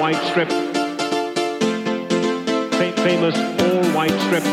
White 0.00 0.22
strip. 0.30 0.48
Fa- 2.78 3.02
famous 3.02 3.36
all-white 3.60 4.18
strip. 4.24 4.44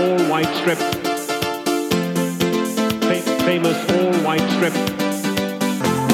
All-white 0.00 0.52
strip. 0.60 0.78
Fa- 3.02 3.44
famous 3.44 3.78
all-white 3.90 4.48
strip. 4.56 4.74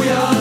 We 0.00 0.08
are 0.10 0.35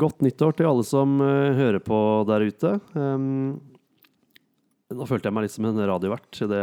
godt 0.00 0.22
nyttår 0.24 0.56
til 0.56 0.68
alle 0.70 0.84
som 0.86 1.18
eh, 1.24 1.56
hører 1.58 1.82
på 1.84 1.98
der 2.28 2.46
ute. 2.48 2.76
Um, 2.94 3.58
nå 4.90 5.06
følte 5.06 5.28
jeg 5.28 5.36
meg 5.36 5.46
litt 5.46 5.54
som 5.54 5.68
en 5.68 5.82
radiovert 5.86 6.40
idet 6.46 6.60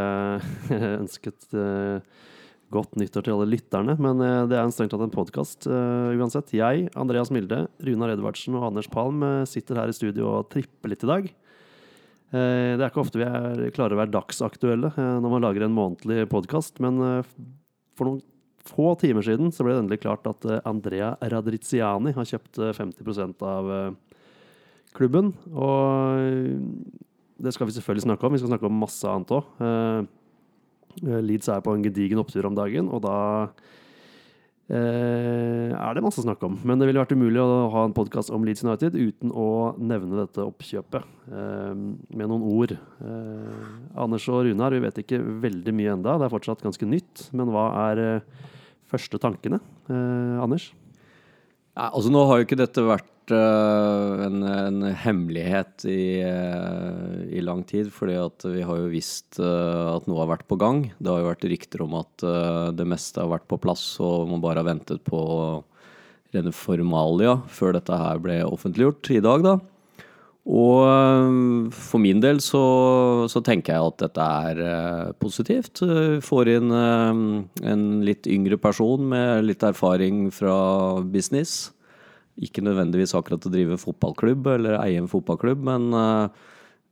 jeg 0.74 0.94
ønsket 0.98 1.56
eh, 1.56 2.26
godt 2.74 2.98
nyttår 3.00 3.24
til 3.26 3.36
alle 3.38 3.50
lytterne. 3.54 3.98
Men 4.04 4.24
eh, 4.26 4.44
det 4.52 4.58
er 4.58 4.66
en 4.66 4.74
strengt 4.76 4.96
tatt 4.96 5.06
en 5.06 5.14
podkast 5.14 5.70
uansett. 5.70 6.56
Jeg, 6.58 6.88
Andreas 7.00 7.32
Milde, 7.34 7.66
Runar 7.88 8.16
Edvardsen 8.16 8.58
og 8.60 8.70
Anders 8.72 8.90
Palm 8.92 9.24
sitter 9.50 9.84
her 9.84 9.92
i 9.92 9.98
studio 9.98 10.32
og 10.40 10.50
tripper 10.54 10.94
litt 10.94 11.06
i 11.06 11.12
dag. 11.12 11.30
Det 12.28 12.82
er 12.82 12.90
ikke 12.90 13.00
ofte 13.00 13.22
vi 13.22 13.24
er, 13.24 13.62
klarer 13.72 13.96
å 13.96 14.00
være 14.02 14.12
dagsaktuelle 14.12 14.90
når 14.98 15.32
man 15.32 15.46
lager 15.46 15.64
en 15.64 15.72
månedlig 15.72 16.26
podkast, 16.28 16.82
men 16.84 17.00
for 17.96 18.10
noen 18.10 18.20
få 18.68 18.94
timer 19.00 19.26
siden 19.26 19.54
så 19.54 19.66
ble 19.66 19.76
det 19.76 19.84
endelig 19.86 20.02
klart 20.04 20.28
at 20.30 20.46
eh, 20.48 20.62
Andrea 20.68 21.14
Radriziani 21.34 22.14
har 22.16 22.30
kjøpt 22.30 22.62
eh, 22.62 22.76
50 22.78 23.48
av 23.48 23.72
eh, 23.74 24.22
klubben. 24.98 25.34
Og 25.54 26.22
eh, 26.22 26.54
det 27.44 27.54
skal 27.54 27.70
vi 27.70 27.78
selvfølgelig 27.78 28.08
snakke 28.08 28.28
om. 28.28 28.36
Vi 28.36 28.44
skal 28.44 28.54
snakke 28.54 28.70
om 28.70 28.80
masse 28.82 29.10
annet 29.10 29.36
òg. 29.38 30.08
Leeds 30.98 31.50
er 31.54 31.62
på 31.62 31.76
en 31.76 31.84
gedigen 31.86 32.18
opptur 32.18 32.48
om 32.50 32.56
dagen, 32.58 32.88
og 32.90 33.04
da 33.04 33.18
eh, 34.74 35.72
er 35.72 35.96
det 35.96 36.04
masse 36.04 36.22
å 36.22 36.26
snakke 36.26 36.48
om. 36.48 36.58
Men 36.68 36.80
det 36.80 36.90
ville 36.90 37.02
vært 37.02 37.14
umulig 37.16 37.42
å 37.42 37.68
ha 37.74 37.86
en 37.88 37.96
podkast 37.96 38.32
om 38.34 38.46
Leeds 38.48 38.66
United 38.66 38.98
uten 38.98 39.32
å 39.32 39.76
nevne 39.78 40.24
dette 40.24 40.44
oppkjøpet 40.44 41.06
eh, 41.06 41.74
med 41.78 42.26
noen 42.26 42.46
ord. 42.50 42.74
Eh, 42.74 43.64
Anders 43.98 44.28
og 44.32 44.46
Runar, 44.48 44.76
vi 44.76 44.84
vet 44.84 45.02
ikke 45.04 45.22
veldig 45.46 45.76
mye 45.78 45.96
enda. 45.98 46.18
Det 46.18 46.28
er 46.28 46.36
fortsatt 46.36 46.66
ganske 46.66 46.90
nytt. 46.90 47.28
Men 47.38 47.54
hva 47.54 47.70
er 47.88 48.04
eh, 48.04 48.46
første 48.92 49.20
tankene? 49.22 49.62
Eh, 49.90 50.36
Anders? 50.42 50.72
Ja, 51.78 51.92
altså 51.92 52.10
Nå 52.10 52.24
har 52.26 52.40
jo 52.40 52.48
ikke 52.48 52.58
dette 52.58 52.82
vært 52.82 53.30
uh, 53.30 54.24
en, 54.26 54.42
en 54.42 54.80
hemmelighet 54.98 55.86
i, 55.86 56.24
uh, 56.26 57.22
i 57.30 57.44
lang 57.46 57.62
tid, 57.70 57.92
fordi 57.94 58.16
at 58.18 58.48
vi 58.50 58.64
har 58.66 58.80
jo 58.82 58.90
visst 58.90 59.38
uh, 59.38 59.94
at 59.94 60.08
noe 60.10 60.24
har 60.24 60.32
vært 60.32 60.48
på 60.50 60.58
gang. 60.58 60.88
Det 60.98 61.12
har 61.12 61.22
jo 61.22 61.30
vært 61.30 61.46
rykter 61.54 61.86
om 61.86 62.00
at 62.00 62.26
det 62.74 62.88
meste 62.90 63.22
har 63.22 63.30
vært 63.36 63.46
på 63.52 63.60
plass, 63.62 63.86
og 64.02 64.26
man 64.32 64.42
bare 64.42 64.64
har 64.64 64.72
ventet 64.72 65.06
på 65.06 65.22
rene 66.34 66.52
formalia 66.52 67.38
før 67.48 67.78
dette 67.78 68.02
her 68.02 68.20
ble 68.26 68.42
offentliggjort 68.48 69.14
i 69.14 69.22
dag, 69.24 69.46
da. 69.46 69.58
Og 70.48 70.88
øh, 70.88 71.72
for 71.76 72.00
min 72.00 72.22
del 72.24 72.40
så, 72.44 72.64
så 73.28 73.42
tenker 73.44 73.76
jeg 73.76 73.92
at 73.92 74.04
dette 74.06 74.28
er 74.48 74.62
øh, 74.64 75.14
positivt. 75.20 75.82
Øh, 75.84 76.22
Får 76.24 76.52
inn 76.56 76.72
en 76.72 77.88
litt 78.08 78.30
yngre 78.32 78.58
person 78.58 79.10
med 79.12 79.44
litt 79.44 79.64
erfaring 79.68 80.30
fra 80.32 81.02
business. 81.04 81.74
Ikke 82.40 82.64
nødvendigvis 82.64 83.16
akkurat 83.18 83.44
å 83.44 83.52
drive 83.52 83.80
fotballklubb 83.82 84.48
eller 84.54 84.78
eie 84.86 85.02
en 85.02 85.10
fotballklubb, 85.10 85.64
men, 85.66 85.88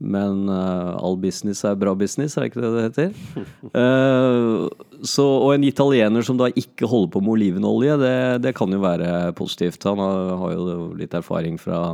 men 0.02 0.40
all 0.50 1.20
business 1.22 1.62
er 1.70 1.78
bra 1.78 1.94
business, 1.94 2.34
er 2.34 2.42
det 2.42 2.50
ikke 2.50 2.64
det 2.64 2.72
det 2.74 2.86
heter? 2.90 3.14
Eh, 3.76 5.06
så, 5.06 5.24
og 5.28 5.52
en 5.54 5.68
italiener 5.68 6.26
som 6.26 6.40
da 6.40 6.48
ikke 6.50 6.90
holder 6.90 7.12
på 7.14 7.22
med 7.22 7.36
olivenolje, 7.36 7.98
det, 8.02 8.18
det 8.48 8.56
kan 8.58 8.74
jo 8.74 8.82
være 8.82 9.36
positivt. 9.38 9.86
Han 9.86 10.02
har, 10.02 10.34
har 10.42 10.56
jo 10.56 10.78
litt 10.98 11.14
erfaring 11.14 11.60
fra 11.62 11.94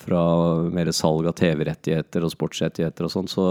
fra 0.00 0.22
mer 0.72 0.90
salg 0.96 1.28
av 1.28 1.36
TV-rettigheter 1.38 2.24
og 2.24 2.32
sportsrettigheter 2.32 3.06
og 3.06 3.12
sånn. 3.12 3.28
Så, 3.30 3.44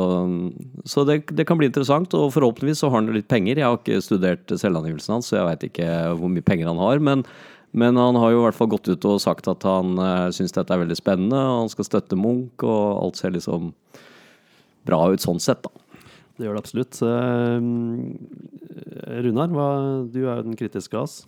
så 0.89 1.05
det, 1.07 1.21
det, 1.35 1.45
kan 1.47 1.59
bli 1.59 1.69
interessant, 1.69 2.13
og 2.17 2.33
forhåpentligvis 2.35 2.81
så 2.83 2.89
har 2.89 3.01
han 3.01 3.13
litt 3.13 3.29
penger. 3.31 3.61
Jeg 3.61 3.67
har 3.67 3.77
ikke 3.77 4.01
studert 4.03 4.53
selvangivelsen 4.57 5.17
hans, 5.17 5.29
så 5.29 5.39
jeg 5.39 5.47
veit 5.49 5.67
ikke 5.69 5.89
hvor 6.19 6.33
mye 6.33 6.45
penger 6.45 6.71
han 6.71 6.81
har. 6.81 7.03
Men, 7.05 7.25
men, 7.71 7.99
han 8.01 8.17
har 8.19 8.33
jo 8.33 8.41
i 8.41 8.45
hvert 8.47 8.57
fall 8.57 8.71
gått 8.71 8.89
ut 8.89 9.09
og 9.09 9.21
sagt 9.23 9.49
at 9.51 9.67
han 9.67 9.93
uh, 10.01 10.29
syns 10.35 10.55
dette 10.55 10.73
er 10.73 10.83
veldig 10.83 10.97
spennende, 10.99 11.37
og 11.37 11.65
han 11.65 11.73
skal 11.75 11.89
støtte 11.89 12.19
Munch, 12.19 12.65
og 12.65 12.81
alt 13.03 13.21
ser 13.21 13.35
liksom 13.35 13.71
bra 14.89 15.03
ut 15.13 15.23
sånn 15.23 15.41
sett, 15.43 15.61
da. 15.67 15.85
Det 16.39 16.47
gjør 16.47 16.55
det 16.55 16.63
absolutt. 16.63 17.01
Uh, 17.03 17.59
Runar, 19.25 19.51
hva, 19.51 19.69
du 20.07 20.21
er 20.23 20.39
jo 20.39 20.45
den 20.47 20.57
kritiske 20.59 20.97
av 20.97 21.05
oss. 21.05 21.21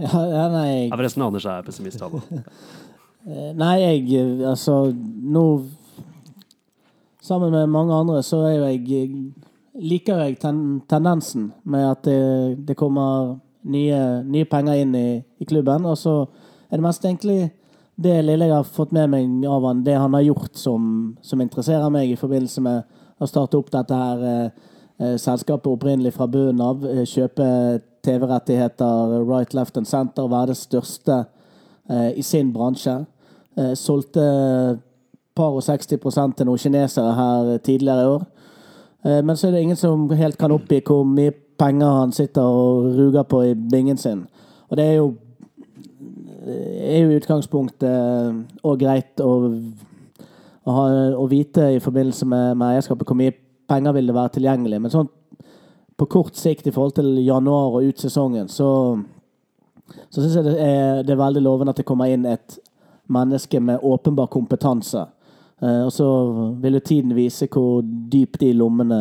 Ja, 0.00 0.16
ja, 0.24 0.44
nei, 0.48 0.88
Ja, 0.88 0.96
forresten, 0.96 1.22
Anders 1.26 1.44
er 1.44 1.66
pessimist, 1.66 2.00
han 2.00 2.16
òg. 2.16 2.24
Eh, 3.26 3.52
Nei, 3.52 3.76
jeg 3.82 4.16
eh, 4.16 4.48
Altså, 4.48 4.94
nå 4.94 5.44
Sammen 7.20 7.52
med 7.52 7.68
mange 7.68 7.94
andre 7.94 8.22
så 8.24 8.40
er 8.48 8.54
jo 8.56 8.64
jeg 8.64 9.02
eh, 9.02 9.16
Liker 9.80 10.22
jeg 10.24 10.38
ten, 10.40 10.80
tendensen 10.88 11.52
med 11.64 11.84
at 11.86 12.04
det, 12.04 12.66
det 12.68 12.76
kommer 12.76 13.36
nye, 13.62 14.00
nye 14.26 14.48
penger 14.48 14.80
inn 14.82 14.96
i, 14.98 15.22
i 15.40 15.46
klubben. 15.48 15.86
Og 15.86 15.94
så 15.96 16.14
er 16.68 16.76
det 16.76 16.84
mest 16.84 17.04
egentlig 17.06 17.52
det 17.94 18.16
lille 18.24 18.48
jeg 18.48 18.56
har 18.56 18.66
fått 18.66 18.92
med 18.92 19.12
meg 19.12 19.46
av 19.48 19.64
han, 19.68 19.84
det 19.86 19.94
han 19.94 20.16
har 20.16 20.26
gjort 20.26 20.58
som, 20.58 20.82
som 21.22 21.40
interesserer 21.40 21.88
meg 21.92 22.10
i 22.10 22.18
forbindelse 22.18 22.64
med 22.66 22.82
å 23.22 23.28
starte 23.30 23.60
opp 23.60 23.70
dette 23.72 23.96
her 24.02 24.26
eh, 24.26 25.16
selskapet 25.22 25.70
opprinnelig 25.70 26.16
fra 26.18 26.28
bunnen 26.28 26.60
av. 26.66 26.84
Kjøpe 27.08 27.46
TV-rettigheter 28.04 29.20
right, 29.22 29.54
left 29.54 29.78
and 29.80 29.88
center, 29.88 30.28
være 30.28 30.52
det 30.52 30.60
største 30.60 31.22
i 31.90 32.22
sin 32.22 32.52
bransje. 32.54 32.98
Eh, 33.58 33.74
solgte 33.74 34.22
par 35.34 35.56
og 35.56 35.62
60 35.62 36.36
til 36.36 36.46
noen 36.46 36.60
kinesere 36.60 37.14
her 37.16 37.56
tidligere 37.66 38.02
i 38.02 38.10
år. 38.14 38.26
Eh, 39.04 39.22
men 39.24 39.36
så 39.36 39.48
er 39.48 39.56
det 39.56 39.62
ingen 39.64 39.76
som 39.76 40.10
helt 40.10 40.38
kan 40.38 40.54
oppgi 40.54 40.80
hvor 40.86 41.04
mye 41.04 41.34
penger 41.58 41.98
han 42.00 42.12
sitter 42.12 42.42
og 42.42 42.94
ruger 42.96 43.22
på 43.22 43.42
i 43.42 43.54
bingen 43.54 43.96
sin. 43.96 44.26
Og 44.68 44.76
det 44.76 44.86
er 44.86 44.94
jo 45.00 45.14
er 46.40 47.02
jo 47.02 47.10
i 47.10 47.18
utgangspunktet 47.20 48.64
òg 48.64 48.78
greit 48.80 49.20
å, 49.20 49.32
å, 50.64 50.70
ha, 50.72 50.84
å 51.12 51.26
vite 51.28 51.66
i 51.74 51.82
forbindelse 51.82 52.26
med, 52.26 52.56
med 52.56 52.72
eierskapet 52.78 53.06
hvor 53.06 53.18
mye 53.18 53.34
penger 53.68 53.92
vil 53.92 54.08
det 54.08 54.16
være 54.16 54.32
tilgjengelig. 54.38 54.80
Men 54.80 54.94
sånn 54.94 55.10
på 56.00 56.08
kort 56.08 56.38
sikt 56.40 56.66
i 56.66 56.72
forhold 56.72 56.96
til 56.96 57.20
januar 57.26 57.76
og 57.76 57.90
ut 57.90 58.00
sesongen, 58.00 58.48
så, 58.48 58.96
så 60.10 60.22
syns 60.22 60.36
jeg 60.38 60.46
det 60.46 60.56
er, 60.62 61.02
det 61.06 61.14
er 61.14 61.22
veldig 61.22 61.42
lovende 61.42 61.74
at 61.74 61.80
det 61.80 61.86
kommer 61.88 62.10
inn 62.10 62.26
et 62.28 62.58
menneske 63.10 63.60
med 63.60 63.82
åpenbar 63.82 64.30
kompetanse. 64.30 65.06
Eh, 65.62 65.82
og 65.84 65.92
så 65.92 66.06
vil 66.62 66.78
jo 66.78 66.84
tiden 66.84 67.16
vise 67.16 67.48
hvor 67.50 67.80
dyp 67.84 68.38
de 68.40 68.52
lommene 68.56 69.00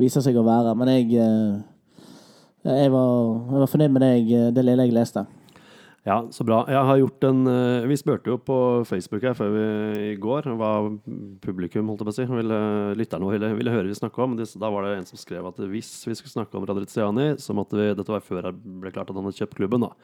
viser 0.00 0.24
seg 0.24 0.36
å 0.38 0.46
være. 0.46 0.74
Men 0.78 0.92
jeg, 0.92 1.08
eh, 1.18 2.04
jeg, 2.68 2.92
var, 2.92 3.14
jeg 3.50 3.64
var 3.64 3.72
fornøyd 3.72 3.96
med 3.96 4.04
det, 4.04 4.12
jeg, 4.20 4.52
det 4.54 4.66
lille 4.66 4.88
jeg 4.88 4.96
leste. 4.96 5.24
Ja, 6.04 6.18
så 6.36 6.44
bra. 6.44 6.58
Jeg 6.68 6.84
har 6.84 6.98
gjort 7.00 7.24
en 7.24 7.46
eh, 7.48 7.86
Vi 7.88 7.96
spurte 7.96 8.28
jo 8.28 8.36
på 8.36 8.56
Facebook 8.84 9.22
her 9.24 9.36
før 9.38 9.54
vi 9.54 9.62
i 10.10 10.16
går 10.20 10.50
hva 10.52 10.72
publikum 11.40 11.88
holdt 11.88 12.02
jeg 12.02 12.08
på 12.10 12.12
å 12.12 12.16
si, 12.18 12.26
ville, 12.28 12.58
lytterne 13.00 13.30
ville, 13.32 13.48
ville 13.56 13.72
høre 13.72 13.88
vi 13.88 13.96
snakke 13.96 14.20
om. 14.20 14.34
Da 14.36 14.68
var 14.68 14.84
det 14.84 14.98
en 14.98 15.08
som 15.08 15.20
skrev 15.20 15.48
at 15.48 15.62
hvis 15.64 15.94
vi 16.04 16.16
skulle 16.18 16.34
snakke 16.34 16.60
om 16.60 16.66
Radriziani, 16.68 17.30
så 17.40 17.56
måtte 17.56 17.80
vi 17.80 17.88
Dette 17.96 18.12
var 18.12 18.24
før 18.24 18.50
det 18.50 18.52
ble 18.52 18.92
klart 18.92 19.08
at 19.08 19.16
han 19.16 19.24
hadde 19.24 19.40
kjøpt 19.40 19.56
klubben, 19.56 19.86
da. 19.88 19.94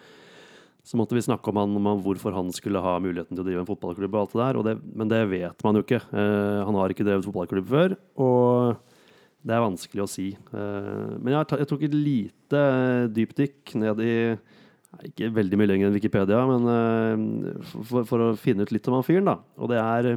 Så 0.88 0.96
måtte 0.96 1.12
vi 1.12 1.20
snakke 1.26 1.52
om, 1.52 1.60
han, 1.60 1.76
om 1.76 2.00
hvorfor 2.00 2.32
han 2.32 2.48
skulle 2.56 2.80
ha 2.80 2.94
muligheten 3.04 3.36
til 3.36 3.44
å 3.44 3.48
drive 3.50 3.60
en 3.66 3.68
fotballklubb. 3.68 4.16
og 4.16 4.22
alt 4.22 4.32
det 4.32 4.40
der, 4.40 4.60
det, 4.70 4.96
Men 4.96 5.12
det 5.12 5.20
vet 5.28 5.66
man 5.66 5.76
jo 5.76 5.84
ikke. 5.84 6.00
Eh, 6.00 6.62
han 6.64 6.80
har 6.80 6.94
ikke 6.94 7.04
drevet 7.04 7.28
fotballklubb 7.28 7.68
før. 7.68 7.98
og 8.16 8.80
det 9.40 9.54
er 9.56 9.62
vanskelig 9.64 10.04
å 10.04 10.08
si. 10.10 10.30
Eh, 10.32 11.12
men 11.20 11.32
jeg, 11.32 11.68
tok 11.68 11.84
et 11.84 11.96
lite 11.96 12.64
dypdykk 13.16 13.76
ned 13.80 14.02
i 14.04 14.16
ikke 15.06 15.30
veldig 15.32 15.58
mye 15.58 15.70
lenger 15.70 15.88
enn 15.88 15.96
Wikipedia, 15.96 16.42
men 16.48 16.68
uh, 16.68 17.74
for, 17.86 18.06
for, 18.08 18.24
å 18.24 18.38
finne 18.38 18.66
ut 18.66 18.72
litt 18.74 18.88
om 18.90 18.98
han 18.98 19.06
fyren, 19.06 19.30
da. 19.30 19.36
Og 19.60 19.70
det 19.70 19.78
er, 19.80 20.08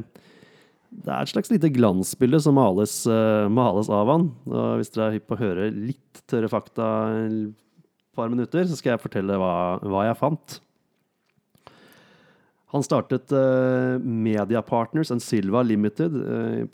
det 0.90 1.12
er 1.12 1.20
et 1.20 1.32
slags 1.32 1.52
lite 1.52 1.70
glansbilde 1.74 2.40
som 2.42 2.58
males, 2.58 3.00
uh, 3.08 3.46
males 3.52 3.90
av 3.92 4.10
han. 4.10 4.28
Og 4.50 4.80
hvis 4.80 4.92
dere 4.94 5.08
er 5.08 5.18
hypp 5.18 5.30
på 5.30 5.38
å 5.38 5.42
høre 5.44 5.70
litt 5.72 6.24
tørre 6.30 6.50
fakta 6.52 6.88
et 7.22 7.54
par 8.18 8.30
minutter, 8.32 8.66
så 8.68 8.78
skal 8.78 8.94
jeg 8.94 9.04
fortelle 9.06 9.38
hva, 9.40 9.54
hva 9.82 10.08
jeg 10.08 10.20
fant. 10.20 10.58
Han 12.74 12.82
startet 12.82 13.30
uh, 13.30 14.02
Media 14.02 14.60
Partners 14.66 15.14
and 15.14 15.22
Silva 15.22 15.62
Limited 15.62 16.18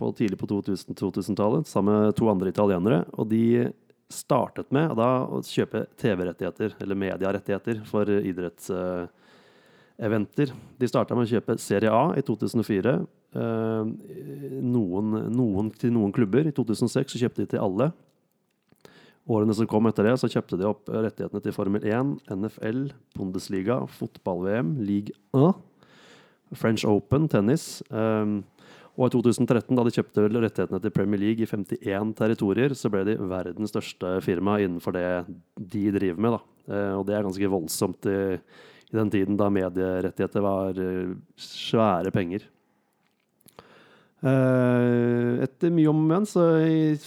på, 0.01 0.13
tidlig 0.17 0.41
på 0.41 0.49
2000-tallet 0.49 1.69
sammen 1.69 2.07
med 2.07 2.17
to 2.17 2.33
andre 2.33 2.53
italienere. 2.55 3.05
Og 3.21 3.29
de 3.29 3.69
startet 4.11 4.73
med 4.75 4.97
da 4.99 5.23
å 5.25 5.41
kjøpe 5.47 5.87
TV-rettigheter, 6.01 6.75
eller 6.83 6.97
medierettigheter, 6.99 7.77
for 7.89 8.05
idrettseventer. 8.11 10.53
De 10.81 10.87
starta 10.91 11.15
med 11.17 11.25
å 11.29 11.33
kjøpe 11.37 11.59
Serie 11.63 11.91
A 11.95 12.15
i 12.19 12.23
2004. 12.27 12.93
Uh, 13.31 13.87
noen, 14.67 15.07
noen 15.31 15.71
til 15.79 15.93
noen 15.95 16.13
klubber. 16.15 16.47
I 16.51 16.57
2006 16.57 17.13
så 17.15 17.21
kjøpte 17.23 17.43
de 17.45 17.49
til 17.55 17.63
alle. 17.63 17.87
Årene 19.31 19.55
som 19.55 19.69
kom 19.71 19.87
etter 19.87 20.05
det, 20.09 20.17
så 20.19 20.27
kjøpte 20.33 20.59
de 20.59 20.65
opp 20.67 20.89
rettighetene 20.91 21.43
til 21.45 21.55
Formel 21.55 21.83
1, 21.87 22.17
NFL, 22.35 22.81
Bundesliga, 23.15 23.77
fotball-VM, 24.01 24.69
League 24.83 25.15
1, 25.37 25.55
French 26.59 26.83
Open, 26.89 27.29
tennis. 27.31 27.83
Um, 27.95 28.43
og 28.99 29.07
i 29.07 29.13
2013, 29.15 29.77
da 29.77 29.85
de 29.87 29.93
kjøpte 29.95 30.25
rettighetene 30.27 30.81
til 30.83 30.93
Premier 30.95 31.21
League 31.23 31.45
i 31.45 31.49
51 31.49 32.15
territorier, 32.19 32.75
så 32.77 32.91
ble 32.93 33.05
de 33.07 33.17
verdens 33.31 33.73
største 33.73 34.17
firma 34.25 34.59
innenfor 34.61 34.97
det 34.97 35.07
de 35.57 35.85
driver 35.95 36.21
med. 36.21 36.37
Da. 36.37 36.75
Eh, 36.75 36.95
og 36.99 37.05
det 37.09 37.17
er 37.17 37.27
ganske 37.27 37.53
voldsomt 37.53 38.09
i, 38.11 38.19
i 38.91 38.99
den 38.99 39.13
tiden 39.13 39.39
da 39.41 39.49
medierettigheter 39.53 40.45
var 40.45 40.81
eh, 40.83 41.15
svære 41.39 42.13
penger. 42.15 42.45
Eh, 44.21 45.41
etter 45.47 45.73
mye 45.73 45.95
om 45.95 46.03
og 46.11 46.29
så 46.29 46.51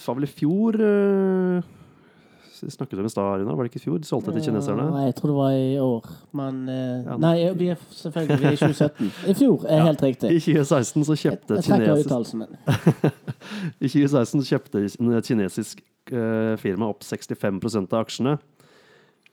var 0.08 0.18
vel 0.18 0.26
i 0.26 0.34
fjor 0.34 0.80
Snakket 2.72 2.98
om 2.98 3.06
i 3.06 3.10
stad, 3.12 3.24
Arina? 3.34 3.54
Var 3.54 3.66
det 3.66 3.70
ikke 3.72 3.80
i 3.82 3.84
fjor? 3.84 3.98
De 4.00 4.08
solgte 4.08 4.32
til 4.32 4.44
kineserne? 4.46 4.86
Nei, 4.94 5.04
jeg 5.08 5.14
tror 5.18 5.30
det 5.32 5.36
var 5.36 5.56
i 5.58 5.78
år. 5.82 6.08
Men 6.40 6.62
eh, 6.68 7.04
Ja. 7.04 7.16
Nei, 7.20 7.34
vi 7.58 7.68
er 7.74 7.82
selvfølgelig 7.90 8.40
vi 8.40 8.46
er 8.46 8.56
i 8.56 8.60
2017. 8.62 9.12
I 9.32 9.34
fjor 9.38 9.66
er 9.68 9.84
helt 9.88 10.02
riktig. 10.06 10.30
I 10.30 10.40
2016 10.40 11.04
så 11.10 11.18
kjøpte 11.24 11.58
Jeg 11.60 11.68
trekker 11.68 12.02
kinesisk, 12.02 12.48
i 13.84 13.88
2016 13.88 14.42
så 14.42 14.48
kjøpte 14.54 14.84
et 14.88 15.28
kinesisk 15.28 15.84
eh, 16.12 16.54
firma 16.60 16.88
opp 16.92 17.04
65% 17.04 17.92
av 17.94 18.04
aksjene. 18.06 18.36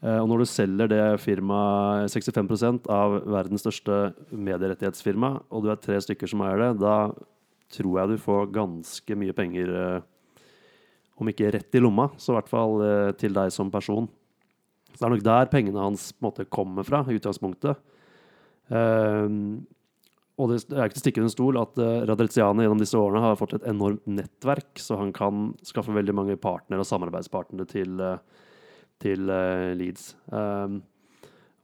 Eh, 0.02 0.18
og 0.18 0.30
når 0.32 0.44
du 0.44 0.50
selger 0.50 0.90
det 0.90 1.02
firmaet 1.22 2.10
65% 2.14 2.88
av 2.90 3.20
verdens 3.30 3.62
største 3.66 4.00
medierettighetsfirma, 4.34 5.36
og 5.54 5.64
du 5.66 5.70
er 5.74 5.82
tre 5.82 6.00
stykker 6.02 6.30
som 6.32 6.42
eier 6.46 6.58
det, 6.64 6.72
da 6.82 6.96
tror 7.72 8.00
jeg 8.02 8.10
du 8.12 8.18
får 8.20 8.50
ganske 8.56 9.16
mye 9.16 9.36
penger 9.38 9.70
eh, 9.78 10.00
Om 11.22 11.30
ikke 11.30 11.52
rett 11.54 11.78
i 11.78 11.82
lomma, 11.82 12.10
så 12.18 12.34
i 12.34 12.40
hvert 12.40 12.50
fall 12.50 12.82
eh, 12.86 13.12
til 13.20 13.36
deg 13.36 13.54
som 13.54 13.70
person. 13.74 14.08
Så 14.92 14.98
det 14.98 15.06
er 15.08 15.14
nok 15.14 15.28
der 15.28 15.52
pengene 15.52 15.84
hans 15.84 16.10
på 16.16 16.24
en 16.24 16.30
måte 16.32 16.48
kommer 16.50 16.88
fra, 16.88 17.04
i 17.08 17.20
utgangspunktet. 17.20 17.80
Um, 18.72 19.62
og 20.40 20.50
det 20.50 20.58
er 20.72 20.88
ikke 20.88 20.96
til 20.96 21.02
å 21.02 21.04
stikke 21.04 21.22
under 21.22 21.34
stol 21.34 21.58
at 21.60 21.80
uh, 21.80 22.04
Radreziane 22.08 22.64
gjennom 22.64 22.80
disse 22.82 23.00
årene 23.00 23.24
har 23.24 23.40
fått 23.40 23.58
et 23.58 23.68
enormt 23.70 24.04
nettverk, 24.10 24.72
så 24.80 24.98
han 25.00 25.12
kan 25.16 25.50
skaffe 25.68 25.94
veldig 25.96 26.16
mange 26.18 26.38
partnere 26.42 26.84
og 26.84 26.90
samarbeidspartnere 26.90 27.68
til, 27.70 28.00
uh, 28.02 28.48
til 29.04 29.30
uh, 29.30 29.72
Leeds. 29.78 30.14
Um, 30.32 30.82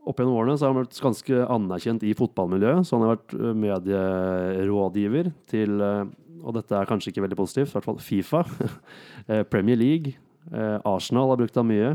opp 0.07 0.21
gjennom 0.21 0.38
årene 0.39 0.56
så 0.57 0.68
har 0.68 0.74
han 0.74 0.81
vært 0.83 1.01
ganske 1.03 1.42
anerkjent 1.57 2.06
i 2.07 2.13
fotballmiljøet, 2.18 2.88
så 2.88 2.95
han 2.95 3.06
har 3.06 3.15
vært 3.15 3.36
eh, 3.36 3.57
medierådgiver 3.63 5.31
til 5.51 5.83
eh, 5.83 6.03
Og 6.44 6.56
dette 6.57 6.75
er 6.75 6.89
kanskje 6.89 7.13
ikke 7.13 7.24
veldig 7.25 7.39
positivt, 7.39 7.72
i 7.72 7.78
hvert 7.78 7.88
fall 7.88 8.01
Fifa, 8.04 8.44
eh, 9.31 9.44
Premier 9.50 9.80
League, 9.80 10.16
eh, 10.51 10.78
Arsenal 10.88 11.31
har 11.34 11.39
brukt 11.42 11.57
ham 11.60 11.69
mye. 11.72 11.94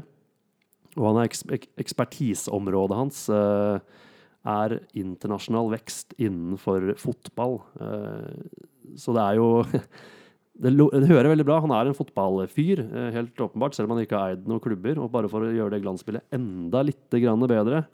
Og 0.98 1.06
han 1.08 1.22
er 1.22 1.30
eks 1.30 1.44
ekspertiseområdet 1.80 2.98
hans 2.98 3.24
eh, 3.32 4.00
er 4.52 4.74
internasjonal 4.98 5.70
vekst 5.72 6.16
innenfor 6.18 6.90
fotball. 6.98 7.60
Så 8.98 9.14
det 9.14 9.22
er 9.22 9.38
jo 9.38 9.46
det, 10.62 10.72
hører 11.06 11.30
veldig 11.30 11.46
bra. 11.46 11.60
Han 11.62 11.72
er 11.76 11.88
en 11.88 11.96
fotballfyr, 11.96 12.82
helt 13.14 13.44
åpenbart, 13.46 13.78
selv 13.78 13.88
om 13.88 13.94
han 13.94 14.02
ikke 14.02 14.18
har 14.18 14.34
eid 14.34 14.50
noen 14.50 14.60
klubber. 14.64 14.98
Og 14.98 15.12
bare 15.14 15.30
for 15.30 15.46
å 15.46 15.54
gjøre 15.54 15.76
det 15.76 15.84
glansbildet 15.86 16.34
enda 16.34 16.82
litt 16.84 17.06
bedre, 17.14 17.84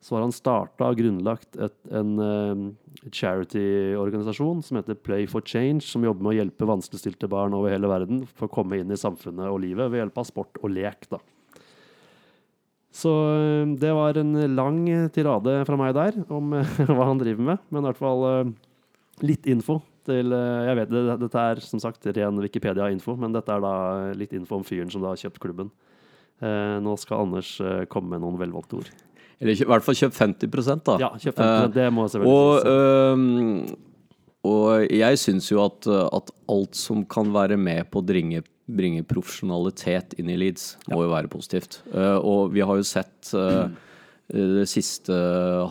så 0.00 0.14
har 0.14 0.22
han 0.22 0.34
starta 0.34 0.86
og 0.92 1.00
grunnlagt 1.00 1.56
et, 1.58 1.74
en 1.90 2.12
uh, 2.22 3.08
charity-organisasjon 3.10 4.60
som 4.62 4.78
heter 4.78 4.98
Play 5.02 5.26
for 5.30 5.42
Change, 5.42 5.82
som 5.88 6.06
jobber 6.06 6.22
med 6.22 6.36
å 6.36 6.38
hjelpe 6.38 6.68
vanskeligstilte 6.70 7.30
barn 7.30 7.56
over 7.56 7.74
hele 7.74 7.90
verden 7.90 8.22
for 8.30 8.46
å 8.46 8.54
komme 8.60 8.78
inn 8.78 8.94
i 8.94 9.00
samfunnet 9.00 9.50
og 9.50 9.58
livet 9.64 9.90
ved 9.90 10.04
hjelp 10.04 10.20
av 10.22 10.28
sport 10.28 10.60
og 10.62 10.70
lek. 10.70 11.08
da. 11.10 11.18
Så 12.94 13.10
eh, 13.34 13.74
det 13.78 13.90
var 13.94 14.20
en 14.20 14.38
lang 14.54 14.80
tirade 15.14 15.58
fra 15.66 15.80
meg 15.80 15.92
der 15.98 16.20
om 16.30 16.54
eh, 16.60 16.78
hva 16.94 17.10
han 17.10 17.20
driver 17.20 17.50
med. 17.50 17.66
Men 17.68 17.82
i 17.82 17.90
hvert 17.90 18.00
fall 18.00 18.54
litt 19.26 19.50
info 19.50 19.80
til 20.08 20.30
Jeg 20.32 20.76
vet 20.78 20.92
det, 20.94 21.02
dette 21.20 21.42
er 21.50 21.58
som 21.60 21.82
sagt 21.82 22.06
ren 22.16 22.38
Wikipedia-info, 22.40 23.18
men 23.20 23.34
dette 23.34 23.52
er 23.52 23.60
da 23.60 23.74
litt 24.16 24.32
info 24.32 24.56
om 24.56 24.64
fyren 24.64 24.88
som 24.94 25.02
da 25.04 25.10
har 25.10 25.20
kjøpt 25.20 25.42
klubben. 25.42 25.68
Nå 26.40 26.94
skal 27.02 27.26
Anders 27.26 27.50
komme 27.92 28.14
med 28.14 28.22
noen 28.22 28.38
velvalgte 28.40 28.78
ord. 28.78 28.88
Eller 29.38 29.54
i 29.54 29.66
hvert 29.70 29.84
fall 29.86 29.98
kjøp 29.98 30.16
50% 30.16 30.84
da. 30.88 30.96
Ja, 31.04 31.10
kjøp 31.14 31.38
50 31.38 31.74
det 31.76 31.86
må 31.94 32.06
jeg 32.06 32.14
selvfølgelig 32.16 32.34
og, 32.34 33.76
og 34.48 34.94
jeg 34.98 35.20
syns 35.22 35.50
jo 35.52 35.60
at, 35.62 35.86
at 35.86 36.32
alt 36.50 36.78
som 36.78 37.04
kan 37.06 37.30
være 37.34 37.58
med 37.60 37.86
på 37.92 38.02
å 38.02 38.06
bringe, 38.06 38.42
bringe 38.66 39.06
profesjonalitet 39.06 40.16
inn 40.18 40.32
i 40.32 40.38
Leeds, 40.40 40.72
må 40.90 41.04
jo 41.06 41.12
være 41.12 41.30
positivt. 41.30 41.80
Eh, 41.92 42.18
og 42.18 42.54
vi 42.54 42.64
har 42.66 42.78
jo 42.80 42.86
sett 42.86 43.30
eh, 43.38 43.66
det 44.34 44.66
siste 44.70 45.14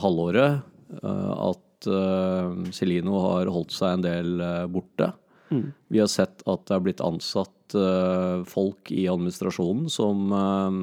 halvåret 0.04 0.60
eh, 1.04 1.31
at 1.52 1.64
Celino 2.74 3.19
har 3.22 3.52
holdt 3.54 3.75
seg 3.75 4.00
en 4.00 4.04
del 4.08 4.30
borte. 4.74 5.12
borte. 5.12 5.14
Vi 5.88 6.00
har 6.00 6.10
sett 6.12 6.42
at 6.50 6.66
det 6.68 6.75
er 6.75 6.84
blitt 6.84 7.04
ansatt 7.04 7.75
eh, 7.78 8.44
folk 8.48 8.92
i 8.92 9.06
administrasjonen 9.12 9.88
som 9.92 10.34
eh, 10.34 10.80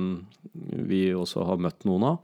vi 0.89 1.03
også 1.17 1.45
har 1.51 1.61
møtt 1.61 1.85
noen 1.89 2.07
av. 2.15 2.23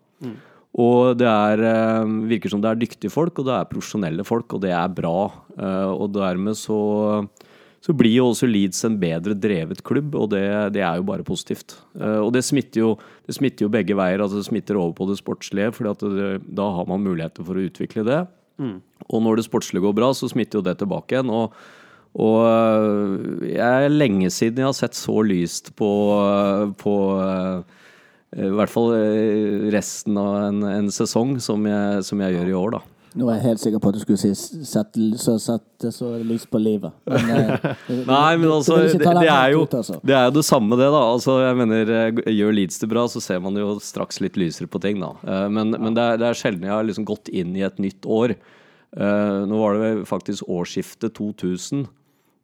Og 0.78 1.18
det 1.18 1.26
er, 1.26 1.62
eh, 1.66 2.10
virker 2.30 2.52
som 2.52 2.60
det 2.62 2.70
er 2.70 2.78
dyktige 2.78 3.10
folk, 3.10 3.38
og 3.38 3.46
det 3.48 3.54
er 3.56 3.70
profesjonelle 3.70 4.24
folk, 4.24 4.54
og 4.54 4.62
det 4.62 4.70
er 4.70 4.88
bra. 4.94 5.32
Eh, 5.58 5.90
og 5.90 6.12
dermed 6.14 6.54
så, 6.54 7.26
så 7.82 7.94
blir 7.96 8.20
jo 8.20 8.28
også 8.30 8.46
Leeds 8.46 8.84
en 8.86 8.98
bedre 9.00 9.34
drevet 9.34 9.82
klubb, 9.82 10.14
og 10.14 10.30
det, 10.30 10.44
det 10.76 10.84
er 10.86 11.00
jo 11.00 11.08
bare 11.08 11.26
positivt. 11.26 11.74
Eh, 11.98 12.20
og 12.22 12.30
det 12.36 12.44
smitter, 12.46 12.84
jo, 12.84 12.92
det 13.26 13.34
smitter 13.34 13.66
jo 13.66 13.72
begge 13.74 13.98
veier, 13.98 14.22
altså 14.22 14.38
det 14.38 14.46
smitter 14.46 14.78
over 14.78 14.94
på 14.94 15.10
det 15.10 15.18
sportslige, 15.18 15.74
for 15.74 15.90
da 15.90 16.70
har 16.78 16.86
man 16.86 17.02
muligheter 17.02 17.46
for 17.46 17.58
å 17.58 17.66
utvikle 17.66 18.06
det. 18.06 18.22
Og 19.08 19.22
når 19.24 19.40
det 19.40 19.48
sportslige 19.48 19.82
går 19.82 19.94
bra, 19.96 20.12
så 20.14 20.28
smitter 20.30 20.60
jo 20.60 20.66
det 20.66 20.78
tilbake 20.78 21.16
igjen. 21.16 21.34
og 21.34 21.54
og 22.10 22.42
jeg 23.46 23.62
er 23.62 23.92
lenge 23.92 24.32
siden 24.34 24.58
jeg 24.58 24.66
har 24.66 24.74
sett 24.74 24.96
så 24.98 25.20
lyst 25.22 25.68
på, 25.78 25.86
på 26.74 26.94
i 28.36 28.48
hvert 28.54 28.70
fall 28.70 28.92
øh, 28.94 29.68
resten 29.74 30.18
av 30.20 30.36
en, 30.46 30.62
en 30.68 30.90
sesong 30.94 31.36
som 31.42 31.64
jeg, 31.66 32.02
som 32.06 32.20
jeg 32.22 32.36
gjør 32.36 32.50
i 32.50 32.58
år, 32.60 32.74
da. 32.78 32.82
Nå 33.18 33.26
er 33.26 33.40
jeg 33.40 33.46
helt 33.48 33.62
sikker 33.64 33.80
på 33.82 33.90
at 33.90 33.96
du 33.96 34.02
skulle 34.04 34.20
si 34.20 34.28
sett, 34.70 34.98
så, 35.18 35.32
sett 35.42 35.86
så 35.90 36.12
lys 36.22 36.44
på 36.46 36.60
livet. 36.62 36.94
Men, 37.10 37.30
eh, 37.34 37.64
Nei, 38.06 38.36
men 38.38 38.46
altså, 38.54 38.76
det, 38.84 39.00
det, 39.02 39.24
er 39.26 39.56
jo, 39.56 39.64
ut, 39.66 39.74
altså. 39.80 39.98
det 40.06 40.14
er 40.14 40.28
jo 40.28 40.36
det 40.36 40.44
samme, 40.46 40.78
det, 40.78 40.86
da. 40.94 41.00
Altså, 41.16 41.40
jeg 41.42 41.58
mener, 41.58 41.90
eh, 41.96 42.20
Gjør 42.36 42.54
Leeds 42.54 42.78
det 42.78 42.90
bra, 42.92 43.08
så 43.10 43.22
ser 43.24 43.42
man 43.42 43.58
jo 43.58 43.72
straks 43.82 44.22
litt 44.22 44.38
lysere 44.38 44.70
på 44.70 44.78
ting, 44.84 45.02
da. 45.02 45.16
Eh, 45.26 45.48
Men, 45.50 45.74
men 45.74 45.98
det, 45.98 46.04
er, 46.04 46.22
det 46.22 46.28
er 46.30 46.38
sjelden 46.38 46.68
jeg 46.70 46.76
har 46.76 46.86
liksom 46.86 47.08
gått 47.08 47.32
inn 47.34 47.56
i 47.58 47.66
et 47.66 47.82
nytt 47.82 48.06
år. 48.06 48.36
Eh, 48.94 49.40
Nå 49.50 49.58
var 49.58 49.80
det 49.82 49.90
faktisk 50.06 50.46
årsskiftet 50.46 51.18
2000. 51.18 51.88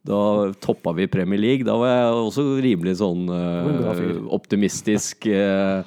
Da 0.06 0.22
toppa 0.62 0.94
vi 0.96 1.08
Premier 1.10 1.40
League. 1.42 1.66
Da 1.66 1.76
var 1.80 1.90
jeg 1.90 2.18
også 2.24 2.48
rimelig 2.62 2.98
sånn 3.02 3.26
uh, 3.30 4.26
optimistisk. 4.36 5.26
Uh, 5.26 5.82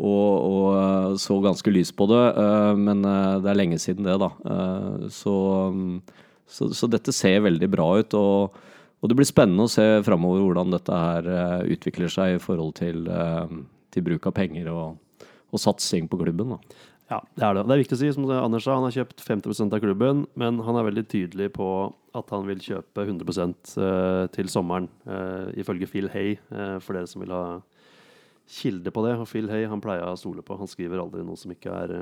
og, 0.00 0.32
og 0.48 1.18
så 1.20 1.36
ganske 1.44 1.72
lys 1.72 1.92
på 1.92 2.06
det. 2.08 2.22
Uh, 2.38 2.72
men 2.78 3.04
eh, 3.04 3.36
det 3.44 3.50
er 3.52 3.58
lenge 3.58 3.78
siden 3.82 4.06
det, 4.08 4.16
da. 4.22 4.30
Eh, 4.48 5.08
så, 5.12 5.34
mm, 5.74 5.98
så, 6.48 6.70
så 6.76 6.88
dette 6.90 7.12
ser 7.12 7.42
veldig 7.44 7.68
bra 7.72 7.88
ut. 8.00 8.16
Og, 8.16 8.56
og 9.00 9.10
det 9.10 9.18
blir 9.18 9.28
spennende 9.28 9.66
å 9.68 9.72
se 9.72 9.86
framover 10.06 10.46
hvordan 10.46 10.72
dette 10.76 11.02
her 11.04 11.28
eh, 11.34 11.74
utvikler 11.76 12.12
seg 12.12 12.38
i 12.38 12.40
forhold 12.42 12.78
til, 12.80 13.04
eh, 13.12 13.58
til 13.92 14.06
bruk 14.08 14.30
av 14.30 14.36
penger 14.40 14.72
og, 14.72 15.26
og 15.50 15.62
satsing 15.62 16.08
på 16.08 16.22
klubben. 16.22 16.56
Da. 16.56 16.80
Ja, 17.10 17.18
det 17.34 17.42
er 17.42 17.56
det. 17.56 17.64
Det 17.66 17.74
er 17.74 17.80
viktig 17.80 17.96
å 17.96 18.00
si, 18.00 18.08
som 18.14 18.28
Anders 18.30 18.66
sa, 18.68 18.76
han 18.78 18.86
har 18.86 18.94
kjøpt 18.94 19.24
50% 19.24 19.74
av 19.74 19.82
klubben, 19.82 20.22
men 20.38 20.60
han 20.62 20.76
er 20.78 20.86
veldig 20.86 21.02
tydelig 21.10 21.48
på 21.56 21.66
at 22.14 22.30
han 22.30 22.46
vil 22.46 22.62
kjøpe 22.62 23.02
100 23.02 23.42
eh, 23.82 24.26
til 24.36 24.50
sommeren, 24.50 24.86
eh, 25.10 25.50
ifølge 25.58 25.88
Phil 25.90 26.06
Hay, 26.14 26.36
eh, 26.54 26.76
for 26.78 26.94
dere 26.94 27.10
som 27.10 27.24
vil 27.24 27.34
ha 27.34 27.58
kilde 28.60 28.94
på 28.94 29.02
det. 29.06 29.16
Og 29.18 29.26
Phil 29.30 29.50
Hay 29.50 29.66
han 29.70 29.82
pleier 29.82 30.06
å 30.06 30.18
stole 30.18 30.44
på. 30.46 30.58
Han 30.58 30.70
skriver 30.70 31.02
aldri 31.02 31.26
noe 31.26 31.38
som 31.38 31.50
ikke 31.54 31.74
er 31.82 31.96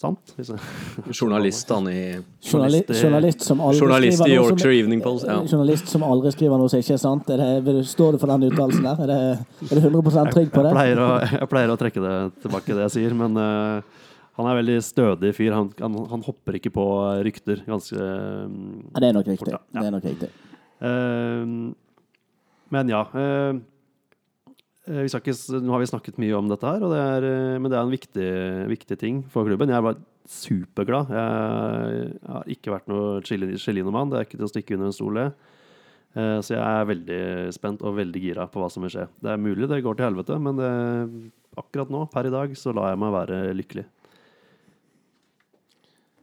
sant. 0.00 0.34
Journalist 1.18 1.70
han 1.70 1.88
i 1.90 2.00
Journalist, 2.40 2.92
journalist 2.96 3.44
som 3.44 3.60
aldri 3.60 3.82
Journalist 3.82 4.18
skriver 4.18 4.32
i 4.32 4.38
Yorkshire 4.38 4.76
Evening 4.78 5.02
Post, 5.04 5.26
ja. 5.28 5.38
Journalist 5.44 5.90
som 5.92 6.04
aldri 6.06 6.32
skriver 6.34 6.60
noe 6.60 6.72
som 6.72 6.82
ikke 6.82 6.96
er 6.96 7.02
sant. 7.02 7.32
Er 7.34 7.42
det, 7.64 7.74
står 7.90 8.16
du 8.16 8.22
for 8.22 8.32
den 8.32 8.48
uttalelsen 8.48 8.86
der? 8.88 9.02
Er, 9.04 9.12
det, 9.12 9.66
er 9.68 9.80
du 9.80 9.88
100% 9.90 10.32
trygg 10.34 10.52
på 10.54 10.64
det? 10.64 10.72
Jeg 10.72 10.78
pleier, 10.78 11.02
å, 11.04 11.08
jeg 11.36 11.50
pleier 11.52 11.74
å 11.74 11.78
trekke 11.80 12.04
det 12.04 12.14
tilbake, 12.46 12.76
det 12.78 12.86
jeg 12.88 12.94
sier, 12.96 13.16
men 13.18 13.36
uh, 13.36 14.06
han 14.40 14.48
er 14.48 14.60
veldig 14.62 14.78
stødig 14.84 15.34
fyr. 15.36 15.52
Han, 15.58 15.72
han, 15.80 15.98
han 16.14 16.24
hopper 16.24 16.56
ikke 16.56 16.72
på 16.72 16.86
rykter. 17.26 17.60
Ganske 17.68 17.98
eh, 17.98 18.46
Ja, 18.94 19.02
det 19.02 19.10
er 19.10 19.18
nok 19.18 19.28
riktig. 19.28 19.50
Fort, 19.50 19.58
ja. 19.58 19.82
Det 19.82 19.90
er 19.90 19.96
nok 19.98 20.08
riktig. 20.08 20.30
Uh, 20.80 21.74
men 22.70 22.92
ja. 22.94 23.02
eh, 23.12 23.50
Eh, 23.50 23.58
skal 23.58 23.69
ikke, 24.90 25.34
nå 25.62 25.74
har 25.74 25.82
vi 25.82 25.90
snakket 25.90 26.18
mye 26.18 26.36
om 26.38 26.48
dette 26.50 26.66
her, 26.66 26.82
det 26.82 26.98
er, 26.98 27.26
eh, 27.28 27.58
men 27.58 27.70
det 27.70 27.78
er 27.78 27.84
en 27.86 27.94
viktig, 27.94 28.30
viktig 28.72 28.98
ting 28.98 29.22
for 29.30 29.46
klubben. 29.46 29.70
Jeg 29.70 29.86
var 29.86 30.00
superglad. 30.30 31.10
Jeg, 31.14 32.10
jeg 32.16 32.34
har 32.34 32.50
ikke 32.56 32.74
vært 32.74 32.90
noe 32.90 33.20
Chilino-mann, 33.24 34.10
det 34.10 34.18
er 34.18 34.28
ikke 34.28 34.38
til 34.38 34.48
å 34.48 34.52
stikke 34.52 34.76
under 34.76 34.90
en 34.90 34.96
stol, 34.96 35.20
det. 35.20 35.28
Eh, 36.18 36.38
Så 36.42 36.56
jeg 36.56 36.64
er 36.64 36.90
veldig 36.90 37.22
spent 37.54 37.82
og 37.86 37.96
veldig 38.00 38.24
gira 38.24 38.48
på 38.50 38.62
hva 38.62 38.70
som 38.72 38.82
vil 38.82 38.94
skje. 38.96 39.06
Det 39.22 39.30
er 39.30 39.40
mulig 39.42 39.70
det 39.70 39.82
går 39.84 39.98
til 39.98 40.08
helvete, 40.10 40.38
men 40.42 40.58
det, 40.58 40.74
akkurat 41.60 41.90
nå, 41.90 42.04
per 42.10 42.26
i 42.26 42.34
dag, 42.34 42.54
så 42.58 42.74
lar 42.74 42.90
jeg 42.92 43.02
meg 43.02 43.14
være 43.14 43.40
lykkelig. 43.58 43.86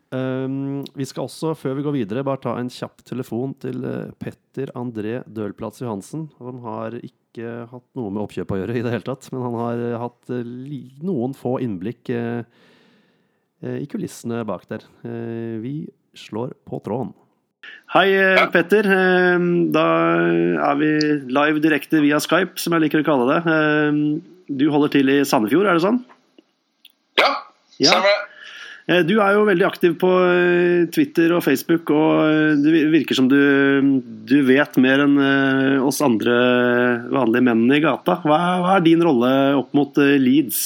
Um, 0.07 0.85
vi 0.95 1.03
skal 1.03 1.25
også, 1.27 1.51
før 1.59 1.73
vi 1.75 1.83
går 1.83 1.95
videre, 1.97 2.23
bare 2.23 2.39
ta 2.39 2.53
en 2.55 2.69
kjapp 2.71 3.01
telefon 3.03 3.51
til 3.59 3.83
eh, 3.83 4.13
Petter 4.15 4.71
André 4.79 5.17
Dølplatz 5.27 5.81
Johansen. 5.83 6.29
Han 6.39 6.61
har 6.63 6.95
ikke 7.01 7.26
hatt 7.43 7.85
noe 7.97 8.09
med 8.13 8.23
oppkjøp 8.23 8.51
å 8.53 8.59
gjøre 8.61 8.75
i 8.79 8.81
det 8.85 8.91
hele 8.93 9.05
tatt, 9.07 9.27
men 9.33 9.43
han 9.45 9.57
har 9.59 9.83
eh, 9.83 9.97
hatt 10.01 10.31
eh, 10.33 10.49
noen 11.05 11.35
få 11.37 11.57
innblikk 11.63 12.09
eh, 12.15 12.41
i 13.67 13.85
kulissene 13.89 14.43
bak 14.45 14.67
der. 14.69 14.83
Vi 15.63 15.87
slår 16.17 16.51
på 16.69 16.77
tråden. 16.85 17.09
Hei, 17.95 18.11
Petter. 18.53 18.85
Da 19.73 19.85
er 20.69 20.77
vi 20.77 20.89
live 21.33 21.63
direkte 21.63 22.03
via 22.03 22.19
Skype, 22.21 22.61
som 22.61 22.75
jeg 22.77 22.85
liker 22.85 23.01
å 23.01 23.07
kalle 23.07 23.25
det. 23.33 23.57
Du 24.61 24.67
holder 24.71 24.93
til 24.93 25.09
i 25.09 25.17
Sandefjord, 25.25 25.65
er 25.67 25.79
det 25.79 25.83
sånn? 25.87 25.97
Ja, 27.17 27.31
Ja. 27.81 27.91
stemmer. 27.97 28.13
Eh, 28.13 28.36
Du 28.87 29.17
er 29.19 29.33
jo 29.35 29.41
veldig 29.43 29.65
aktiv 29.67 29.97
på 29.99 30.09
eh, 30.23 30.85
Twitter 30.95 31.33
og 31.35 31.41
Facebook, 31.43 31.89
og 31.91 32.21
eh, 32.23 32.53
det 32.63 32.85
virker 32.93 33.17
som 33.17 33.25
du, 33.27 33.35
du 34.23 34.37
vet 34.47 34.77
mer 34.79 35.03
enn 35.03 35.17
eh, 35.19 35.83
oss 35.83 35.99
andre 36.05 36.37
vanlige 37.11 37.43
mennene 37.49 37.81
i 37.81 37.83
gata. 37.83 38.21
Hva, 38.23 38.37
hva 38.63 38.77
er 38.77 38.85
din 38.85 39.03
rolle 39.03 39.31
opp 39.59 39.75
mot 39.75 39.99
eh, 39.99 40.15
Leeds? 40.23 40.61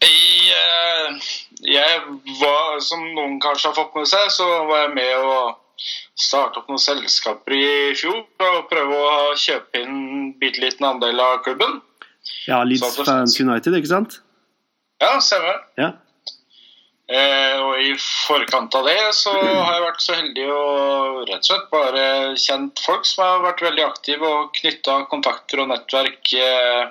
Eh, 0.00 1.28
jeg 1.68 2.00
var, 2.40 2.80
som 2.88 3.04
noen 3.04 3.36
kanskje 3.44 3.74
har 3.74 3.76
fått 3.76 4.00
med 4.00 4.08
seg, 4.08 4.32
så 4.32 4.48
var 4.70 4.86
jeg 4.86 4.94
med 4.96 5.28
å 5.28 5.36
starte 6.16 6.62
opp 6.62 6.72
noen 6.72 6.80
selskaper 6.80 7.52
i 7.52 7.68
fjor 8.00 8.22
og 8.48 8.72
prøve 8.72 8.96
å 8.96 9.36
kjøpe 9.36 9.84
inn 9.84 9.92
en 9.92 10.32
bitte 10.40 10.64
liten 10.64 10.88
andel 10.88 11.20
av 11.20 11.42
klubben. 11.44 11.82
Ja, 12.48 12.64
Leeds 12.64 12.96
Fans 13.04 13.36
United, 13.44 13.76
ikke 13.76 13.92
sant? 13.92 14.22
Ja, 15.04 15.18
stemmer. 15.20 15.60
Ja. 15.76 15.92
Eh, 17.06 17.54
og 17.62 17.78
i 17.78 17.92
forkant 18.26 18.74
av 18.74 18.86
det 18.88 18.96
så 19.14 19.30
har 19.64 19.76
jeg 19.76 19.84
vært 19.84 20.02
så 20.02 20.16
heldig 20.18 20.46
å 20.50 20.62
rett 21.28 21.38
og 21.38 21.46
slett 21.52 21.68
bare 21.70 22.04
kjent 22.42 22.82
folk 22.82 23.06
som 23.06 23.22
har 23.22 23.44
vært 23.44 23.62
veldig 23.62 23.84
aktive 23.86 24.26
og 24.26 24.50
knytta 24.58 24.96
kontakter 25.12 25.62
og 25.62 25.68
nettverk 25.70 26.32
eh, 26.34 26.88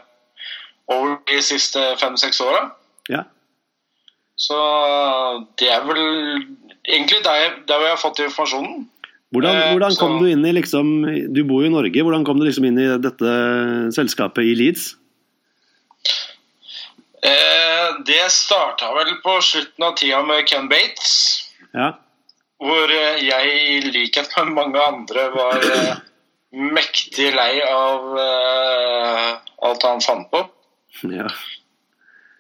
over 0.96 1.18
de 1.28 1.42
siste 1.44 1.84
fem-seks 2.00 2.40
åra. 2.46 2.70
ja. 3.12 3.24
Så 4.36 4.56
det 5.60 5.70
er 5.72 5.86
vel 5.88 6.00
egentlig 6.84 7.22
der, 7.24 7.54
der 7.70 7.86
jeg 7.86 7.94
har 7.94 8.02
fått 8.02 8.20
informasjonen. 8.20 8.82
Hvordan, 9.32 9.56
Eh, 9.56 9.70
hvordan 9.72 9.96
kom 9.96 10.12
så- 10.18 10.20
du 10.20 10.26
inn 10.32 10.44
i 10.46 10.52
liksom 10.52 11.34
Du 11.34 11.44
bor 11.48 11.64
jo 11.64 11.68
i 11.68 11.74
Norge. 11.74 12.04
Hvordan 12.04 12.26
kom 12.26 12.38
du 12.40 12.46
liksom 12.46 12.66
inn 12.68 12.78
i 12.78 12.98
dette 13.00 13.32
selskapet 13.96 14.44
i 14.44 14.54
Leeds? 14.60 14.96
Eh, 17.26 18.00
det 18.06 18.32
starta 18.32 18.94
vel 18.94 19.16
på 19.24 19.42
slutten 19.42 19.84
av 19.88 19.96
tida 19.98 20.22
med 20.24 20.48
Ken 20.48 20.68
Bates. 20.70 21.16
Ja. 21.74 21.92
Hvor 22.62 22.92
eh, 22.92 23.24
jeg, 23.26 23.56
i 23.72 23.92
likhet 23.92 24.32
med 24.38 24.54
mange 24.54 24.82
andre, 24.82 25.30
var 25.34 25.66
eh, 25.74 25.96
mektig 26.56 27.32
lei 27.36 27.62
av 27.66 28.18
eh, 28.22 29.30
alt 29.68 29.88
han 29.90 30.04
fant 30.06 30.32
på. 30.32 30.46
ja. 31.12 31.30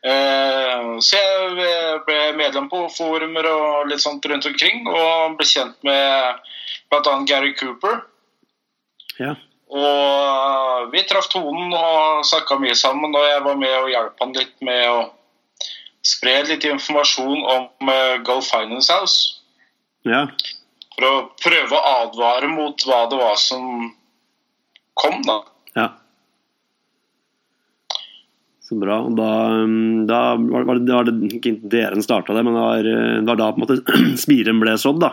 Eh, 0.05 0.81
så 1.01 1.17
jeg 1.17 2.01
ble 2.05 2.17
medlem 2.37 2.67
på 2.69 2.83
forumer 2.93 3.47
og 3.49 3.87
litt 3.89 4.03
sånt 4.03 4.25
rundt 4.29 4.45
omkring, 4.45 4.85
og 4.85 5.39
ble 5.39 5.47
kjent 5.49 5.79
med 5.87 6.43
bl.a. 6.93 7.15
Gary 7.25 7.55
Cooper. 7.57 8.03
ja. 9.17 9.33
Og 9.73 10.91
vi 10.93 11.01
traff 11.09 11.27
tonen 11.33 11.73
og 11.73 12.25
snakka 12.27 12.59
mye 12.61 12.75
sammen, 12.77 13.15
og 13.15 13.25
jeg 13.25 13.41
var 13.47 13.55
med 13.57 13.77
og 13.79 13.89
hjalp 13.89 14.21
han 14.21 14.35
litt 14.37 14.53
med 14.65 14.83
å 14.91 14.99
spre 16.05 16.35
litt 16.45 16.67
informasjon 16.69 17.41
om 17.55 17.91
Go 18.27 18.39
Finance 18.45 18.93
House. 18.93 19.41
ja. 20.05 20.27
For 20.95 21.03
å 21.09 21.15
prøve 21.43 21.75
å 21.75 21.87
advare 22.05 22.47
mot 22.47 22.79
hva 22.87 23.01
det 23.11 23.17
var 23.19 23.33
som 23.35 23.89
kom, 24.95 25.17
da. 25.27 25.41
Ja. 25.75 25.89
Så 28.63 28.77
bra. 28.79 29.01
Og 29.03 29.17
Da, 29.17 29.27
um, 29.65 30.05
da 30.07 30.21
var 30.39 30.63
var 30.69 30.79
det, 30.79 30.93
var 30.95 31.09
det 31.09 31.33
ikke 31.35 31.51
dere 31.67 31.97
som 31.97 32.05
starta 32.05 32.33
det, 32.37 32.45
men 32.47 32.55
det 32.55 32.63
var, 32.63 32.87
eh, 32.93 33.19
det 33.19 33.27
var 33.27 33.41
da 33.41 33.49
på 33.51 33.59
en 33.59 33.65
måte 33.65 33.97
spiren 34.23 34.61
ble 34.63 34.77
sådd, 34.79 35.03
da. 35.03 35.11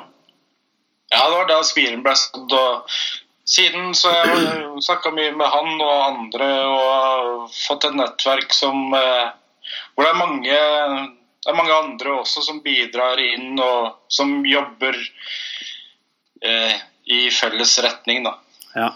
Ja, 1.11 1.25
det 1.27 1.35
var 1.41 1.51
da 1.51 1.59
spiren 1.67 2.05
ble 2.07 2.15
sådd. 2.17 2.55
og 2.55 2.95
Siden 3.49 3.95
så 3.99 4.11
har 4.13 4.29
jeg 4.31 4.85
snakka 4.87 5.11
mye 5.15 5.33
med 5.35 5.49
han 5.51 5.81
og 5.83 6.03
andre 6.07 6.51
og 6.69 7.49
fått 7.51 7.89
et 7.89 7.97
nettverk 7.99 8.55
som 8.55 8.95
eh, 8.95 9.33
Hvor 9.95 10.07
det 10.07 10.13
er 10.13 10.21
mange 10.21 10.61
det 11.43 11.51
er 11.51 11.59
mange 11.59 11.75
andre 11.75 12.13
også 12.21 12.45
som 12.47 12.61
bidrar 12.63 13.19
inn 13.19 13.59
og 13.59 13.97
som 14.13 14.45
jobber 14.47 14.95
eh, 14.95 16.77
i 17.11 17.25
felles 17.35 17.73
retning, 17.83 18.23
da. 18.23 18.37
Ja. 18.79 18.93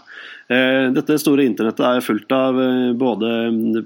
Eh, 0.46 0.92
Dette 0.94 1.16
store 1.18 1.42
internettet 1.42 1.82
er 1.88 2.04
fullt 2.06 2.30
av 2.36 2.60
eh, 2.62 2.92
både 2.94 3.32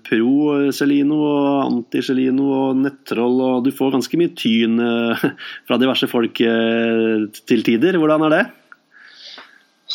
pro-Celino 0.04 1.22
og 1.24 1.54
anti-Celino 1.70 2.50
og 2.58 2.82
nettroll, 2.82 3.40
og 3.46 3.64
du 3.64 3.72
får 3.72 3.94
ganske 3.96 4.20
mye 4.20 4.34
tyn 4.36 4.76
fra 5.66 5.80
diverse 5.80 6.10
folk 6.10 6.36
til 6.36 7.64
tider. 7.64 7.96
Hvordan 7.96 8.28
er 8.28 8.36
det? 8.36 8.44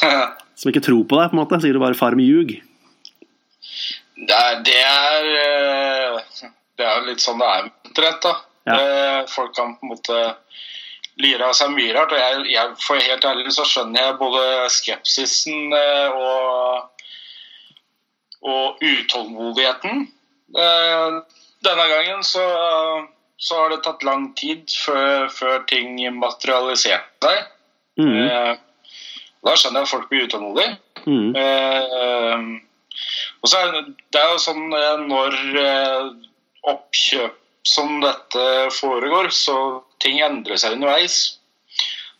Som 0.55 0.71
ikke 0.71 0.83
tror 0.85 1.03
på 1.03 1.19
deg, 1.19 1.31
på 1.31 1.35
en 1.35 1.41
måte. 1.41 1.59
Sier 1.61 1.75
du 1.75 1.83
bare 1.83 1.97
'far 1.97 2.15
med 2.15 2.25
ljug'? 2.25 2.55
Det 4.15 4.35
er, 4.35 4.61
det 4.63 4.79
er 4.79 5.29
eh, 5.43 6.47
Det 6.77 6.85
er 6.85 7.05
litt 7.07 7.23
sånn 7.23 7.39
det 7.39 7.47
er 7.47 7.69
internett, 7.87 8.21
da. 8.23 8.33
Ja. 8.67 8.75
Eh, 8.75 9.21
Folk 9.31 9.55
kan 9.55 9.75
på 9.79 9.85
en 9.85 9.93
måte 9.93 10.19
lyre 11.23 11.47
av 11.47 11.55
seg 11.55 11.71
mye 11.71 11.93
rart. 11.95 12.11
Og 12.11 12.19
jeg, 12.19 12.45
jeg, 12.51 12.75
for 12.83 12.99
helt 12.99 13.25
ærlig 13.25 13.53
så 13.55 13.65
skjønner 13.67 14.01
jeg 14.01 14.17
både 14.19 14.43
skepsisen 14.75 15.75
eh, 15.75 16.09
og, 16.11 17.05
og 18.43 18.83
utålmodigheten. 18.83 20.07
Denne 21.65 21.85
gangen 21.89 22.21
så, 22.23 22.43
så 23.37 23.61
har 23.61 23.71
det 23.71 23.81
tatt 23.83 24.03
lang 24.03 24.29
tid 24.37 24.67
før, 24.83 25.27
før 25.33 25.63
ting 25.71 25.97
materialiserte 26.19 27.31
seg. 27.31 27.51
Mm. 27.95 28.59
Da 29.45 29.53
skjønner 29.53 29.83
jeg 29.83 29.87
at 29.87 29.93
folk 29.93 30.09
blir 30.09 30.27
utålmodige. 30.27 30.77
Mm. 31.05 31.35
Eh, 31.37 32.45
og 33.41 33.49
så 33.51 33.61
er 33.61 33.73
det, 33.75 33.81
det 34.13 34.21
er 34.21 34.31
jo 34.33 34.41
sånn 34.41 34.63
eh, 34.73 35.01
når 35.05 35.39
eh, 35.61 36.13
oppkjøp 36.71 37.41
som 37.65 37.97
dette 38.01 38.45
foregår, 38.73 39.31
så 39.33 39.57
ting 40.01 40.19
endrer 40.21 40.59
seg 40.61 40.77
underveis. 40.77 41.17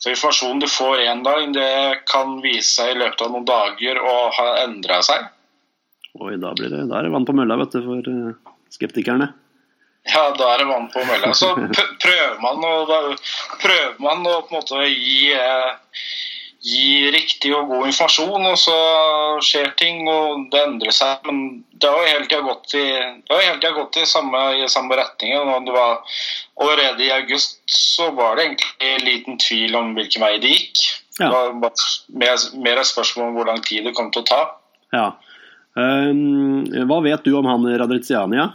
Så 0.01 0.11
informasjonen 0.11 0.61
du 0.61 0.67
får 0.69 1.01
en 1.05 1.23
dag, 1.25 1.47
det 1.53 2.01
kan 2.09 2.39
vise 2.43 2.69
seg 2.79 2.93
i 2.93 2.99
løpet 2.99 3.21
av 3.25 3.31
noen 3.33 3.47
dager 3.47 4.01
å 4.01 4.15
ha 4.37 4.47
endra 4.63 4.99
seg. 5.05 5.31
Oi, 6.21 6.35
da, 6.41 6.53
blir 6.57 6.69
det, 6.71 6.83
da 6.89 6.99
er 6.99 7.07
det 7.07 7.13
vann 7.13 7.25
på 7.27 7.35
mølla, 7.37 7.57
vet 7.61 7.73
du, 7.75 7.81
for 7.85 8.09
eh, 8.11 8.53
skeptikerne. 8.73 9.31
Ja, 10.05 10.27
da 10.37 10.51
er 10.53 10.61
det 10.61 10.67
vann 10.69 10.87
på 10.93 11.01
mølla. 11.09 11.33
Så 11.37 11.49
prøver 12.03 12.37
man 12.43 12.61
å, 12.65 12.75
prøver 13.63 13.97
man 14.01 14.21
å 14.29 14.35
på 14.45 14.53
en 14.53 14.59
måte 14.59 14.85
gi, 14.91 15.33
eh, 15.33 16.05
gi 16.65 17.11
riktig 17.13 17.51
og 17.53 17.69
god 17.69 17.89
informasjon, 17.91 18.45
og 18.49 18.57
så 18.57 18.75
skjer 19.45 19.69
ting, 19.77 20.07
og 20.09 20.47
det 20.53 20.63
endrer 20.65 20.95
seg. 20.95 21.21
Men 21.27 21.61
det 21.77 21.91
har 21.91 22.01
jo 22.01 22.09
hele 22.09 22.25
tida 22.25 22.41
gått 22.45 22.73
i, 22.79 22.85
gått 23.75 23.99
samme, 24.09 24.41
i 24.57 24.69
samme 24.71 24.97
retning. 24.97 25.35
og 25.37 25.67
det 25.67 25.75
var 25.75 26.01
Allerede 26.55 27.03
i 27.03 27.11
august 27.11 27.59
så 27.67 28.09
var 28.15 28.37
det 28.37 28.45
egentlig 28.45 28.91
liten 29.03 29.37
tvil 29.37 29.75
om 29.75 29.93
hvilken 29.97 30.23
vei 30.23 30.37
det 30.39 30.53
gikk. 30.53 30.83
Ja. 31.19 31.27
Det 31.27 31.31
var 31.35 31.73
mer, 32.07 32.37
mer 32.63 32.79
et 32.79 32.87
spørsmål 32.87 33.27
om 33.27 33.35
hvor 33.35 33.49
lang 33.49 33.61
tid 33.63 33.83
det 33.85 33.93
kom 33.95 34.07
til 34.11 34.23
å 34.23 34.29
ta. 34.29 34.41
Ja. 34.95 35.09
Um, 35.75 36.63
hva 36.87 37.01
vet 37.03 37.27
du 37.27 37.35
om 37.35 37.49
han 37.51 37.67
Radriziania? 37.81 38.53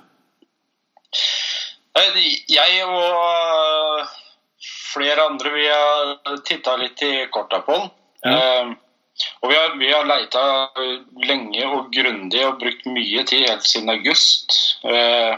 Eh, 2.00 2.16
Jeg 2.48 2.84
og 2.88 4.08
flere 4.94 5.28
andre 5.28 5.52
vi 5.54 5.68
har 5.68 6.40
titta 6.48 6.76
litt 6.80 7.02
i 7.04 7.26
korta 7.30 7.60
på 7.66 7.76
den. 7.76 7.90
Eh, 8.26 8.72
Og 9.42 9.50
vi 9.50 9.56
har, 9.56 9.74
vi 9.76 9.90
har 9.92 10.06
leita 10.08 10.42
lenge 11.28 11.64
og 11.68 11.90
grundig 11.92 12.40
og 12.46 12.58
brukt 12.62 12.86
mye 12.88 13.24
tid 13.28 13.46
helt 13.50 13.66
siden 13.68 13.92
august. 13.92 14.54
Uh, 14.80 15.36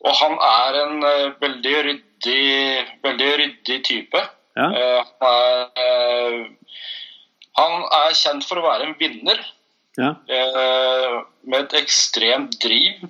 Og 0.00 0.14
han 0.16 0.38
er 0.46 0.78
en 0.86 1.04
uh, 1.04 1.34
veldig 1.42 1.74
ryddig, 1.84 2.86
veldig 3.04 3.30
ryddig 3.42 3.78
type. 3.84 4.22
Ja. 4.56 4.70
Eh, 4.72 5.04
Han 5.20 5.28
er, 5.84 6.38
han 7.60 7.76
er 8.00 8.16
kjent 8.16 8.48
for 8.48 8.60
å 8.60 8.64
være 8.64 8.88
en 8.88 8.96
vinner. 8.98 9.38
Ja. 9.98 10.14
eh, 10.32 11.20
med 11.44 11.66
et 11.66 11.76
ekstremt 11.82 12.56
driv. 12.62 13.04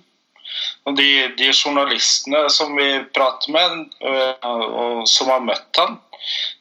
Og 0.88 0.96
de, 0.98 1.08
de 1.38 1.50
journalistene 1.54 2.48
som 2.50 2.74
vi 2.74 2.88
prater 3.14 3.52
med, 3.54 3.92
eh, 4.02 4.46
og 4.50 5.06
som 5.08 5.30
har 5.30 5.44
møtt 5.44 5.78
han, 5.78 6.00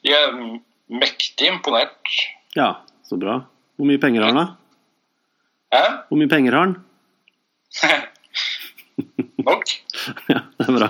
de 0.06 0.14
er 0.14 0.36
mektig 0.90 1.46
imponert. 1.50 2.14
ja, 2.58 2.72
så 3.06 3.16
bra. 3.20 3.40
Hvor 3.78 3.86
mye 3.88 3.98
penger 4.02 4.22
har 4.26 4.32
han, 4.34 4.38
da? 4.40 4.46
Hæ? 5.74 5.84
Hvor 6.10 6.18
mye 6.20 6.28
penger 6.30 6.52
har 6.56 6.66
han? 6.66 6.76
Nok? 9.46 9.64
Ja, 10.32 10.40
det 10.58 10.66
er 10.68 10.72
bra. 10.76 10.86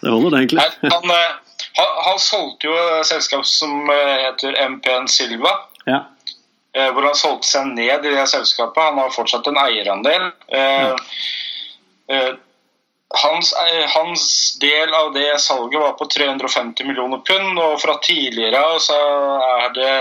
Det 0.00 0.10
holder, 0.10 0.30
det, 0.30 0.38
egentlig. 0.38 0.62
Han, 0.92 1.10
eh, 1.12 1.58
han, 1.78 1.90
han 2.06 2.18
solgte 2.22 2.68
jo 2.70 2.74
et 2.78 3.06
selskap 3.08 3.44
som 3.48 3.90
eh, 3.92 4.12
heter 4.24 4.56
MPN 4.70 5.08
Silva. 5.10 5.52
Ja. 5.88 5.98
eh, 6.76 6.88
hvor 6.94 7.04
han 7.04 7.18
solgte 7.18 7.48
seg 7.50 7.68
ned 7.74 8.06
i 8.08 8.14
det 8.14 8.24
selskapet. 8.32 8.80
Han 8.82 8.98
har 9.02 9.12
fortsatt 9.14 9.46
en 9.50 9.58
eierandel. 9.60 10.30
Ja. 10.48 10.96
Hans, 13.14 13.52
eh, 13.52 13.84
hans 13.94 14.58
del 14.60 14.94
av 14.94 15.12
det 15.14 15.40
salget 15.40 15.80
var 15.80 15.92
på 15.98 16.06
350 16.10 16.84
millioner 16.88 17.18
pund, 17.26 17.58
og 17.58 17.80
fra 17.82 17.98
tidligere 18.02 18.58
av 18.58 18.78
så 18.82 18.98
er 19.60 19.74
det 19.76 19.94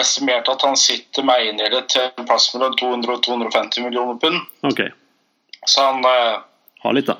estimert 0.00 0.48
at 0.48 0.62
han 0.62 0.76
sitter 0.78 1.26
med 1.26 1.42
eiendeler 1.42 1.86
til 1.90 2.06
en 2.16 2.26
plass 2.28 2.52
mellom 2.54 2.76
200 2.78 3.16
og 3.16 3.22
250 3.26 3.82
millioner 3.84 4.20
pund. 4.22 4.38
Ok. 4.62 4.84
Så 5.66 5.82
han, 5.84 6.04
Har 6.04 6.44
Ha 6.84 6.92
litt, 6.96 7.06
da. 7.10 7.18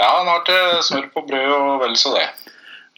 ja, 0.00 0.08
han 0.18 0.26
har 0.26 0.40
til 0.48 0.82
smør 0.82 1.10
på 1.14 1.26
brød 1.28 1.52
og 1.54 1.82
vel 1.84 1.94
så 2.00 2.14
det. 2.16 2.24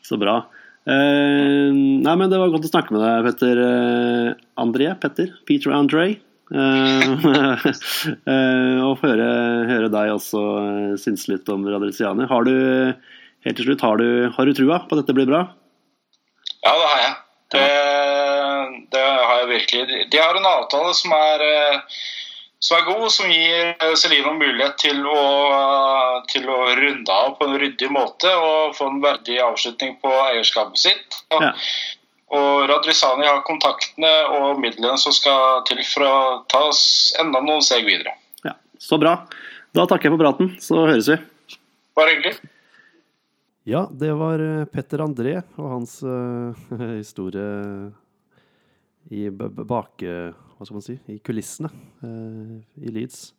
Så 0.06 0.16
bra. 0.16 0.38
Eh, 0.86 1.74
nei, 1.74 2.14
men 2.14 2.30
Det 2.30 2.38
var 2.38 2.52
godt 2.54 2.68
å 2.68 2.70
snakke 2.70 2.94
med 2.94 3.02
deg, 3.02 3.26
Petter 3.26 3.60
eh, 3.66 4.34
André. 4.62 4.92
Petter. 5.02 5.34
Peter 5.48 5.74
André. 5.74 6.20
Eh, 6.54 7.02
eh, 8.30 8.78
og 8.86 8.98
få 9.00 9.10
høre, 9.10 9.30
høre 9.66 9.90
deg 9.90 10.12
også 10.14 10.42
eh, 10.62 10.92
synse 11.00 11.32
litt 11.32 11.48
om 11.50 11.66
Radriciani. 11.66 12.28
Har 12.30 12.46
du 12.46 12.54
helt 13.46 13.58
til 13.58 13.66
slutt, 13.66 13.82
har 13.82 14.02
du, 14.02 14.08
har 14.36 14.46
du 14.46 14.54
trua 14.54 14.82
på 14.84 14.94
at 14.94 15.02
dette 15.02 15.16
blir 15.16 15.30
bra? 15.30 15.46
Ja, 16.62 16.74
det 16.74 16.90
har 16.92 17.00
jeg. 17.02 17.16
Det, 17.54 17.66
det 18.94 19.02
har 19.02 19.42
jeg 19.42 19.50
virkelig. 19.50 19.98
De 20.10 20.22
har 20.22 20.38
en 20.38 20.48
avtale 20.50 20.94
som 20.98 21.12
er, 21.14 21.44
som 22.58 22.78
er 22.78 22.88
god, 22.88 23.04
som 23.14 23.30
gir 23.30 23.94
Celino 23.98 24.32
mulighet 24.34 24.74
til 24.82 25.04
å, 25.06 25.20
til 26.30 26.48
å 26.50 26.58
runde 26.74 27.18
av 27.22 27.36
på 27.38 27.46
en 27.46 27.58
ryddig 27.62 27.90
måte 27.94 28.32
og 28.34 28.74
få 28.78 28.90
en 28.90 28.98
verdig 29.04 29.38
avslutning 29.44 29.94
på 30.02 30.10
eierskapet 30.30 30.86
sitt. 30.88 31.22
Og, 31.34 31.46
Ja. 31.46 31.54
Og 32.34 32.64
Radrisani 32.70 33.26
har 33.28 33.44
kontaktene 33.46 34.10
og 34.34 34.58
midlene 34.62 34.96
som 34.98 35.14
skal 35.14 35.62
til 35.68 35.78
for 35.86 36.02
å 36.06 36.14
ta 36.50 36.64
oss 36.70 37.12
enda 37.20 37.38
noen 37.44 37.62
steg 37.62 37.86
videre. 37.86 38.16
Ja, 38.44 38.56
Så 38.78 38.98
bra. 38.98 39.16
Da 39.76 39.84
takker 39.86 40.08
jeg 40.08 40.16
for 40.16 40.22
praten, 40.24 40.54
så 40.62 40.86
høres 40.88 41.10
vi. 41.12 41.18
Bare 41.96 42.14
hyggelig. 42.16 42.34
Ja, 43.66 43.84
det 43.90 44.12
var 44.14 44.40
eh, 44.42 44.64
Petter 44.70 45.02
André 45.02 45.40
og 45.58 45.70
hans 45.72 45.98
uh, 46.06 46.54
historie 47.00 47.46
i 49.10 49.26
b 49.30 49.48
b 49.50 49.64
bak... 49.66 50.02
eh, 50.02 50.30
Hva 50.56 50.64
skal 50.66 50.78
man 50.78 50.84
si? 50.86 50.94
I 51.12 51.18
kulissene 51.20 51.68
uh, 52.00 52.56
i 52.80 52.92
Leeds. 52.94 53.34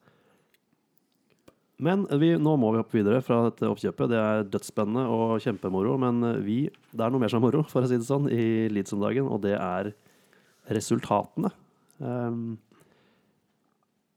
Men 1.84 2.08
vi, 2.18 2.32
nå 2.42 2.56
må 2.58 2.72
vi 2.74 2.80
hoppe 2.82 2.98
videre 2.98 3.22
fra 3.22 3.44
dette 3.52 3.68
oppkjøpet. 3.70 4.10
Det 4.10 4.18
er 4.18 4.48
dødsspennende 4.50 5.04
og 5.14 5.36
kjempemoro. 5.44 5.94
Men 6.02 6.24
eh, 6.26 6.40
vi, 6.46 6.58
det 6.90 7.04
er 7.06 7.14
noe 7.14 7.22
mer 7.22 7.30
som 7.30 7.42
er 7.42 7.46
moro, 7.46 7.62
for 7.70 7.86
å 7.86 7.90
si 7.90 8.00
det 8.00 8.08
sånn, 8.08 8.30
i 8.34 8.66
Leeds 8.74 8.96
om 8.98 9.04
dagen, 9.04 9.30
og 9.30 9.44
det 9.46 9.54
er 9.60 9.92
resultatene. 10.74 11.52
Um, 12.02 12.58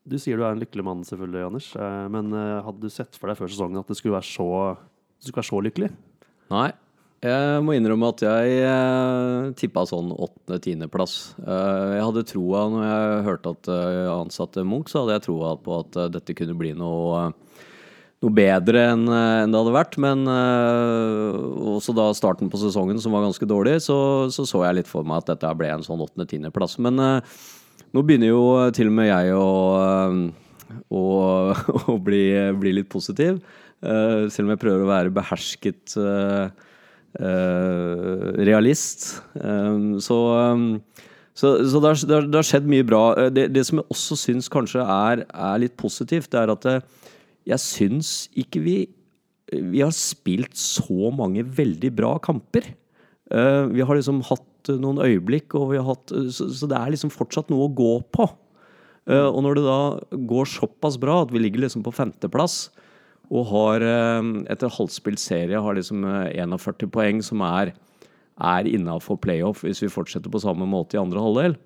du 0.09 0.17
sier 0.19 0.41
du 0.41 0.43
er 0.47 0.57
en 0.57 0.63
lykkelig 0.63 0.85
mann, 0.89 1.05
selvfølgelig, 1.07 1.43
Anders. 1.51 1.69
eh, 1.77 2.07
Men 2.17 2.33
eh, 2.35 2.63
hadde 2.65 2.81
du 2.83 2.91
sett 2.93 3.19
for 3.21 3.31
deg 3.31 3.39
før 3.39 3.53
sesongen 3.53 3.79
at 3.83 3.93
det 3.93 3.99
skulle 4.01 4.17
være 4.17 4.27
så, 4.31 4.49
du 5.21 5.29
skulle 5.29 5.43
være 5.43 5.51
så 5.53 5.61
lykkelig? 5.69 5.91
Nei. 6.51 6.71
Jeg 7.21 7.61
må 7.61 7.75
innrømme 7.77 8.09
at 8.15 8.23
jeg 8.25 8.61
eh, 8.65 9.51
tippa 9.61 9.83
sånn 9.85 10.09
åttende-tiendeplass. 10.15 11.17
Eh, 11.45 11.91
jeg 11.99 12.05
hadde 12.07 12.23
troa 12.31 12.63
når 12.73 12.85
jeg 12.87 13.25
hørte 13.27 13.51
at 13.53 13.69
eh, 13.69 13.89
jeg 13.93 14.07
ansatte 14.15 14.65
Munch, 14.65 14.89
så 14.89 15.03
hadde 15.03 15.19
jeg 15.19 15.27
troa 15.27 15.51
på 15.61 15.75
at 15.83 15.99
eh, 16.01 16.09
dette 16.15 16.37
kunne 16.39 16.57
bli 16.57 16.71
noe, 16.81 17.27
eh, 17.27 17.67
noe 18.25 18.37
bedre 18.39 18.87
enn 18.95 19.05
eh, 19.05 19.45
det 19.53 19.61
hadde 19.61 19.75
vært. 19.77 19.99
Men 20.01 20.25
eh, 20.33 21.37
også 21.75 21.93
da 21.99 22.09
starten 22.17 22.49
på 22.49 22.63
sesongen, 22.63 23.03
som 23.05 23.13
var 23.13 23.27
ganske 23.27 23.51
dårlig, 23.53 23.77
så 23.85 24.01
så, 24.33 24.49
så 24.49 24.65
jeg 24.65 24.81
litt 24.81 24.89
for 24.89 25.05
meg 25.05 25.21
at 25.21 25.35
dette 25.35 25.53
ble 25.61 25.69
en 25.75 25.85
sånn 25.85 26.01
åttende-tiendeplass. 26.07 26.79
Men 26.81 27.05
eh, 27.05 27.37
nå 27.93 28.07
begynner 28.07 28.33
jo 28.33 28.43
til 28.73 28.89
og 28.89 28.97
med 28.97 29.11
jeg 29.13 29.37
å, 29.37 29.53
eh, 29.85 30.75
å, 30.89 31.05
å 31.93 32.01
bli, 32.01 32.25
bli 32.65 32.75
litt 32.81 32.89
positiv. 32.89 33.45
Eh, 33.85 34.27
selv 34.33 34.49
om 34.49 34.57
jeg 34.57 34.65
prøver 34.65 34.89
å 34.89 34.93
være 34.95 35.17
behersket 35.21 36.01
eh, 36.01 36.49
eh, 36.49 36.67
realist. 37.19 39.19
Eh, 39.35 39.99
så 39.99 40.19
eh, 40.39 41.07
så, 41.41 41.55
så 41.65 41.81
det, 41.81 41.89
har, 41.89 42.27
det, 42.27 42.37
har, 42.37 42.47
skjedd 42.47 42.69
mye 42.69 42.87
bra. 42.87 43.05
Eh, 43.17 43.31
Det, 43.33 43.49
det 43.55 43.65
som 43.69 43.81
jeg 43.81 43.95
også 43.95 44.19
syns 44.19 44.51
kanskje 44.53 44.85
er, 44.85 45.25
er 45.31 45.63
litt 45.63 45.77
positivt, 45.81 46.31
det 46.33 46.43
er 46.43 46.53
at 46.53 46.67
eh, 46.69 46.83
jeg 47.49 47.65
syns 47.65 48.15
ikke 48.39 48.65
vi 48.65 48.79
Vi 49.51 49.81
har 49.83 49.91
spilt 49.91 50.55
så 50.55 51.09
mange 51.11 51.43
veldig 51.43 51.89
bra 51.91 52.13
kamper. 52.23 52.69
Eh, 53.35 53.65
vi 53.73 53.83
har 53.83 53.97
liksom 53.97 54.21
hatt 54.29 54.71
eh, 54.71 54.79
noen 54.79 55.01
øyeblikk, 55.03 55.57
og 55.59 55.73
vi 55.73 55.81
har 55.81 55.89
hatt 55.89 56.13
eh, 56.13 56.29
Så, 56.31 56.47
så 56.55 56.69
det 56.71 56.79
er 56.79 56.93
liksom 56.93 57.11
fortsatt 57.11 57.51
noe 57.51 57.67
å 57.67 57.75
gå 57.75 57.97
på. 58.15 58.29
Eh, 59.11 59.27
og 59.27 59.43
når 59.43 59.59
det 59.59 59.65
da 59.67 59.81
går 60.31 60.47
såpass 60.47 61.01
bra 61.03 61.25
at 61.25 61.35
vi 61.35 61.43
ligger 61.43 61.65
liksom 61.65 61.83
på 61.83 61.95
femteplass, 61.95 62.69
og 63.31 63.47
har 63.53 63.85
eh, 63.87 64.29
etter 64.53 64.73
halvspilt 64.75 65.23
serie 65.23 65.63
har 65.63 65.79
liksom 65.79 66.05
eh, 66.09 66.37
41 66.41 66.91
poeng, 66.93 67.23
som 67.25 67.45
er, 67.47 67.73
er 68.41 68.71
innafor 68.71 69.21
playoff 69.23 69.65
hvis 69.67 69.83
vi 69.85 69.93
fortsetter 69.93 70.33
på 70.33 70.43
samme 70.43 70.67
måte 70.69 70.99
i 70.99 71.03
andre 71.03 71.23
halvdel, 71.23 71.59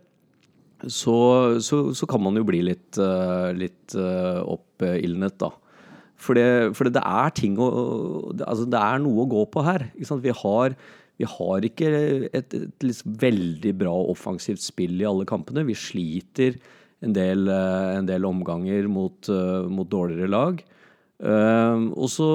så, 0.84 1.16
så, 1.64 1.78
så 1.96 2.08
kan 2.10 2.20
man 2.20 2.36
jo 2.36 2.44
bli 2.46 2.60
litt, 2.66 2.98
eh, 3.00 3.50
litt 3.56 3.96
eh, 3.96 4.40
oppildnet, 4.42 5.38
da. 5.40 5.52
For 6.24 6.38
det, 6.38 6.74
for 6.78 6.88
det 6.88 7.02
er 7.02 7.32
ting 7.36 7.56
å 7.60 7.66
Altså, 8.32 8.64
det 8.70 8.80
er 8.80 9.00
noe 9.02 9.24
å 9.24 9.28
gå 9.28 9.42
på 9.52 9.64
her. 9.66 9.88
Vi 9.98 10.32
har, 10.38 10.76
vi 11.20 11.26
har 11.28 11.66
ikke 11.66 11.90
et, 12.30 12.54
et 12.54 12.86
liksom 12.86 13.16
veldig 13.20 13.74
bra 13.82 13.92
offensivt 14.12 14.62
spill 14.64 14.96
i 15.02 15.08
alle 15.08 15.26
kampene. 15.28 15.66
Vi 15.68 15.76
sliter 15.76 16.56
en 17.04 17.14
del, 17.16 17.48
eh, 17.48 17.90
en 17.98 18.08
del 18.08 18.24
omganger 18.28 18.88
mot, 18.88 19.28
eh, 19.28 19.68
mot 19.68 19.88
dårligere 19.90 20.30
lag. 20.30 20.62
Eh, 21.22 21.82
og 21.94 22.10
så, 22.10 22.30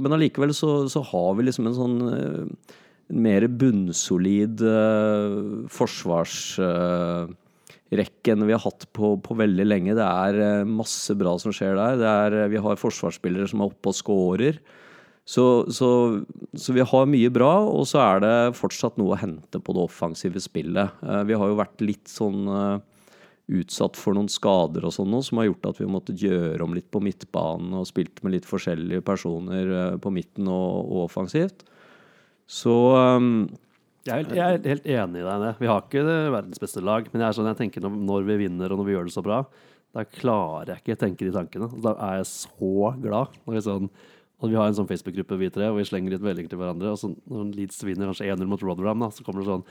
men 0.00 0.16
allikevel 0.16 0.52
så, 0.56 0.82
så 0.92 1.04
har 1.12 1.30
vi 1.38 1.48
liksom 1.48 1.70
en 1.70 1.78
sånn 1.78 2.00
eh, 2.12 2.72
en 3.12 3.20
mer 3.24 3.44
bunnsolid 3.60 4.62
uh, 4.64 5.66
forsvarsrekke 5.72 8.32
enn 8.32 8.46
vi 8.48 8.54
har 8.54 8.62
hatt 8.64 8.86
på, 8.96 9.06
på 9.20 9.36
veldig 9.38 9.66
lenge. 9.66 9.96
Det 9.96 10.06
er 10.06 10.34
eh, 10.40 10.68
masse 10.68 11.14
bra 11.18 11.38
som 11.40 11.52
skjer 11.54 11.74
der. 11.78 11.94
Er, 12.00 12.32
eh, 12.44 12.50
vi 12.52 12.58
har 12.64 12.80
forsvarsspillere 12.80 13.48
som 13.50 13.60
er 13.60 13.66
oppe 13.70 13.88
og 13.92 13.96
scorer. 13.98 14.54
Så, 15.24 15.44
så, 15.72 15.88
så 16.52 16.72
vi 16.76 16.84
har 16.84 17.06
mye 17.08 17.30
bra, 17.32 17.64
og 17.64 17.86
så 17.88 17.98
er 18.02 18.20
det 18.24 18.56
fortsatt 18.58 18.98
noe 19.00 19.14
å 19.14 19.20
hente 19.20 19.58
på 19.60 19.72
det 19.76 19.82
offensive 19.84 20.40
spillet. 20.42 20.88
Eh, 21.04 21.22
vi 21.28 21.34
har 21.38 21.46
jo 21.52 21.60
vært 21.60 21.78
litt 21.84 22.08
sånn 22.10 22.40
eh, 22.48 22.78
utsatt 23.52 23.98
for 24.00 24.16
noen 24.16 24.30
skader 24.32 24.86
og 24.88 24.94
sånn 24.96 25.10
noe, 25.12 25.24
som 25.24 25.40
har 25.40 25.50
gjort 25.50 25.68
at 25.68 25.80
vi 25.80 25.84
har 25.84 25.92
måttet 25.92 26.22
gjøre 26.24 26.64
om 26.64 26.72
litt 26.76 26.88
på 26.92 27.02
midtbanen 27.04 27.74
og 27.76 27.88
spilt 27.88 28.22
med 28.24 28.38
litt 28.38 28.48
forskjellige 28.48 29.04
personer 29.04 29.74
eh, 29.80 29.98
på 30.00 30.12
midten 30.14 30.48
og, 30.48 30.88
og 30.88 31.04
offensivt. 31.04 31.66
Så 32.48 32.72
um, 32.96 33.46
Jeg 34.04 34.14
er, 34.14 34.22
helt, 34.22 34.32
jeg 34.36 34.44
er 34.44 34.72
helt 34.72 34.88
enig 34.96 35.20
i 35.22 35.28
deg. 35.28 35.60
Vi 35.60 35.68
har 35.68 35.84
ikke 35.84 36.06
verdens 36.06 36.60
beste 36.62 36.82
lag, 36.84 37.06
men 37.12 37.24
jeg 37.24 37.28
er 37.28 37.38
sånn 37.38 37.52
jeg 37.52 37.60
tenker 37.60 37.84
når, 37.84 38.00
når 38.08 38.26
vi 38.30 38.40
vinner 38.46 38.72
og 38.72 38.80
når 38.80 38.88
vi 38.88 38.96
gjør 38.96 39.08
det 39.08 39.16
så 39.16 39.24
bra, 39.24 39.44
da 39.94 40.02
klarer 40.10 40.72
jeg 40.72 40.82
ikke 40.82 40.96
å 40.96 41.02
tenke 41.04 41.28
de 41.28 41.34
tankene. 41.36 41.70
Da 41.84 41.94
er 42.08 42.18
jeg 42.18 42.30
så 42.32 42.92
glad. 43.00 43.36
Når 43.44 43.56
vi, 43.56 43.64
sånn, 43.68 43.92
når 44.42 44.50
vi 44.50 44.58
har 44.58 44.70
en 44.70 44.76
sånn 44.76 44.88
Facebook-gruppe, 44.88 45.38
vi 45.40 45.50
tre, 45.52 45.68
og 45.70 45.78
vi 45.78 45.86
slenger 45.88 46.16
litt 46.16 46.24
meldinger 46.24 46.52
til 46.52 46.60
hverandre. 46.60 46.94
Og 46.94 47.00
så 47.00 47.12
når 47.12 47.52
Leeds 47.54 47.84
vinner 47.86 48.10
kanskje 48.10 48.32
1-0 48.32 48.48
mot 48.50 48.64
Rotherham, 48.64 49.04
da, 49.06 49.10
så 49.14 49.26
kommer 49.26 49.44
det 49.44 49.52
sånn 49.52 49.68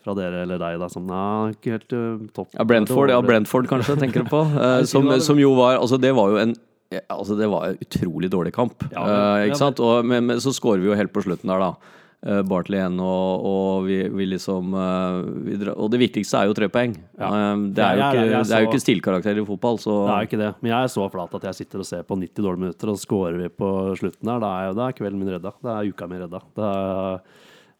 fra 0.00 0.14
dere 0.16 0.44
eller 0.46 0.60
deg 0.60 0.78
da, 0.80 0.88
som 0.88 1.04
Nei, 1.08 1.52
ikke 1.54 1.76
helt 1.76 1.94
uh, 1.94 2.24
topp. 2.36 2.50
Ja, 2.56 2.64
Brentford, 2.68 3.12
ja, 3.12 3.20
Brentford 3.24 3.68
kanskje, 3.70 3.98
tenker 4.00 4.24
du 4.24 4.32
på. 4.32 4.42
Eh, 4.60 4.82
som, 4.88 5.06
som 5.22 5.38
jo 5.40 5.52
var 5.56 5.78
Altså, 5.78 5.96
det 6.00 6.12
var 6.16 6.32
jo 6.32 6.40
en 6.40 6.56
Altså, 6.90 7.36
det 7.38 7.46
var 7.46 7.68
en 7.68 7.76
utrolig 7.84 8.28
dårlig 8.32 8.50
kamp. 8.56 8.82
Ja, 8.90 9.44
ikke 9.46 9.60
sant? 9.60 9.78
Og, 9.78 10.02
men, 10.02 10.24
men 10.26 10.40
så 10.42 10.50
scorer 10.50 10.82
vi 10.82 10.88
jo 10.88 10.96
helt 10.98 11.12
på 11.14 11.22
slutten 11.22 11.52
der, 11.52 11.62
da. 11.62 11.99
Uh, 12.20 12.42
Bartley 12.44 12.76
igjen, 12.76 12.98
og, 13.00 13.44
og 13.48 13.86
vi, 13.86 13.94
vi 14.12 14.26
liksom 14.28 14.74
eh, 14.76 15.20
vi 15.46 15.54
dra, 15.56 15.72
Og 15.80 15.88
det 15.88 16.02
viktigste 16.02 16.36
er 16.36 16.50
jo 16.50 16.56
tre 16.58 16.66
poeng. 16.68 16.92
Ja. 17.16 17.30
Eh, 17.32 17.62
det, 17.72 17.80
er 17.80 17.94
jo 17.96 18.00
Jeg- 18.02 18.10
jeg- 18.10 18.10
ikke, 18.20 18.32
jeg 18.34 18.44
det 18.44 18.56
er 18.56 18.60
jo 18.60 18.68
ikke 18.68 18.80
stilkarakter 18.84 19.40
i 19.40 19.44
fotball, 19.48 19.78
så 19.80 19.94
Det 20.04 20.12
er 20.12 20.20
jo 20.20 20.28
ikke 20.28 20.40
det. 20.42 20.50
Men 20.60 20.70
jeg 20.74 20.84
er 20.84 20.92
så 20.92 21.06
flat 21.14 21.34
at 21.38 21.46
jeg 21.48 21.54
sitter 21.62 21.78
og 21.80 21.86
ser 21.88 22.02
på 22.04 22.18
90 22.20 22.44
dårlige 22.44 22.60
minutter, 22.66 22.90
og 22.92 22.96
så 23.00 23.06
scorer 23.08 23.38
vi 23.40 23.48
på 23.48 23.70
slutten 23.96 24.28
her. 24.34 24.38
Da 24.44 24.50
er, 24.66 24.74
da 24.76 24.88
er 24.90 24.98
kvelden 25.00 25.18
min 25.22 25.32
redda. 25.32 25.52
Da 25.64 25.78
er 25.80 25.88
uka 25.88 26.06
mi 26.12 26.18
redda. 26.20 26.40
Da 26.60 26.68
er, 26.76 27.20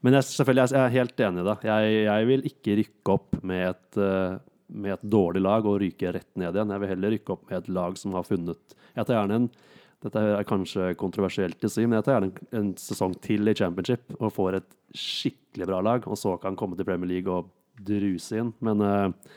men 0.00 0.16
jeg, 0.16 0.22
selvfølgelig, 0.30 0.70
jeg 0.72 0.80
er 0.86 0.96
helt 0.96 1.20
enig 1.28 1.40
i 1.44 1.48
det. 1.50 1.58
Jeg, 2.08 2.26
vil 2.32 2.42
ikke 2.48 2.78
rykke 2.80 3.12
opp 3.18 3.42
med 3.44 3.68
et, 3.74 3.98
eh, 4.00 4.38
med 4.72 4.92
et 4.96 5.04
dårlig 5.04 5.42
lag 5.44 5.66
og 5.68 5.82
ryke 5.84 6.14
rett 6.16 6.30
ned 6.40 6.54
igjen. 6.56 6.72
Jeg 6.72 6.80
vil 6.80 6.88
heller 6.94 7.12
rykke 7.18 7.36
opp 7.36 7.44
med 7.50 7.58
et 7.60 7.68
lag 7.68 7.98
som 8.00 8.16
har 8.16 8.24
funnet 8.24 8.56
Jeg 8.96 9.04
tar 9.04 9.20
gjerne 9.20 9.36
en 9.36 9.50
dette 10.00 10.20
er 10.24 10.46
kanskje 10.48 10.94
kontroversielt 11.00 11.64
å 11.66 11.68
si, 11.68 11.84
men 11.84 11.98
jeg 11.98 12.06
tar 12.06 12.16
gjerne 12.16 12.30
en, 12.30 12.50
en 12.56 12.68
sesong 12.80 13.12
til 13.20 13.50
i 13.50 13.56
championship 13.56 14.14
og 14.16 14.32
får 14.32 14.60
et 14.60 14.76
skikkelig 14.96 15.68
bra 15.68 15.80
lag, 15.84 16.06
og 16.08 16.16
så 16.16 16.36
kan 16.40 16.56
komme 16.58 16.78
til 16.78 16.88
Premier 16.88 17.10
League 17.10 17.32
og 17.32 17.50
druse 17.84 18.40
inn. 18.40 18.54
Men, 18.64 18.80
eh, 18.80 19.36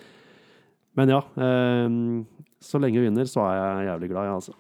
men 1.00 1.12
ja. 1.12 1.20
eh, 1.36 1.98
så 2.64 2.80
lenge 2.80 3.02
vi 3.02 3.10
vinner, 3.10 3.28
så 3.28 3.44
er 3.50 3.58
jeg 3.60 3.90
jævlig 3.90 4.12
glad, 4.14 4.30
jeg, 4.30 4.40
altså. 4.40 4.56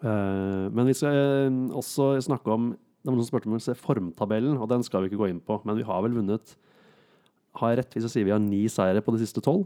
Eh, 0.00 0.66
men 0.74 0.90
vi 0.90 0.96
skal 0.96 1.58
også 1.76 2.14
snakke 2.24 2.48
om 2.54 2.70
Det 2.72 3.08
var 3.08 3.16
noen 3.16 3.24
som 3.24 3.30
spurte 3.30 3.48
om 3.48 3.56
å 3.56 3.62
se 3.64 3.74
formtabellen, 3.76 4.58
og 4.60 4.68
den 4.68 4.82
skal 4.84 5.04
vi 5.04 5.08
ikke 5.08 5.22
gå 5.22 5.30
inn 5.30 5.40
på. 5.40 5.56
Men 5.64 5.78
vi 5.78 5.86
har 5.88 6.02
vel 6.04 6.18
vunnet 6.18 6.56
Har 7.56 7.70
jeg 7.72 7.78
rett 7.80 7.94
hvis 7.96 8.04
jeg 8.04 8.12
sier 8.12 8.26
vi 8.28 8.34
har 8.34 8.42
ni 8.42 8.66
seire 8.68 9.00
på 9.00 9.14
de 9.14 9.22
siste 9.22 9.40
tolv? 9.44 9.64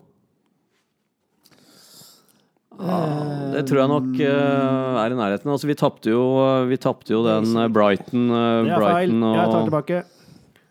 Det 2.78 3.62
tror 3.68 3.80
jeg 3.80 3.90
nok 3.90 4.08
uh, 4.18 4.98
er 5.02 5.14
i 5.14 5.18
nærheten. 5.18 5.50
Altså, 5.52 5.68
vi 5.70 5.76
tapte 5.78 6.10
jo, 6.10 6.24
vi 6.68 6.78
jo 7.10 7.22
den 7.26 7.56
eh, 7.56 7.70
Brighton, 7.70 8.26
uh, 8.30 8.64
Det 8.66 8.74
er 8.74 8.82
feil. 8.82 9.14
Brighton 9.14 9.24
Jeg 9.36 9.52
tar 9.52 9.64
tilbake. 9.68 10.02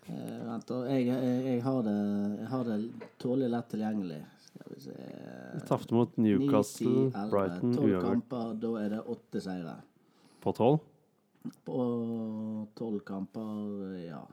Eh, 0.09 0.37
vent, 0.49 0.67
da. 0.67 0.79
Jeg, 0.91 1.07
jeg, 1.07 1.41
jeg, 1.47 1.63
har 1.63 1.81
det, 1.87 1.97
jeg 2.41 2.49
har 2.51 2.63
det 2.67 2.77
tålelig 3.23 3.51
lett 3.55 3.69
tilgjengelig. 3.71 4.21
Skal 4.43 4.75
vi 4.75 4.79
se 4.83 4.95
Vi 5.53 5.65
tapte 5.69 5.97
mot 5.97 6.17
Newcastle, 6.17 6.93
9, 6.93 7.09
10, 7.09 7.19
11, 7.23 7.29
Brighton, 7.31 7.75
12 7.77 7.83
uavgjort 7.83 8.09
kamper, 8.11 8.53
da 8.63 8.73
er 8.83 8.95
det 8.95 9.03
åtte 9.15 9.43
seire. 9.43 9.75
på 10.43 10.55
tolv. 10.57 10.81
På 11.67 11.83
tolv 12.77 12.99
kamper, 13.07 13.53
ja. 14.03 14.23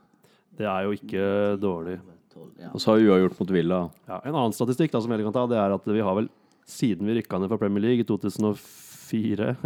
Det 0.59 0.67
er 0.67 0.89
jo 0.89 0.97
ikke 0.99 1.29
dårlig. 1.63 2.01
12, 2.31 2.51
ja. 2.61 2.71
Og 2.75 2.83
så 2.83 2.91
har 2.93 3.01
vi 3.01 3.09
uavgjort 3.11 3.39
mot 3.41 3.51
Villa. 3.55 3.81
Ja, 4.07 4.21
en 4.23 4.35
annen 4.35 4.55
statistikk 4.55 4.93
da, 4.93 5.01
som 5.03 5.13
jeg 5.15 5.27
kan 5.27 5.35
ta, 5.35 5.47
det 5.51 5.59
er 5.59 5.75
at 5.75 5.87
vi 5.89 6.03
har 6.05 6.19
vel, 6.19 6.29
siden 6.69 7.09
vi 7.09 7.19
rykka 7.19 7.39
ned 7.39 7.51
fra 7.53 7.59
Premier 7.61 7.85
League 7.85 8.05
i 8.05 8.09
2004, 8.09 9.51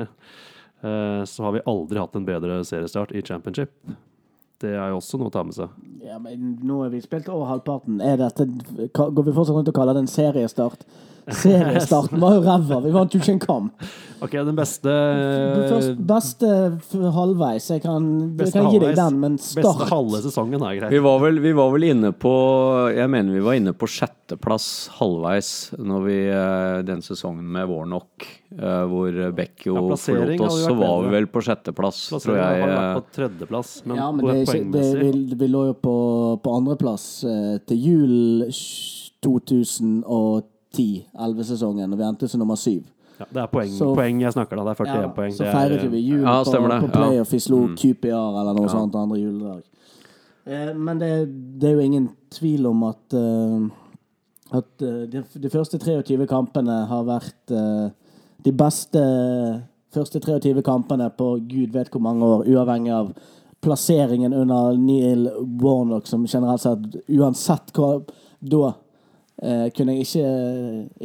eh, 0.86 1.22
så 1.24 1.46
har 1.46 1.56
vi 1.56 1.64
aldri 1.70 2.02
hatt 2.02 2.18
en 2.18 2.26
bedre 2.28 2.60
seriestart 2.66 3.14
i 3.14 3.22
championship. 3.22 3.72
Det 4.62 4.70
er 4.78 4.92
jo 4.92 5.00
også 5.00 5.18
noe 5.20 5.28
å 5.28 5.34
ta 5.34 5.42
med 5.44 5.56
seg. 5.56 5.72
ja, 6.06 6.18
men 6.22 6.54
nå 6.64 6.82
har 6.84 6.92
vi 6.92 7.02
spilt 7.04 7.28
over 7.28 7.50
halvparten. 7.50 7.98
Er 8.00 8.20
dette, 8.20 8.46
går 8.94 9.26
vi 9.26 9.34
fortsatt 9.34 9.58
rundt 9.58 9.72
og 9.72 9.76
kaller 9.76 9.98
det 9.98 10.06
en 10.06 10.14
seriestart? 10.14 10.86
Seriestarten 11.28 12.20
var 12.20 12.34
jo 12.36 12.40
ræva. 12.44 12.80
Vi 12.84 12.90
vant 12.92 13.14
jo 13.14 13.20
ikke 13.22 13.32
en 13.32 13.38
kamp. 13.40 13.84
Ok, 14.24 14.32
den 14.46 14.56
beste 14.56 14.88
Først 15.68 15.98
beste 16.08 16.48
f- 16.78 17.10
halvveis. 17.12 17.66
Jeg 17.74 17.82
kan, 17.84 18.04
jeg 18.38 18.52
kan 18.54 18.68
gi 18.72 18.78
deg 18.80 18.94
den, 18.96 19.18
men 19.20 19.34
start 19.40 19.64
Beste 19.64 19.88
halve 19.90 20.20
sesongen 20.24 20.62
er 20.64 20.78
greit. 20.78 20.92
Vi 20.94 21.00
var, 21.04 21.18
vel, 21.20 21.40
vi 21.44 21.52
var 21.56 21.70
vel 21.74 21.84
inne 21.90 22.12
på 22.16 22.32
Jeg 22.94 23.10
mener 23.12 23.32
vi 23.36 23.42
var 23.44 23.56
inne 23.58 23.74
på 23.76 23.88
sjetteplass 23.90 24.68
halvveis 25.00 25.50
når 25.76 26.04
vi, 26.06 26.16
eh, 26.32 26.78
den 26.88 27.02
sesongen 27.04 27.44
med 27.56 27.68
Warnock, 27.68 28.24
eh, 28.54 28.84
hvor 28.88 29.18
Bekkjo 29.36 29.74
Ja, 29.76 29.98
forlot 30.00 30.40
oss. 30.48 30.60
Så 30.64 30.74
var 30.78 31.02
vi 31.04 31.12
vel 31.18 31.26
på 31.32 31.42
sjetteplass, 31.44 32.04
tror 32.14 32.36
jeg. 32.36 32.62
har 32.64 32.68
eh, 32.68 32.76
vært 32.78 32.96
på 33.00 33.16
tredjeplass, 33.18 33.74
men, 33.84 33.96
Ja, 34.00 34.10
men 34.12 34.24
det, 34.24 34.36
er 34.36 34.54
ikke- 34.54 34.72
det, 34.72 34.86
vi, 35.02 35.34
vi 35.44 35.48
lå 35.52 35.66
jo 35.72 35.74
på, 35.84 35.96
på 36.44 36.56
andreplass 36.60 37.08
eh, 37.28 37.58
til 37.68 37.76
jul 37.76 38.50
2010-11-sesongen, 40.74 41.92
og 41.92 41.98
vi 41.98 42.04
endte 42.04 42.28
som 42.28 42.40
nummer 42.40 42.56
syv. 42.56 42.82
ja, 43.18 43.24
Det 43.32 43.42
er 43.42 43.46
poeng, 43.46 43.70
Så- 43.70 43.94
poeng 43.94 44.20
jeg 44.20 44.32
snakker 44.32 44.56
da. 44.56 44.64
Det 44.64 44.80
er 44.80 44.84
41 44.84 45.02
Ja, 45.02 45.08
poeng. 45.08 45.32
så 45.32 45.44
feiret 45.52 45.90
vi 45.90 45.98
jul 45.98 46.22
Ja, 46.22 46.42
på, 46.44 46.80
på 46.80 46.92
playoff. 46.92 47.30
Vi 47.32 47.38
slo 47.38 47.66
Mm. 47.66 47.76
QPR 47.76 48.40
eller 48.40 48.54
noe 48.54 48.68
sånt 48.68 48.94
andre 48.94 49.16
juledag. 49.18 49.62
Eh, 50.46 50.74
men 50.74 50.98
det, 50.98 51.58
det 51.60 51.68
er 51.70 51.72
jo 51.74 51.80
ingen 51.80 52.10
tvil 52.30 52.66
om 52.66 52.82
at 52.82 53.14
uh, 53.14 53.68
at 54.52 54.82
eh, 54.82 55.06
de, 55.06 55.22
de 55.40 55.50
første 55.50 55.78
23 55.78 56.26
kampene 56.26 56.86
har 56.86 57.04
vært 57.04 57.50
uh, 57.50 57.90
de 58.44 58.52
beste 58.52 59.00
første 59.94 60.20
23 60.20 60.62
kampene 60.62 61.08
på 61.16 61.38
gud 61.48 61.72
vet 61.72 61.88
hvor 61.90 62.02
mange 62.02 62.26
år, 62.26 62.44
uavhengig 62.50 62.92
av 62.92 63.12
plasseringen 63.62 64.34
under 64.34 64.76
Neil 64.76 65.28
Warnock, 65.62 66.06
som 66.06 66.26
generelt 66.26 66.60
sett 66.60 66.98
Uansett 67.08 67.72
hva 67.72 68.02
Da 68.44 68.74
eh, 69.42 69.68
kunne 69.74 69.94
jeg 69.96 70.04
ikke, 70.06 70.28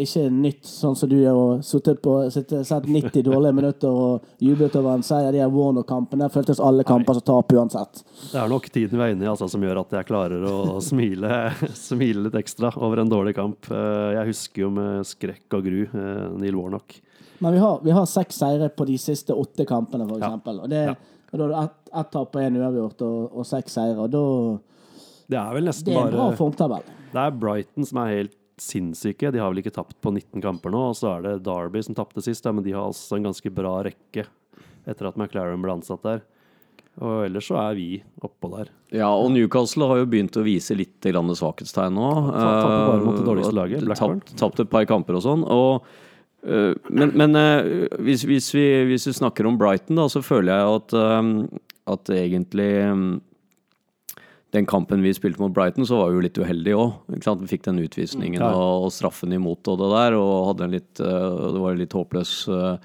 ikke 0.05 0.23
nytt 0.31 0.65
sånn 0.69 0.95
som 0.99 1.09
du 1.09 1.15
gjør, 1.19 1.37
og 1.39 1.63
sittet 1.65 2.01
på 2.03 2.13
sett 2.33 2.51
90 2.53 3.23
dårlige 3.25 3.55
minutter 3.57 3.89
og 3.89 4.27
jublet 4.43 4.75
over 4.79 4.93
en 4.97 5.03
seier. 5.05 5.31
De 5.35 5.41
her 5.41 5.51
Warnock-kampene 5.53 6.29
føltes 6.33 6.61
alle 6.63 6.83
kamper 6.87 7.17
som 7.19 7.25
tap 7.31 7.53
uansett. 7.55 8.03
det 8.31 8.39
er 8.41 8.49
nok 8.51 8.69
tiden 8.69 8.99
vi 8.99 9.05
er 9.07 9.15
inne 9.15 9.25
i 9.27 9.31
altså, 9.31 9.49
som 9.49 9.61
gjør 9.65 9.81
at 9.83 9.91
jeg 9.99 10.09
klarer 10.09 10.45
å 10.49 10.79
smile, 10.89 11.51
smile 11.73 12.27
litt 12.27 12.39
ekstra 12.41 12.71
over 12.77 13.03
en 13.03 13.09
dårlig 13.11 13.35
kamp. 13.39 13.69
Eh, 13.71 14.13
Jeg 14.19 14.31
husker 14.33 14.65
jo 14.67 14.71
med 14.75 15.05
skrekk 15.07 15.59
og 15.59 15.63
gru 15.65 15.81
eh, 15.87 16.25
Neil 16.39 16.55
Warnock. 16.59 16.99
Men 17.39 17.53
vi 17.55 17.59
har, 17.63 17.79
vi 17.83 17.91
har 17.95 18.05
seks 18.09 18.35
seire 18.41 18.67
på 18.75 18.83
de 18.89 18.97
siste 18.99 19.31
åtte 19.31 19.63
kampene, 19.65 20.07
for 20.09 20.19
Ja. 20.19 20.33
Og, 20.35 20.65
det, 20.69 20.81
Ja. 20.89 20.95
og 21.31 21.37
da 21.39 21.45
er 21.45 21.49
det 21.53 21.59
ett 21.63 21.75
et 21.89 22.09
tap 22.11 22.35
og 22.35 22.41
én 22.43 22.57
uavgjort 22.59 22.99
og, 23.01 23.31
og 23.39 23.45
seks 23.47 23.73
seire. 23.73 23.95
Og 24.03 24.11
da 24.13 24.19
Det 25.29 25.37
er 25.37 25.53
vel 25.53 25.69
nesten 25.69 25.91
Det 25.91 25.95
er 25.97 26.09
en 26.09 26.15
bra 26.17 26.27
formtabell. 26.37 26.89
Det 27.13 27.21
er 27.21 27.37
Brighton 27.41 27.85
som 27.85 28.01
er 28.01 28.13
helt 28.15 28.35
sinnssyke. 28.59 29.31
De 29.31 29.39
har 29.41 29.51
vel 29.51 29.61
ikke 29.61 29.75
tapt 29.75 29.95
på 30.01 30.11
19 30.11 30.41
kamper 30.43 30.73
nå. 30.73 30.89
Og 30.91 30.97
så 30.99 31.13
er 31.15 31.25
det 31.25 31.37
Derby 31.45 31.83
som 31.85 31.97
tapte 31.97 32.23
sist, 32.25 32.47
men 32.49 32.65
de 32.65 32.75
har 32.75 32.89
også 32.89 33.19
en 33.19 33.29
ganske 33.29 33.53
bra 33.53 33.77
rekke 33.87 34.25
etter 34.89 35.09
at 35.09 35.19
McLaren 35.19 35.61
ble 35.61 35.77
ansatt 35.77 36.03
der. 36.05 36.25
Og 36.99 37.23
ellers 37.29 37.47
så 37.47 37.55
er 37.61 37.77
vi 37.77 37.87
oppå 38.25 38.49
der. 38.57 38.71
Ja, 38.91 39.07
og 39.13 39.29
Newcastle 39.31 39.87
har 39.87 40.01
jo 40.01 40.09
begynt 40.09 40.35
å 40.39 40.43
vise 40.43 40.75
litt 40.75 40.97
grann 41.05 41.31
svakhetstegn 41.31 41.95
nå. 41.95 42.09
tapte 42.33 42.75
bare 42.89 43.05
mot 43.05 43.15
det 43.15 43.23
Eh, 43.23 43.29
dårligste 43.29 43.55
laget, 43.55 43.85
Blackburn. 43.87 44.21
Tapt, 44.25 44.37
tapt 44.41 44.63
et 44.65 44.71
par 44.73 44.87
kamper 44.89 45.15
og 45.15 45.23
sånn. 45.23 45.45
Og, 45.45 45.85
eh, 46.43 46.73
men 46.89 47.13
men 47.15 47.39
eh, 47.39 47.87
hvis, 48.03 48.25
hvis, 48.27 48.49
vi, 48.57 48.65
hvis 48.91 49.07
vi 49.07 49.15
snakker 49.15 49.47
om 49.47 49.57
Brighton, 49.61 49.95
da, 50.01 50.09
så 50.11 50.23
føler 50.25 50.57
jeg 50.57 50.81
at, 50.81 50.97
at 51.95 52.13
egentlig 52.17 52.71
den 54.55 54.65
kampen 54.65 55.03
vi 55.05 55.13
spilte 55.13 55.41
mot 55.41 55.53
Brighton, 55.53 55.85
så 55.85 55.99
var 55.99 56.09
vi 56.09 56.17
jo 56.17 56.25
litt 56.25 56.37
uheldige 56.41 56.77
òg. 56.79 56.93
Vi 57.13 57.49
fikk 57.51 57.67
den 57.67 57.81
utvisningen 57.83 58.41
Ja. 58.41 58.49
og, 58.53 58.87
og 58.87 58.93
straffen 58.95 59.33
imot 59.35 59.67
og 59.69 59.77
det 59.81 59.89
der, 59.93 60.17
og 60.17 60.47
hadde 60.51 60.65
en 60.65 60.77
litt, 60.77 60.93
uh, 61.01 61.51
det 61.53 61.61
var 61.61 61.77
litt 61.77 61.93
håpløs 61.93 62.31
uh, 62.49 62.77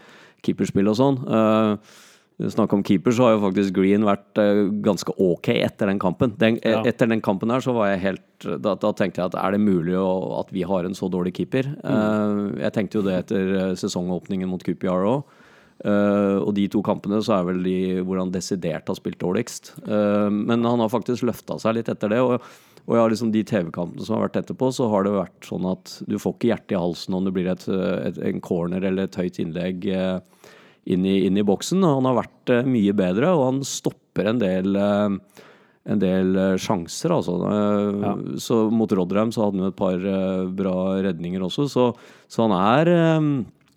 keeperspill 0.44 0.90
og 0.92 0.98
sånn. 1.00 1.22
Uh, 1.24 2.02
Snakk 2.50 2.72
om 2.74 2.80
keeper, 2.82 3.14
så 3.14 3.28
har 3.28 3.36
jo 3.36 3.44
faktisk 3.44 3.76
Green 3.76 4.02
vært 4.02 4.34
ganske 4.82 5.12
ok 5.22 5.52
etter 5.54 5.86
den 5.86 6.00
kampen. 6.02 6.32
Den, 6.34 6.56
Ja. 6.66 6.80
Etter 6.82 7.06
den 7.06 7.22
kampen 7.22 7.52
her 7.54 7.62
så 7.62 7.70
var 7.76 7.92
jeg 7.92 8.00
helt 8.02 8.42
da, 8.58 8.74
da 8.74 8.90
tenkte 8.90 9.22
jeg 9.22 9.30
at 9.30 9.36
er 9.38 9.54
det 9.54 9.60
mulig 9.62 9.94
å, 9.94 10.40
at 10.40 10.50
vi 10.50 10.64
har 10.66 10.82
en 10.84 10.98
så 10.98 11.06
dårlig 11.06 11.30
keeper? 11.38 11.68
Eh, 11.78 12.60
jeg 12.64 12.74
tenkte 12.74 12.98
jo 12.98 13.04
det 13.06 13.14
etter 13.22 13.76
sesongåpningen 13.78 14.50
mot 14.50 14.66
QPR 14.66 15.06
òg. 15.12 15.22
Og 15.84 16.54
de 16.56 16.64
to 16.72 16.80
kampene 16.84 17.20
så 17.24 17.38
er 17.38 17.48
vel 17.50 17.64
de 17.64 17.78
hvor 18.06 18.20
han 18.20 18.32
desidert 18.32 18.88
har 18.88 18.96
spilt 18.96 19.20
dårligst. 19.20 19.74
Uh, 19.84 20.30
men 20.32 20.64
han 20.64 20.80
har 20.80 20.92
faktisk 20.92 21.26
løfta 21.28 21.58
seg 21.60 21.78
litt 21.78 21.90
etter 21.92 22.12
det. 22.14 22.22
Og, 22.24 22.38
og 22.84 22.98
ja, 22.98 23.06
liksom 23.10 23.32
de 23.34 23.44
TV-kampene 23.48 24.04
som 24.04 24.16
har 24.16 24.26
vært 24.26 24.42
etterpå, 24.42 24.70
så 24.76 24.88
har 24.92 25.04
det 25.04 25.14
vært 25.16 25.48
sånn 25.48 25.68
at 25.68 25.98
du 26.08 26.18
får 26.20 26.36
ikke 26.36 26.52
hjertet 26.52 26.76
i 26.76 26.80
halsen 26.80 27.16
om 27.16 27.28
det 27.28 27.32
blir 27.36 27.50
et, 27.52 27.66
et, 27.68 28.20
en 28.30 28.44
corner 28.44 28.84
eller 28.84 29.08
et 29.08 29.18
høyt 29.20 29.40
innlegg. 29.44 29.88
uh, 29.92 30.52
inn 30.84 31.04
i, 31.08 31.22
inn 31.24 31.40
i 31.40 31.46
boksen. 31.46 31.80
og 31.80 31.98
Han 32.00 32.10
har 32.10 32.18
vært 32.18 32.50
mye 32.68 32.92
bedre, 32.96 33.30
og 33.32 33.46
han 33.46 33.60
stopper 33.64 34.28
en 34.28 34.40
del 34.42 34.76
en 35.84 36.00
del 36.00 36.36
sjanser, 36.60 37.12
altså. 37.12 37.34
Ja. 38.00 38.12
Så 38.40 38.58
mot 38.72 38.92
Rodram 38.92 39.32
så 39.32 39.46
hadde 39.46 39.58
han 39.58 39.66
jo 39.66 39.72
et 39.72 39.76
par 39.76 40.04
bra 40.56 40.76
redninger 41.04 41.44
også, 41.44 41.66
så, 41.72 41.86
så 42.28 42.46
han 42.46 42.54
er 42.56 42.90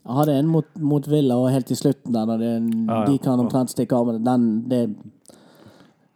Jeg 0.08 0.16
hadde 0.22 0.38
en 0.40 0.48
mot, 0.48 0.68
mot 0.80 1.08
Villa 1.12 1.36
og 1.36 1.50
helt 1.52 1.68
til 1.68 1.78
slutten 1.80 2.16
der, 2.16 2.30
det, 2.40 2.52
Ja, 2.88 3.02
ja. 3.02 3.06
de 3.10 3.18
kan 3.20 3.40
omtrent 3.44 3.74
stikke 3.74 3.96
av 3.98 4.08
med 4.08 4.22
den. 4.24 4.46
Det, 4.72 4.82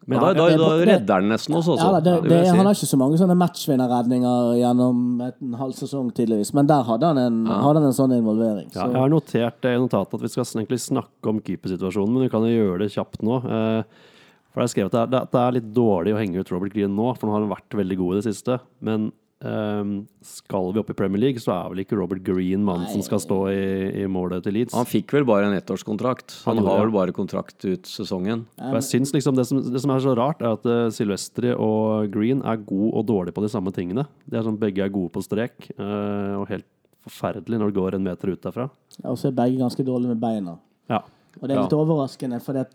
Men 0.07 0.19
da, 0.23 0.29
da, 0.33 0.45
da 0.57 0.69
redder 0.79 1.13
han 1.19 1.27
nesten 1.29 1.55
også, 1.59 1.75
ja, 1.77 1.89
da, 1.91 1.99
altså. 1.99 2.05
det, 2.07 2.29
Det 2.29 2.29
det, 2.31 2.47
han 2.49 2.65
har 2.65 2.73
ikke 2.77 2.89
så 2.89 2.97
mange 2.99 3.19
sånne 3.19 3.35
matchvinnerredninger 3.37 4.53
gjennom 4.61 5.01
en 5.27 5.57
halv 5.59 5.75
sesong, 5.77 6.09
tydeligvis. 6.15 6.53
Men 6.57 6.71
der 6.71 6.87
hadde 6.87 7.11
han 7.11 7.19
en, 7.21 7.41
hadde 7.51 7.83
han 7.83 7.89
en 7.91 7.97
sånn 7.99 8.15
involvering. 8.17 8.71
Ja, 8.73 8.87
jeg 8.87 8.97
har 9.03 9.11
notert 9.13 9.59
det 9.61 9.75
i 9.75 9.83
notatet 9.83 10.17
at 10.17 10.25
vi 10.25 10.31
skal 10.33 10.47
egentlig 10.47 10.81
snakke 10.87 11.29
om 11.35 11.43
keepersituasjonen, 11.43 12.15
men 12.15 12.25
vi 12.25 12.31
kan 12.33 12.47
jo 12.47 12.55
gjøre 12.55 12.81
det 12.85 12.93
kjapt 12.95 13.21
nå. 13.27 13.41
Eh, 13.43 14.07
For 14.51 14.59
jeg 14.59 14.67
har 14.67 14.73
skrevet 14.73 14.95
at 14.99 15.11
det 15.11 15.19
er, 15.21 15.27
det 15.31 15.41
er 15.45 15.53
litt 15.59 15.69
dårlig 15.75 16.11
å 16.15 16.19
henge 16.19 16.41
ut 16.43 16.49
Robert 16.51 16.73
Green 16.73 16.95
nå, 16.95 17.11
for 17.15 17.27
nå 17.29 17.35
har 17.37 17.43
han 17.45 17.53
vært 17.53 17.77
veldig 17.83 17.97
god 18.01 18.15
i 18.15 18.17
det 18.19 18.25
siste. 18.33 18.57
Men 18.83 19.11
eh, 19.45 19.91
skal 20.25 20.69
vi 20.73 20.81
opp 20.81 20.91
i 20.93 20.95
Premier 20.97 21.21
League, 21.25 21.41
så 21.43 21.53
er 21.55 21.71
vel 21.73 21.83
ikke 21.83 21.97
Robert 21.99 22.23
Green 22.25 22.63
mannen 22.65 22.89
som 22.91 23.03
skal 23.05 23.21
stå 23.23 23.37
i, 23.51 23.61
i 24.03 24.07
målet 24.11 24.45
til 24.45 24.55
Leeds. 24.57 24.75
Han 24.77 24.89
fikk 24.89 25.13
vel 25.17 25.27
bare 25.27 25.49
en 25.49 25.57
ettårskontrakt. 25.57 26.37
Han 26.47 26.61
Han 26.61 26.69
har 26.69 26.83
vel 26.85 26.93
bare 26.95 27.15
kontrakt 27.15 27.65
ut 27.65 27.89
sesongen. 27.89 28.45
Um, 28.57 28.75
jeg 28.77 28.87
synes 28.89 29.13
liksom 29.15 29.37
det 29.37 29.47
som, 29.49 29.61
det 29.61 29.81
som 29.83 29.93
er 29.95 30.03
så 30.03 30.15
rart, 30.17 30.41
er 30.41 30.57
at 30.57 30.67
uh, 30.69 30.89
Silvestri 30.93 31.55
og 31.55 32.11
Green 32.13 32.43
er 32.45 32.61
god 32.61 32.89
og 32.91 33.07
dårlig 33.09 33.35
på 33.35 33.43
de 33.45 33.51
samme 33.53 33.73
tingene. 33.75 34.05
De 34.25 34.37
er 34.37 34.45
sånn 34.45 34.59
Begge 34.61 34.85
er 34.85 34.93
gode 34.93 35.13
på 35.15 35.23
strek, 35.25 35.71
uh, 35.79 36.41
og 36.41 36.49
helt 36.51 36.67
forferdelig 37.01 37.57
når 37.57 37.71
det 37.71 37.79
går 37.79 37.97
en 37.97 38.05
meter 38.05 38.35
ut 38.35 38.43
derfra. 38.43 38.67
Og 39.09 39.17
så 39.17 39.31
er 39.31 39.37
begge 39.37 39.57
ganske 39.61 39.85
dårlige 39.85 40.13
med 40.13 40.21
beina. 40.21 40.59
Ja. 40.91 41.01
Og 41.39 41.47
det 41.47 41.55
er 41.55 41.63
litt 41.63 41.73
overraskende, 41.73 42.41
for 42.43 42.57
det, 42.57 42.67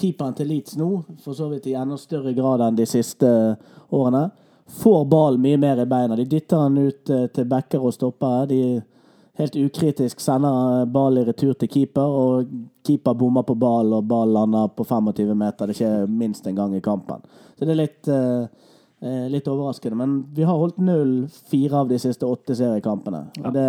keeperen 0.00 0.34
til 0.34 0.48
Leeds 0.50 0.76
nå, 0.80 0.88
for 1.22 1.38
så 1.38 1.48
vidt 1.52 1.68
i 1.70 1.76
enda 1.78 1.98
større 2.00 2.32
grad 2.34 2.64
enn 2.64 2.78
de 2.78 2.86
siste 2.88 3.28
årene, 3.92 4.30
får 4.72 5.04
ballen 5.04 5.42
mye 5.42 5.58
mer 5.60 5.82
i 5.82 5.86
beina. 5.86 6.16
De 6.16 6.24
dytter 6.24 6.56
han 6.56 6.78
ut 6.78 7.10
eh, 7.10 7.26
til 7.34 7.48
backer 7.48 7.84
og 7.84 7.94
stoppere. 7.94 8.46
De 8.50 8.60
helt 9.40 9.56
ukritisk 9.56 10.20
sender 10.20 10.86
ball 10.92 11.18
i 11.20 11.24
retur 11.28 11.54
til 11.58 11.70
keeper, 11.72 12.16
og 12.24 12.52
keeper 12.86 13.16
bommer 13.18 13.46
på 13.48 13.56
ball, 13.58 13.92
og 13.96 14.08
ball 14.08 14.34
lander 14.36 14.72
på 14.76 14.84
25 14.88 15.34
meter. 15.38 15.70
Det 15.70 15.78
skjer 15.78 16.06
minst 16.10 16.46
en 16.46 16.58
gang 16.58 16.76
i 16.76 16.84
kampen. 16.84 17.24
Så 17.56 17.66
det 17.66 17.74
er 17.74 17.82
litt, 17.82 18.08
eh, 18.08 18.46
eh, 19.02 19.28
litt 19.32 19.48
overraskende. 19.48 19.96
Men 19.96 20.18
vi 20.34 20.42
har 20.42 20.58
holdt 20.58 20.78
null 20.78 21.28
fire 21.28 21.84
av 21.84 21.88
de 21.88 21.98
siste 21.98 22.26
åtte 22.26 22.56
seriekampene. 22.56 23.26
Og 23.44 23.52
det 23.52 23.68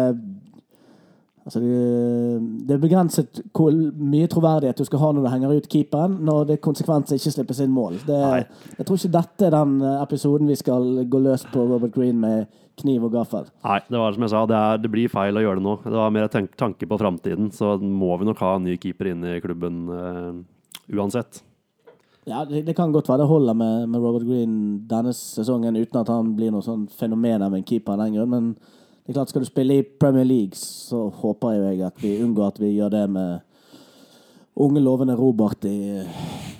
Altså 1.43 1.59
det, 1.59 2.71
er 2.71 2.79
begrenset 2.79 3.41
hvor 3.51 3.73
mye 3.75 4.29
troverdighet 4.31 4.79
du 4.79 4.87
skal 4.87 5.01
ha 5.01 5.09
når 5.11 5.25
du 5.25 5.29
henger 5.33 5.55
ut 5.57 5.65
keeperen, 5.71 6.15
når 6.23 6.45
det 6.53 6.61
konsekvenser 6.63 7.19
ikke 7.19 7.33
slippes 7.35 7.59
inn 7.65 7.73
mål. 7.75 7.97
Det, 8.07 8.19
jeg 8.77 8.87
tror 8.87 8.99
ikke 8.99 9.15
dette 9.17 9.47
er 9.49 9.55
den 9.57 9.73
eh, 9.83 9.97
episoden 10.05 10.47
vi 10.47 10.55
skal 10.59 11.03
gå 11.03 11.23
løs 11.25 11.43
på 11.51 11.65
Robert 11.67 11.91
Green 11.95 12.21
med 12.23 12.47
kniv 12.79 13.09
og 13.09 13.17
gaffel. 13.17 13.49
Nei, 13.65 13.81
det 13.91 13.99
var 13.99 14.15
som 14.15 14.23
jeg 14.23 14.33
sa, 14.33 14.43
det, 14.49 14.59
er, 14.59 14.83
det 14.85 14.91
blir 14.93 15.11
feil 15.11 15.37
å 15.37 15.43
gjøre 15.43 15.59
det 15.59 15.65
nå. 15.67 15.73
Det 15.83 15.97
var 15.99 16.13
mer 16.15 16.29
tenk, 16.31 16.53
tanke 16.59 16.87
på 16.89 16.99
framtiden, 17.01 17.51
så 17.53 17.75
må 17.81 18.15
vi 18.21 18.29
nok 18.29 18.43
ha 18.43 18.55
en 18.57 18.69
ny 18.69 18.77
keeper 18.81 19.11
inn 19.11 19.25
i 19.27 19.41
klubben 19.43 19.83
uh, 19.91 20.31
uansett. 20.95 21.43
Ja, 22.23 22.45
det, 22.47 22.63
det 22.69 22.75
kan 22.77 22.95
godt 22.95 23.11
være 23.11 23.25
det 23.25 23.29
holder 23.29 23.57
med, 23.59 23.89
med 23.91 24.01
Robert 24.01 24.23
Green 24.25 24.55
denne 24.89 25.11
sesongen 25.17 25.75
uten 25.75 25.99
at 25.99 26.11
han 26.11 26.31
blir 26.37 26.55
noe 26.55 26.63
sånn 26.63 26.87
fenomen 26.87 27.43
av 27.43 27.53
en 27.53 27.67
keeper 27.67 27.97
av 27.97 28.05
den 28.05 28.15
grunn, 28.15 28.31
men 28.31 28.79
det 29.03 29.11
er 29.11 29.17
klart 29.17 29.33
skal 29.33 29.43
du 29.43 29.49
spille 29.49 29.81
i 29.81 29.83
Premier 29.83 30.23
League, 30.23 30.55
så 30.55 31.09
håper 31.11 31.57
jeg 31.57 31.81
at 31.83 31.97
vi 31.99 32.15
unngår 32.23 32.53
at 32.53 32.59
vi 32.61 32.69
gjør 32.71 32.93
det 32.93 33.03
med 33.11 33.41
unge, 34.55 34.79
lovende 34.79 35.17
Robert 35.19 35.65
i, 35.67 35.99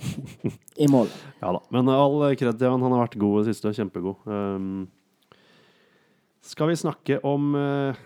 i 0.84 0.88
mål. 0.92 1.08
Ja 1.40 1.54
da. 1.56 1.62
Men 1.72 1.88
all 1.88 2.20
kred 2.36 2.58
til 2.60 2.68
han. 2.68 2.84
Han 2.84 2.92
har 2.92 3.06
vært 3.06 3.16
god 3.22 3.38
i 3.38 3.46
det 3.46 3.54
siste. 3.54 3.72
Kjempegod. 3.78 4.28
Um, 4.28 4.84
skal 6.44 6.68
vi 6.68 6.76
snakke 6.76 7.16
om 7.24 7.54
uh, 7.56 7.96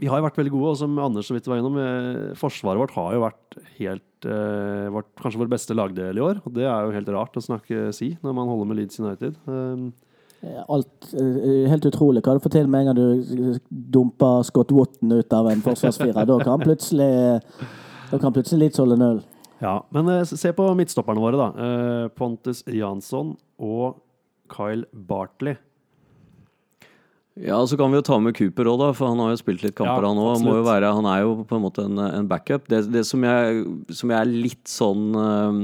Vi 0.00 0.08
har 0.08 0.22
jo 0.22 0.24
vært 0.30 0.40
veldig 0.40 0.56
gode, 0.56 0.72
og 0.72 0.80
som 0.80 0.96
Anders 1.04 1.28
så 1.28 1.36
vidt 1.36 1.48
var 1.50 1.60
innom, 1.60 1.76
uh, 1.76 2.32
forsvaret 2.40 2.80
vårt 2.80 2.96
har 2.96 3.18
jo 3.18 3.24
vært 3.26 3.62
helt 3.82 4.28
uh, 4.32 4.88
vårt, 4.96 5.12
Kanskje 5.20 5.44
vår 5.44 5.52
beste 5.52 5.76
lagdel 5.76 6.16
i 6.16 6.24
år. 6.24 6.40
Og 6.48 6.56
det 6.56 6.64
er 6.64 6.88
jo 6.88 6.96
helt 6.96 7.16
rart 7.20 7.36
å 7.36 7.44
snakke 7.44 7.90
si 7.92 8.14
når 8.24 8.40
man 8.40 8.48
holder 8.48 8.72
med 8.72 8.80
Leeds 8.80 9.04
United. 9.04 9.36
Um, 9.44 9.90
Alt 10.68 11.08
eh, 11.18 11.66
Helt 11.70 11.86
utrolig 11.88 12.22
hva 12.22 12.36
du 12.36 12.44
får 12.44 12.52
til 12.54 12.68
med 12.70 12.84
en 12.84 12.90
gang 12.92 12.98
du 12.98 13.58
dumper 13.68 14.44
Scott 14.46 14.70
Watton 14.74 15.16
ut 15.18 15.34
av 15.34 15.50
en 15.50 15.64
forsvarsfirer. 15.64 16.28
Da 16.28 16.38
kan 16.44 16.62
plutselig 16.62 17.10
Da 18.12 18.20
kan 18.22 18.32
plutselig 18.32 18.68
litt 18.68 18.78
holde 18.80 18.98
null. 19.00 19.22
Ja, 19.58 19.80
men 19.90 20.08
eh, 20.12 20.24
se 20.28 20.52
på 20.54 20.68
midtstopperne 20.78 21.22
våre, 21.22 21.38
da. 21.40 21.48
Eh, 21.66 22.04
Pontus 22.14 22.62
Jansson 22.70 23.34
og 23.58 23.98
Kyle 24.52 24.86
Bartley. 24.92 25.58
Ja, 27.38 27.58
så 27.66 27.76
kan 27.78 27.90
vi 27.92 27.98
jo 28.00 28.06
ta 28.06 28.16
med 28.22 28.34
Cooper 28.34 28.66
òg, 28.66 28.78
da, 28.80 28.88
for 28.96 29.12
han 29.12 29.20
har 29.22 29.30
jo 29.30 29.38
spilt 29.38 29.62
litt 29.62 29.76
kamper, 29.78 30.02
Ja, 30.02 30.10
han 30.10 30.18
òg. 30.18 30.86
Han 30.86 31.10
er 31.10 31.20
jo 31.22 31.34
på 31.46 31.58
en 31.58 31.62
måte 31.62 31.84
en, 31.86 31.98
en 32.02 32.30
backup. 32.30 32.66
Det, 32.70 32.84
det 32.90 33.04
som, 33.06 33.22
jeg, 33.22 33.60
som 33.94 34.10
jeg 34.14 34.18
er 34.18 34.32
litt 34.46 34.64
sånn 34.70 35.04
øhm, 35.14 35.60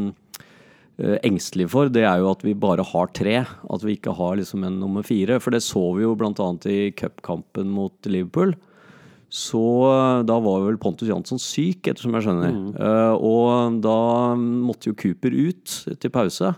øh, 1.00 1.16
engstelig 1.26 1.68
for, 1.72 1.90
det 1.92 2.04
er 2.07 2.22
jo 2.22 2.30
at 2.30 2.44
vi 2.44 2.54
bare 2.54 2.85
har 2.85 3.11
tre. 3.16 3.42
At 3.44 3.85
vi 3.87 3.96
ikke 3.96 4.14
har 4.14 4.37
liksom 4.38 4.64
en 4.64 4.78
nummer 4.80 5.02
fire. 5.07 5.40
For 5.40 5.54
det 5.54 5.62
så 5.62 5.83
vi 5.96 6.07
jo 6.07 6.14
bl.a. 6.18 6.50
i 6.70 6.92
cupkampen 6.96 7.70
mot 7.70 7.94
Liverpool. 8.07 8.54
Så 9.35 9.62
øh, 9.90 10.26
da 10.28 10.38
var 10.38 10.66
vel 10.66 10.78
Pontus 10.78 11.09
Jansson 11.11 11.40
syk, 11.42 11.88
ettersom 11.90 12.14
jeg 12.14 12.28
skjønner. 12.28 12.61
Eh, 12.78 13.14
og 13.18 13.80
da 13.83 13.98
måtte 14.38 14.92
jo 14.92 14.98
Cooper 15.00 15.35
ut 15.35 15.80
til 15.98 16.14
pause. 16.14 16.54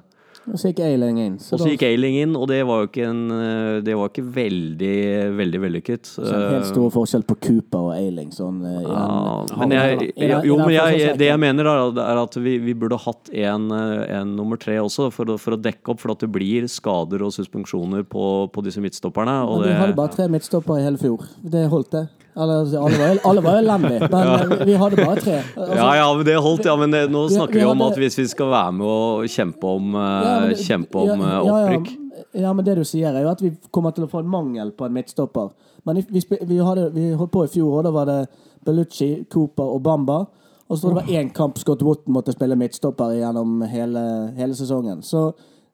Og 0.47 0.61
så 0.61 0.71
gikk 0.71 0.81
Eiling 0.87 1.17
inn. 1.19 1.37
Og 1.41 1.59
så 1.59 1.69
gikk 1.73 1.83
Eiling 1.89 2.17
inn, 2.21 2.35
og 2.39 2.47
det 2.51 2.61
var 2.69 2.85
jo 2.85 2.89
ikke 2.91 3.07
en 3.09 3.23
øh, 3.35 3.79
Det 3.83 3.97
var 3.99 4.11
ikke 4.13 4.25
veldig, 4.37 4.99
veldig 5.41 5.61
vellykket. 5.65 6.11
Så 6.13 6.23
en 6.23 6.35
helt 6.35 6.67
Eh, 6.67 6.69
stor 6.71 6.93
forskjell 6.95 7.25
på 7.27 7.37
Cooper 7.49 7.89
og 7.89 7.95
Eiling. 7.97 8.31
Sånn, 8.35 8.61
eh, 8.67 8.87
ja, 8.87 9.57
men 9.59 9.75
jeg, 9.75 10.13
jo, 10.47 10.59
men 10.61 10.75
jeg, 10.77 11.17
det 11.19 11.31
jeg 11.33 11.43
mener 11.43 11.71
er, 11.71 12.21
at 12.23 12.39
vi, 12.43 12.57
vi 12.63 12.77
burde 12.79 12.99
hatt 13.03 13.33
en, 13.35 13.67
eh, 13.75 14.05
en 14.21 14.37
nummer 14.39 14.61
tre 14.61 14.79
også, 14.83 15.11
for 15.15 15.35
for 15.43 15.57
å 15.57 15.61
dekke 15.61 15.93
opp. 15.93 16.03
For 16.05 16.15
at 16.15 16.23
det 16.23 16.31
blir 16.33 16.69
skader 16.71 17.25
og 17.27 17.35
suspensjoner 17.35 18.07
på, 18.07 18.47
på 18.53 18.67
disse 18.67 18.83
midtstopperne. 18.85 19.41
Og 19.49 19.65
Men 19.65 19.73
vi 19.73 19.81
hadde 19.81 19.99
bare 19.99 20.15
tre 20.15 20.29
midtstoppere 20.31 20.81
i 20.81 20.87
hele 20.87 21.01
fjor. 21.03 21.27
Det 21.43 21.67
holdt, 21.73 21.91
det. 21.97 22.07
Eller, 22.37 22.59
altså, 22.61 22.81
alle 22.85 22.99
var, 23.01 23.13
jo- 23.15 23.21
alle 23.31 23.43
var 23.45 23.55
jo 23.57 23.61
elendige, 23.65 24.09
men 24.13 24.27
ja. 24.29 24.65
vi 24.69 24.73
hadde 24.83 24.97
bare 24.97 25.21
tre. 25.25 25.37
Altså, 25.57 25.77
ja, 25.79 25.87
ja, 25.97 26.09
men 26.17 26.27
det 26.29 26.35
holdt. 26.45 26.67
Ja, 26.69 26.75
men 26.77 26.91
det, 26.93 27.01
nå 27.11 27.23
snakker 27.33 27.55
vi 27.57 27.63
vi 27.65 27.71
om 27.71 27.85
at 27.87 27.97
hvis 28.03 28.19
vi 28.21 28.27
skal 28.29 28.51
være 28.53 28.73
med 28.77 28.87
og 28.87 29.25
kjempe 29.33 29.71
om, 29.71 29.95
eh, 29.95 30.27
ja, 30.27 30.35
det- 30.51 30.59
kjempe 30.67 30.99
om 31.01 31.09
ja, 31.09 31.17
eh, 31.17 31.39
ja, 31.47 31.55
opprykk 31.55 31.95
Ja, 32.37 32.53
men 32.53 32.65
det 32.67 32.75
du 32.77 32.85
sier, 32.85 33.15
er 33.17 33.23
jo 33.25 33.31
at 33.31 33.41
vi 33.41 33.51
kommer 33.73 33.95
til 33.97 34.05
å 34.05 34.11
få 34.13 34.21
en 34.21 34.29
mangel 34.29 34.71
på 34.77 34.85
en 34.85 34.93
midtstopper. 34.93 35.49
Men 35.87 35.97
vi, 36.11 36.21
vi, 36.43 36.59
hadde, 36.59 36.91
vi 36.93 37.13
holdt 37.17 37.33
på 37.33 37.45
i 37.47 37.49
fjor, 37.49 37.79
og 37.79 37.85
da 37.87 37.91
var 37.95 38.05
det 38.11 38.19
Bellucci, 38.67 39.25
Cooper 39.33 39.65
og 39.77 39.83
Bamba. 39.83 40.27
Og 40.69 40.77
så 40.77 40.89
var 40.91 40.97
det 41.01 41.07
bare 41.07 41.21
én 41.23 41.33
kamp 41.33 41.57
Scott 41.59 41.81
Wotten 41.87 42.13
måtte 42.13 42.35
spille 42.35 42.57
midtstopper 42.59 43.15
gjennom 43.17 43.63
hele, 43.71 44.03
hele 44.37 44.57
sesongen. 44.59 45.01
Så 45.07 45.31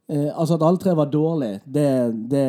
eh, 0.09 0.29
altså 0.37 0.55
at 0.59 0.63
alle 0.69 0.79
tre 0.79 0.95
var 0.95 1.07
dårlige, 1.11 1.63
det, 1.67 1.89
det, 2.31 2.45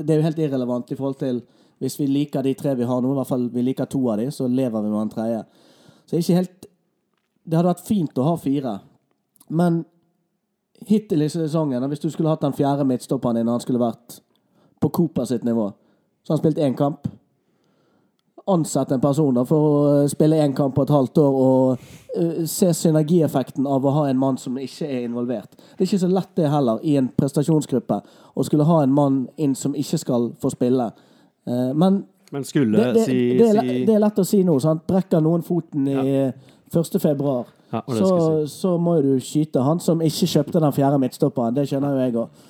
det 0.00 0.10
er 0.10 0.16
jo 0.22 0.26
helt 0.26 0.38
irrelevant 0.42 0.90
i 0.90 0.96
forhold 0.98 1.18
til 1.20 1.42
hvis 1.82 1.98
vi 2.00 2.06
liker 2.08 2.42
de 2.42 2.54
tre 2.56 2.74
vi 2.74 2.86
har 2.88 3.02
nå, 3.02 3.12
i 3.12 3.18
hvert 3.18 3.28
fall 3.28 3.48
vi 3.52 3.64
liker 3.64 3.88
to 3.90 4.00
av 4.10 4.20
de, 4.20 4.30
så 4.32 4.48
lever 4.48 4.82
vi 4.82 4.88
med 4.88 5.00
den 5.00 5.12
tredje. 5.12 5.42
Så 6.06 6.20
ikke 6.20 6.40
helt 6.40 6.66
Det 7.46 7.54
hadde 7.54 7.70
vært 7.70 7.86
fint 7.86 8.16
å 8.18 8.24
ha 8.26 8.32
fire, 8.42 8.72
men 9.54 9.84
hittil 10.82 11.22
i 11.22 11.28
sesongen, 11.30 11.84
hvis 11.88 12.02
du 12.02 12.08
skulle 12.10 12.32
hatt 12.32 12.42
den 12.42 12.56
fjerde 12.56 12.82
midtstopperen 12.84 13.38
din, 13.38 13.50
han 13.50 13.62
skulle 13.62 13.78
vært 13.78 14.16
på 14.82 14.90
Cooper 14.90 15.28
sitt 15.30 15.44
nivå, 15.46 15.68
så 16.26 16.34
han 16.34 16.40
spilt 16.40 16.58
én 16.58 16.74
kamp. 16.74 17.06
Ansett 18.50 18.90
en 18.90 19.00
person 19.02 19.34
da, 19.34 19.42
for 19.46 19.68
å 19.68 19.78
eh, 19.92 20.08
spille 20.10 20.42
én 20.42 20.52
kamp 20.54 20.74
på 20.74 20.84
et 20.86 20.92
halvt 20.94 21.18
år 21.18 21.38
og 21.42 21.86
uh, 22.18 22.44
se 22.46 22.68
synergieffekten 22.78 23.66
av 23.66 23.86
å 23.86 23.94
ha 23.94 24.04
en 24.10 24.18
mann 24.18 24.38
som 24.38 24.58
ikke 24.58 24.86
er 24.86 25.06
involvert. 25.06 25.54
Det 25.54 25.80
er 25.80 25.88
ikke 25.88 26.04
så 26.04 26.10
lett 26.10 26.34
det 26.38 26.52
heller, 26.52 26.78
i 26.82 26.94
en 26.98 27.08
prestasjonsgruppe, 27.14 27.98
å 28.34 28.46
skulle 28.46 28.68
ha 28.68 28.82
en 28.82 28.94
mann 28.94 29.24
inn 29.38 29.54
som 29.58 29.74
ikke 29.74 29.98
skal 30.02 30.32
få 30.42 30.50
spille. 30.54 30.90
Eh, 31.46 31.72
men 31.74 32.04
Men 32.32 32.44
skulle 32.44 32.76
det, 32.76 32.94
det, 32.94 33.04
si, 33.06 33.18
det, 33.38 33.50
er, 33.52 33.60
si 33.62 33.84
det 33.86 33.94
er 33.94 34.02
lett 34.02 34.18
å 34.18 34.24
si 34.26 34.42
nå. 34.44 34.58
Sant? 34.60 34.82
Brekker 34.88 35.22
noen 35.22 35.44
foten 35.46 35.86
i 35.88 36.16
1. 36.26 36.98
februar, 37.00 37.46
Ja, 37.72 37.82
så, 37.86 38.08
si. 38.46 38.58
så 38.60 38.74
må 38.82 38.96
jo 38.98 39.14
du 39.14 39.22
skyte 39.22 39.62
han 39.62 39.78
som 39.82 40.02
ikke 40.02 40.26
kjøpte 40.32 40.60
den 40.62 40.74
fjerde 40.74 40.98
midtstopperen. 41.02 41.54
Det 41.54 41.68
skjønner 41.70 41.94
jo 41.94 42.02
jeg 42.02 42.16
òg. 42.24 42.44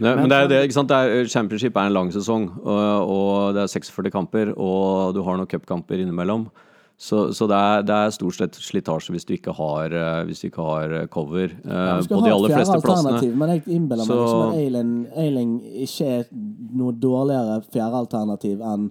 Nei, 0.00 0.14
men 0.16 0.30
det 0.30 0.36
er 0.36 0.46
jo 0.46 0.48
det, 0.48 0.60
ikke 0.64 0.76
sant? 0.78 0.88
Det 0.88 0.96
er, 0.96 1.26
Championship 1.28 1.76
er 1.76 1.90
en 1.90 1.92
lang 1.92 2.08
sesong, 2.14 2.46
og, 2.62 3.10
og 3.12 3.54
det 3.58 3.66
er 3.66 3.72
46 3.74 4.08
kamper, 4.14 4.54
og 4.56 5.12
du 5.12 5.20
har 5.26 5.36
noen 5.36 5.50
cupkamper 5.50 6.00
innimellom. 6.00 6.46
Så, 7.00 7.32
så 7.32 7.46
det, 7.48 7.56
er, 7.56 7.84
det 7.88 7.94
er 7.96 8.10
stort 8.12 8.36
sett 8.36 8.56
slitasje 8.60 9.14
hvis 9.14 9.24
du 9.24 9.30
ikke 9.32 9.54
har, 9.56 9.88
eh, 9.88 10.18
hvis 10.28 10.42
du 10.42 10.50
ikke 10.50 10.64
har 10.66 10.92
eh, 10.98 11.06
cover 11.08 11.46
eh, 11.48 11.92
skal 12.04 12.18
på 12.18 12.26
de 12.26 12.32
aller 12.34 12.52
fleste 12.52 12.74
plassene. 12.84 13.30
men 13.40 13.52
jeg 13.54 13.62
innbiller 13.72 14.04
meg 14.04 14.18
liksom 14.18 15.06
at 15.06 15.14
Eiling 15.22 15.54
ikke 15.86 16.08
er 16.18 16.26
noe 16.76 16.92
dårligere 16.92 17.54
fjerdealternativ 17.72 18.60
enn 18.60 18.90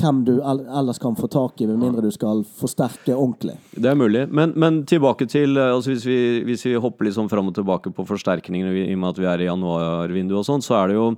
hvem 0.00 0.22
du 0.24 0.32
ellers 0.40 0.96
kan 1.02 1.18
få 1.18 1.28
tak 1.30 1.60
i, 1.60 1.66
med 1.68 1.76
mindre 1.82 2.06
du 2.06 2.14
skal 2.14 2.40
forsterke 2.56 3.12
ordentlig. 3.12 3.58
Det 3.76 3.90
er 3.90 3.98
mulig. 4.00 4.22
Men, 4.32 4.54
men 4.56 4.78
tilbake 4.88 5.28
til 5.28 5.60
altså 5.60 5.92
hvis, 5.92 6.06
vi, 6.08 6.20
hvis 6.48 6.64
vi 6.70 6.72
hopper 6.80 7.04
litt 7.04 7.18
sånn 7.18 7.28
fram 7.30 7.50
og 7.50 7.58
tilbake 7.58 7.92
på 7.92 8.06
forsterkningene 8.08 8.72
i 8.86 8.94
og 8.94 9.02
med 9.02 9.10
at 9.10 9.20
vi 9.20 9.28
er 9.28 9.44
i 9.44 9.50
januarvinduet 9.50 10.40
og 10.40 10.48
sånn, 10.48 10.64
så 10.64 10.80
er 10.80 10.88
det 10.90 10.96
jo 10.96 11.10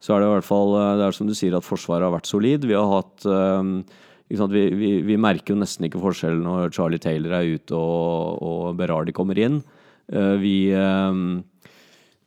så 0.00 0.14
er 0.14 0.22
det 0.22 0.30
i 0.30 0.32
hvert 0.36 0.46
fall 0.46 0.70
Det 0.96 1.08
er 1.10 1.18
som 1.18 1.26
du 1.28 1.34
sier, 1.36 1.58
at 1.58 1.66
Forsvaret 1.66 2.06
har 2.06 2.14
vært 2.14 2.30
solid. 2.30 2.62
Vi 2.64 2.78
har 2.78 2.88
hatt 2.94 3.26
sant? 3.26 3.98
Vi, 4.30 4.64
vi, 4.78 4.90
vi 5.02 5.16
merker 5.18 5.54
jo 5.54 5.60
nesten 5.60 5.88
ikke 5.88 6.00
forskjellen 6.02 6.44
når 6.46 6.70
Charlie 6.76 7.02
Taylor 7.02 7.40
er 7.40 7.48
ute 7.56 7.74
og, 7.74 8.42
og 8.46 8.76
Berardi 8.78 9.12
kommer 9.16 9.38
inn. 9.42 9.60
Eh, 10.12 10.36
vi 10.38 10.54
eh, 10.70 11.22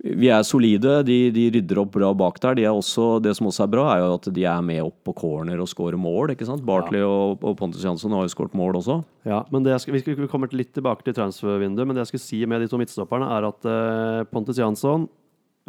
vi 0.04 0.28
er 0.28 0.44
solide, 0.44 0.98
de, 1.08 1.30
de 1.32 1.46
rydder 1.54 1.80
opp 1.80 1.94
bra 1.96 2.10
bak 2.18 2.36
der. 2.44 2.58
De 2.60 2.66
er 2.68 2.76
også, 2.76 3.22
det 3.24 3.32
som 3.38 3.48
også 3.48 3.64
er 3.64 3.70
bra, 3.72 3.86
er 3.94 4.02
jo 4.04 4.16
at 4.18 4.26
de 4.36 4.44
er 4.52 4.64
med 4.66 4.82
opp 4.84 4.98
på 5.08 5.14
corner 5.16 5.62
og 5.64 5.70
scorer 5.72 5.96
mål. 5.96 6.34
ikke 6.34 6.48
sant? 6.50 6.66
Bartley 6.68 7.00
og, 7.08 7.40
og 7.40 7.56
Pontus 7.60 7.86
Jansson 7.88 8.12
har 8.12 8.26
jo 8.26 8.34
skåret 8.34 8.58
mål 8.60 8.82
også. 8.82 8.98
Ja, 9.24 9.46
men 9.54 9.64
skal, 9.80 9.96
Vi 9.96 10.02
skal- 10.04 10.28
kommer 10.28 10.52
litt 10.52 10.74
tilbake 10.76 11.06
til 11.08 11.16
transfervinduet, 11.16 11.88
men 11.88 11.96
det 11.96 12.04
jeg 12.04 12.12
skulle 12.12 12.26
si 12.26 12.42
med 12.46 12.60
de 12.60 12.68
to 12.68 12.82
midtstopperne, 12.82 13.30
er 13.32 13.48
at 13.48 13.64
uh, 13.70 14.24
Pontus 14.28 14.60
Jansson, 14.60 15.08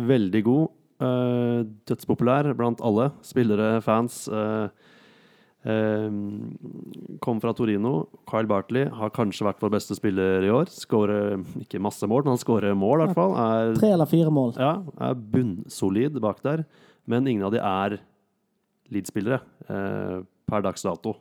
veldig 0.02 0.42
god. 0.42 0.66
Uh, 0.98 1.62
dødspopulær 1.86 2.50
blant 2.58 2.82
alle. 2.82 3.12
Spillere, 3.22 3.78
fans. 3.86 4.24
eh, 4.26 4.66
kom 7.24 7.38
fra 7.40 7.55
Torino. 7.57 7.92
Kyle 8.29 8.48
Bartley 8.50 8.88
har 8.92 9.12
kanskje 9.16 9.46
vært 9.46 9.62
vår 9.64 9.72
beste 9.72 9.96
spiller 9.96 10.44
i 10.44 10.50
år. 10.53 10.68
Skårer 10.68 11.38
ikke 11.62 11.81
masse 11.81 12.05
mål, 12.11 12.27
men 12.27 12.35
han 12.35 12.42
skårer 12.42 12.77
mål, 12.77 13.00
i 13.00 13.07
hvert 13.07 13.16
fall. 13.16 13.37
Er, 13.40 13.72
Tre 13.79 13.92
eller 13.96 14.11
fire 14.11 14.33
mål. 14.35 14.53
ja, 14.61 14.74
er 15.09 15.14
bunnsolid 15.35 16.20
bak 16.20 16.42
der. 16.44 16.66
Men 17.09 17.29
ingen 17.29 17.46
av 17.46 17.55
de 17.55 17.61
er 17.64 17.98
Leeds-spillere 18.92 19.40
eh, 19.72 20.18
per 20.48 20.64
dags 20.64 20.85
dato. 20.85 21.16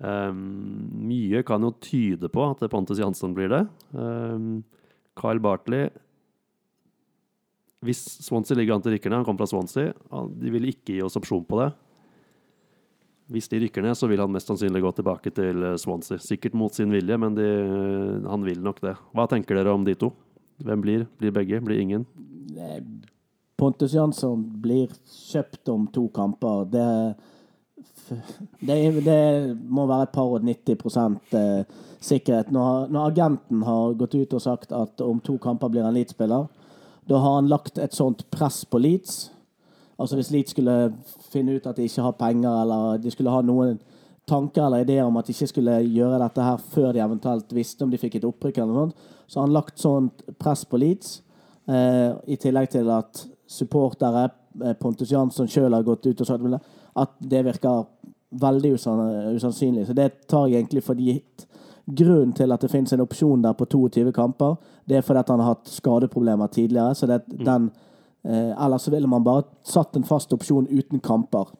Um, 0.00 0.44
mye 1.08 1.42
kan 1.44 1.60
jo 1.64 1.74
tyde 1.84 2.28
på 2.32 2.44
at 2.46 2.62
Pontus 2.72 3.00
Jansson 3.00 3.34
blir 3.36 3.50
det. 3.52 3.64
Um, 3.92 4.62
Kyle 5.20 5.42
Bartley 5.44 5.90
Hvis 7.84 8.00
Swansea 8.24 8.56
ligger 8.56 8.78
an 8.78 8.84
til 8.84 8.94
rykkerne, 8.94 9.18
han 9.20 9.26
kommer 9.26 9.42
fra 9.44 9.50
Swansea, 9.50 9.92
de 10.40 10.52
vil 10.52 10.68
ikke 10.68 10.94
gi 10.96 11.02
oss 11.04 11.16
opsjon 11.20 11.44
på 11.48 11.60
det. 11.60 11.70
Hvis 13.30 13.46
de 13.50 13.60
rykker 13.62 13.84
ned, 13.84 13.94
så 13.94 14.08
vil 14.10 14.18
han 14.18 14.32
mest 14.34 14.50
sannsynlig 14.50 14.82
gå 14.82 14.90
tilbake 14.96 15.30
til 15.34 15.62
eh, 15.68 15.76
Swansea. 15.78 16.18
Sikkert 16.22 16.56
mot 16.58 16.74
sin 16.74 16.90
vilje, 16.90 17.18
men 17.20 17.36
de, 17.36 17.46
han 18.26 18.46
vil 18.46 18.58
nok 18.64 18.82
det. 18.82 18.96
Hva 19.14 19.28
tenker 19.30 19.58
dere 19.58 19.74
om 19.74 19.86
de 19.86 19.94
to? 19.98 20.10
Hvem 20.64 20.82
blir? 20.82 21.06
Blir 21.20 21.34
begge? 21.34 21.60
Blir 21.64 21.80
ingen? 21.80 22.06
Pontus 23.60 23.94
Jansson 23.94 24.42
blir 24.62 24.90
kjøpt 25.30 25.68
om 25.72 25.86
to 25.92 26.06
kamper. 26.16 26.64
Det, 26.72 26.86
det, 28.66 28.78
det 29.04 29.22
må 29.68 29.86
være 29.88 30.08
et 30.08 30.14
par 30.14 30.34
og 30.34 30.46
90 30.46 31.18
eh, 31.38 31.80
sikkerhet. 32.00 32.50
Når, 32.52 32.88
når 32.90 33.12
agenten 33.12 33.62
har 33.66 33.98
gått 34.00 34.16
ut 34.16 34.36
og 34.36 34.42
sagt 34.42 34.72
at 34.76 35.04
om 35.04 35.20
to 35.24 35.38
kamper 35.38 35.72
blir 35.72 35.86
han 35.86 35.96
Leeds-spiller, 35.96 36.48
da 37.10 37.20
har 37.20 37.40
han 37.40 37.50
lagt 37.50 37.78
et 37.78 37.96
sånt 37.96 38.26
press 38.32 38.62
på 38.64 38.80
Leeds. 38.80 39.28
Altså 40.00 40.16
Hvis 40.16 40.30
Leeds 40.32 40.50
skulle 40.54 40.92
finne 41.30 41.56
ut 41.56 41.66
at 41.66 41.76
de 41.76 41.84
ikke 41.84 42.02
har 42.02 42.16
penger, 42.16 42.62
eller 42.62 43.00
de 43.02 43.10
skulle 43.12 43.32
ha 43.32 43.42
noen 43.44 43.78
tanker 44.28 44.64
eller 44.64 44.84
ideer 44.84 45.04
om 45.04 45.16
at 45.20 45.26
de 45.26 45.34
ikke 45.34 45.50
skulle 45.50 45.80
gjøre 45.84 46.20
dette 46.22 46.44
her 46.44 46.62
før 46.72 46.92
de 46.92 47.02
eventuelt 47.04 47.52
visste 47.54 47.84
om 47.84 47.90
de 47.90 47.98
fikk 48.00 48.16
et 48.16 48.28
opprykk, 48.28 48.62
eller 48.62 48.72
noe 48.72 48.86
sånt, 48.86 49.08
så 49.26 49.40
har 49.40 49.48
han 49.48 49.56
lagt 49.56 49.82
sånt 49.82 50.24
press 50.40 50.64
på 50.64 50.80
Leeds. 50.80 51.20
Eh, 51.68 52.10
I 52.34 52.38
tillegg 52.40 52.70
til 52.72 52.90
at 52.94 53.24
supportere, 53.50 54.28
eh, 54.64 54.74
Pontus 54.80 55.12
Jansson 55.12 55.48
sjøl 55.50 55.74
har 55.74 55.86
gått 55.86 56.06
ut 56.06 56.20
og 56.20 56.26
sagt 56.26 56.70
at 56.96 57.10
det 57.20 57.44
virker 57.44 57.84
veldig 58.30 58.72
usannsynlig. 58.74 59.86
Så 59.86 59.94
det 59.94 60.28
tar 60.28 60.46
jeg 60.46 60.62
egentlig 60.62 60.82
for 60.82 60.94
gitt. 60.94 61.46
Grunnen 61.86 62.32
til 62.32 62.52
at 62.52 62.62
det 62.62 62.70
finnes 62.70 62.92
en 62.92 63.02
opsjon 63.02 63.42
der 63.42 63.52
på 63.52 63.66
22 63.66 64.12
kamper, 64.12 64.56
det 64.88 64.96
er 64.96 65.02
fordi 65.02 65.18
at 65.18 65.28
han 65.28 65.40
har 65.40 65.54
hatt 65.54 65.70
skadeproblemer 65.70 66.46
tidligere. 66.46 66.94
så 66.94 67.06
det, 67.06 67.22
den, 67.44 67.70
eh, 68.24 68.64
eller 68.64 68.78
så 68.78 68.90
ville 68.90 69.08
man 69.08 69.24
bare 69.24 69.46
satt 69.62 69.96
en 69.96 70.04
fast 70.04 70.32
opsjon 70.32 70.68
uten 70.70 71.00
kamper. 71.00 71.52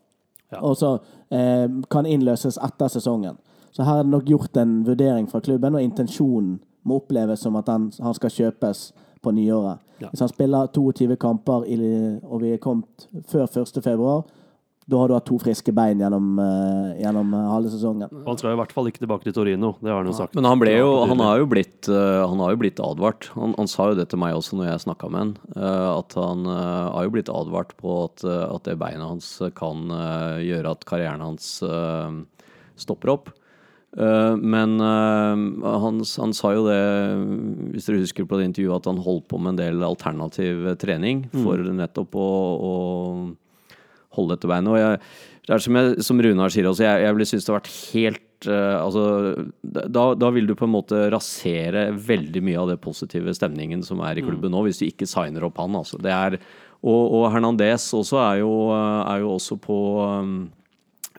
Og 0.59 0.77
så 0.77 0.97
eh, 1.31 1.69
kan 1.91 2.07
innløses 2.07 2.59
etter 2.59 2.89
sesongen. 2.89 3.39
Så 3.71 3.87
her 3.87 4.01
er 4.01 4.03
det 4.03 4.11
nok 4.11 4.27
gjort 4.27 4.57
en 4.57 4.81
vurdering 4.87 5.29
fra 5.31 5.41
klubben, 5.41 5.75
og 5.75 5.83
intensjonen 5.83 6.59
må 6.83 6.99
oppleves 6.99 7.45
som 7.45 7.57
at 7.61 7.69
han, 7.71 7.91
han 8.03 8.17
skal 8.17 8.35
kjøpes 8.35 8.91
på 9.23 9.33
nyåret. 9.37 9.79
Hvis 10.01 10.21
han 10.21 10.29
spiller 10.33 10.67
22 10.75 11.17
kamper, 11.21 11.65
i, 11.69 11.77
og 12.25 12.41
vi 12.43 12.55
er 12.55 12.63
kommet 12.63 13.09
før 13.29 13.45
1. 13.45 13.83
da 14.91 14.99
har 15.01 15.11
du 15.11 15.15
hatt 15.15 15.27
to 15.29 15.39
friske 15.41 15.73
bein 15.75 16.01
gjennom, 16.03 16.33
eh, 16.43 17.01
gjennom 17.05 17.33
eh, 17.37 17.47
halve 17.53 17.73
sesongen. 17.73 18.11
Han 18.27 18.41
skal 18.41 18.55
i 18.55 18.59
hvert 18.61 18.75
fall 18.75 18.91
ikke 18.91 19.05
tilbake 19.05 19.29
til 19.29 19.37
Torino. 19.37 19.73
Det 19.81 19.93
har 19.93 20.03
han 20.03 20.11
jo 20.11 20.17
sagt. 20.19 20.35
Men 20.39 20.49
han, 20.49 20.61
ble 20.61 20.75
jo, 20.75 20.91
han 21.11 21.23
har 21.23 21.41
jo 21.43 21.49
blitt, 21.51 21.89
eh, 21.89 22.21
han 22.21 22.43
har 22.43 22.55
jo 22.55 22.61
blitt 22.65 22.83
advart. 22.85 23.31
Han, 23.39 23.55
han 23.59 23.71
sa 23.71 23.91
jo 23.93 23.99
det 24.01 24.09
til 24.11 24.21
meg 24.23 24.37
også 24.39 24.59
når 24.59 24.73
jeg 24.73 24.85
snakka 24.87 25.11
med 25.11 25.23
han. 25.23 25.35
eh, 25.57 25.89
At 25.95 26.17
han 26.19 26.47
har 26.51 27.07
jo 27.07 27.15
blitt 27.15 27.31
advart 27.33 27.77
på 27.81 27.99
at, 28.09 28.25
at 28.27 28.67
det 28.67 28.79
beinet 28.81 29.07
hans 29.07 29.37
kan 29.57 29.91
gjøre 30.43 30.75
at 30.75 30.87
karrieren 30.89 31.23
hans 31.25 31.61
stopper 32.81 33.15
opp. 33.15 33.31
Uh, 33.99 34.37
Men 34.39 34.79
uh, 34.79 35.35
han, 35.83 35.97
han 36.07 36.33
sa 36.37 36.53
jo 36.55 36.63
det, 36.69 36.79
hvis 37.75 37.89
dere 37.89 38.03
husker 38.05 38.29
på 38.29 38.39
det 38.39 38.47
intervjuet, 38.47 38.79
at 38.79 38.87
han 38.87 39.03
holdt 39.03 39.27
på 39.31 39.41
med 39.43 39.57
en 39.57 39.59
del 39.59 39.83
alternativ 39.83 40.63
trening 40.79 41.25
for 41.43 41.59
nettopp 41.59 42.15
å, 42.15 42.29
å 42.71 42.75
holde 44.17 44.37
dette 44.37 44.51
beinet. 44.51 44.73
Og 44.73 44.79
jeg, 44.81 44.99
det 45.47 45.55
er 45.57 45.63
som, 45.67 45.79
jeg, 45.81 46.03
som 46.07 46.21
Runar 46.25 46.53
sier 46.55 46.69
også, 46.71 46.85
jeg, 46.87 47.05
jeg 47.07 47.17
ville 47.17 47.29
synes 47.31 47.47
det 47.47 47.55
har 47.55 47.61
vært 47.63 47.77
helt 47.93 48.27
Uh, 48.41 48.87
altså, 48.87 49.03
da, 49.61 50.15
da 50.17 50.29
vil 50.33 50.47
du 50.49 50.55
på 50.57 50.65
en 50.65 50.73
måte 50.73 50.97
rasere 51.13 51.91
veldig 51.93 52.41
mye 52.41 52.57
av 52.57 52.71
det 52.71 52.79
positive 52.81 53.35
stemningen 53.37 53.83
som 53.85 54.01
er 54.01 54.17
i 54.17 54.23
klubben 54.25 54.49
nå, 54.55 54.63
hvis 54.65 54.79
du 54.81 54.87
ikke 54.87 55.05
signer 55.05 55.45
opp 55.45 55.61
han. 55.61 55.77
Altså. 55.77 55.99
Det 56.01 56.09
er, 56.09 56.39
og, 56.81 57.03
og 57.19 57.27
Hernandez 57.35 57.85
også 57.99 58.17
er 58.23 58.39
jo, 58.41 58.55
er 58.73 59.21
jo 59.21 59.35
også 59.35 59.59
på 59.61 59.77
um, 60.09 60.33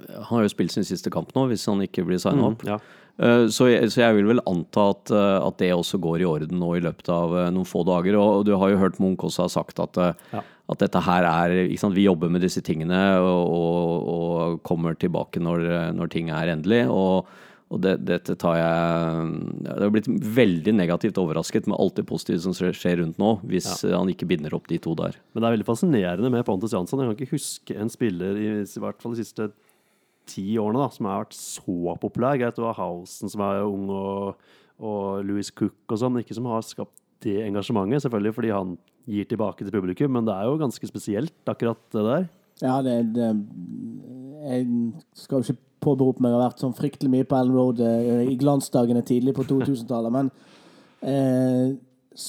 Han 0.07 0.31
har 0.31 0.47
jo 0.47 0.53
spilt 0.55 0.73
sin 0.73 0.87
siste 0.89 1.13
kamp 1.13 1.29
nå, 1.37 1.43
hvis 1.51 1.67
han 1.69 1.85
ikke 1.85 2.07
blir 2.09 2.17
signa 2.17 2.49
opp. 2.49 2.65
Ja. 2.65 2.79
Eh, 3.21 3.45
Så 3.53 3.69
jeg, 3.69 3.91
så 3.93 4.01
jeg 4.01 4.17
vil 4.17 4.31
vel 4.31 4.41
anta 4.49 4.87
at, 4.95 5.13
at 5.13 5.61
det 5.61 5.69
også 5.75 6.01
går 6.01 6.23
i 6.23 6.29
orden 6.31 6.57
nå 6.57 6.71
i 6.79 6.81
løpet 6.81 7.13
av 7.13 7.37
noen 7.53 7.69
få 7.69 7.85
dager. 7.85 8.17
Og 8.17 8.47
du 8.49 8.55
har 8.57 8.73
jo 8.73 8.81
hørt 8.81 8.97
Munch 8.97 9.21
også 9.29 9.45
ha 9.45 9.53
sagt 9.61 9.77
at, 9.85 10.01
Ja. 10.33 10.41
At 10.71 10.81
dette 10.85 11.03
her 11.03 11.27
er 11.27 11.53
sant? 11.79 11.95
Vi 11.97 12.07
jobber 12.07 12.31
med 12.31 12.43
disse 12.45 12.63
tingene 12.63 12.99
og, 13.19 13.41
og, 13.51 14.11
og 14.15 14.59
kommer 14.67 14.95
tilbake 14.99 15.41
når, 15.43 15.65
når 15.97 16.11
ting 16.13 16.31
er 16.33 16.53
endelig. 16.53 16.85
Og, 16.91 17.27
og 17.71 17.81
det, 17.83 17.97
dette 18.03 18.35
tar 18.39 18.57
jeg 18.59 19.25
Det 19.63 19.75
har 19.77 19.93
blitt 19.93 20.09
veldig 20.09 20.75
negativt 20.75 21.19
overrasket 21.21 21.67
med 21.71 21.79
alt 21.79 21.99
det 21.99 22.07
positive 22.07 22.41
som 22.43 22.55
skjer 22.55 23.01
rundt 23.01 23.19
nå, 23.21 23.33
hvis 23.47 23.69
ja. 23.83 23.97
han 23.97 24.11
ikke 24.11 24.27
binder 24.31 24.55
opp 24.57 24.67
de 24.71 24.79
to 24.83 24.95
der. 24.99 25.19
Men 25.31 25.43
det 25.43 25.49
er 25.49 25.57
veldig 25.57 25.69
fascinerende 25.69 26.31
med 26.33 26.47
Pontus 26.47 26.75
Jansson. 26.75 27.03
Jeg 27.03 27.11
kan 27.11 27.19
ikke 27.19 27.37
huske 27.37 27.77
en 27.77 27.91
spiller 27.91 28.39
i, 28.39 28.49
i 28.63 28.85
hvert 28.85 29.03
fall 29.03 29.15
de 29.15 29.23
siste 29.23 29.51
ti 30.29 30.45
årene 30.61 30.83
da, 30.83 30.89
som 30.93 31.07
har 31.09 31.25
vært 31.25 31.37
så 31.37 31.95
populær. 32.01 32.39
Greit, 32.39 32.55
du 32.55 32.67
har 32.67 32.79
Housen 32.79 33.31
som 33.31 33.43
er 33.45 33.63
ung, 33.65 33.89
og, 33.91 34.51
og 34.79 35.25
Louis 35.27 35.51
Cook 35.51 35.91
og 35.91 35.99
sånn, 35.99 36.19
ikke 36.21 36.37
som 36.37 36.47
har 36.51 36.63
skapt 36.65 36.95
det 37.25 37.39
engasjementet. 37.45 38.05
Selvfølgelig 38.05 38.35
fordi 38.37 38.53
han 38.55 38.75
gir 39.09 39.27
tilbake 39.29 39.65
til 39.65 39.73
publikum, 39.73 40.13
men 40.15 40.27
det 40.27 40.35
er 40.35 40.47
jo 40.49 40.59
ganske 40.61 40.87
spesielt, 40.89 41.35
akkurat 41.49 41.81
det 41.95 42.05
der. 42.05 42.27
Ja, 42.61 42.81
det, 42.85 42.95
det 43.15 43.29
Jeg 44.41 44.65
skal 45.17 45.39
jo 45.41 45.45
ikke 45.45 45.61
påberope 45.81 46.21
meg 46.21 46.33
å 46.33 46.39
ha 46.39 46.47
vært 46.47 46.61
sånn 46.61 46.75
fryktelig 46.77 47.09
mye 47.09 47.27
på 47.27 47.37
Ellen 47.37 47.55
Road 47.57 47.81
eh, 47.85 48.27
i 48.29 48.37
glansdagene 48.39 49.01
tidlig 49.05 49.33
på 49.37 49.45
2000-tallet, 49.49 50.13
men 50.13 50.29
eh, 51.01 51.73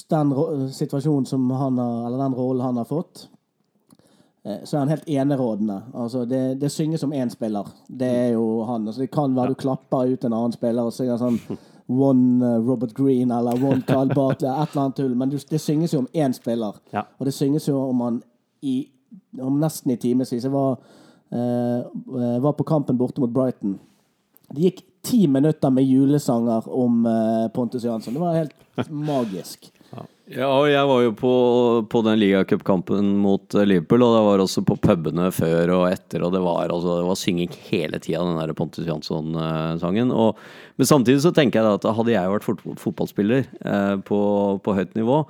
den 0.09 0.33
situasjonen 0.73 1.27
som 1.29 1.45
han 1.51 1.77
har, 1.81 2.07
eller 2.07 2.23
den 2.23 2.37
rollen 2.37 2.65
han 2.65 2.79
har 2.81 2.89
fått, 2.89 3.27
eh, 4.45 4.63
så 4.63 4.77
er 4.77 4.79
han 4.79 4.93
helt 4.95 5.09
enerådende. 5.09 5.79
Altså, 5.93 6.23
det, 6.29 6.41
det 6.61 6.71
synges 6.73 7.05
om 7.05 7.13
én 7.13 7.29
spiller. 7.33 7.69
Det 7.87 8.09
er 8.09 8.31
jo 8.33 8.63
han. 8.69 8.87
Altså, 8.87 9.03
det 9.05 9.13
kan 9.13 9.37
være 9.37 9.53
du 9.53 9.61
klapper 9.65 10.15
ut 10.15 10.25
en 10.25 10.37
annen 10.39 10.57
spiller 10.57 10.89
og 10.89 10.95
synger 10.95 11.21
sånn 11.21 11.39
One 11.93 12.45
eh, 12.45 12.59
Robert 12.63 12.93
Green 12.97 13.31
eller 13.31 13.63
One 13.63 13.81
Carl 13.87 14.11
Bartley, 14.17 14.49
et 14.49 14.73
eller 14.73 14.83
annet 14.85 14.95
tull, 14.95 15.15
men 15.15 15.33
det 15.33 15.61
synges 15.61 15.93
jo 15.93 16.03
om 16.03 16.09
én 16.13 16.33
spiller. 16.33 16.79
Ja. 16.93 17.05
Og 17.19 17.29
det 17.29 17.33
synges 17.33 17.67
jo 17.67 17.79
om 17.89 18.01
han 18.05 18.21
i 18.61 18.89
om 19.41 19.59
nesten 19.61 19.93
i 19.93 19.97
timevis. 19.97 20.43
Jeg 20.43 20.51
var, 20.53 20.77
eh, 21.31 22.39
var 22.41 22.53
på 22.57 22.65
kampen 22.65 22.97
borte 22.97 23.21
mot 23.21 23.33
Brighton. 23.33 23.79
Det 24.53 24.61
gikk 24.61 24.83
ti 25.03 25.27
minutter 25.27 25.69
med 25.69 25.83
julesanger 25.83 26.69
om 26.69 27.05
eh, 27.05 27.47
Pontus 27.53 27.83
Jansson. 27.83 28.13
Det 28.13 28.21
var 28.21 28.37
helt 28.37 28.55
magisk. 28.89 29.72
Ja, 30.33 30.47
og 30.49 30.65
jeg 30.65 30.81
var 30.89 31.01
jo 31.03 31.11
på, 31.13 31.31
på 31.91 31.99
den 32.07 32.17
ligacupkampen 32.17 33.11
mot 33.21 33.53
eh, 33.53 33.67
Liverpool, 33.69 34.01
og 34.01 34.15
det 34.15 34.23
var 34.25 34.41
også 34.41 34.63
på 34.65 34.77
pubene 34.81 35.27
før 35.35 35.73
og 35.75 35.83
etter, 35.91 36.23
og 36.25 36.33
det 36.33 36.41
var, 36.41 36.73
altså, 36.73 36.97
det 36.97 37.05
var 37.05 37.19
synging 37.19 37.53
hele 37.67 37.99
tida, 38.01 38.23
den 38.25 38.39
der 38.39 38.55
Pontus 38.57 38.87
Jansson-sangen. 38.87 40.09
Men 40.09 40.89
samtidig 40.89 41.21
så 41.21 41.33
tenker 41.35 41.61
jeg 41.61 41.77
at 41.77 41.85
hadde 41.99 42.15
jeg 42.15 42.33
vært 42.33 42.47
fot 42.47 42.63
fotballspiller 42.81 43.45
eh, 43.45 43.95
på, 44.07 44.21
på 44.65 44.77
høyt 44.79 44.97
nivå, 44.97 45.21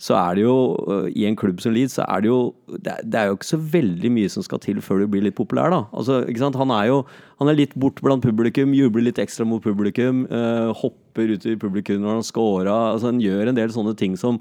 så 0.00 0.16
er 0.16 0.38
det 0.38 0.44
jo, 0.46 0.56
eh, 0.88 1.08
i 1.12 1.26
en 1.28 1.36
klubb 1.36 1.60
som 1.60 1.74
Leeds, 1.76 1.98
så 1.98 2.06
er 2.08 2.22
det 2.24 2.30
jo 2.30 2.38
det 2.72 2.94
er, 3.12 3.26
jo 3.28 3.36
ikke 3.36 3.50
så 3.50 3.58
veldig 3.60 4.10
mye 4.14 4.30
som 4.32 4.44
skal 4.46 4.62
til 4.64 4.80
før 4.80 5.02
du 5.02 5.10
blir 5.12 5.26
litt 5.26 5.36
populær, 5.36 5.68
da. 5.74 5.82
Altså, 5.92 6.22
ikke 6.24 6.40
sant? 6.40 6.56
Han 6.56 6.72
er 6.72 6.88
jo 6.88 7.02
han 7.40 7.48
er 7.48 7.58
litt 7.58 7.76
bort 7.76 8.00
blant 8.04 8.24
publikum, 8.24 8.72
jubler 8.76 9.04
litt 9.06 9.20
ekstra 9.20 9.44
mot 9.48 9.62
publikum, 9.64 10.24
eh, 10.32 10.72
hopper 10.80 11.34
ut 11.36 11.44
i 11.44 11.56
publikum 11.60 12.00
når 12.00 12.18
han 12.18 12.24
scora. 12.24 12.78
Altså, 12.94 13.12
han 13.12 13.20
gjør 13.20 13.52
en 13.52 13.60
del 13.60 13.72
sånne 13.76 13.94
ting 13.96 14.16
som, 14.16 14.40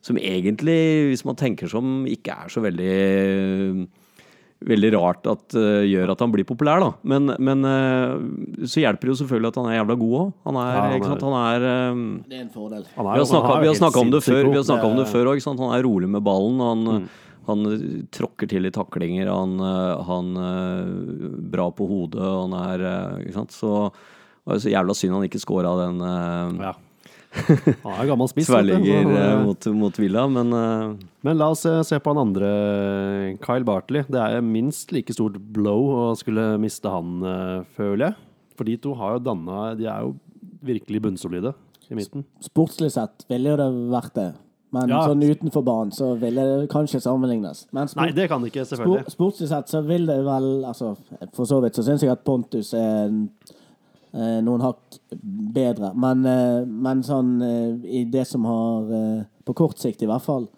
som 0.00 0.18
egentlig, 0.18 1.10
hvis 1.10 1.26
man 1.26 1.38
tenker 1.38 1.70
som, 1.70 2.04
ikke 2.06 2.36
er 2.44 2.54
så 2.54 2.62
veldig 2.62 3.88
Veldig 4.60 4.90
rart 4.92 5.24
at 5.30 5.54
uh, 5.56 5.80
gjør 5.88 6.10
at 6.12 6.20
han 6.20 6.32
blir 6.34 6.44
populær, 6.44 6.82
da. 6.82 6.90
Men, 7.08 7.30
men 7.40 7.64
uh, 7.64 8.66
så 8.68 8.82
hjelper 8.82 9.08
det 9.08 9.14
jo 9.14 9.18
selvfølgelig 9.22 9.48
at 9.54 9.58
han 9.60 9.68
er 9.70 9.76
jævla 9.78 9.96
god 10.02 10.16
òg. 10.18 10.34
Han 10.50 10.58
er, 10.60 10.68
Ja, 10.74 10.82
han 10.82 10.96
ikke 10.98 11.08
sant? 11.08 11.22
er- 11.24 11.30
Han 11.30 11.38
er 11.40 11.94
um, 11.94 12.02
Det 12.28 12.36
er 12.36 12.42
en 12.44 12.50
fordel. 12.52 12.82
Er, 12.84 13.00
vi 13.00 13.08
er 13.08 13.22
har 13.22 13.30
snakka, 13.30 13.54
han 13.54 13.64
er 13.64 14.00
om 14.02 14.12
det 14.12 14.22
før. 14.26 14.42
Vi 14.44 14.60
har 14.60 14.84
om 14.90 15.00
det 15.00 15.08
før 15.08 15.32
òg. 15.32 15.40
Han 15.48 15.72
er 15.78 15.86
rolig 15.88 16.10
med 16.12 16.24
ballen. 16.28 16.60
Han, 16.60 17.08
han 17.48 17.70
eh, 17.72 17.86
tråkker 18.12 18.50
til 18.52 18.68
i 18.68 18.74
taklinger. 18.74 19.32
Han, 19.32 19.56
han 20.10 20.30
er 20.44 20.92
bra 21.56 21.70
på 21.72 21.88
hodet. 21.88 22.20
Han 22.20 22.52
er 22.60 22.84
Ikke 23.24 23.38
sant. 23.40 23.56
Så 23.56 23.72
det 23.88 24.44
var 24.52 24.60
så 24.60 24.74
jævla 24.76 24.98
synd 24.98 25.16
han 25.16 25.24
ikke 25.30 25.40
scora 25.40 25.72
den 25.86 26.04
Ja. 26.60 26.74
Han 27.84 27.94
er 27.94 28.08
gammel 28.10 28.28
spiss. 28.30 28.48
tverrligger 28.50 29.06
eh, 29.06 29.20
eh, 29.22 29.42
mot, 29.46 29.66
mot 29.78 29.98
Villa, 30.02 30.24
men 30.30 30.50
eh, 30.56 31.06
Men 31.26 31.38
la 31.38 31.50
oss 31.54 31.62
se 31.86 31.98
på 32.02 32.10
han 32.14 32.18
andre, 32.26 32.50
Kyle 33.44 33.64
Bartley. 33.68 34.02
Det 34.10 34.18
er 34.20 34.42
minst 34.42 34.90
like 34.94 35.14
stort 35.14 35.38
blow 35.54 35.90
å 35.94 36.04
skulle 36.18 36.56
miste 36.62 36.90
han, 36.90 37.20
føler 37.76 38.08
jeg. 38.08 38.18
For 38.58 38.68
de 38.68 38.76
to 38.82 38.92
har 38.98 39.14
jo 39.16 39.22
danna 39.30 39.70
De 39.78 39.86
er 39.88 40.02
jo 40.04 40.14
virkelig 40.66 41.00
bunnsolide 41.06 41.54
i 41.90 41.96
midten. 41.96 42.24
Sportslig 42.44 42.90
sett 42.94 43.24
ville 43.30 43.54
jo 43.54 43.58
det 43.60 43.68
vært 43.94 44.14
det. 44.18 44.28
Men 44.70 44.88
Ja. 44.92 45.00
sånn 45.08 45.22
utenfor 45.26 45.64
banen 45.66 45.90
så 45.90 46.12
ville 46.20 46.42
det 46.60 46.68
kanskje 46.70 47.00
sammenlignes. 47.02 47.64
Men 47.74 47.88
sport, 47.90 48.04
Nei, 48.04 48.12
det 48.14 48.28
kan 48.30 48.42
det 48.42 48.52
ikke, 48.52 48.62
selvfølgelig. 48.68 49.00
selvfølgelig. 49.02 49.14
sportslig 49.16 49.48
sett 49.50 49.72
så 49.72 49.80
vil 49.86 50.06
det 50.06 50.18
vel 50.24 50.46
altså, 50.64 50.92
For 51.34 51.44
så 51.50 51.58
vidt 51.64 51.74
så 51.74 51.82
syns 51.88 52.04
jeg 52.04 52.12
at 52.12 52.22
Pontus 52.24 52.72
er 52.74 53.06
en- 53.08 53.30
noen 54.42 54.60
hakk 54.64 54.98
bedre. 55.54 55.92
Men, 55.94 56.24
eh, 56.26 56.64
men 56.66 57.02
sånn 57.06 57.36
eh, 57.42 57.90
i 58.00 58.04
det 58.10 58.26
som 58.26 58.44
har 58.44 58.90
eh, 58.92 59.22
På 59.44 59.54
kort 59.54 59.78
sikt 59.78 60.02
i 60.02 60.06
hvert 60.06 60.22
fall, 60.22 60.48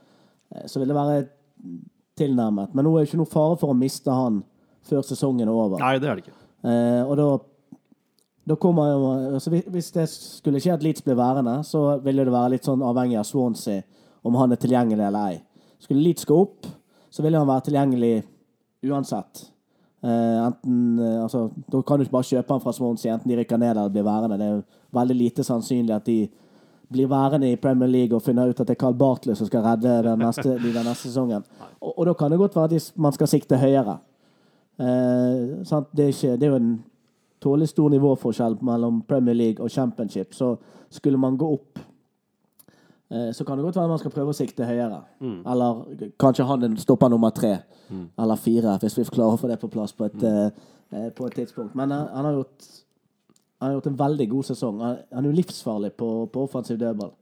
eh, 0.55 0.65
så 0.67 0.81
vil 0.81 0.89
det 0.89 0.97
være 0.97 1.29
tilnærmet. 2.19 2.75
Men 2.75 2.85
nå 2.85 2.93
er 2.97 3.05
det 3.05 3.11
ikke 3.11 3.21
noe 3.23 3.31
fare 3.31 3.57
for 3.61 3.73
å 3.73 3.77
miste 3.79 4.13
han 4.13 4.43
før 4.89 5.03
sesongen 5.07 5.47
er 5.49 5.53
over. 5.55 5.79
Nei, 5.81 5.99
det 6.03 6.09
er 6.11 6.17
det 6.19 6.25
ikke. 6.27 6.37
Eh, 6.65 7.03
og 7.07 7.17
da, 7.17 7.29
da 8.53 8.57
kommer 8.57 8.91
jo 8.91 9.13
altså 9.37 9.51
hvis- 9.51 9.69
Hvis 9.71 9.93
det 9.93 10.09
skulle 10.09 10.61
skje 10.61 10.75
at 10.75 10.83
Leeds 10.83 11.01
blir 11.03 11.15
værende, 11.17 11.61
så 11.65 12.01
ville 12.03 12.25
det 12.25 12.33
være 12.33 12.51
litt 12.51 12.65
sånn 12.65 12.83
avhengig 12.83 13.19
av 13.19 13.25
Swansea 13.25 13.83
om 14.25 14.35
han 14.35 14.53
er 14.53 14.57
tilgjengelig 14.57 15.07
eller 15.07 15.29
ei. 15.31 15.43
Skulle 15.81 16.03
Leeds 16.03 16.25
gå 16.25 16.37
opp, 16.41 16.67
så 17.11 17.23
ville 17.23 17.39
han 17.39 17.47
være 17.49 17.65
tilgjengelig 17.71 18.25
uansett. 18.85 19.49
Eh, 20.03 20.39
enten, 20.47 20.99
uh, 20.99 21.23
altså, 21.23 21.45
da 21.73 21.81
kan 21.87 21.99
du 21.99 22.03
ikke 22.03 22.13
bare 22.17 22.27
kjøpe 22.27 22.51
han 22.57 22.61
fra 22.61 22.73
Swansea, 22.75 23.15
enten 23.15 23.31
de 23.31 23.37
rykker 23.39 23.57
ned 23.63 23.71
eller 23.77 23.89
blir 23.95 24.03
værende. 24.07 24.39
Det 24.41 24.47
er 24.49 24.63
veldig 24.99 25.17
lite 25.17 25.45
sannsynlig 25.47 25.95
at 25.95 26.07
de 26.07 26.29
blir 26.93 27.07
værende 27.09 27.53
i 27.53 27.57
Premier 27.57 27.89
League 27.89 28.17
og 28.17 28.23
finner 28.23 28.49
ut 28.51 28.61
at 28.61 28.67
det 28.69 28.75
er 28.75 28.81
Carl 28.83 28.95
Bartley 28.99 29.35
som 29.39 29.47
skal 29.47 29.63
redde 29.65 29.93
den 30.05 30.19
neste, 30.19 30.57
de 30.59 30.73
den 30.75 30.85
neste 30.85 31.09
sesongen. 31.09 31.45
Og, 31.81 31.95
og 31.99 32.07
da 32.07 32.13
kan 32.19 32.31
det 32.31 32.39
godt 32.39 32.57
være 32.57 32.65
at 32.65 32.71
de- 32.75 32.93
man 33.01 33.13
skal 33.13 33.31
sikte 33.31 33.57
høyere. 33.63 33.99
Uh, 34.79 35.63
sant? 35.65 35.87
Det, 35.97 36.05
er 36.05 36.09
ikke, 36.13 36.33
det 36.41 36.43
er 36.43 36.51
jo 36.51 36.57
en 36.59 36.85
tålelig 37.43 37.69
stor 37.69 37.89
nivåforskjell 37.91 38.59
mellom 38.63 39.03
Premier 39.09 39.35
League 39.35 39.65
og 39.65 39.71
Championship. 39.71 40.35
Så 40.35 40.57
skulle 40.91 41.19
man 41.19 41.37
gå 41.37 41.53
opp, 41.53 41.79
så 43.37 43.45
kan 43.45 43.59
det 43.59 43.65
godt 43.67 43.77
være 43.77 43.91
man 43.91 44.01
skal 44.01 44.13
prøve 44.15 44.33
å 44.33 44.37
sikte 44.37 44.65
høyere. 44.65 45.03
Eller 45.21 46.13
kanskje 46.21 46.47
han 46.49 46.65
er 46.65 46.77
stopper 46.81 47.13
nummer 47.13 47.35
tre 47.37 47.59
eller 47.93 48.41
fire, 48.41 48.77
hvis 48.83 48.99
vi 48.99 49.09
klarer 49.11 49.37
å 49.37 49.41
få 49.41 49.51
det 49.51 49.59
på 49.61 49.71
plass 49.73 49.95
på 49.97 50.09
et, 50.09 50.21
mm. 50.21 50.69
eh, 50.97 51.09
på 51.17 51.27
et 51.29 51.41
tidspunkt. 51.41 51.75
Men 51.79 51.95
han, 51.95 52.07
han 52.13 52.29
har 52.29 52.39
gjort 52.41 52.71
han 53.63 53.71
har 53.71 53.77
gjort 53.77 53.91
en 53.93 53.99
veldig 53.99 54.29
god 54.31 54.47
sesong. 54.49 54.79
Han 54.83 55.03
han 55.13 55.25
er 55.25 55.31
jo 55.31 55.39
livsfarlig 55.39 55.93
på, 55.99 56.13
på 56.35 56.47
offensiv 56.49 56.81
dødball. 56.81 57.13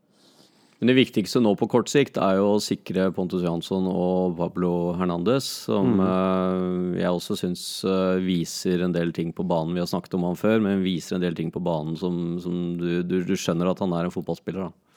Men 0.80 0.88
det 0.88 0.97
viktigste 0.97 1.43
nå 1.45 1.51
på 1.61 1.66
kort 1.68 1.91
sikt 1.93 2.16
er 2.16 2.38
jo 2.38 2.55
å 2.55 2.61
sikre 2.64 3.11
Pontus 3.12 3.43
Jansson 3.45 3.84
og 3.91 4.38
Pablo 4.38 4.95
Hernandez, 4.97 5.45
som 5.66 5.91
mm. 5.99 6.95
jeg 6.97 7.11
også 7.11 7.36
syns 7.36 7.64
eh, 7.84 8.22
viser 8.24 8.86
en 8.86 8.95
del 8.95 9.12
ting 9.12 9.34
på 9.36 9.45
banen. 9.45 9.74
Vi 9.76 9.82
har 9.82 9.91
snakket 9.91 10.16
om 10.16 10.24
han 10.30 10.41
før, 10.41 10.62
men 10.64 10.80
viser 10.80 11.18
en 11.18 11.26
del 11.26 11.36
ting 11.36 11.53
på 11.53 11.61
banen 11.61 12.01
som, 12.01 12.38
som 12.41 12.57
du, 12.80 13.03
du, 13.05 13.18
du 13.28 13.34
skjønner 13.36 13.68
at 13.68 13.84
han 13.84 13.93
er 13.93 14.09
en 14.09 14.14
fotballspiller. 14.14 14.70
da. 14.70 14.89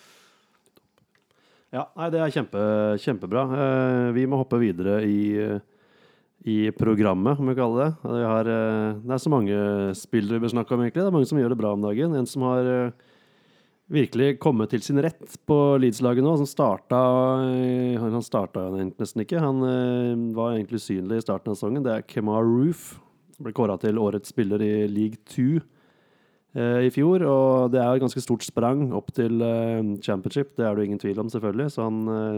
Ja, 1.73 1.87
nei, 1.97 2.11
det 2.13 2.19
er 2.21 2.29
kjempe, 2.29 2.63
kjempebra. 3.01 3.43
Eh, 3.57 4.07
vi 4.13 4.27
må 4.29 4.37
hoppe 4.37 4.59
videre 4.61 4.99
i, 5.09 5.33
eh, 5.41 5.63
i 6.45 6.57
programmet, 6.77 7.39
om 7.39 7.49
vi 7.49 7.55
kaller 7.57 7.79
det. 7.81 8.11
Vi 8.11 8.21
har, 8.29 8.45
eh, 8.45 8.93
det 9.01 9.13
er 9.15 9.23
så 9.23 9.31
mange 9.33 9.95
spillere 9.97 10.37
vi 10.37 10.45
bør 10.45 10.53
snakke 10.53 10.71
om, 10.71 10.81
egentlig. 10.81 11.01
Det 11.01 11.09
er 11.09 11.17
mange 11.17 11.25
som 11.25 11.39
gjør 11.39 11.49
det 11.49 11.57
bra 11.57 11.73
om 11.73 11.81
dagen. 11.81 12.15
En 12.15 12.27
som 12.27 12.43
har 12.43 12.93
virkelig 13.89 14.37
kommet 14.37 14.69
til 14.69 14.81
sin 14.81 15.01
rett 15.01 15.25
på 15.47 15.79
Leeds-laget 15.81 16.21
nå, 16.21 16.37
som 16.37 16.45
starta 16.45 17.99
Han 17.99 18.21
starta 18.21 18.69
nesten 18.69 19.25
ikke. 19.25 19.39
Han 19.39 20.33
var 20.33 20.53
egentlig 20.53 20.77
usynlig 20.77 21.17
i 21.17 21.25
starten 21.25 21.49
av 21.49 21.55
sesongen. 21.55 21.83
Det 21.83 21.91
er 21.91 22.03
Kemar 22.03 22.43
Roof. 22.43 22.99
Ble 23.41 23.51
kåra 23.51 23.79
til 23.79 23.95
årets 23.95 24.29
spiller 24.29 24.61
i 24.61 24.87
League 24.87 25.17
2 25.25 25.57
eh, 25.57 25.72
i 26.53 26.89
fjor, 26.93 27.23
og 27.25 27.71
det 27.73 27.79
er 27.81 27.95
et 27.95 28.03
ganske 28.03 28.21
stort 28.21 28.45
sprang 28.45 28.91
opp 28.93 29.07
til 29.17 29.41
eh, 29.41 29.81
championship. 30.05 30.51
Det 30.53 30.67
er 30.67 30.77
det 30.77 30.85
ingen 30.85 31.01
tvil 31.01 31.23
om, 31.23 31.31
selvfølgelig. 31.33 31.71
Så 31.73 31.87
han 31.87 32.01
eh, 32.13 32.35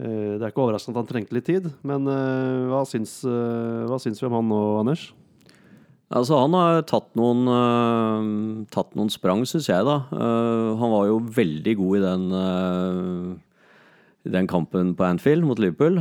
eh, 0.00 0.32
Det 0.38 0.40
er 0.40 0.48
ikke 0.48 0.64
overraskende 0.64 0.96
at 0.96 1.02
han 1.04 1.10
trengte 1.10 1.36
litt 1.36 1.48
tid. 1.50 1.68
Men 1.84 2.08
eh, 2.08 2.64
hva, 2.70 2.86
syns, 2.88 3.18
eh, 3.28 3.84
hva 3.90 4.00
syns 4.00 4.22
vi 4.22 4.30
om 4.30 4.38
han 4.38 4.48
nå, 4.48 4.62
Anders? 4.80 5.10
Altså, 6.08 6.38
han 6.40 6.56
har 6.56 6.80
tatt 6.88 7.10
noen, 7.20 7.44
uh, 7.52 8.64
tatt 8.72 8.94
noen 8.96 9.10
sprang, 9.12 9.42
syns 9.44 9.68
jeg, 9.68 9.84
da. 9.84 9.98
Uh, 10.08 10.72
han 10.80 10.94
var 10.94 11.10
jo 11.10 11.18
veldig 11.36 11.74
god 11.76 11.98
i 11.98 12.04
den, 12.06 12.24
uh, 12.32 13.82
den 14.24 14.48
kampen 14.48 14.94
på 14.96 15.04
Anfield 15.04 15.44
mot 15.44 15.60
Liverpool. 15.60 16.00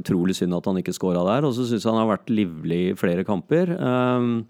Utrolig 0.00 0.34
synd 0.40 0.58
at 0.58 0.66
han 0.66 0.82
ikke 0.82 0.96
scora 0.96 1.22
der. 1.28 1.46
Og 1.46 1.54
så 1.54 1.68
syns 1.68 1.86
jeg 1.86 1.92
han 1.92 2.02
har 2.02 2.10
vært 2.10 2.34
livlig 2.34 2.80
i 2.88 2.96
flere 2.98 3.22
kamper. 3.26 3.70
Uh, 3.78 4.42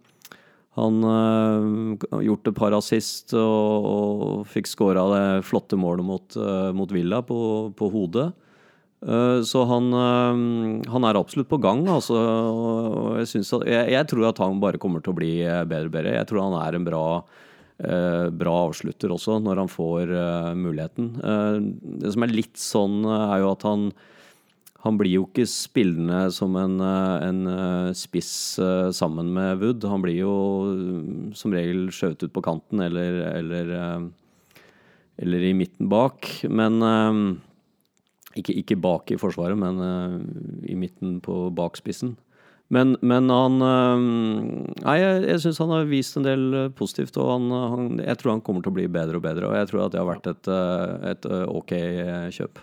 han 0.78 1.02
har 1.02 2.22
gjort 2.22 2.46
et 2.46 2.54
par 2.56 2.76
assist 2.76 3.34
og, 3.34 3.88
og 3.90 4.44
fikk 4.46 4.68
skåra 4.70 5.02
det 5.10 5.24
flotte 5.48 5.74
målet 5.80 6.06
mot, 6.06 6.36
øh, 6.38 6.70
mot 6.78 6.92
Villa 6.94 7.18
på, 7.26 7.40
på 7.74 7.88
hodet. 7.90 8.28
Eh, 9.02 9.40
Så 9.42 9.64
han, 9.66 9.90
eh, 9.96 10.86
han 10.92 11.04
er 11.08 11.18
absolutt 11.18 11.48
på 11.50 11.58
gang. 11.60 11.82
Altså, 11.88 12.20
jeg, 13.18 13.42
at, 13.42 13.66
jeg, 13.66 13.92
jeg 13.96 14.08
tror 14.12 14.28
at 14.28 14.42
han 14.44 14.60
bare 14.62 14.78
kommer 14.78 15.02
til 15.02 15.14
å 15.14 15.18
bli 15.18 15.32
eh, 15.42 15.64
bedre 15.64 15.90
og 15.90 15.94
bedre. 15.96 16.14
Jeg 16.20 16.28
tror 16.30 16.44
han 16.46 16.58
er 16.60 16.78
en 16.78 16.86
bra, 16.86 17.04
eh, 17.82 18.28
bra 18.30 18.54
avslutter 18.68 19.10
også, 19.16 19.40
når 19.42 19.64
han 19.64 19.72
får 19.72 20.14
eh, 20.14 20.52
muligheten. 20.54 21.10
Eh, 21.18 21.58
det 22.04 22.14
som 22.14 22.28
er 22.28 22.36
litt 22.36 22.60
sånn, 22.60 23.00
eh, 23.08 23.26
er 23.34 23.42
jo 23.42 23.52
at 23.56 23.66
han 23.66 23.90
han 24.80 24.96
blir 24.96 25.12
jo 25.12 25.26
ikke 25.26 25.44
spillende 25.48 26.22
som 26.32 26.54
en, 26.56 26.78
eh, 26.80 27.26
en 27.26 27.40
eh, 27.52 27.90
spiss 27.96 28.32
eh, 28.58 28.88
sammen 28.96 29.28
med 29.34 29.60
Wood. 29.60 29.84
Han 29.84 30.00
blir 30.00 30.22
jo 30.22 30.32
mm, 30.72 31.34
som 31.36 31.52
regel 31.52 31.90
skjøvet 31.92 32.24
ut 32.24 32.32
på 32.32 32.44
kanten 32.46 32.80
eller, 32.80 33.20
eller, 33.28 33.74
eller 35.20 35.44
i 35.44 35.52
midten 35.56 35.90
bak. 35.92 36.30
Men 36.48 36.80
ikke, 38.32 38.56
ikke 38.62 38.80
bak 38.80 39.12
i 39.12 39.20
forsvaret, 39.20 39.58
men 39.58 40.64
i 40.64 40.78
midten 40.78 41.18
på 41.20 41.50
bakspissen. 41.52 42.16
Men, 42.70 42.94
men 43.02 43.26
han 43.34 43.56
Nei, 43.58 44.96
jeg, 45.00 45.22
jeg 45.26 45.40
syns 45.42 45.58
han 45.58 45.72
har 45.74 45.88
vist 45.90 46.16
en 46.16 46.24
del 46.24 46.44
positivt, 46.78 47.18
og 47.18 47.32
han, 47.34 47.48
han, 47.50 47.88
jeg 47.98 48.20
tror 48.20 48.36
han 48.36 48.44
kommer 48.46 48.62
til 48.62 48.70
å 48.70 48.78
bli 48.78 48.88
bedre 48.88 49.18
og 49.18 49.26
bedre. 49.26 49.50
Og 49.50 49.58
jeg 49.58 49.68
tror 49.72 49.84
at 49.84 49.92
det 49.92 50.00
har 50.00 50.08
vært 50.08 50.30
et, 50.30 50.52
et 51.10 51.32
ok 51.50 51.74
kjøp. 52.38 52.62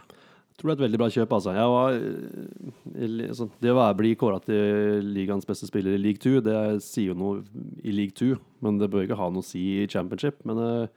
Tror 0.57 0.71
det 0.71 0.73
er 0.73 0.79
et 0.79 0.85
veldig 0.87 0.99
bra 1.03 1.07
kjøp. 1.13 1.33
altså. 1.37 1.51
Var, 1.53 1.97
eh, 1.97 3.27
altså, 3.29 3.45
det 3.61 3.73
å 3.73 3.83
bli 3.93 4.15
kåra 4.17 4.39
til 4.41 5.05
ligaens 5.05 5.45
beste 5.45 5.67
spiller 5.69 5.93
i 5.93 6.01
league 6.01 6.17
2, 6.23 6.39
det 6.41 6.57
sier 6.81 7.11
jo 7.11 7.17
noe 7.17 7.43
i 7.85 7.93
league 7.93 8.15
2, 8.17 8.31
men 8.65 8.79
det 8.81 8.89
bør 8.89 9.05
ikke 9.05 9.19
ha 9.19 9.29
noe 9.29 9.45
å 9.45 9.45
si 9.45 9.61
i 9.83 9.85
championship. 9.91 10.39
Men 10.49 10.61
eh, 10.63 10.87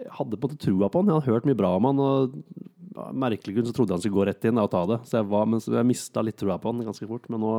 jeg 0.00 0.14
hadde 0.16 0.38
på 0.40 0.48
en 0.48 0.54
måte 0.54 0.62
trua 0.64 0.88
på 0.88 1.02
han. 1.02 1.10
Jeg 1.12 1.18
hadde 1.18 1.34
hørt 1.34 1.48
mye 1.50 1.58
bra 1.60 1.74
om 1.76 1.88
han. 1.90 2.00
og 2.00 3.12
Merkelig 3.12 3.58
grunn 3.58 3.68
så 3.68 3.74
trodde 3.76 3.92
jeg 3.92 3.98
han 3.98 4.04
skulle 4.06 4.16
gå 4.22 4.24
rett 4.30 4.46
inn 4.48 4.60
og 4.62 4.70
ta 4.72 4.84
det. 4.88 4.98
Så 5.04 5.18
jeg, 5.18 5.26
var, 5.34 5.44
men 5.52 5.60
jeg 5.60 5.88
mista 5.90 6.24
litt 6.24 6.38
trua 6.40 6.56
på 6.56 6.72
han 6.72 6.86
ganske 6.86 7.08
fort. 7.10 7.28
Men 7.28 7.44
nå 7.44 7.50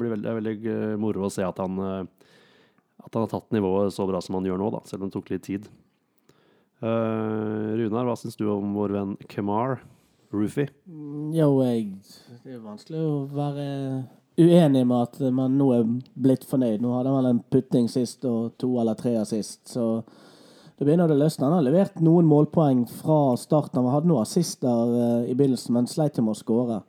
blir 0.00 0.14
veldig, 0.14 0.24
det 0.24 0.30
er 0.32 0.38
veldig 0.38 0.54
eh, 0.72 0.94
moro 1.02 1.26
å 1.28 1.34
se 1.34 1.44
at 1.44 1.60
han, 1.60 1.82
at 1.84 3.10
han 3.10 3.26
har 3.26 3.34
tatt 3.34 3.52
nivået 3.52 3.92
så 3.92 4.08
bra 4.08 4.24
som 4.24 4.40
han 4.40 4.48
gjør 4.48 4.62
nå, 4.62 4.70
da, 4.72 4.80
selv 4.88 5.04
om 5.04 5.12
det 5.12 5.18
tok 5.18 5.34
litt 5.34 5.44
tid. 5.50 5.68
Uh, 6.76 7.72
Runar, 7.76 8.04
hva 8.04 8.16
syns 8.20 8.36
du 8.36 8.44
om 8.52 8.74
vår 8.76 8.92
venn 8.92 9.14
Kemar 9.32 9.78
Roofy? 10.32 10.66
Jo, 11.36 11.48
jeg 11.62 11.96
Det 12.44 12.54
er 12.54 12.62
vanskelig 12.62 13.00
å 13.00 13.26
være 13.30 13.66
uenig 14.36 14.84
med 14.86 15.02
at 15.02 15.20
man 15.32 15.56
nå 15.56 15.70
er 15.72 15.84
blitt 16.14 16.44
fornøyd. 16.48 16.82
Nå 16.82 16.92
hadde 16.96 17.12
han 17.12 17.18
vel 17.20 17.30
en 17.30 17.44
putting 17.50 17.88
sist 17.88 18.24
og 18.28 18.56
to 18.60 18.74
eller 18.80 18.98
tre 18.98 19.14
sist, 19.28 19.62
så 19.70 20.04
det 20.76 20.84
begynner 20.84 21.08
å 21.08 21.16
løsne. 21.16 21.46
Han 21.46 21.56
har 21.56 21.64
levert 21.64 22.02
noen 22.04 22.28
målpoeng 22.28 22.84
fra 22.98 23.36
starten. 23.40 23.80
Han 23.80 23.94
hadde 23.94 24.10
noen 24.10 24.26
assister 24.26 24.92
eh, 24.92 25.30
i 25.30 25.34
begynnelsen, 25.34 25.72
men 25.72 25.88
sleit 25.88 26.20
med 26.20 26.34
å 26.34 26.36
skåre. 26.36 26.82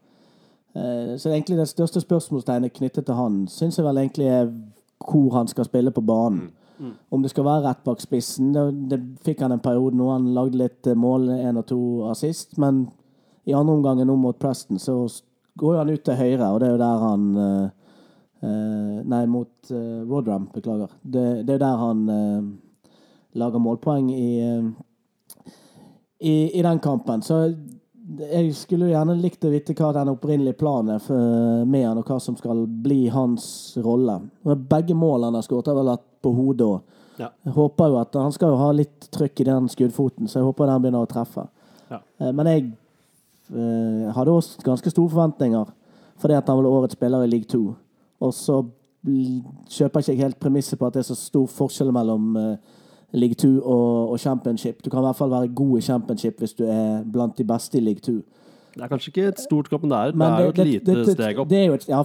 Eh, 0.76 1.14
så 1.16 1.32
egentlig 1.32 1.56
det 1.62 1.70
største 1.72 2.04
spørsmålstegnet 2.04 2.76
knyttet 2.76 3.08
til 3.08 3.16
han 3.16 3.46
syns 3.52 3.80
jeg 3.80 3.88
vel 3.88 4.02
egentlig 4.02 4.28
er 4.28 4.52
hvor 5.08 5.32
han 5.38 5.48
skal 5.48 5.70
spille 5.70 5.94
på 5.96 6.04
banen. 6.04 6.50
Om 7.10 7.24
det 7.24 7.32
skal 7.32 7.48
være 7.48 7.64
rett 7.64 7.80
bak 7.88 8.02
spissen. 8.04 8.52
Det, 8.54 8.66
det 8.92 9.00
fikk 9.26 9.40
han 9.42 9.56
en 9.56 9.64
periode 9.64 9.98
nå. 9.98 10.12
Han 10.12 10.28
lagde 10.36 10.60
litt 10.60 10.90
mål, 11.00 11.32
én 11.34 11.58
og 11.58 11.66
to 11.72 11.80
assist, 12.12 12.58
men 12.62 12.84
i 13.48 13.56
andre 13.56 13.74
omgang 13.78 14.02
nå 14.06 14.16
mot 14.20 14.38
Preston 14.39 14.80
så 14.80 15.00
går 15.58 15.78
han 15.80 15.89
ut 15.89 16.04
til 16.06 16.20
høyre, 16.20 16.50
og 16.52 16.60
det 16.62 16.68
er 16.68 16.74
jo 16.76 16.82
der 16.82 17.04
han 17.04 17.28
eh, 17.43 17.70
eh, 18.43 18.98
Nei, 19.08 19.24
mot 19.32 19.72
uh, 19.72 20.04
Rodram, 20.10 20.50
beklager. 20.54 20.91
Det, 21.02 21.24
det 21.48 21.56
er 21.56 21.64
der 21.64 21.80
han 21.82 22.04
eh, 22.12 22.91
lager 23.39 23.64
målpoeng 23.64 24.12
i, 24.14 24.28
eh, 24.43 25.54
i, 26.20 26.36
i 26.60 26.62
den 26.66 26.82
kampen. 26.84 27.24
Så 27.26 27.39
jeg 28.20 28.52
skulle 28.56 28.88
jo 28.88 28.93
gjerne 28.93 29.18
likt 29.20 29.48
å 29.48 29.52
vite 29.52 29.76
hva 29.78 29.93
den 29.95 30.12
opprinnelige 30.12 30.60
planen 30.60 30.98
er 30.98 31.66
med 31.66 31.88
han, 31.88 32.02
og 32.02 32.08
hva 32.08 32.20
som 32.24 32.38
skal 32.39 32.66
bli 32.68 33.08
hans 33.14 33.48
rolle. 33.84 34.20
Begge 34.43 34.95
målene 34.95 35.32
han 35.32 35.39
har 35.39 35.48
skåret, 35.48 35.72
har 35.72 35.80
vel 35.80 35.91
vært 35.95 36.06
på 36.24 36.34
hodet. 36.36 36.68
òg. 36.68 36.98
Ja. 37.18 37.32
Jeg 37.48 37.54
håper 37.56 37.89
jo 37.89 37.95
at 37.98 38.14
Han 38.14 38.34
skal 38.36 38.52
jo 38.54 38.60
ha 38.62 38.74
litt 38.76 39.08
trykk 39.14 39.41
i 39.41 39.48
den 39.48 39.70
skuddfoten, 39.74 40.30
så 40.30 40.39
jeg 40.39 40.48
håper 40.52 40.70
den 40.70 40.84
begynner 40.84 41.06
å 41.08 41.10
treffe. 41.10 41.48
Ja. 41.89 42.02
Eh, 42.20 42.32
Men 42.32 42.52
jeg 42.52 42.68
eh, 43.52 44.14
hadde 44.16 44.32
også 44.32 44.62
ganske 44.64 44.89
store 44.89 45.10
forventninger, 45.10 45.66
fordi 46.18 46.34
at 46.34 46.48
han 46.50 46.58
var 46.58 46.70
årets 46.70 46.93
spiller 46.98 47.24
i 47.24 47.28
league 47.28 47.45
2. 47.45 47.76
Og 48.22 48.34
så 48.34 48.64
kjøper 49.70 50.00
jeg 50.02 50.16
ikke 50.16 50.24
helt 50.24 50.39
premisset 50.39 50.80
på 50.80 50.88
at 50.88 50.93
det 50.93 51.04
er 51.04 51.10
så 51.12 51.16
stor 51.16 51.45
forskjell 51.48 51.91
mellom 51.95 52.36
eh, 52.38 52.56
league 53.14 53.36
2 53.39 53.52
og, 53.62 54.10
og 54.12 54.20
championship. 54.20 54.82
Du 54.86 54.89
kan 54.89 55.00
i 55.00 55.08
hvert 55.08 55.16
fall 55.20 55.32
være 55.32 55.48
god 55.56 55.78
i 55.78 55.82
championship 55.82 56.39
hvis 56.43 56.54
du 56.58 56.66
er 56.68 57.04
blant 57.14 57.38
de 57.38 57.43
beste 57.48 57.78
i 57.78 57.82
league 57.82 58.02
2. 58.04 58.18
Det 58.78 58.84
er 58.86 58.89
kanskje 58.91 59.10
ikke 59.10 59.28
et 59.32 59.39
stort 59.41 59.70
hopp, 59.72 59.82
men 59.84 59.89
det 59.91 59.98
er, 59.98 60.12
Men 60.14 60.28
det 60.28 60.39
er 60.39 60.43
jo 60.43 60.50
et 60.50 60.58
lite 60.68 60.86
det- 60.86 61.06
det- 61.06 61.14
steg 61.16 61.39
opp. 61.39 61.50
Det 61.50 61.58
er 61.58 61.66
jo, 61.66 61.78
ja, 61.88 62.02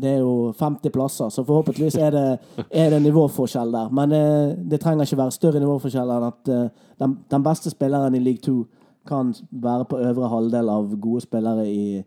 det 0.00 0.10
er 0.10 0.18
jo 0.18 0.52
50 0.58 0.90
plasser, 0.92 1.28
så 1.30 1.44
forhåpentligvis 1.44 1.94
er 1.96 2.10
det, 2.10 2.38
er 2.70 2.90
det 2.90 3.02
nivåforskjell 3.02 3.72
der. 3.72 3.88
Men 3.88 4.12
eh, 4.12 4.56
det 4.70 4.80
trenger 4.80 5.04
ikke 5.06 5.16
være 5.22 5.30
større 5.32 5.60
nivåforskjell 5.60 6.10
enn 6.10 6.26
at 6.28 6.48
eh, 6.48 6.68
den, 7.00 7.18
den 7.30 7.42
beste 7.42 7.70
spilleren 7.70 8.14
i 8.14 8.18
league 8.18 8.40
2 8.44 8.66
kan 9.06 9.32
være 9.50 9.84
på 9.90 9.98
øvre 9.98 10.28
halvdel 10.28 10.68
av 10.68 10.92
gode 11.00 11.20
spillere 11.24 11.64
i, 11.68 12.04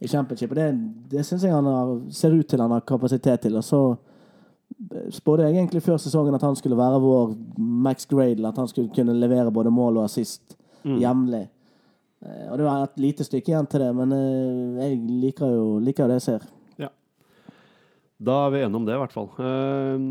i 0.00 0.08
championship. 0.08 0.50
Og 0.50 0.56
det, 0.56 0.68
det 1.10 1.24
syns 1.26 1.44
jeg 1.44 1.52
han 1.54 1.66
har, 1.68 1.92
ser 2.10 2.32
ut 2.36 2.46
til 2.48 2.60
han 2.62 2.70
har 2.70 2.80
kapasitet 2.88 3.40
til. 3.44 3.56
Og 3.60 3.64
så 3.64 3.82
spådde 5.10 5.44
jeg 5.48 5.56
egentlig 5.58 5.82
før 5.82 5.96
sesongen 6.00 6.34
at 6.36 6.44
han 6.46 6.56
skulle 6.56 6.76
være 6.78 7.00
vår 7.02 7.34
Max 7.58 8.06
Gradle. 8.06 8.48
At 8.48 8.56
han 8.60 8.68
skulle 8.68 8.92
kunne 8.94 9.16
levere 9.18 9.52
både 9.52 9.70
mål 9.74 9.96
og 10.00 10.04
assist 10.08 10.56
jevnlig. 11.02 11.48
Eh, 12.22 12.46
Og 12.50 12.58
det 12.58 12.64
var 12.64 12.82
et 12.86 12.96
lite 12.98 13.24
stykke 13.26 13.52
igjen 13.52 13.66
til 13.66 13.80
det, 13.80 13.90
men 13.94 14.12
eh, 14.12 14.86
jeg 14.88 14.98
liker 15.24 15.52
jo, 15.52 15.66
liker 15.78 16.04
jo 16.04 16.08
det 16.08 16.16
jeg 16.20 16.26
ser. 16.28 16.46
Ja. 16.78 16.88
Da 18.18 18.46
er 18.46 18.50
vi 18.54 18.62
enige 18.64 18.76
om 18.80 18.86
det, 18.86 18.94
i 18.96 19.02
hvert 19.02 19.12
fall. 19.14 19.28
Eh, 19.38 20.06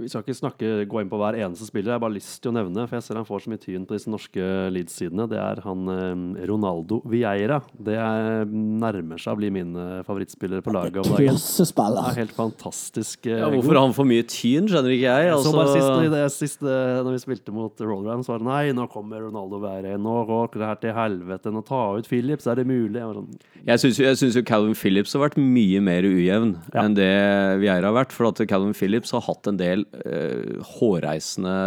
vi 0.00 0.08
skal 0.08 0.22
ikke 0.24 0.36
snakke, 0.38 0.68
gå 0.90 1.00
inn 1.02 1.10
på 1.12 1.18
hver 1.20 1.36
eneste 1.38 1.66
spiller. 1.68 1.92
Jeg 1.92 1.98
har 1.98 2.02
bare 2.04 2.16
lyst 2.16 2.38
til 2.42 2.50
å 2.52 2.56
nevne, 2.56 2.86
for 2.88 2.96
jeg 2.98 3.04
ser 3.06 3.18
han 3.20 3.26
får 3.28 3.44
så 3.44 3.50
mye 3.52 3.60
tyn 3.62 3.84
på 3.88 3.96
disse 3.96 4.10
norske 4.12 4.48
Leeds-sidene. 4.74 5.26
Det 5.30 5.38
er 5.40 5.60
han 5.66 5.90
eh, 5.92 6.46
Ronaldo 6.50 7.00
Vieira. 7.10 7.60
Det 7.76 7.96
er, 8.00 8.44
nærmer 8.50 9.20
seg 9.20 9.34
å 9.34 9.40
bli 9.40 9.50
min 9.54 9.74
eh, 9.76 10.00
favorittspiller 10.06 10.62
på 10.64 10.72
laget 10.74 11.04
Det 11.04 11.28
er 11.28 12.18
helt 12.20 12.34
fantastisk. 12.36 13.26
eh, 13.26 13.38
Ja, 13.42 13.50
hvorfor 13.52 13.76
har 13.76 13.84
han 13.88 13.96
for 13.96 14.08
mye 14.08 14.24
tyn, 14.26 14.68
skjønner 14.70 14.94
ikke 14.96 15.08
jeg. 15.10 15.28
Jeg 15.30 15.44
så 15.44 15.54
bare 15.56 15.74
sist, 15.74 15.86
i 15.86 15.90
Altså, 15.90 16.10
det 16.14 16.24
sist 16.36 16.64
når 16.64 17.10
vi 17.14 17.22
spilte 17.24 17.54
mot 17.54 17.84
Rollram, 17.84 18.22
så 18.24 18.34
var 18.34 18.42
det 18.42 18.48
nei, 18.50 18.62
nå 18.76 18.86
kommer 18.92 19.22
Ronaldo 19.26 19.60
Vieira 19.62 19.94
inn. 19.96 20.04
Nå 20.04 20.16
går 20.28 20.50
det 20.56 20.68
her 20.70 20.80
til 20.82 20.96
helvete. 20.96 21.52
Nå 21.54 21.62
ta 21.68 21.82
ut 21.98 22.08
Phillips, 22.10 22.48
er 22.50 22.60
det 22.60 22.66
mulig? 22.68 23.00
Jeg 23.00 23.16
sånn, 23.20 23.28
jeg 23.66 23.82
syns 23.84 24.00
jo, 24.00 24.14
synes 24.24 24.38
jo 24.40 24.44
Calvin 24.48 24.76
Phillips 24.78 25.12
har 25.16 25.24
vært 25.28 25.36
mye 25.40 25.80
mer 25.84 26.06
ujevn 26.08 26.54
Ja. 26.74 26.84
enn 26.86 26.94
det 26.96 27.10
Vieira 27.62 27.90
har 27.90 27.96
vært. 28.00 28.14
For 28.16 28.30
at 28.30 28.40
Calvin 28.50 28.74
Phillips 28.76 29.12
har 29.14 29.22
hatt 29.26 29.46
en 29.50 29.58
del 29.60 29.84
eh, 30.04 30.56
hårreisende 30.76 31.58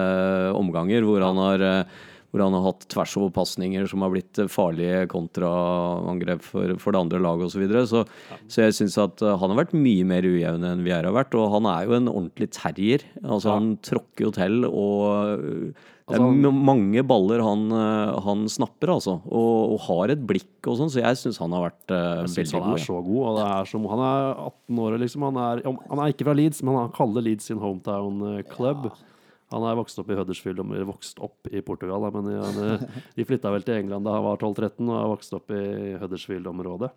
omganger 0.57 1.05
hvor 1.07 1.23
han 1.25 1.39
har 1.41 1.67
eh, 1.69 2.01
hvor 2.33 2.41
han 2.41 2.55
har 2.57 2.63
hatt 2.65 2.87
tversoverpasninger 2.89 3.85
som 3.89 4.01
har 4.01 4.09
blitt 4.15 4.39
eh, 4.41 4.49
farlige 4.49 5.05
kontraangrep 5.11 6.41
for, 6.41 6.73
for 6.81 6.95
det 6.95 7.01
andre 7.03 7.21
laget 7.21 7.51
osv. 7.51 7.53
Så, 7.53 7.61
videre. 7.61 7.83
så 7.85 8.01
Så 8.49 8.65
jeg 8.65 8.77
syns 8.79 8.97
at 9.03 9.21
eh, 9.21 9.37
han 9.37 9.53
har 9.53 9.59
vært 9.61 9.75
mye 9.77 10.07
mer 10.09 10.25
ujevn 10.25 10.65
enn 10.65 10.81
Vieira 10.85 11.11
har 11.11 11.19
vært. 11.19 11.37
Og 11.37 11.53
han 11.53 11.69
er 11.69 11.85
jo 11.85 11.97
en 11.99 12.09
ordentlig 12.09 12.49
terrier. 12.57 13.05
Altså 13.21 13.53
Ja. 13.53 13.59
Han 13.59 13.75
tråkker 13.85 14.25
jo 14.25 14.33
til 14.33 14.65
og 14.65 15.75
det 16.03 16.17
er 16.17 16.23
Altså, 16.25 16.51
mange 16.51 17.03
baller 17.07 17.39
han, 17.45 17.61
øh, 17.71 18.17
han 18.25 18.41
snapper, 18.51 18.91
altså. 18.97 19.13
Og, 19.31 19.73
og 19.75 19.79
har 19.85 20.11
et 20.11 20.25
blikk 20.27 20.67
og 20.67 20.75
sånn, 20.81 20.91
så 20.91 20.99
jeg 20.99 21.19
syns 21.21 21.39
han 21.39 21.55
har 21.55 21.69
vært 21.69 21.93
uh, 21.95 22.25
veldig 22.25 22.45
han 22.57 22.65
god. 22.65 22.73
er 22.73 22.81
ja. 22.81 22.85
så 22.89 22.97
god. 23.05 23.21
Og 23.29 23.37
det 23.39 23.45
er 23.53 23.71
som, 23.71 23.87
han 23.93 24.03
er 24.09 24.27
18 24.49 24.83
år, 24.83 24.97
liksom. 25.05 25.25
Han 25.29 25.39
er, 25.45 25.63
han 25.63 26.01
er 26.03 26.11
ikke 26.11 26.27
fra 26.27 26.35
Leeds, 26.35 26.59
men 26.67 26.75
han 26.81 26.91
kaller 26.97 27.23
Leeds 27.23 27.47
sin 27.47 27.61
hometown 27.63 28.19
club. 28.51 28.87
club. 28.89 29.09
Han 29.53 29.63
er 29.69 29.77
vokst 29.77 29.99
opp 30.01 30.09
i 30.09 30.15
Huddersfield, 30.17 30.59
eller 30.63 30.87
vokst 30.89 31.19
opp 31.21 31.47
i 31.53 31.61
Portugal, 31.61 32.07
men 32.15 32.29
han, 32.41 32.59
eh, 32.73 33.01
de 33.15 33.25
flytta 33.27 33.51
vel 33.53 33.65
til 33.67 33.77
England 33.83 34.07
da 34.07 34.15
han 34.17 34.25
var 34.25 34.39
12-13 34.41 34.87
og 34.87 34.95
har 34.97 35.11
vokst 35.11 35.35
opp 35.37 35.53
i 35.53 35.63
Huddersfield-området. 36.01 36.89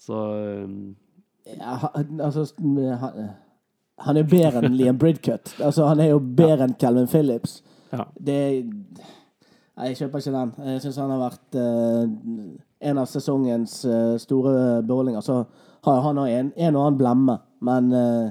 Så 0.00 0.20
eh, 0.40 1.58
Ja, 1.58 1.76
han- 1.84 2.22
altså, 2.24 2.46
han, 2.58 3.28
han 4.08 4.16
er 4.16 4.26
bedre 4.30 4.64
enn 4.64 4.78
Liam 4.78 4.96
Bridcut. 4.98 5.52
Altså, 5.60 5.84
han 5.90 6.00
er 6.00 6.14
jo 6.14 6.22
bedre 6.24 6.64
enn 6.70 6.76
Calvin 6.80 7.10
Phillips. 7.10 7.58
Ja. 7.98 8.08
Det 8.14 8.38
Nei, 9.74 9.88
jeg 9.90 10.04
kjøper 10.04 10.22
ikke 10.22 10.32
den. 10.36 10.50
Jeg 10.70 10.82
syns 10.84 10.98
han 11.02 11.10
har 11.10 11.18
vært 11.24 11.56
eh, 11.58 12.02
en 12.90 13.00
av 13.02 13.08
sesongens 13.10 13.80
eh, 13.90 14.12
store 14.22 14.52
beholdninger. 14.86 15.24
Så 15.26 15.40
har 15.88 16.04
han 16.04 16.20
òg 16.22 16.30
en, 16.30 16.52
en 16.54 16.78
og 16.78 16.84
annen 16.84 17.00
blemme, 17.00 17.34
men 17.66 17.88
eh, 17.98 18.28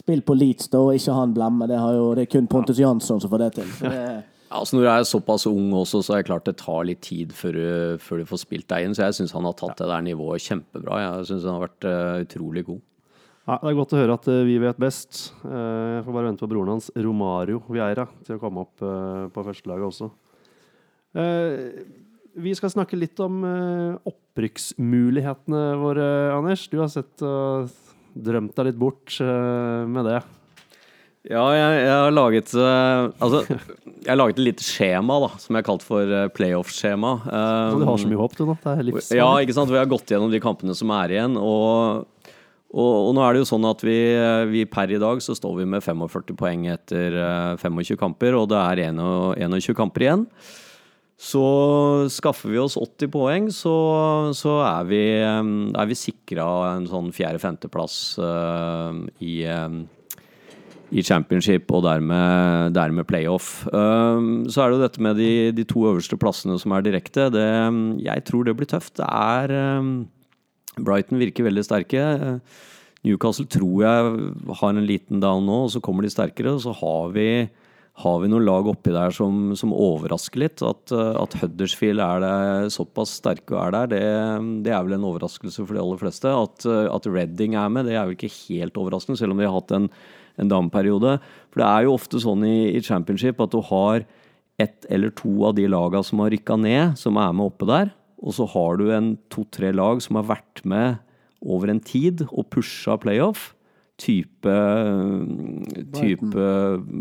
spill 0.00 0.24
på 0.24 0.38
Leeds, 0.38 0.70
da, 0.72 0.80
og 0.80 0.96
ikke 0.96 1.18
han 1.18 1.34
blemme. 1.36 1.68
Det, 1.68 1.76
har 1.76 1.98
jo, 1.98 2.06
det 2.16 2.24
er 2.24 2.32
kun 2.32 2.48
Pontus 2.48 2.80
Jansson 2.80 3.20
som 3.20 3.32
får 3.32 3.44
det 3.44 3.50
til. 3.58 3.68
Så 3.76 3.92
det, 3.92 4.04
Altså 4.50 4.76
Når 4.76 4.82
du 4.82 4.88
er 4.90 5.04
såpass 5.06 5.46
ung 5.46 5.74
også, 5.78 6.00
så 6.02 6.14
er 6.14 6.22
det 6.22 6.26
klart 6.26 6.46
det 6.48 6.56
tar 6.58 6.82
litt 6.88 7.04
tid 7.06 7.30
før 7.36 7.54
du, 7.54 7.66
før 8.02 8.18
du 8.18 8.26
får 8.26 8.40
spilt 8.42 8.66
deg 8.72 8.82
inn. 8.82 8.96
Så 8.96 9.04
jeg 9.04 9.20
syns 9.20 9.34
han 9.36 9.46
har 9.46 9.54
tatt 9.54 9.78
det 9.78 9.86
der 9.86 10.02
nivået 10.02 10.42
kjempebra. 10.42 10.98
Jeg 11.04 11.28
syns 11.28 11.46
han 11.46 11.54
har 11.54 11.68
vært 11.68 11.86
uh, 11.86 12.16
utrolig 12.24 12.64
god. 12.66 12.80
Ja, 13.50 13.56
det 13.58 13.72
er 13.72 13.78
godt 13.80 13.92
å 13.96 13.98
høre 13.98 14.14
at 14.14 14.26
eh, 14.30 14.44
vi 14.46 14.60
vet 14.62 14.78
best. 14.78 15.32
Eh, 15.42 15.96
Jeg 15.96 16.04
får 16.06 16.14
bare 16.14 16.28
vente 16.28 16.44
på 16.44 16.50
broren 16.52 16.70
hans, 16.76 16.86
Romario 16.94 17.58
Vieira, 17.66 18.04
til 18.22 18.36
å 18.36 18.42
komme 18.42 18.62
opp 18.62 18.84
eh, 18.86 19.24
på 19.34 19.42
førstelaget 19.48 19.88
også. 19.88 20.10
Vi 22.40 22.52
skal 22.54 22.70
snakke 22.70 22.94
litt 22.94 23.18
om 23.18 23.40
opprykksmulighetene 24.06 25.62
våre, 25.80 26.04
Anders. 26.36 26.68
Du 26.70 26.76
har 26.78 26.86
sett 26.92 27.24
og 27.26 27.72
drømt 28.14 28.54
deg 28.54 28.68
litt 28.68 28.78
bort 28.78 29.16
med 29.18 30.06
det. 30.06 30.20
Ja, 31.26 31.42
jeg, 31.50 31.80
jeg 31.82 31.90
har 31.90 32.14
laget 32.14 32.54
Altså, 32.54 33.42
jeg 33.50 34.06
har 34.06 34.20
laget 34.20 34.38
et 34.38 34.44
lite 34.52 34.64
skjema, 34.64 35.18
da, 35.26 35.32
som 35.42 35.58
jeg 35.58 35.64
har 35.64 35.68
kalt 35.72 35.82
for 35.88 36.14
playoff-skjema. 36.38 37.12
Du 37.74 37.82
har 37.90 37.98
så 37.98 38.14
mye 38.14 38.22
håp, 38.22 38.38
du 38.38 38.46
nå. 38.46 38.54
Det 38.62 38.76
er 38.76 38.86
livsfarlig. 38.86 39.18
Ja, 39.18 39.28
ikke 39.42 39.58
sant? 39.58 39.74
Vi 39.74 39.82
har 39.82 39.90
gått 39.90 40.14
gjennom 40.14 40.30
de 40.30 40.44
kampene 40.46 40.78
som 40.78 40.94
er 40.94 41.18
igjen. 41.18 41.34
Og, 41.42 42.06
og, 42.70 43.08
og 43.08 43.14
nå 43.16 43.22
er 43.26 43.34
det 43.34 43.42
jo 43.42 43.50
sånn 43.50 43.66
at 43.66 43.82
vi, 43.82 43.98
vi 44.52 44.64
per 44.70 44.92
i 44.94 44.98
dag 45.02 45.18
så 45.24 45.34
står 45.34 45.56
vi 45.58 45.68
med 45.72 45.82
45 45.82 46.36
poeng 46.38 46.68
etter 46.70 47.16
eh, 47.18 47.54
25 47.58 47.98
kamper, 47.98 48.36
og 48.38 48.50
det 48.52 48.60
er 48.60 48.84
21 48.92 49.40
21 49.42 49.78
kamper 49.78 50.06
igjen. 50.06 50.26
Så 51.20 51.42
skaffer 52.14 52.54
vi 52.54 52.60
oss 52.62 52.78
80 52.80 53.10
poeng, 53.12 53.48
så, 53.52 53.74
så 54.38 54.60
er 54.64 54.86
vi, 54.88 55.00
eh, 55.18 55.48
er 55.82 55.90
vi 55.90 55.98
sikra 55.98 56.46
en 56.76 56.86
sånn 56.90 57.10
fjerde-femteplass 57.16 57.96
uh, 58.22 58.94
i 59.18 59.40
eh, 59.44 59.80
i 60.90 61.04
championship 61.06 61.68
og 61.70 61.84
dermed, 61.84 62.72
dermed 62.74 63.06
playoff. 63.06 63.60
Uh, 63.70 64.42
så 64.50 64.64
er 64.64 64.70
det 64.70 64.74
jo 64.74 64.80
dette 64.82 65.04
med 65.06 65.20
de, 65.22 65.28
de 65.54 65.66
to 65.70 65.84
øverste 65.86 66.18
plassene 66.18 66.56
som 66.58 66.74
er 66.74 66.82
direkte. 66.82 67.28
Det, 67.30 67.44
jeg 68.02 68.24
tror 68.26 68.48
det 68.48 68.56
blir 68.58 68.70
tøft. 68.70 68.96
Det 68.98 69.06
er 69.06 69.54
Brighton 70.86 71.20
virker 71.20 71.48
veldig 71.48 71.64
sterke. 71.66 72.04
Newcastle 73.06 73.48
tror 73.48 73.82
jeg 73.84 74.30
har 74.60 74.74
en 74.74 74.86
liten 74.86 75.22
down 75.22 75.48
nå, 75.48 75.64
og 75.66 75.72
så 75.74 75.82
kommer 75.84 76.04
de 76.04 76.12
sterkere. 76.12 76.54
Og 76.56 76.62
så 76.66 76.74
har 76.76 77.10
vi, 77.16 77.26
har 78.04 78.22
vi 78.22 78.30
noen 78.32 78.46
lag 78.46 78.68
oppi 78.70 78.92
der 78.94 79.14
som, 79.16 79.50
som 79.58 79.74
overrasker 79.76 80.44
litt. 80.44 80.64
At, 80.66 80.92
at 80.92 81.36
Huddersfield 81.40 82.04
er 82.04 82.24
det 82.24 82.72
såpass 82.76 83.16
sterke 83.22 83.56
og 83.56 83.62
er 83.64 83.76
der, 83.78 83.92
det, 83.94 84.06
det 84.66 84.76
er 84.76 84.86
vel 84.86 84.98
en 84.98 85.10
overraskelse 85.10 85.64
for 85.64 85.76
de 85.76 85.82
aller 85.82 86.00
fleste. 86.00 86.32
At, 86.32 86.68
at 86.68 87.10
Reading 87.10 87.58
er 87.58 87.72
med, 87.72 87.88
det 87.88 87.96
er 87.96 88.08
vel 88.08 88.18
ikke 88.18 88.34
helt 88.48 88.80
overraskende, 88.80 89.20
selv 89.20 89.36
om 89.36 89.40
de 89.40 89.48
har 89.48 89.56
hatt 89.58 89.78
en 89.78 89.92
en 90.40 90.50
dameperiode. 90.50 91.18
For 91.50 91.62
det 91.62 91.68
er 91.68 91.86
jo 91.86 91.94
ofte 91.96 92.20
sånn 92.22 92.44
i, 92.48 92.72
i 92.76 92.82
championship 92.84 93.40
at 93.42 93.54
du 93.54 93.60
har 93.70 94.04
ett 94.60 94.84
eller 94.92 95.12
to 95.16 95.32
av 95.48 95.56
de 95.56 95.66
laga 95.70 96.02
som 96.04 96.20
har 96.24 96.32
rykka 96.34 96.58
ned, 96.60 96.98
som 97.00 97.18
er 97.20 97.32
med 97.36 97.52
oppe 97.52 97.68
der. 97.68 97.94
Og 98.20 98.36
så 98.36 98.46
har 98.52 98.76
du 98.80 98.90
en 98.92 99.14
to-tre 99.32 99.72
lag 99.72 100.02
som 100.04 100.18
har 100.20 100.28
vært 100.34 100.62
med 100.68 101.00
over 101.40 101.72
en 101.72 101.80
tid 101.80 102.26
og 102.28 102.50
pusha 102.52 102.98
playoff. 103.00 103.54
Type 104.00 104.52
type 105.96 106.46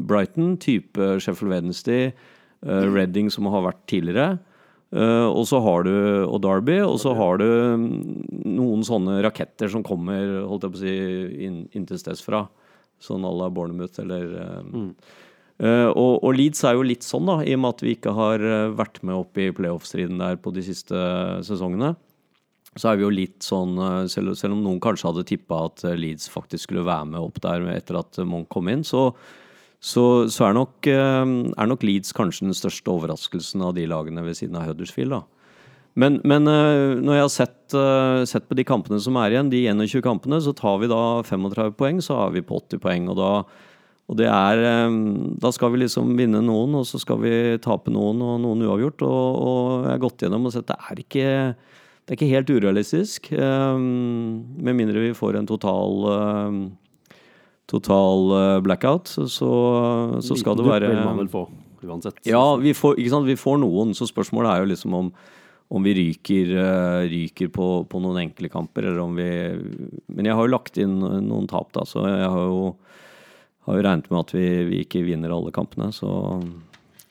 Brighton, 0.09 0.55
type 0.59 0.99
Sheffield 1.23 1.53
Wednesday, 1.53 2.13
uh, 2.67 2.85
Reading 2.91 3.31
som 3.31 3.47
har 3.51 3.67
vært 3.67 3.83
tidligere. 3.91 4.37
Uh, 4.89 5.27
og 5.29 5.45
så 5.45 5.59
har 5.61 5.85
du 5.85 5.93
og 6.25 6.39
Derby, 6.41 6.79
og 6.81 6.97
så 7.03 7.13
har 7.13 7.37
du 7.37 7.45
mm, 7.45 7.91
noen 8.57 8.81
sånne 8.87 9.19
raketter 9.21 9.69
som 9.69 9.85
kommer 9.85 10.41
holdt 10.49 10.65
jeg 10.65 10.73
på 10.73 10.79
å 10.79 10.81
si, 10.81 10.95
inn, 11.45 11.59
inn 11.77 11.85
steds 11.91 12.23
fra. 12.25 12.47
Sånn 12.99 13.23
à 13.23 13.31
la 13.31 13.47
Bornermouth 13.53 14.01
eller 14.01 14.33
um, 14.59 14.89
uh, 14.89 15.19
og, 15.59 16.21
og 16.23 16.35
Leeds 16.37 16.61
er 16.63 16.77
jo 16.77 16.85
litt 16.87 17.03
sånn, 17.03 17.27
da, 17.27 17.41
i 17.43 17.55
og 17.57 17.59
med 17.59 17.73
at 17.75 17.81
vi 17.83 17.95
ikke 17.97 18.13
har 18.15 18.43
uh, 18.43 18.75
vært 18.79 19.01
med 19.03 19.17
opp 19.17 19.39
i 19.39 19.49
playoff-striden 19.55 20.21
der 20.21 20.39
på 20.39 20.53
de 20.55 20.63
siste 20.63 20.95
sesongene. 21.43 21.97
Så 22.79 22.91
er 22.91 22.99
vi 22.99 23.03
jo 23.03 23.11
litt 23.11 23.43
sånn, 23.43 23.75
uh, 23.75 24.05
selv, 24.11 24.37
selv 24.39 24.55
om 24.55 24.63
noen 24.63 24.79
kanskje 24.83 25.09
hadde 25.09 25.25
tippa 25.27 25.65
at 25.67 25.83
Leeds 25.99 26.31
faktisk 26.31 26.69
skulle 26.69 26.87
være 26.87 27.11
med 27.11 27.19
opp 27.19 27.41
der 27.43 27.67
etter 27.73 27.99
at 27.99 28.21
Monk 28.23 28.47
kom 28.53 28.71
inn, 28.71 28.85
så, 28.87 29.09
så, 29.83 30.05
så 30.31 30.47
er, 30.47 30.55
nok, 30.55 30.87
er 30.87 31.67
nok 31.67 31.83
Leeds 31.83 32.15
kanskje 32.15 32.47
den 32.47 32.55
største 32.55 32.95
overraskelsen 32.95 33.63
av 33.67 33.75
de 33.75 33.87
lagene 33.89 34.23
ved 34.23 34.39
siden 34.39 34.55
av 34.59 34.69
Huddersfield. 34.69 35.17
da. 35.17 35.25
Men, 35.99 36.21
men 36.23 36.45
når 36.47 37.17
jeg 37.17 37.25
har 37.25 37.31
sett, 37.33 37.75
sett 38.29 38.45
på 38.47 38.55
de 38.55 38.63
kampene 38.63 38.99
som 39.03 39.17
er 39.19 39.33
igjen, 39.33 39.49
de 39.51 39.65
21 39.67 40.03
kampene, 40.05 40.39
så 40.39 40.53
tar 40.55 40.77
vi 40.79 40.87
da 40.87 41.01
35 41.27 41.73
poeng, 41.79 41.99
så 42.03 42.21
er 42.27 42.37
vi 42.37 42.45
på 42.45 42.61
80 42.61 42.83
poeng. 42.83 43.09
Og 43.11 43.17
da, 43.19 43.31
og 44.09 44.17
det 44.17 44.25
er, 44.25 44.63
øh, 44.65 44.95
da 45.37 45.51
skal 45.53 45.73
vi 45.73 45.83
liksom 45.83 46.15
vinne 46.17 46.41
noen, 46.41 46.79
og 46.79 46.87
så 46.89 46.97
skal 47.01 47.21
vi 47.21 47.33
tape 47.61 47.93
noen, 47.93 48.23
og 48.25 48.39
noen 48.41 48.65
uavgjort. 48.65 49.05
Og, 49.05 49.25
og 49.37 49.85
jeg 49.85 49.93
har 49.93 50.01
gått 50.01 50.25
gjennom 50.25 50.49
og 50.49 50.55
sett 50.55 50.69
det 50.71 50.77
er 50.81 51.01
ikke, 51.03 51.27
det 51.53 52.15
er 52.15 52.17
ikke 52.17 52.33
helt 52.33 52.53
urealistisk. 52.55 53.29
Um, 53.37 54.47
med 54.57 54.79
mindre 54.81 55.03
vi 55.03 55.15
får 55.17 55.37
en 55.37 55.49
total 55.49 56.07
um, 56.09 56.61
total 57.69 58.61
blackout, 58.65 59.11
så, 59.13 59.49
så 60.25 60.37
skal 60.37 60.57
det 60.57 60.65
Liten 60.65 60.73
være 60.73 60.87
dupp 60.87 60.95
vil 60.95 61.05
man 61.05 61.19
vel 61.21 61.29
få, 61.29 61.43
uansett. 61.85 62.21
ja, 62.25 62.43
vi 62.57 62.73
får, 62.73 62.97
vi 63.27 63.35
får 63.37 63.59
noen, 63.61 63.93
så 63.93 64.07
spørsmålet 64.09 64.51
er 64.51 64.63
jo 64.63 64.71
liksom 64.71 64.95
om, 64.97 65.11
om 65.69 65.85
vi 65.85 65.93
ryker, 65.93 66.53
eh, 66.57 67.03
ryker 67.11 67.51
på, 67.53 67.67
på 67.89 68.01
noen 68.01 68.23
enkle 68.23 68.49
kamper, 68.49 68.89
eller 68.89 69.03
om 69.03 69.13
vi 69.17 69.29
Men 70.07 70.25
jeg 70.25 70.35
har 70.35 70.47
jo 70.47 70.55
lagt 70.55 70.81
inn 70.81 70.97
noen 70.99 71.47
tap, 71.49 71.69
da, 71.77 71.85
så 71.85 72.07
jeg 72.09 72.31
har 72.33 72.49
jo, 72.49 72.63
har 73.67 73.77
jo 73.77 73.83
regnet 73.85 74.09
med 74.11 74.19
at 74.19 74.33
vi, 74.33 74.47
vi 74.69 74.81
ikke 74.85 75.03
vinner 75.05 75.33
alle 75.35 75.51
kampene. 75.55 75.91
Så 75.93 76.09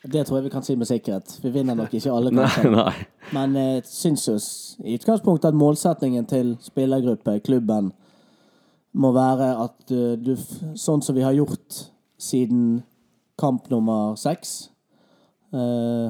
Det 0.03 0.27
tror 0.27 0.39
jeg 0.39 0.49
vi 0.49 0.55
kan 0.55 0.67
si 0.67 0.77
med 0.77 0.91
sikkerhet. 0.91 1.39
Vi 1.43 1.53
vinner 1.55 1.79
nok 1.79 1.95
ikke 1.95 2.13
alle 2.13 2.33
Nei, 2.39 2.49
nei. 2.73 2.93
Men 3.35 3.57
jeg 3.59 3.87
syns 3.91 4.29
jo 4.29 4.37
i 4.85 4.97
utgangspunktet 4.99 5.53
at 5.53 5.59
målsetningen 5.59 6.27
til 6.27 6.57
spillergruppe, 6.65 7.41
klubben, 7.45 7.93
må 8.93 9.13
være 9.13 9.51
at 9.65 9.93
uh, 9.93 10.15
du, 10.17 10.33
sånn 10.75 11.05
som 11.05 11.15
vi 11.15 11.27
har 11.27 11.37
gjort 11.37 11.83
siden 12.19 12.81
kamp 13.39 13.69
nummer 13.71 14.17
seks 14.19 14.71
eh, 15.55 16.09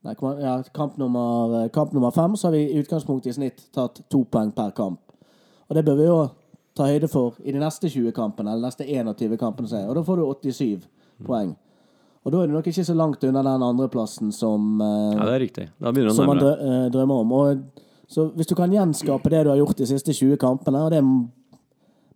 Nei, 0.00 0.14
ja, 0.40 0.54
kamp 0.72 0.96
nummer, 0.96 1.64
eh, 1.64 1.68
kamp 1.68 1.92
nummer 1.92 2.10
fem, 2.10 2.36
så 2.36 2.48
har 2.48 2.52
vi 2.52 2.62
i 2.72 2.78
utgangspunktet 2.80 3.30
i 3.30 3.36
snitt 3.36 3.66
tatt 3.76 3.98
to 4.08 4.22
poeng 4.32 4.48
per 4.56 4.70
kamp. 4.72 5.12
Og 5.68 5.76
det 5.76 5.82
bør 5.84 5.98
vi 5.98 6.06
jo 6.06 6.14
ta 6.80 6.88
høyde 6.88 7.08
for 7.12 7.36
i 7.44 7.52
de 7.54 7.60
neste 7.62 7.88
20 7.92 8.12
kampene, 8.16 8.54
eller 8.56 8.70
neste 8.70 8.86
21 8.88 9.36
kampene. 9.40 9.82
Og 9.86 9.94
da 10.00 10.02
får 10.06 10.22
du 10.22 10.50
87 10.50 10.88
poeng. 11.26 11.52
Og 12.24 12.32
da 12.34 12.40
er 12.42 12.50
du 12.50 12.52
nok 12.56 12.66
ikke 12.68 12.84
så 12.84 12.92
langt 12.96 13.22
unna 13.24 13.40
den 13.46 13.62
andreplassen 13.64 14.32
som 14.36 14.80
eh, 14.84 15.12
Ja, 15.16 15.24
det 15.28 15.34
er 15.38 15.40
riktig. 15.46 15.68
Da 15.80 15.92
begynner 15.92 16.12
du 16.12 16.20
å 16.20 16.26
man 16.28 16.36
nærme 16.40 16.50
deg. 16.50 16.66
eh, 16.74 16.88
drømmer 16.96 17.22
om. 17.24 17.32
Og, 17.32 17.86
så 18.10 18.26
hvis 18.34 18.48
du 18.50 18.56
kan 18.58 18.72
gjenskape 18.74 19.30
det 19.32 19.44
du 19.46 19.52
har 19.52 19.60
gjort 19.60 19.78
de 19.78 19.86
siste 19.88 20.12
20 20.12 20.36
kampene, 20.42 20.80
og 20.84 20.90
det 20.92 21.00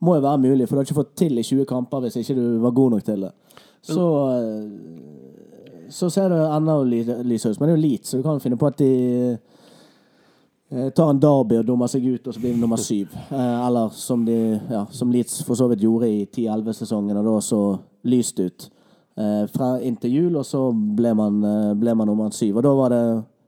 må 0.05 0.17
jo 0.19 0.25
være 0.27 0.41
mulig, 0.43 0.67
for 0.69 0.75
du 0.77 0.83
har 0.83 0.89
ikke 0.89 0.99
fått 0.99 1.15
til 1.17 1.39
i 1.41 1.45
20 1.47 1.65
kamper 1.71 2.03
hvis 2.05 2.19
ikke 2.21 2.35
du 2.37 2.59
var 2.65 2.75
god 2.77 2.97
nok 2.97 3.05
til 3.07 3.23
det, 3.25 3.31
så 3.87 4.09
eh, 4.35 5.89
så 5.95 6.09
ser 6.11 6.29
det 6.33 6.39
enda 6.57 6.75
ly- 6.83 7.23
lysere 7.29 7.53
ut. 7.55 7.61
Men 7.61 7.69
det 7.69 7.75
er 7.75 7.77
jo 7.79 7.83
Leeds, 7.87 8.11
så 8.11 8.19
du 8.19 8.25
kan 8.27 8.41
finne 8.43 8.57
på 8.59 8.67
at 8.69 8.79
de 8.81 8.89
eh, 9.33 9.54
tar 10.97 11.11
en 11.11 11.21
derby 11.23 11.59
og 11.61 11.67
dummer 11.69 11.87
seg 11.91 12.05
ut, 12.07 12.27
og 12.27 12.35
så 12.35 12.41
blir 12.43 12.55
det 12.55 12.61
nummer 12.63 12.81
syv. 12.81 13.13
Eh, 13.31 13.67
eller 13.67 13.91
som, 13.95 14.25
de, 14.27 14.39
ja, 14.71 14.85
som 14.91 15.13
Leeds 15.15 15.43
for 15.47 15.55
så 15.59 15.69
vidt 15.71 15.85
gjorde 15.87 16.09
i 16.11 16.25
10-11-sesongen, 16.27 17.17
og 17.21 17.25
da 17.29 17.37
så 17.45 17.61
lyst 18.11 18.41
ut 18.43 18.67
eh, 19.17 19.45
fra 19.55 19.77
inntil 19.87 20.11
jul, 20.17 20.37
og 20.41 20.45
så 20.49 20.65
ble 20.75 21.15
man, 21.15 21.39
eh, 21.45 21.71
ble 21.79 21.95
man 21.95 22.11
nummer 22.11 22.33
syv. 22.35 22.59
Og 22.59 22.67
da 22.67 22.73
var 22.75 22.91
det, 22.95 23.05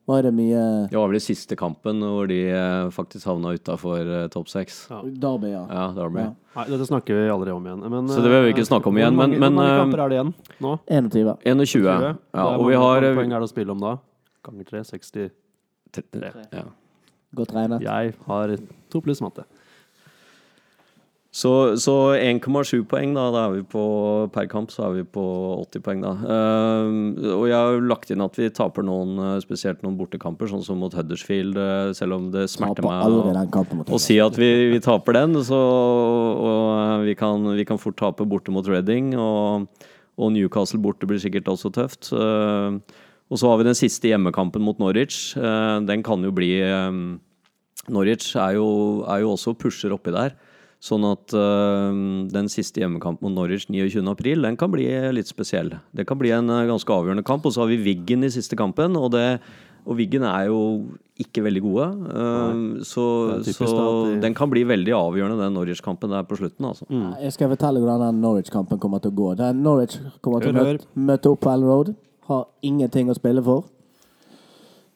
var 0.06 0.22
det 0.22 0.30
mye 0.38 0.60
Det 0.88 0.94
var 1.00 1.08
vel 1.10 1.16
den 1.18 1.24
siste 1.24 1.56
kampen 1.58 1.98
hvor 2.06 2.28
de 2.30 2.36
eh, 2.46 2.90
faktisk 2.94 3.26
havna 3.26 3.56
utafor 3.58 4.06
topp 4.30 4.48
seks. 4.52 4.84
Ja. 4.92 5.00
derby, 5.02 5.50
ja. 5.50 5.64
Ja, 5.66 5.88
Derby. 5.96 6.22
Ja. 6.28 6.30
Nei, 6.56 6.64
dette 6.70 6.86
snakker 6.88 7.18
vi 7.18 7.26
aldri 7.34 7.50
om 7.52 7.66
igjen. 7.66 7.82
Men, 7.90 8.06
Så 8.08 8.22
det 8.22 8.30
vil 8.30 8.44
vi 8.46 8.52
ikke 8.54 8.62
eh, 8.62 8.70
snakke 8.70 8.86
om 8.92 8.96
igjen, 9.02 9.16
men- 9.18 9.34
mange- 9.34 9.40
men, 9.42 9.52
Hvor 9.52 9.62
mange 9.64 9.74
eh, 9.74 9.82
kamper 9.82 10.04
er 10.04 10.08
det 10.14 10.20
igjen 10.20 10.34
nå? 10.62 10.78
21. 10.86 11.36
21. 11.42 11.66
21. 11.74 11.90
Ja, 11.90 12.46
og 12.46 12.60
mange- 12.60 12.70
vi 12.70 12.76
har 12.84 12.94
mange 13.00 13.10
eh, 13.10 13.16
poeng 13.18 13.32
er 13.34 13.40
det 13.42 13.50
å 13.50 13.54
spille 13.56 13.74
om 13.74 13.82
da? 13.82 13.96
Ganger 14.46 14.64
tre, 14.70 14.84
60. 14.94 15.30
33, 15.96 16.46
ja. 16.52 16.64
Godt 17.34 17.54
regnet. 17.56 17.82
Jeg 17.82 18.14
har 18.26 18.56
to 18.92 19.00
pluss 19.04 19.20
matte. 19.24 19.44
Så, 21.36 21.50
så 21.76 21.92
1,7 22.16 22.86
poeng, 22.88 23.10
da, 23.12 23.26
da 23.34 23.40
er 23.44 23.58
vi 23.58 23.64
på 23.68 23.82
per 24.32 24.46
kamp 24.48 24.70
så 24.72 24.86
er 24.86 24.94
vi 24.94 25.02
på 25.04 25.24
80 25.66 25.82
poeng, 25.84 26.00
da. 26.00 26.14
Uh, 26.24 27.34
og 27.34 27.42
jeg 27.50 27.56
har 27.58 27.74
jo 27.74 27.82
lagt 27.90 28.12
inn 28.14 28.24
at 28.24 28.38
vi 28.40 28.48
taper 28.56 28.86
noen, 28.86 29.12
eh, 29.20 29.34
spesielt 29.44 29.82
noen 29.84 29.98
bortekamper, 29.98 30.48
sånn 30.48 30.64
som 30.64 30.80
mot 30.80 30.96
Huddersfield, 30.96 31.58
Uh, 31.60 31.92
selv 31.92 32.16
om 32.16 32.30
det 32.32 32.46
smerter 32.48 32.80
Taper 32.80 32.88
meg 32.88 33.84
å- 33.92 34.00
si 34.00 34.16
at 34.22 34.38
vi, 34.40 34.48
vi 34.72 34.80
taper 34.80 35.12
den. 35.18 35.36
Så, 35.44 35.60
og 35.60 36.72
uh, 36.72 37.04
vi 37.04 37.12
kan, 37.14 37.44
vi 37.52 37.68
kan 37.68 37.76
fort 37.84 38.00
tape 38.00 38.24
borte 38.24 38.48
mot 38.54 38.64
Reading, 38.64 39.12
og, 39.20 39.68
og 40.16 40.32
Newcastle 40.32 40.80
borte 40.80 41.04
blir 41.04 41.20
sikkert 41.20 41.52
også 41.52 41.68
tøft. 41.76 42.14
Eh, 42.16 42.80
og 43.30 43.38
så 43.40 43.48
har 43.50 43.58
vi 43.58 43.64
den 43.68 43.74
siste 43.78 44.08
hjemmekampen 44.10 44.62
mot 44.62 44.78
Norwich. 44.78 45.36
Eh, 45.36 45.80
den 45.88 46.02
kan 46.06 46.22
jo 46.22 46.30
bli 46.34 46.52
eh, 46.62 46.90
Norwich 47.88 48.34
er 48.36 48.54
jo, 48.58 48.66
er 49.06 49.22
jo 49.24 49.32
også 49.36 49.56
pusher 49.58 49.94
oppi 49.94 50.12
der. 50.14 50.34
Sånn 50.86 51.02
at 51.08 51.32
eh, 51.34 52.00
den 52.30 52.50
siste 52.52 52.82
hjemmekampen 52.82 53.26
mot 53.26 53.34
Norwich 53.34 53.66
29. 53.72 54.02
april, 54.12 54.42
den 54.46 54.58
kan 54.60 54.70
bli 54.70 54.86
litt 55.16 55.26
spesiell. 55.30 55.72
Det 55.96 56.06
kan 56.06 56.18
bli 56.20 56.30
en 56.36 56.46
ganske 56.68 56.92
avgjørende 56.92 57.24
kamp. 57.26 57.46
Og 57.48 57.54
så 57.56 57.64
har 57.64 57.72
vi 57.72 57.80
Wiggen 57.82 58.22
i 58.26 58.30
siste 58.30 58.58
kampen, 58.60 58.94
og, 59.00 59.10
det, 59.16 59.40
og 59.86 59.96
Wiggen 59.98 60.22
er 60.28 60.46
jo 60.52 60.60
ikke 61.18 61.42
veldig 61.46 61.62
gode. 61.64 61.86
Nei, 61.96 62.84
så 62.84 63.02
typisk 63.40 63.62
så 63.64 63.72
da 63.72 63.84
de- 64.12 64.20
den 64.20 64.34
kan 64.36 64.50
bli 64.52 64.62
veldig 64.68 64.92
avgjørende, 64.92 65.38
den 65.40 65.54
Norwich-kampen 65.56 66.12
der 66.12 66.26
på 66.28 66.36
slutten. 66.38 66.66
altså. 66.68 66.84
Jeg 67.24 67.32
skal 67.32 67.48
fortelle 67.56 67.80
hvordan 67.80 68.02
den 68.10 68.20
Norwich-kampen 68.20 68.78
kommer 68.78 69.00
til 69.02 69.10
å 69.14 69.16
gå. 69.16 69.30
Den 69.40 69.62
Norwich 69.64 69.96
kommer 70.22 70.44
til 70.44 70.52
å 70.52 70.60
møte, 70.60 70.84
møte 70.94 71.32
opp 71.32 71.40
på 71.40 71.54
Ellen 71.54 71.66
Road. 71.72 71.94
Har 72.26 72.46
ingenting 72.62 73.10
å 73.10 73.16
spille 73.16 73.42
for. 73.44 73.64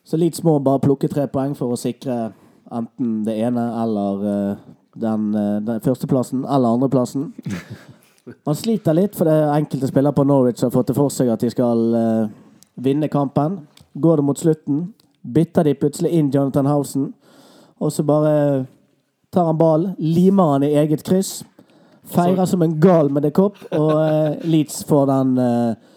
Så 0.05 0.18
Leeds 0.18 0.43
må 0.43 0.59
bare 0.59 0.83
plukke 0.83 1.09
tre 1.09 1.28
poeng 1.31 1.55
for 1.55 1.72
å 1.72 1.78
sikre 1.78 2.33
enten 2.70 3.20
det 3.26 3.37
ene 3.43 3.64
eller 3.83 4.24
eh, 4.31 4.62
den, 5.01 5.35
eh, 5.35 5.57
den 5.66 5.81
førsteplassen 5.85 6.45
eller 6.45 6.74
andreplassen. 6.74 7.33
Man 8.47 8.57
sliter 8.57 8.95
litt, 8.95 9.16
for 9.16 9.26
det 9.26 9.35
er 9.35 9.55
enkelte 9.57 9.89
spillere 9.91 10.14
på 10.14 10.24
Norwich 10.28 10.62
har 10.62 10.72
fått 10.74 10.91
det 10.91 10.97
for 10.99 11.12
seg 11.12 11.31
at 11.33 11.43
de 11.43 11.51
skal 11.51 11.81
uh, 11.97 12.28
vinne 12.78 13.09
kampen. 13.11 13.61
Går 13.95 14.20
det 14.20 14.26
mot 14.26 14.39
slutten, 14.39 14.83
bytter 15.22 15.66
de 15.66 15.74
plutselig 15.74 16.12
inn 16.14 16.28
Jonathan 16.31 16.68
Housen, 16.70 17.09
og 17.81 17.93
så 17.93 18.05
bare 18.07 18.35
tar 19.33 19.49
han 19.49 19.59
ballen, 19.59 19.95
limer 19.99 20.53
han 20.53 20.66
i 20.66 20.74
eget 20.78 21.03
kryss, 21.07 21.41
feirer 22.11 22.47
som 22.47 22.62
en 22.62 22.76
gal 22.83 23.11
med 23.11 23.24
det 23.26 23.33
kopp, 23.35 23.59
og 23.72 23.93
uh, 23.97 24.37
Leeds 24.47 24.85
får 24.87 25.09
den 25.11 25.35
eh, 25.41 25.89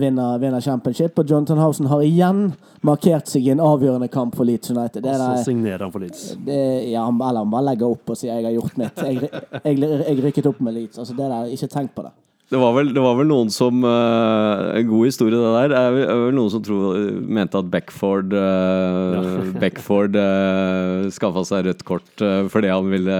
vinner, 0.00 0.38
vinner 0.40 0.60
championship. 0.64 1.18
Og 1.18 1.28
Jonathan 1.30 1.58
Housen 1.60 1.86
har 1.90 2.00
igjen 2.06 2.42
markert 2.86 3.28
seg 3.28 3.46
i 3.46 3.50
en 3.52 3.60
avgjørende 3.60 4.08
kamp 4.12 4.36
for 4.38 4.48
Leeds 4.48 4.70
United. 4.72 5.02
Det 5.04 5.12
er 5.12 5.18
Så 5.36 5.44
signerer 5.50 5.84
han 5.84 5.92
for 5.92 6.00
Leeds. 6.00 6.36
det, 6.46 6.60
ja, 6.90 7.04
han- 7.04 7.20
eller 7.20 7.42
han 7.44 7.50
bare 7.50 7.64
legger 7.70 7.90
opp 7.90 8.10
og 8.10 8.16
sier 8.16 8.32
'jeg 8.34 8.44
har 8.44 8.52
gjort 8.60 8.76
mitt'. 8.80 9.02
Jeg, 9.04 9.30
jeg, 9.64 9.78
jeg 10.08 10.24
rykket 10.24 10.46
opp 10.46 10.60
med 10.60 10.74
Leeds. 10.74 10.98
Altså 10.98 11.16
det 11.16 11.28
der, 11.28 11.44
Ikke 11.52 11.68
tenk 11.68 11.94
på 11.94 12.02
det. 12.02 12.12
Det 12.48 12.58
var 12.60 12.72
vel, 12.76 12.92
det 12.94 13.02
var 13.02 13.16
vel 13.18 13.26
noen 13.26 13.48
som 13.50 13.82
uh, 13.82 14.70
En 14.78 14.86
god 14.86 15.04
historie, 15.06 15.34
det 15.34 15.40
der. 15.42 15.68
Det 15.68 15.78
er 15.78 15.90
vel, 15.90 16.32
noen 16.32 16.50
som 16.50 16.62
tro, 16.62 16.94
mente 17.26 17.58
at 17.58 17.70
Beckford 17.72 18.32
uh, 18.32 19.50
Beckford 19.58 20.14
uh, 20.14 21.10
skaffa 21.10 21.42
seg 21.44 21.66
rødt 21.66 21.82
kort 21.84 22.22
uh, 22.22 22.46
fordi 22.48 22.68
han 22.70 22.86
ville 22.88 23.18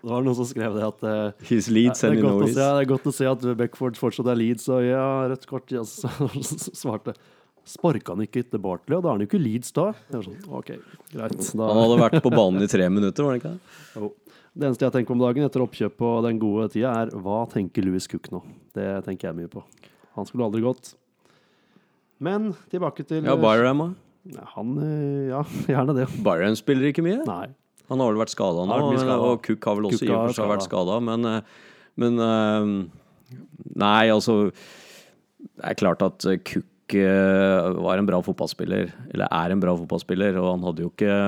Det 0.00 0.08
var 0.08 0.24
noen 0.24 0.36
som 0.38 0.46
skrev 0.48 0.76
det 0.78 0.86
at 0.86 1.02
uh, 1.04 1.48
His 1.48 1.68
Leeds 1.72 2.00
det, 2.00 2.14
and 2.14 2.24
å 2.24 2.46
se, 2.46 2.54
det 2.56 2.68
er 2.68 2.88
godt 2.88 3.10
å 3.10 3.12
se 3.12 3.28
at 3.28 3.44
Beckford 3.58 3.98
fortsatt 4.00 4.30
er 4.32 4.38
Leeds, 4.40 4.64
og 4.72 4.84
ja, 4.86 5.04
rødt 5.28 5.44
kort 5.50 5.74
så 5.90 6.08
svarte 6.72 7.14
Sparka 7.68 8.14
han 8.14 8.24
ikke 8.24 8.40
etter 8.42 8.60
Bartley, 8.62 8.96
og 8.96 9.04
da 9.04 9.10
er 9.10 9.18
han 9.18 9.22
jo 9.22 9.28
ikke 9.28 9.40
Leeds 9.42 9.74
da? 9.76 9.90
Sånn, 10.10 10.38
ok, 10.48 10.72
greit. 11.12 11.36
Da, 11.52 11.68
Han 11.68 11.82
hadde 11.84 11.98
vært 12.00 12.24
på 12.24 12.32
banen 12.32 12.64
i 12.64 12.70
tre 12.72 12.88
minutter, 12.90 13.26
var 13.26 13.36
det 13.36 13.42
ikke 13.42 13.52
det? 13.52 13.76
Jo. 13.94 14.08
Det 14.50 14.66
eneste 14.66 14.86
jeg 14.88 14.94
tenker 14.96 15.14
om 15.14 15.20
dagen 15.22 15.46
etter 15.46 15.62
oppkjøp 15.62 16.02
og 16.08 16.24
den 16.26 16.40
gode 16.42 16.70
tida, 16.72 16.94
er 17.04 17.12
hva 17.22 17.44
tenker 17.52 17.84
Louis 17.86 18.08
Cook 18.10 18.32
nå? 18.34 18.40
Det 18.74 18.88
tenker 19.06 19.28
jeg 19.28 19.38
mye 19.38 19.52
på. 19.52 19.62
Han 20.16 20.26
skulle 20.26 20.48
aldri 20.48 20.64
gått. 20.64 20.94
Men 22.20 22.50
tilbake 22.72 23.06
til 23.06 23.28
Ja, 23.28 23.36
Byram, 23.40 23.84
da? 23.84 24.44
Han 24.56 24.74
eh, 24.82 25.30
Ja, 25.30 25.44
gjerne 25.70 25.94
det. 26.00 26.08
Byram 26.26 26.58
spiller 26.58 26.90
ikke 26.90 27.04
mye. 27.06 27.22
Nei. 27.28 27.46
Han 27.90 28.02
har 28.02 28.12
vel 28.12 28.22
vært 28.22 28.34
skada 28.34 28.64
nå, 28.70 28.80
og 29.18 29.40
Cook 29.44 29.66
har 29.66 29.78
vel 29.78 29.88
også 29.88 30.04
Cook 30.04 30.08
i 30.08 30.14
og 30.14 30.28
for 30.28 30.38
seg 30.38 30.50
vært 30.52 30.66
skada. 30.66 30.98
Men, 31.02 31.26
eh, 31.26 31.70
men 32.00 32.24
eh, 32.26 32.74
Nei, 33.80 34.10
altså 34.10 34.50
Det 34.50 35.66
er 35.68 35.78
klart 35.78 36.02
at 36.06 36.26
eh, 36.30 36.38
Cook 36.46 36.66
var 36.90 38.00
en 38.00 38.06
bra 38.08 38.18
fotballspiller, 38.26 38.88
eller 39.12 39.28
er 39.30 39.52
en 39.54 39.60
bra 39.62 39.76
fotballspiller, 39.78 40.34
og 40.40 40.48
han 40.56 40.64
hadde 40.66 40.82
jo 40.82 40.88
ikke 40.90 41.18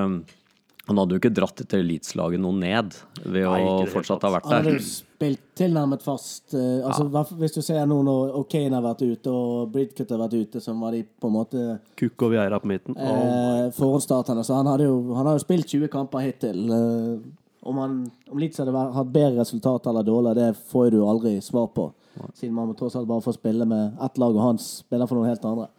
han 0.89 0.99
hadde 0.99 1.15
jo 1.15 1.21
ikke 1.21 1.31
dratt 1.31 1.61
dette 1.63 1.79
Leeds-laget 1.79 2.41
noe 2.43 2.57
ned 2.59 2.97
ved 3.23 3.45
Nei, 3.47 3.59
å 3.63 3.85
fortsatt 3.87 4.25
ha 4.27 4.31
vært 4.35 4.49
der. 4.49 4.57
Han 4.57 4.65
hadde 4.67 4.81
jo 4.81 4.87
spilt 4.89 5.45
tilnærmet 5.55 6.03
fast. 6.03 6.57
eh, 6.59 6.81
altså, 6.83 7.07
ja. 7.07 7.23
Hvis 7.39 7.55
du 7.55 7.61
ser 7.63 7.87
nå 7.87 8.01
når 8.03 8.33
O'Kane 8.41 8.75
har 8.75 8.83
vært 8.83 9.05
ute 9.07 9.31
og 9.31 9.71
Bridcut 9.71 10.11
har 10.11 10.25
vært 10.25 10.35
ute, 10.41 10.63
som 10.65 10.83
var 10.83 10.97
de 10.97 11.05
på 11.07 11.31
en 11.31 11.37
måte 11.37 11.67
Kukk 12.01 12.27
og 12.27 12.35
Vieira 12.35 12.59
på 12.59 12.71
midten. 12.73 12.99
Eh, 12.99 13.69
forhåndsstarterne. 13.79 14.43
Så 14.43 14.59
han, 14.59 14.67
hadde 14.73 14.91
jo, 14.91 14.99
han 15.15 15.31
har 15.31 15.39
jo 15.39 15.45
spilt 15.45 15.71
20 15.71 15.93
kamper 15.93 16.27
hittil. 16.27 16.67
Eh, 16.75 17.31
om, 17.63 17.79
han, 17.79 17.97
om 18.35 18.43
Leeds 18.43 18.59
hadde 18.59 18.75
hatt 18.75 19.15
bedre 19.15 19.39
resultat 19.45 19.87
eller 19.87 20.03
dårligere, 20.03 20.51
det 20.51 20.71
får 20.75 20.91
du 20.97 21.01
aldri 21.07 21.37
svar 21.47 21.71
på. 21.71 21.93
Siden 22.35 22.59
man 22.59 22.73
må 22.73 22.75
tross 22.77 22.99
alt 22.99 23.07
bare 23.09 23.23
få 23.23 23.39
spille 23.39 23.65
med 23.71 24.03
ett 24.03 24.19
lag, 24.19 24.35
og 24.35 24.49
han 24.51 24.59
spiller 24.59 25.07
for 25.07 25.21
noen 25.23 25.31
helt 25.31 25.47
andre. 25.47 25.71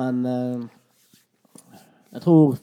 Men 0.00 0.24
eh, 0.24 0.68
jeg 2.16 2.24
tror 2.24 2.56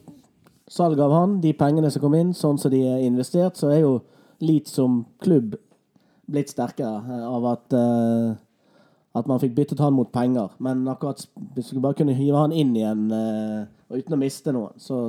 salget 0.68 1.04
av 1.04 1.14
han, 1.16 1.38
de 1.42 1.54
pengene 1.58 1.92
som 1.92 2.04
kom 2.04 2.16
inn, 2.18 2.34
sånn 2.36 2.60
som 2.60 2.72
de 2.74 2.82
er 2.86 3.06
investert, 3.08 3.60
så 3.60 3.72
er 3.74 3.82
jo 3.86 3.94
Leeds 4.44 4.76
som 4.78 5.02
klubb 5.24 5.56
blitt 6.28 6.52
sterkere 6.52 7.00
eh, 7.08 7.24
av 7.26 7.46
at 7.54 7.76
uh, 7.78 8.36
at 9.18 9.30
man 9.30 9.40
fikk 9.42 9.56
byttet 9.58 9.80
han 9.82 9.96
mot 9.98 10.12
penger. 10.14 10.52
Men 10.62 10.84
akkurat 10.92 11.24
hvis 11.56 11.72
vi 11.74 11.82
bare 11.82 11.98
kunne 11.98 12.14
hive 12.18 12.38
han 12.38 12.54
inn 12.54 12.76
igjen 12.78 13.08
uh, 13.10 13.64
og 13.88 14.04
uten 14.04 14.18
å 14.18 14.20
miste 14.22 14.54
noen, 14.54 14.76
så 14.78 15.08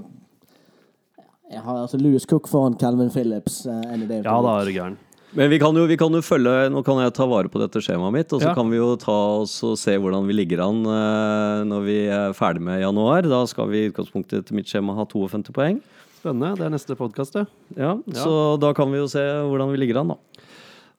jeg 1.48 1.64
har 1.64 1.82
altså 1.82 2.00
Louis 2.00 2.24
Cook 2.28 2.48
foran 2.48 2.78
Calvin 2.80 3.12
Phillips. 3.12 3.62
Uh, 3.66 3.82
ja, 4.22 4.22
da 4.24 4.54
er 4.54 4.68
du 4.68 4.72
gæren. 4.72 4.98
Men 5.36 5.50
vi 5.52 5.58
kan, 5.60 5.76
jo, 5.76 5.84
vi 5.84 5.96
kan 6.00 6.14
jo 6.14 6.22
følge 6.24 6.70
Nå 6.72 6.80
kan 6.86 7.02
jeg 7.02 7.12
ta 7.16 7.26
vare 7.28 7.50
på 7.52 7.60
dette 7.60 7.82
skjemaet 7.84 8.14
mitt, 8.14 8.32
og 8.32 8.40
så 8.40 8.48
Ja. 8.48 8.54
kan 8.56 8.70
vi 8.70 8.78
jo 8.78 8.96
ta 8.96 9.16
oss 9.42 9.62
og 9.62 9.76
se 9.76 9.92
hvordan 9.96 10.26
vi 10.26 10.32
ligger 10.32 10.62
an 10.64 10.80
eh, 10.86 11.64
når 11.68 11.84
vi 11.84 11.98
er 12.08 12.32
ferdig 12.32 12.62
med 12.64 12.80
januar. 12.80 13.22
Da 13.28 13.44
skal 13.46 13.68
vi 13.68 13.84
i 13.84 13.90
utgangspunktet 13.90 14.46
til 14.46 14.56
mitt 14.56 14.66
skjema 14.66 14.96
ha 14.96 15.04
52 15.04 15.52
poeng. 15.52 15.82
Spennende. 16.18 16.56
Det 16.56 16.64
er 16.66 16.72
neste 16.72 16.96
podkast, 16.96 17.36
det. 17.36 17.46
Ja, 17.76 17.98
Så 18.10 18.58
da 18.58 18.72
kan 18.72 18.90
vi 18.90 18.98
jo 18.98 19.06
se 19.06 19.20
hvordan 19.20 19.70
vi 19.70 19.76
ligger 19.84 20.00
an, 20.00 20.08
da. 20.08 20.16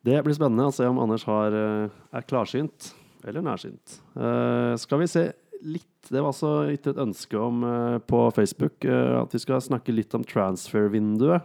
Det 0.06 0.24
blir 0.24 0.38
spennende 0.38 0.70
å 0.70 0.74
se 0.74 0.86
om 0.88 1.00
Anders 1.00 1.26
har, 1.26 1.52
eh, 1.52 1.90
er 2.14 2.22
klarsynt 2.22 2.94
Eller 3.28 3.42
nærsynt. 3.42 4.00
Uh, 4.16 4.78
skal 4.78 5.00
vi 5.00 5.08
se 5.08 5.34
litt 5.62 6.08
Det 6.10 6.22
var 6.22 6.32
altså 6.32 6.70
gitt 6.72 6.88
et 6.88 6.96
ønske 6.96 7.36
om 7.36 7.64
uh, 7.66 8.00
på 8.00 8.32
Facebook 8.34 8.86
uh, 8.86 9.24
at 9.24 9.34
vi 9.34 9.40
skal 9.40 9.60
snakke 9.60 9.92
litt 9.94 10.14
om 10.16 10.24
transfer-vinduet. 10.24 11.44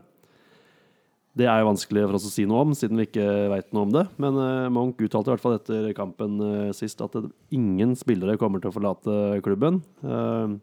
Det 1.35 1.49
er 1.51 1.63
jo 1.63 1.71
vanskelig 1.73 2.05
for 2.07 2.17
oss 2.19 2.29
å 2.29 2.31
si 2.31 2.45
noe 2.47 2.61
om, 2.63 2.75
siden 2.79 3.01
vi 3.01 3.09
ikke 3.09 3.25
veit 3.51 3.73
noe 3.75 3.89
om 3.89 3.95
det. 3.95 4.05
Men 4.23 4.37
eh, 4.39 4.69
Monk 4.75 5.03
uttalte 5.03 5.33
i 5.33 5.35
hvert 5.35 5.43
fall 5.43 5.57
etter 5.57 5.89
kampen 5.97 6.39
eh, 6.47 6.69
sist 6.77 7.03
at 7.03 7.17
ingen 7.55 7.97
spillere 7.99 8.39
kommer 8.39 8.63
til 8.63 8.71
å 8.71 8.77
forlate 8.77 9.17
klubben. 9.43 9.81
Eh, 10.07 10.55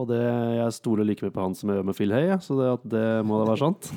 og 0.00 0.08
det, 0.08 0.18
jeg 0.56 0.74
stoler 0.74 1.06
like 1.06 1.22
mye 1.22 1.34
på 1.34 1.42
han 1.44 1.54
som 1.54 1.70
jeg 1.70 1.78
gjør 1.78 1.86
med 1.86 1.98
Phil 1.98 2.14
Hay, 2.16 2.30
så 2.42 2.56
det, 2.56 2.68
det 2.90 3.06
må 3.28 3.38
da 3.38 3.48
være 3.52 3.62
sant. 3.62 3.90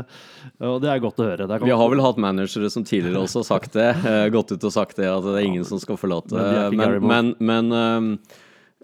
og 0.70 0.76
det 0.84 0.92
er 0.92 1.02
godt 1.04 1.20
å 1.20 1.26
høre. 1.26 1.48
Vi 1.64 1.78
har 1.82 1.90
vel 1.92 2.04
hatt 2.04 2.20
managere 2.22 2.70
som 2.72 2.84
tidligere 2.86 3.24
også 3.24 3.42
har 3.42 3.48
sagt 3.48 3.74
det. 3.76 3.88
gått 4.32 4.54
ut 4.54 4.68
og 4.68 4.72
sagt 4.76 5.00
det, 5.00 5.08
at 5.10 5.26
det 5.26 5.40
er 5.40 5.48
ingen 5.48 5.66
som 5.68 5.80
skal 5.82 5.98
forlate. 6.00 6.32
Men 6.70 7.00
Men, 7.02 7.34
men, 7.42 7.72
men 7.74 8.20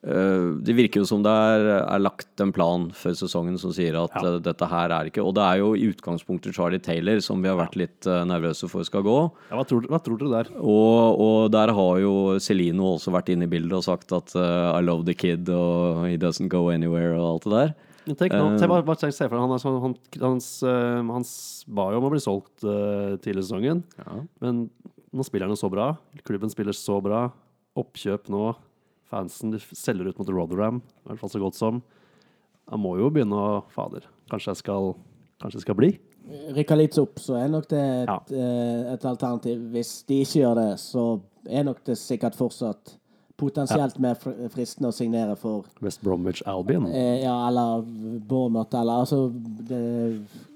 det 0.07 0.75
virker 0.79 1.01
jo 1.03 1.07
som 1.09 1.23
det 1.25 1.33
er, 1.33 1.65
er 1.83 1.99
lagt 1.99 2.39
en 2.45 2.53
plan 2.55 2.85
før 2.95 3.17
sesongen 3.19 3.57
som 3.59 3.73
sier 3.75 3.97
at 3.99 4.15
Ja. 4.15 4.23
øh, 4.37 4.37
dette 4.45 4.69
her 4.71 4.93
er 4.95 5.09
ikke 5.11 5.25
Og 5.27 5.33
det 5.35 5.43
er 5.43 5.57
jo 5.59 5.73
i 5.75 5.89
utgangspunktet 5.91 6.55
Charlie 6.55 6.79
Taylor 6.79 7.19
som 7.25 7.43
vi 7.43 7.49
har 7.51 7.57
vært 7.59 7.75
litt 7.81 8.07
øh, 8.07 8.23
nervøse 8.31 8.69
for 8.71 8.87
skal 8.87 9.03
gå. 9.03 9.17
Ja, 9.51 9.57
hva, 9.59 9.65
tror, 9.67 9.83
hva 9.91 9.99
tror 9.99 10.21
dere 10.23 10.45
der? 10.45 10.53
Og, 10.63 11.19
og 11.27 11.51
der 11.51 11.73
har 11.75 11.99
jo 12.05 12.13
Celino 12.39 12.93
også 12.95 13.11
vært 13.17 13.33
inne 13.35 13.49
i 13.49 13.51
bildet 13.51 13.75
og 13.81 13.83
sagt 13.89 14.13
at 14.15 14.31
uh, 14.39 14.79
I 14.79 14.83
love 14.87 15.03
the 15.09 15.15
kid 15.19 15.49
og 15.51 16.05
he 16.07 16.15
doesn't 16.17 16.49
go 16.55 16.69
anywhere 16.71 17.17
og 17.19 17.27
alt 17.35 17.49
det 17.51 17.53
der. 17.57 17.75
Tenk 18.15 18.31
nå, 18.39 18.53
uh, 18.55 18.67
bare, 18.71 18.85
bare 18.87 19.11
se 19.11 19.27
for 19.27 19.35
deg, 19.35 19.43
han, 19.43 19.59
sånn- 19.59 19.81
han, 19.83 19.97
hans, 20.23 20.51
uh, 20.63 21.03
hans 21.11 21.65
ba 21.67 21.89
jo 21.91 21.99
om 21.99 22.07
å 22.07 22.13
bli 22.15 22.23
solgt 22.23 22.63
uh, 22.63 23.17
tidlig 23.19 23.43
i 23.43 23.47
sesongen. 23.49 23.83
Ja. 23.99 24.21
Men 24.45 24.69
nå 25.11 25.27
spiller 25.27 25.49
han 25.51 25.57
jo 25.57 25.59
så 25.59 25.73
bra. 25.73 25.89
Klubben 26.23 26.53
spiller 26.55 26.77
så 26.79 27.01
bra. 27.03 27.25
Oppkjøp 27.77 28.31
nå. 28.31 28.45
Fansen 29.11 29.53
de 29.53 29.59
selger 29.61 30.09
ut 30.11 30.19
mot 30.19 30.29
Rotherham, 30.35 30.81
i 31.05 31.09
hvert 31.09 31.19
fall 31.21 31.31
så 31.31 31.39
godt 31.41 31.55
som. 31.55 31.83
Han 32.71 32.81
må 32.83 32.97
jo 32.99 33.09
begynne 33.15 33.37
å 33.39 33.63
Fader, 33.71 34.03
kanskje 34.31 34.51
jeg 34.55 34.57
skal, 34.65 34.95
kanskje 35.41 35.61
jeg 35.61 35.67
skal 35.69 35.79
bli? 35.79 35.93
Rykker 36.57 36.77
litt 36.81 36.97
opp, 36.99 37.21
så 37.23 37.37
er 37.39 37.49
nok 37.49 37.69
det 37.71 37.79
et, 37.79 38.09
Ja. 38.09 38.17
et, 38.27 38.87
et 38.97 39.05
alternativ. 39.07 39.61
Hvis 39.71 40.03
de 40.09 40.23
ikke 40.25 40.41
gjør 40.43 40.55
det, 40.59 40.71
så 40.83 41.21
er 41.49 41.63
nok 41.69 41.85
det 41.87 41.95
sikkert 42.01 42.35
fortsatt 42.35 42.97
potensielt 43.39 43.99
mer 44.01 44.15
fr- 44.17 44.49
fristende 44.51 44.89
å 44.89 44.95
signere 44.97 45.37
for 45.37 45.67
West 45.85 46.03
Bromwich 46.03 46.43
Albion. 46.49 46.87
eh, 46.91 47.21
Ja, 47.23 47.47
eller 47.49 47.83
Bournemouth, 48.27 48.75
eller 48.75 49.05
altså 49.05 49.31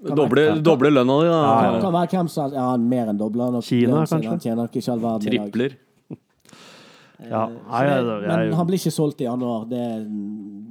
Doble, 0.03 0.41
være- 0.49 0.63
doble 0.65 0.91
lønna 0.91 1.17
di, 1.21 1.29
da. 1.29 1.41
Kan, 1.63 1.81
kan 1.83 1.93
være 1.93 2.09
hvem 2.17 2.29
som. 2.29 2.53
Ja, 2.53 2.77
mer 2.77 3.07
enn 3.13 3.19
dobler 3.21 3.61
Kina, 3.63 4.05
kanskje? 4.07 4.41
Tjener 4.41 4.69
ikke 4.73 4.89
all 4.93 4.99
verden. 5.05 5.29
Tripler. 5.31 5.77
Ja, 7.29 7.45
Så 7.47 7.59
nei, 7.69 7.83
jeg, 7.87 8.05
jeg, 8.09 8.23
men 8.25 8.55
han 8.57 8.69
blir 8.69 8.81
ikke 8.81 8.95
solgt 8.95 9.21
i 9.21 9.27
januar. 9.27 9.67
Det, 9.71 9.85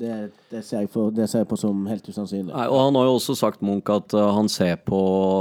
det, 0.02 0.16
det, 0.50 0.64
ser, 0.66 0.84
jeg 0.84 0.92
for, 0.94 1.14
det 1.14 1.30
ser 1.30 1.44
jeg 1.44 1.50
på 1.52 1.60
som 1.60 1.86
helt 1.90 2.10
usannsynlig. 2.10 2.50
Nei, 2.52 2.68
og 2.68 2.84
han 2.88 3.00
har 3.00 3.10
jo 3.10 3.16
også 3.20 3.38
sagt, 3.38 3.64
Munch, 3.66 3.92
at 3.94 4.16
uh, 4.18 4.30
han 4.36 4.50
ser 4.52 4.80
på 4.88 5.00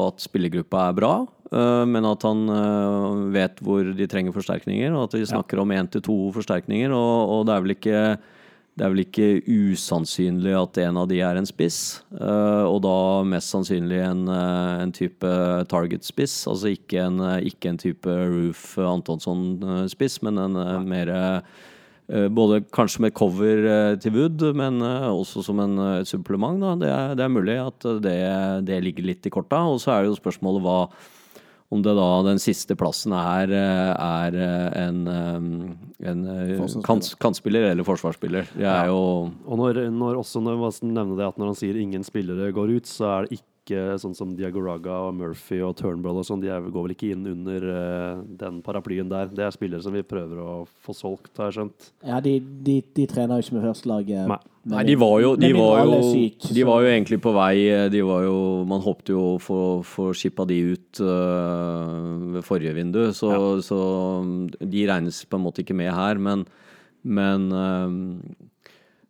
at 0.08 0.24
spillergruppa 0.24 0.88
er 0.88 0.98
bra, 0.98 1.12
uh, 1.52 1.84
men 1.88 2.08
at 2.08 2.26
han 2.28 2.44
vet 3.34 3.62
hvor 3.64 3.92
de 3.96 4.10
trenger 4.10 4.36
forsterkninger, 4.36 4.92
og 4.92 5.08
at 5.08 5.16
vi 5.20 5.30
snakker 5.30 5.62
om 5.62 5.72
én 5.76 5.88
til 5.92 6.04
to 6.04 6.18
forsterkninger. 6.36 6.92
Og, 6.92 7.38
og 7.38 7.46
det 7.48 7.56
er 7.56 7.64
vel 7.64 7.76
ikke 7.78 8.02
det 8.78 8.86
er 8.86 8.92
vel 8.92 9.02
ikke 9.02 9.28
usannsynlig 9.50 10.52
at 10.54 10.78
en 10.84 11.00
av 11.00 11.08
de 11.10 11.18
er 11.24 11.38
en 11.38 11.48
spiss, 11.48 12.00
uh, 12.14 12.62
og 12.68 12.82
da 12.84 12.98
mest 13.26 13.50
sannsynlig 13.50 13.98
en, 14.06 14.20
uh, 14.30 14.78
en 14.84 14.92
type 14.94 15.32
target-spiss. 15.72 16.36
Altså 16.50 16.72
ikke 16.76 17.02
en, 17.08 17.18
uh, 17.24 17.40
ikke 17.42 17.72
en 17.72 17.80
type 17.80 18.06
Roof 18.06 18.76
Antonsson-spiss, 18.78 20.20
men 20.26 20.44
en 20.44 20.62
mer 20.88 21.12
både 22.32 22.62
kanskje 22.72 23.02
med 23.04 23.12
cover 23.12 23.66
til 24.00 24.14
Wood, 24.14 24.40
men 24.56 24.78
også 24.80 25.42
som 25.44 25.58
en 25.60 25.74
et 25.98 26.08
supplement. 26.08 26.62
Det, 26.80 26.88
er, 26.88 27.12
det 27.18 27.26
er 27.26 27.34
mulig 27.34 27.58
at 27.60 27.84
det, 28.00 28.14
det 28.64 28.78
ligger 28.80 29.10
litt 29.10 29.28
i 29.28 29.32
korta. 29.34 29.58
Og 29.68 29.76
så 29.82 29.92
er 29.92 30.06
det 30.06 30.14
jo 30.14 30.16
spørsmålet 30.16 30.64
hva 30.64 30.78
om 31.68 31.82
det 31.84 31.92
da 31.98 32.06
den 32.24 32.40
siste 32.40 32.72
plassen 32.78 33.12
er, 33.12 33.50
uh, 33.52 33.92
er 34.24 34.36
uh, 34.40 34.68
en, 34.80 35.02
um, 35.04 35.48
en 36.00 36.22
kant, 36.86 37.10
kantspiller 37.20 37.68
eller 37.72 37.84
forsvarsspiller. 37.84 38.48
Det 38.56 38.64
er 38.68 38.88
jo 38.88 39.02
og 39.28 39.60
når, 39.60 39.82
når 39.92 40.22
også 40.22 40.40
når 40.44 40.62
nevner 40.80 41.18
det 41.18 41.28
at 41.28 41.40
når 41.40 41.52
han 41.52 41.60
sier 41.60 41.76
ingen 41.80 42.06
spillere 42.06 42.52
går 42.56 42.78
ut, 42.78 42.88
så 42.88 43.10
er 43.10 43.26
det 43.26 43.40
ikke 43.40 43.47
sånn 44.00 44.14
som 44.16 44.32
Diagoraga 44.38 44.94
og 45.08 45.16
Murphy 45.18 45.60
og 45.64 45.76
Turnbull 45.78 46.20
og 46.20 46.26
sånn. 46.26 46.40
De 46.40 46.48
går 46.48 46.86
vel 46.86 46.94
ikke 46.94 47.10
inn 47.14 47.26
under 47.28 47.66
uh, 47.68 48.22
den 48.40 48.62
paraplyen 48.64 49.10
der. 49.10 49.28
Det 49.32 49.44
er 49.44 49.54
spillere 49.54 49.84
som 49.84 49.96
vi 49.96 50.04
prøver 50.06 50.40
å 50.40 50.54
få 50.84 50.94
solgt, 50.96 51.34
har 51.36 51.50
jeg 51.50 51.58
skjønt. 51.58 51.90
Ja, 52.06 52.20
de, 52.24 52.38
de, 52.40 52.78
de 52.96 53.08
trener 53.10 53.38
jo 53.38 53.46
ikke 53.46 53.58
med 53.58 53.66
førstelaget. 53.68 54.30
Nei. 54.30 54.40
Nei, 54.68 54.82
de 54.84 54.98
var 55.00 55.14
jo, 55.22 55.30
de 55.40 55.48
var 55.56 55.78
jo, 55.86 55.98
syk, 56.10 56.50
de 56.52 56.64
var 56.68 56.82
jo 56.84 56.88
egentlig 56.90 57.16
på 57.24 57.30
vei 57.32 57.54
de 57.88 58.02
var 58.04 58.26
jo, 58.26 58.34
Man 58.68 58.82
håpte 58.84 59.14
jo 59.14 59.22
å 59.38 59.78
få 59.86 60.08
skippa 60.12 60.44
de 60.50 60.58
ut 60.74 61.00
uh, 61.00 62.34
ved 62.34 62.44
forrige 62.44 62.74
vindu, 62.76 63.00
så, 63.16 63.30
så 63.64 63.78
de 64.60 64.84
regnes 64.90 65.22
på 65.24 65.40
en 65.40 65.46
måte 65.46 65.64
ikke 65.64 65.78
med 65.78 65.94
her. 65.94 66.20
Men, 66.20 66.44
men, 67.08 67.48
øh, 67.48 67.96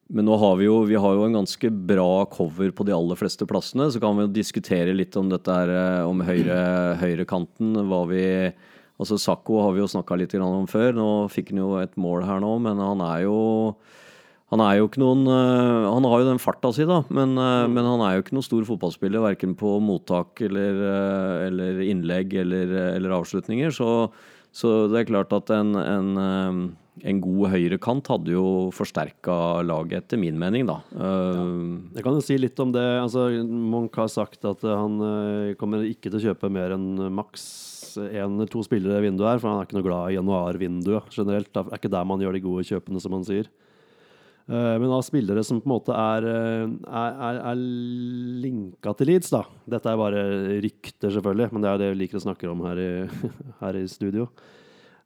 men 0.09 0.25
nå 0.25 0.37
har 0.41 0.57
vi 0.57 0.65
jo 0.65 0.81
Vi 0.89 0.97
har 0.97 1.17
jo 1.17 1.27
en 1.27 1.37
ganske 1.37 1.71
bra 1.71 2.25
cover 2.33 2.73
på 2.73 2.87
de 2.89 2.97
aller 2.97 3.19
fleste 3.21 3.45
plassene. 3.49 3.91
Så 3.93 4.01
kan 4.01 4.17
vi 4.17 4.25
jo 4.25 4.33
diskutere 4.33 4.97
litt 4.97 5.17
om 5.21 5.29
dette 5.29 5.53
her, 5.53 5.69
øh, 5.69 6.09
om 6.09 6.25
høyre, 6.25 6.97
høyrekanten. 7.03 7.77
Hva 7.89 8.03
Altså 8.99 9.15
Sakko 9.15 9.61
har 9.63 9.77
vi 9.77 9.79
jo 9.79 9.87
snakka 9.87 10.17
litt 10.19 10.35
om 10.35 10.67
før. 10.67 10.91
Nå 10.97 11.29
fikk 11.31 11.53
han 11.53 11.61
jo 11.61 11.77
et 11.79 11.95
mål 11.95 12.25
her 12.27 12.41
nå, 12.43 12.57
men 12.59 12.81
han 12.83 13.05
er 13.05 13.29
jo 13.29 13.77
han 14.49 14.63
er 14.65 14.79
jo 14.79 14.87
ikke 14.89 15.03
noen 15.03 15.27
øh, 15.29 15.87
Han 15.93 16.07
har 16.09 16.23
jo 16.23 16.29
den 16.31 16.41
farta 16.41 16.71
si, 16.73 16.87
da, 16.89 17.03
men, 17.13 17.37
øh, 17.37 17.69
men 17.69 17.85
han 17.85 18.01
er 18.01 18.17
jo 18.17 18.25
ikke 18.25 18.35
noen 18.35 18.49
stor 18.49 18.65
fotballspiller. 18.65 19.21
Verken 19.21 19.53
på 19.61 19.77
mottak 19.85 20.41
eller, 20.41 20.83
eller 21.47 21.85
innlegg 21.85 22.33
eller, 22.33 22.73
eller 22.97 23.19
avslutninger. 23.21 23.71
Så, 23.77 24.09
så 24.57 24.89
det 24.89 25.03
er 25.03 25.11
klart 25.13 25.37
at 25.37 25.53
en, 25.53 25.77
en, 25.77 26.73
en 27.07 27.21
god 27.23 27.51
høyrekant 27.53 28.09
hadde 28.11 28.33
jo 28.35 28.45
forsterka 28.75 29.63
laget, 29.67 30.05
etter 30.05 30.21
min 30.21 30.39
mening, 30.41 30.67
da. 30.69 30.81
Uh, 30.93 31.79
Jeg 31.95 32.05
kan 32.07 32.17
jo 32.17 32.25
si 32.25 32.39
litt 32.41 32.59
om 32.63 32.73
det. 32.75 32.85
Altså, 33.03 33.29
Munch 33.45 33.97
har 34.01 34.11
sagt 34.13 34.45
at 34.49 34.65
eh, 34.67 34.75
han 34.79 34.99
eh, 35.05 35.55
kommer 35.61 35.85
ikke 35.87 36.11
til 36.11 36.19
å 36.21 36.25
kjøpe 36.31 36.51
mer 36.53 36.75
enn 36.77 36.91
maks 37.15 37.47
én 37.99 38.37
eller 38.37 38.51
to 38.51 38.63
spillere 38.63 39.01
i 39.01 39.09
vinduet 39.09 39.33
her, 39.33 39.41
for 39.43 39.51
han 39.51 39.61
er 39.63 39.67
ikke 39.67 39.79
noe 39.79 39.87
glad 39.89 40.11
i 40.13 40.19
januarvinduet 40.19 41.15
generelt. 41.15 41.51
Det 41.55 41.65
er 41.65 41.81
ikke 41.81 41.95
der 41.97 42.07
man 42.07 42.23
gjør 42.23 42.37
de 42.37 42.45
gode 42.45 42.67
kjøpene, 42.69 43.03
som 43.03 43.17
han 43.17 43.27
sier. 43.27 43.49
Eh, 44.49 44.75
Men 44.81 44.93
av 44.95 45.03
spillere 45.05 45.43
som 45.45 45.61
på 45.61 45.69
en 45.69 45.75
måte 45.75 45.93
er, 45.93 46.25
eh, 46.25 46.69
er, 46.89 47.19
er, 47.29 47.41
er 47.51 47.65
linka 48.45 48.95
til 48.97 49.11
Leeds, 49.13 49.33
da. 49.35 49.43
Dette 49.69 49.91
er 49.93 50.01
bare 50.01 50.23
rykter, 50.65 51.13
selvfølgelig, 51.13 51.51
men 51.53 51.65
det 51.65 51.71
er 51.73 51.83
det 51.83 51.91
vi 51.93 52.01
liker 52.05 52.21
å 52.21 52.25
snakke 52.25 52.49
om 52.49 52.65
her 52.65 52.81
i, 52.81 52.91
her 53.63 53.77
i 53.77 53.85
studio. 53.91 54.29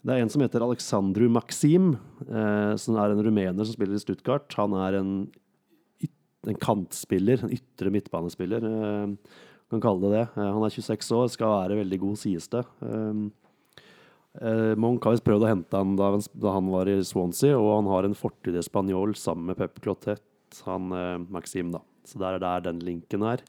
Det 0.03 0.15
er 0.15 0.25
en 0.25 0.31
som 0.33 0.43
heter 0.43 0.65
Alexandru 0.65 1.29
Maxim, 1.31 1.93
eh, 2.27 2.73
som 2.81 2.97
er 2.99 3.13
en 3.13 3.23
rumener 3.23 3.63
som 3.63 3.71
spiller 3.77 3.95
i 3.95 4.03
Stuttgart. 4.03 4.51
Han 4.59 4.75
er 4.75 4.99
en, 4.99 5.13
en 6.51 6.59
kantspiller, 6.59 7.45
en 7.45 7.55
ytre 7.55 7.93
midtbanespiller. 7.95 8.67
Eh, 8.67 9.37
kan 9.71 9.85
kalle 9.85 10.03
det 10.09 10.17
det. 10.17 10.25
Eh, 10.35 10.51
han 10.57 10.67
er 10.67 10.75
26 10.75 11.13
år, 11.21 11.31
skal 11.31 11.55
være 11.55 11.79
veldig 11.85 12.01
god, 12.03 12.19
sies 12.19 12.51
det. 12.51 12.65
Eh, 12.83 13.23
eh, 14.43 14.75
Monk 14.83 15.07
har 15.07 15.15
visst 15.15 15.29
prøvd 15.29 15.47
å 15.47 15.53
hente 15.53 15.85
han 15.85 15.95
da, 16.01 16.11
da 16.19 16.59
han 16.59 16.75
var 16.75 16.91
i 16.91 16.99
Swansea, 17.07 17.55
og 17.55 17.71
han 17.79 17.95
har 17.95 18.11
en 18.11 18.19
fortid 18.19 18.59
i 18.59 18.67
spanjol 18.67 19.15
sammen 19.15 19.53
med 19.53 19.61
Pep 19.63 19.79
Clotet, 19.87 20.25
han 20.67 20.91
eh, 20.99 21.19
Maxim, 21.31 21.71
da. 21.77 21.85
Så 22.03 22.19
der 22.19 22.41
er 22.41 22.43
der 22.43 22.67
den 22.73 22.83
linken 22.83 23.23
er. 23.23 23.47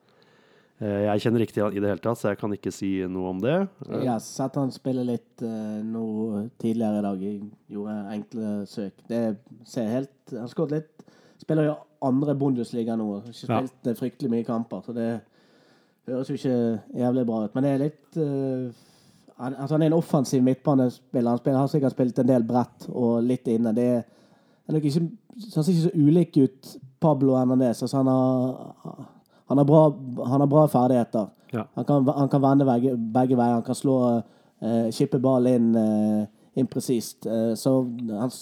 Eh, 0.82 1.04
jeg 1.06 1.24
kjenner 1.26 1.44
ikke 1.44 1.56
til 1.56 1.66
han 1.68 1.76
i 1.76 1.82
det 1.82 1.92
hele 1.92 2.04
tatt, 2.04 2.20
så 2.20 2.32
jeg 2.32 2.40
kan 2.42 2.54
ikke 2.56 2.74
si 2.74 2.92
noe 3.12 3.34
om 3.34 3.42
det. 3.44 3.56
Eh, 3.88 4.00
Jeg 4.02 4.12
har 4.12 4.24
sett 4.24 4.58
han 4.60 4.72
spiller 4.74 5.06
litt 5.08 5.44
eh, 5.46 5.82
nå 5.86 6.06
tidligere 6.62 7.02
i 7.02 7.06
dag. 7.06 7.26
Jeg 7.28 7.76
gjorde 7.76 7.98
enkle 8.16 8.54
søk. 8.70 9.04
Det 9.10 9.22
ser 9.70 9.92
helt 9.92 10.34
Han 10.34 10.46
har 10.46 10.52
skåret 10.52 10.78
litt. 10.80 11.06
Spiller 11.44 11.70
jo 11.70 11.76
andre 12.04 12.36
Bundesliga 12.40 12.96
nå. 13.00 13.10
Ikke 13.30 13.46
spilt 13.46 13.92
ja. 13.92 13.96
fryktelig 14.00 14.32
mye 14.32 14.48
kamper, 14.48 14.82
så 14.86 14.96
det 14.96 15.12
høres 16.08 16.32
jo 16.32 16.40
ikke 16.40 16.58
jævlig 17.00 17.26
bra 17.28 17.44
ut. 17.46 17.54
Men 17.56 17.66
det 17.66 17.72
er 17.72 17.82
litt 17.84 18.18
uh, 18.20 18.84
han, 19.38 19.56
altså 19.56 19.76
han 19.76 19.84
er 19.84 19.92
en 19.92 19.98
offensiv 19.98 20.44
midtbanespiller. 20.44 21.30
Han 21.30 21.42
spiller, 21.42 21.60
har 21.60 21.72
sikkert 21.72 21.96
spilt 21.96 22.20
en 22.20 22.30
del 22.30 22.46
bredt 22.48 22.88
og 22.90 23.24
litt 23.24 23.48
inne. 23.52 23.74
Det 23.76 23.88
er, 23.98 24.04
er 24.68 24.78
nok 24.78 24.88
ikke, 24.88 25.04
han 25.44 25.64
ser 25.64 25.74
ikke 25.74 25.86
så 25.86 25.94
ulik 25.96 26.40
ut 26.44 26.74
Pablo 27.04 27.38
Hernandez. 27.38 27.82
Altså 27.84 28.00
han, 28.02 28.12
har, 28.12 29.06
han, 29.48 29.58
har 29.58 29.66
bra, 29.66 29.84
han 30.26 30.42
har 30.42 30.48
bra 30.48 30.68
ferdigheter. 30.68 31.28
Ja. 31.54 31.68
Han 31.76 31.86
kan, 31.86 32.08
han 32.08 32.30
kan 32.30 32.42
vende 32.42 32.66
begge, 32.66 32.96
begge 32.98 33.38
veier. 33.38 33.60
Han 33.60 33.66
kan 33.66 33.78
slå 33.78 33.98
uh, 34.18 34.90
Kippe 34.92 35.20
ball 35.22 35.48
inn, 35.52 35.72
uh, 35.76 36.26
inn 36.58 36.68
presist. 36.68 37.26
Eh, 37.26 37.54
så 37.58 37.76
hans 38.10 38.42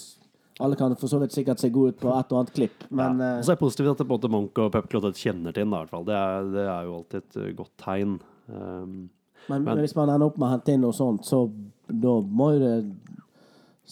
alle 0.62 0.76
kan 0.76 0.95
for 0.95 1.10
så 1.10 1.20
vidt 1.22 1.34
sikkert 1.34 1.60
se 1.60 1.70
gode 1.74 1.95
ut 1.95 2.02
på 2.02 2.12
et 2.14 2.34
og 2.34 2.41
annet 2.41 2.54
klipp, 2.54 2.84
men 2.89 3.22
ja. 3.22 3.38
eh, 3.38 3.41
så 3.41 3.54
er 3.54 3.58
det 3.58 3.64
positivt 3.64 3.93
at 3.93 4.04
det 4.04 4.10
måte 4.10 4.30
Monk 4.32 4.60
og 4.62 4.70
Pep 4.74 4.89
Clotet 4.91 5.18
kjenner 5.18 5.56
til 5.56 5.66
ham, 5.66 5.74
i 5.74 5.80
hvert 5.80 5.93
fall. 5.93 6.06
Det 6.06 6.20
det 6.54 6.66
er 6.68 6.86
jo 6.86 6.97
alltid 6.99 7.24
et 7.24 7.39
eh, 7.41 7.54
godt 7.58 7.74
tegn. 7.82 8.20
Um, 8.52 9.10
Men, 9.49 9.64
Men- 9.64 9.80
hvis 9.82 9.95
man 9.95 10.10
ender 10.10 10.28
opp 10.28 10.38
med 10.38 10.47
å 10.47 10.52
hente 10.52 10.74
inn 10.76 10.84
noe 10.86 10.93
sånt, 10.93 11.26
så 11.26 11.47
da 11.89 12.20
må 12.22 12.52
jo 12.54 12.60
det 12.62 12.76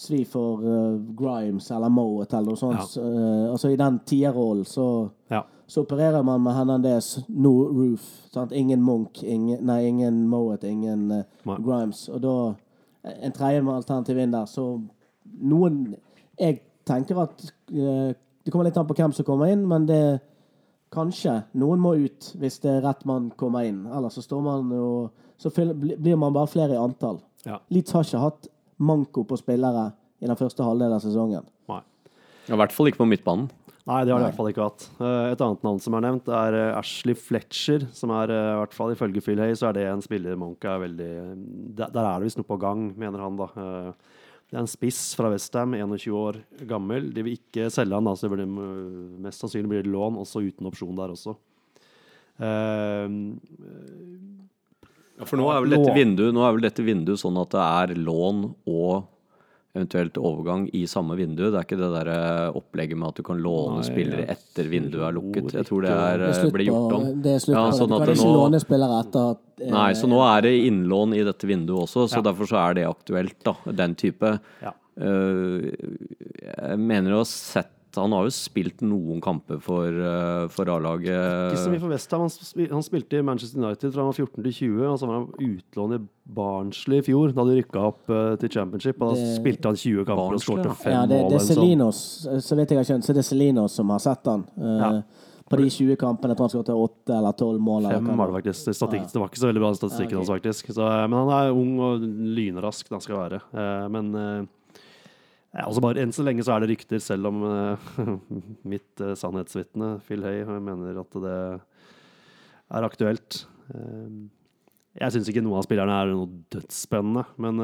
svi 0.00 0.20
for 0.24 0.62
uh, 0.62 0.94
Grimes 1.18 1.66
eller 1.74 1.90
Mowat 1.90 2.32
eller 2.38 2.54
noe 2.54 2.60
sånt. 2.60 2.94
Eh, 2.96 3.50
altså 3.50 3.72
i 3.72 3.76
den 3.80 3.98
tierrollen 4.06 4.64
så, 4.64 5.10
Ja. 5.28 5.42
Så 5.70 5.84
opererer 5.84 6.24
man 6.26 6.42
med 6.42 6.56
Hernandez, 6.56 7.12
no 7.28 7.52
roof. 7.70 8.06
Sant? 8.34 8.52
Ingen 8.52 8.82
Munch, 8.82 9.22
ingen, 9.22 9.60
nei, 9.66 9.84
ingen 9.86 10.24
Mowat, 10.28 10.64
ingen 10.66 11.04
uh, 11.12 11.52
Grimes. 11.62 12.08
Og 12.10 12.24
da 12.24 12.32
en 13.22 13.34
tredje 13.36 13.62
med 13.62 13.76
alternativ 13.76 14.18
inn 14.18 14.34
der, 14.34 14.48
så 14.50 14.64
noen 15.40 15.94
Jeg 16.40 16.58
tenker 16.88 17.20
at 17.22 17.44
uh, 17.70 18.10
det 18.10 18.50
kommer 18.50 18.66
litt 18.66 18.78
an 18.80 18.88
på 18.88 18.96
hvem 18.98 19.14
som 19.14 19.26
kommer 19.28 19.52
inn, 19.52 19.62
men 19.68 19.86
det 19.86 20.02
Kanskje 20.90 21.36
noen 21.54 21.78
må 21.78 21.92
ut 22.02 22.32
hvis 22.42 22.56
det 22.64 22.70
er 22.72 22.80
rett 22.82 23.04
mann 23.06 23.28
kommer 23.38 23.62
inn. 23.68 23.84
Ellers 23.86 24.16
så 24.18 24.24
står 24.24 24.40
man 24.42 24.72
jo 24.74 24.86
Så 25.38 25.52
blir 25.54 26.16
man 26.18 26.34
bare 26.34 26.50
flere 26.50 26.74
i 26.74 26.80
antall. 26.80 27.20
Ja. 27.46 27.60
Leeds 27.70 27.94
har 27.94 28.02
ikke 28.04 28.18
hatt 28.20 28.48
manko 28.76 29.22
på 29.24 29.38
spillere 29.38 29.92
i 30.20 30.26
den 30.26 30.36
første 30.36 30.66
halvdelen 30.66 30.98
av 30.98 31.04
sesongen. 31.04 31.46
Nei. 31.70 31.78
I 32.50 32.58
hvert 32.58 32.74
fall 32.74 32.90
ikke 32.90 33.00
på 33.00 33.06
midtbanen. 33.08 33.46
Nei, 33.88 34.02
det 34.04 34.12
har 34.12 34.20
de 34.20 34.26
i 34.26 34.28
hvert 34.28 34.36
fall 34.36 34.50
ikke 34.50 34.66
hatt. 34.66 34.84
Eh, 35.00 35.32
Et 35.32 35.42
annet 35.44 35.62
navn 35.64 35.80
som 35.82 35.96
er 35.96 36.04
nevnt, 36.04 36.28
er 36.28 36.56
eh, 36.58 36.78
Ashley 36.78 37.16
Fletcher. 37.16 37.86
Som 37.96 38.12
er, 38.14 38.32
eh, 38.34 38.48
i 38.52 38.58
hvert 38.60 38.76
fall 38.76 38.92
ifølge 38.94 39.22
Phil 39.24 39.40
Hay, 39.40 39.56
så 39.56 39.70
er 39.70 39.78
det 39.78 39.86
en 39.88 40.04
spiller 40.04 40.36
Monk 40.38 40.64
er 40.68 40.82
veldig 40.84 41.10
Der, 41.78 41.88
er 41.88 42.20
det 42.20 42.28
visst 42.28 42.40
noe 42.40 42.48
på 42.48 42.60
gang, 42.60 42.90
mener 43.00 43.24
han, 43.24 43.38
da. 43.40 43.48
Det 44.50 44.58
er 44.58 44.64
en 44.64 44.70
spiss 44.70 45.14
fra 45.14 45.30
Westham, 45.32 45.76
21 45.78 46.16
år 46.18 46.40
gammel. 46.68 47.08
De 47.14 47.24
vil 47.24 47.38
ikke 47.38 47.70
selge 47.72 47.96
han, 47.96 48.08
da, 48.08 48.16
så 48.18 48.28
det 48.28 48.34
blir, 48.34 48.50
mest 49.22 49.42
sannsynlig 49.44 49.70
blir 49.70 49.86
det 49.86 49.94
lån, 49.94 50.18
også 50.20 50.42
uten 50.44 50.68
opsjon 50.70 50.98
der 50.98 51.14
også. 51.14 51.36
Uh, 52.40 53.08
Ja, 55.20 55.26
for 55.28 55.36
nå 55.36 55.50
er 55.52 55.60
vel 55.60 55.74
dette 55.74 55.92
vinduet, 55.92 56.32
nå 56.32 56.40
er 56.46 56.54
vel 56.56 56.64
dette 56.64 56.84
vinduet 56.84 57.20
sånn 57.20 57.36
at 57.42 57.52
det 57.52 57.60
er 57.60 57.90
lån 58.00 58.38
og 58.72 59.02
eventuelt 59.76 60.16
overgang 60.18 60.64
i 60.74 60.82
samme 60.90 61.14
vindu. 61.18 61.44
Det 61.50 61.58
er 61.60 61.66
ikke 61.66 61.78
det 61.78 61.90
der 61.94 62.08
eh, 62.10 62.56
opplegget 62.58 62.98
med 62.98 63.08
at 63.12 63.20
du 63.20 63.22
kan 63.28 63.38
låne 63.38 63.76
Nei, 63.78 63.86
spillere 63.86 64.24
ja. 64.26 64.34
etter 64.34 64.66
vinduet 64.72 65.04
er 65.06 65.14
lukket. 65.14 65.52
Jeg 65.54 65.68
tror 65.68 65.84
det 65.86 65.92
er, 65.94 66.24
Det 66.24 66.30
eh, 66.40 66.50
ble 66.56 66.66
gjort 66.66 66.96
om. 66.98 67.06
det 67.22 67.34
er 67.36 67.44
slutt 67.44 67.54
Ja, 67.56 67.64
sånn 67.78 67.94
at 67.94 68.02
Du 68.02 68.10
kan 68.10 68.18
ikke 68.18 68.34
låne 68.40 68.60
spillere 68.64 68.98
etter 69.04 69.28
at 69.36 69.62
eh, 69.62 69.70
Nei, 69.76 69.88
så 70.00 70.10
nå 70.10 70.18
er 70.26 70.46
det 70.48 70.54
innlån 70.66 71.14
i 71.20 71.22
dette 71.30 71.46
vinduet 71.50 71.84
også, 71.86 72.08
så 72.10 72.18
Ja. 72.18 72.26
derfor 72.32 72.50
så 72.50 72.58
er 72.64 72.74
det 72.80 72.86
aktuelt, 72.90 73.36
da. 73.46 73.54
Den 73.84 73.94
type. 73.94 74.38
ja. 74.64 74.74
Eh, 75.00 75.70
jeg 76.50 76.78
mener 76.82 77.14
å 77.14 77.22
ha 77.22 77.28
sett 77.30 77.70
Han 77.96 78.12
har 78.12 78.22
jo 78.28 78.30
spilt 78.30 78.80
noen 78.86 79.20
kamper 79.20 79.58
for, 79.60 79.86
uh, 79.90 80.46
for 80.52 80.68
A-laget. 80.70 81.10
Ikke 81.50 81.64
så 81.64 81.70
mye 81.72 81.80
for 81.82 81.90
Westham. 81.90 82.20
Han, 82.26 82.66
han 82.70 82.82
spilte 82.86 83.18
i 83.18 83.22
Manchester 83.26 83.58
United 83.64 83.92
fra 83.92 84.04
han 84.04 84.12
var 84.12 84.18
14 84.20 84.42
til 84.44 84.52
20, 84.52 84.84
og 84.92 84.98
så 85.00 85.08
var 85.10 85.14
han 85.18 85.32
utlånt 85.56 85.96
i 85.96 86.00
Barnsley 86.30 87.00
i 87.00 87.06
fjor, 87.08 87.32
da 87.34 87.44
de 87.48 87.56
rykka 87.58 87.82
opp 87.88 88.10
eh, 88.14 88.36
til 88.44 88.52
Championship. 88.54 89.00
Og 89.02 89.14
da 89.14 89.20
Det- 89.20 89.40
spilte 89.40 89.64
han 89.72 89.76
20 89.76 90.04
kamper 90.04 90.22
og 90.22 90.30
Barnsley, 90.36 90.46
skårte 90.56 90.68
ja. 90.70 90.74
fem 90.84 90.92
Ja, 90.92 91.00
det, 91.06 91.18
mål. 91.20 91.30
det 91.30 91.40
er 91.40 91.56
eller 91.56 91.90
sånn. 91.90 92.40
Så 92.46 92.56
vidt 92.60 92.68
jeg 92.70 92.78
har 92.78 92.84
skjønt, 92.92 93.04
så 93.08 93.12
det 93.16 93.24
er 93.24 93.28
Selinos 93.32 93.72
som 93.74 93.90
har 93.90 93.98
sett 93.98 94.24
han. 94.24 94.46
eh, 94.56 94.78
Ja. 94.78 95.02
På 95.50 95.56
de 95.58 95.66
20 95.68 95.96
kampene. 95.98 96.30
Jeg 96.30 96.36
tror 96.38 96.46
han 96.46 96.52
skåret 96.62 96.70
åtte 96.78 97.10
eller 97.10 97.32
tolv 97.34 97.58
mål. 97.58 97.82
Fem 97.90 98.06
var 98.16 98.28
det 98.30 98.34
det 98.44 98.54
faktisk. 98.54 98.70
Statistikk, 98.70 99.10
det 99.12 99.18
var 99.18 99.26
ikke 99.32 99.40
så 99.42 99.48
veldig 99.50 99.62
bra 99.64 99.72
statistikken 99.74 100.16
hans, 100.20 100.28
faktisk. 100.30 100.70
Så, 100.70 100.86
eh, 100.86 101.06
men 101.10 101.18
han 101.26 101.32
er 101.34 101.50
ung 101.50 101.72
og 101.80 102.00
lynrask, 102.00 102.86
han 102.88 103.00
skal 103.00 103.16
være. 103.18 103.40
Eh, 103.52 103.88
Men 103.90 104.14
eh, 104.14 104.46
altså 105.50 105.82
bare 105.82 106.02
enn 106.02 106.12
så 106.14 106.24
lenge 106.26 106.44
så 106.46 106.54
er 106.54 106.62
det 106.62 106.70
rykter, 106.74 107.00
selv 107.02 107.30
om 107.30 107.42
eh, 107.48 107.86
mitt 108.72 109.02
uh, 109.02 109.16
sannhetsvitne, 109.18 109.96
Phil 110.06 110.22
Hay, 110.26 110.44
mener 110.46 111.00
at 111.02 111.16
det 111.24 111.38
er 112.70 112.86
aktuelt. 112.86 113.42
Eh, 113.74 114.12
jeg 115.00 115.14
syns 115.14 115.30
ikke 115.30 115.42
noen 115.42 115.58
av 115.58 115.66
spillerne 115.66 115.96
er 115.96 116.12
noe 116.12 116.30
dødsspennende, 116.50 117.22
men 117.38 117.60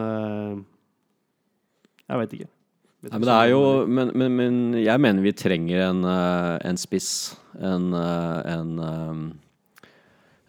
jeg 2.06 2.20
veit 2.20 2.36
ikke. 2.36 2.50
Vet 3.02 3.10
Nei, 3.10 3.18
men 3.18 3.26
det 3.26 3.34
er 3.34 3.48
jo. 3.50 3.62
Men, 3.90 4.12
men, 4.14 4.36
men 4.38 4.60
jeg 4.78 5.02
mener 5.02 5.24
vi 5.24 5.32
trenger 5.34 5.82
en, 5.88 6.06
en 6.06 6.78
spiss. 6.78 7.08
En, 7.58 7.90
en, 7.98 8.70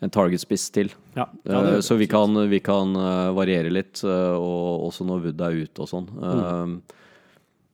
en 0.05 0.13
target-spiss 0.13 0.67
til. 0.77 0.93
ja, 1.17 1.25
ja, 1.49 1.63
det 1.65 1.81
så 1.89 1.97
vi 1.97 2.05
kan, 2.11 2.37
vi 2.53 2.61
kan 2.61 2.93
variere 3.35 3.73
litt, 3.73 4.05
og 4.05 4.85
også 4.91 5.09
når 5.09 5.25
Wood 5.25 5.43
er 5.49 5.59
ute 5.65 5.83
og 5.83 5.91
sånn. 5.91 6.07
Mm. 6.13 6.77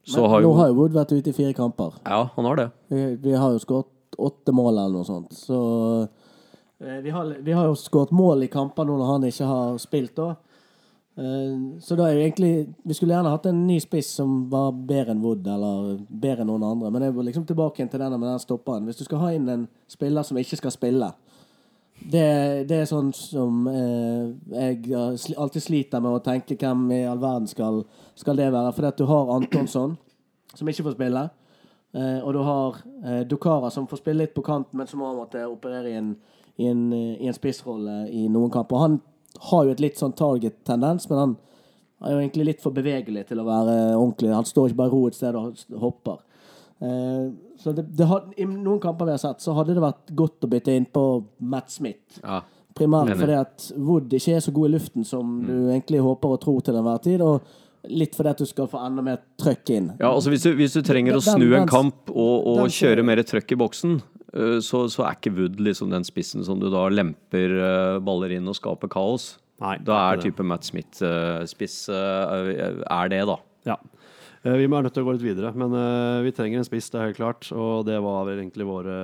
Så 0.03 0.21
Men 0.21 0.29
har 0.29 0.41
Nå 0.41 0.53
har 0.57 0.67
jo 0.67 0.75
Wood 0.81 0.95
vært 0.95 1.13
ute 1.15 1.31
i 1.31 1.35
fire 1.35 1.53
kamper. 1.55 1.93
Ja, 2.03 2.29
han 2.35 2.45
har 2.45 2.55
det. 2.59 2.69
Vi, 2.91 3.03
vi 3.23 3.35
har 3.39 3.53
jo 3.55 3.61
skåret 3.63 4.17
åtte 4.19 4.51
mål 4.53 4.77
eller 4.77 4.97
noe 4.97 5.07
sånt. 5.07 5.31
Så 5.33 5.59
eh, 6.83 6.99
vi 7.01 7.09
har, 7.09 7.35
vi 7.39 7.51
har 7.55 7.69
jo 7.69 7.77
skåret 7.79 8.11
mål 8.11 8.43
i 8.43 8.51
kamper 8.51 8.85
nå 8.85 8.97
når 8.99 9.11
han 9.13 9.29
ikke 9.29 9.47
har 9.47 9.77
spilt, 9.81 10.15
da. 10.19 10.35
Eh, 11.15 11.79
Så 11.79 11.95
da 11.95 12.07
er 12.09 12.17
jo 12.17 12.23
egentlig 12.25 12.51
Vi 12.83 12.95
skulle 12.97 13.13
gjerne 13.13 13.29
hatt 13.29 13.45
en 13.45 13.65
ny 13.67 13.77
spiss 13.79 14.15
som 14.17 14.49
var 14.49 14.71
bedre 14.73 15.13
enn 15.13 15.21
Wood, 15.23 15.47
eller 15.47 15.97
bedre 16.09 16.43
enn 16.43 16.51
noen 16.51 16.67
andre. 16.67 16.91
Men 16.91 17.07
jeg 17.07 17.15
var 17.15 17.29
liksom 17.29 17.45
tilbake 17.47 17.87
til 17.87 17.99
denne 17.99 18.17
med 18.19 18.29
den 18.29 18.43
stopperen. 18.43 18.85
Hvis 18.89 18.99
du 18.99 19.05
skal 19.07 19.23
ha 19.23 19.31
inn 19.33 19.49
en 19.49 19.67
spiller 19.87 20.27
som 20.27 20.37
ikke 20.41 20.59
skal 20.59 20.75
spille 20.75 21.13
det, 22.03 22.65
det 22.67 22.77
er 22.81 22.87
sånn 22.89 23.13
som 23.15 23.67
eh, 23.69 24.31
jeg 24.51 25.35
alltid 25.37 25.63
sliter 25.63 26.01
med 26.03 26.17
å 26.17 26.23
tenke 26.25 26.57
hvem 26.59 26.89
i 26.91 27.03
all 27.07 27.21
verden 27.21 27.47
skal, 27.47 27.83
skal 28.15 28.35
det 28.37 28.51
være. 28.53 28.73
Fordi 28.73 28.87
at 28.87 28.97
du 28.97 29.05
har 29.09 29.31
Antonsson, 29.35 29.97
som 30.53 30.67
ikke 30.69 30.83
får 30.89 30.95
spille. 30.97 31.29
Eh, 31.93 32.19
og 32.25 32.33
du 32.33 32.39
har 32.45 32.77
eh, 33.05 33.23
Dukara, 33.29 33.69
som 33.71 33.87
får 33.87 34.01
spille 34.01 34.23
litt 34.25 34.33
på 34.33 34.41
kanten, 34.45 34.77
men 34.77 34.87
som 34.89 34.99
må 35.03 35.11
måtte 35.17 35.43
operere 35.45 35.91
i 35.91 35.97
en, 35.99 36.15
i 36.57 36.67
en, 36.67 36.87
eh, 36.93 37.21
i 37.21 37.27
en 37.29 37.33
spissrolle 37.37 38.07
i 38.09 38.27
noen 38.33 38.49
kamper. 38.53 38.77
Han 38.81 38.99
har 39.51 39.65
jo 39.65 39.71
et 39.75 39.79
litt 39.81 39.97
sånn 40.01 40.13
target-tendens, 40.17 41.09
men 41.09 41.19
han 41.19 41.35
er 42.03 42.15
jo 42.15 42.19
egentlig 42.23 42.45
litt 42.45 42.61
for 42.61 42.73
bevegelig 42.75 43.27
til 43.29 43.39
å 43.41 43.45
være 43.47 43.75
ordentlig. 43.95 44.33
Han 44.33 44.45
står 44.49 44.69
ikke 44.71 44.81
bare 44.81 44.91
i 44.91 44.95
ro 44.95 45.03
et 45.07 45.15
sted 45.17 45.37
og 45.37 45.61
hopper. 45.81 46.17
Eh, 46.83 47.29
så 47.61 47.71
det, 47.77 47.85
det 47.95 48.09
had, 48.09 48.33
I 48.37 48.45
noen 48.49 48.81
kamper 48.83 49.05
vi 49.07 49.13
har 49.15 49.21
sett, 49.21 49.39
så 49.45 49.53
hadde 49.55 49.77
det 49.77 49.83
vært 49.85 50.11
godt 50.17 50.43
å 50.43 50.49
bytte 50.51 50.73
inn 50.75 50.89
på 50.91 51.05
Matt 51.39 51.71
Smith. 51.71 52.17
Ja. 52.23 52.41
Primært 52.73 53.13
fordi 53.19 53.35
at 53.37 53.67
Wood 53.77 54.13
ikke 54.17 54.33
er 54.33 54.41
så 54.41 54.51
god 54.51 54.71
i 54.71 54.73
luften 54.73 55.05
som 55.05 55.27
Mm. 55.37 55.45
du 55.45 55.53
egentlig 55.69 55.99
håper 56.01 56.31
og 56.33 56.39
tror 56.41 56.61
til 56.65 56.75
enhver 56.75 56.97
tid. 57.05 57.21
Og 57.21 57.41
litt 57.91 58.15
fordi 58.15 58.31
at 58.31 58.41
du 58.41 58.47
skal 58.47 58.69
få 58.71 58.81
enda 58.85 59.03
mer 59.05 59.21
trøkk 59.41 59.71
inn. 59.75 59.91
Ja, 59.99 60.11
altså 60.13 60.31
hvis 60.33 60.45
du, 60.45 60.53
hvis 60.57 60.75
du 60.75 60.81
trenger 60.85 61.17
å 61.17 61.23
snu 61.23 61.49
en 61.57 61.69
kamp 61.69 62.11
og, 62.13 62.47
og 62.53 62.73
kjøre 62.73 63.05
mer 63.05 63.21
trøkk 63.27 63.55
i 63.55 63.59
boksen, 63.59 63.97
øh, 64.33 64.59
så, 64.63 64.85
så 64.91 65.07
er 65.07 65.17
ikke 65.17 65.33
Wood 65.37 65.63
liksom 65.63 65.91
den 65.93 66.07
spissen 66.07 66.45
som 66.47 66.61
du 66.61 66.69
da 66.73 66.85
lemper 66.91 67.57
øh, 67.59 67.97
baller 68.05 68.35
inn 68.37 68.47
og 68.49 68.57
skaper 68.59 68.91
kaos. 68.91 69.33
Nei, 69.63 69.77
Da 69.85 69.99
er 70.09 70.19
type 70.19 70.43
Matt 70.43 70.65
Smith-spiss 70.67 71.75
er 71.93 73.11
det, 73.11 73.21
da. 73.29 73.35
Ja. 73.69 73.77
Vi 74.43 74.65
må 74.67 74.75
er 74.75 74.83
nødt 74.83 74.95
til 74.97 75.05
å 75.05 75.07
gå 75.07 75.13
litt 75.15 75.23
videre, 75.23 75.53
men 75.55 75.71
eh, 75.77 76.23
vi 76.25 76.33
trenger 76.35 76.59
en 76.59 76.67
spiss, 76.67 76.89
det 76.91 76.99
er 76.99 77.05
helt 77.07 77.19
klart. 77.19 77.47
Og 77.55 77.85
det 77.87 77.95
var 78.03 78.25
vel 78.27 78.41
egentlig 78.41 78.67
våre 78.67 78.97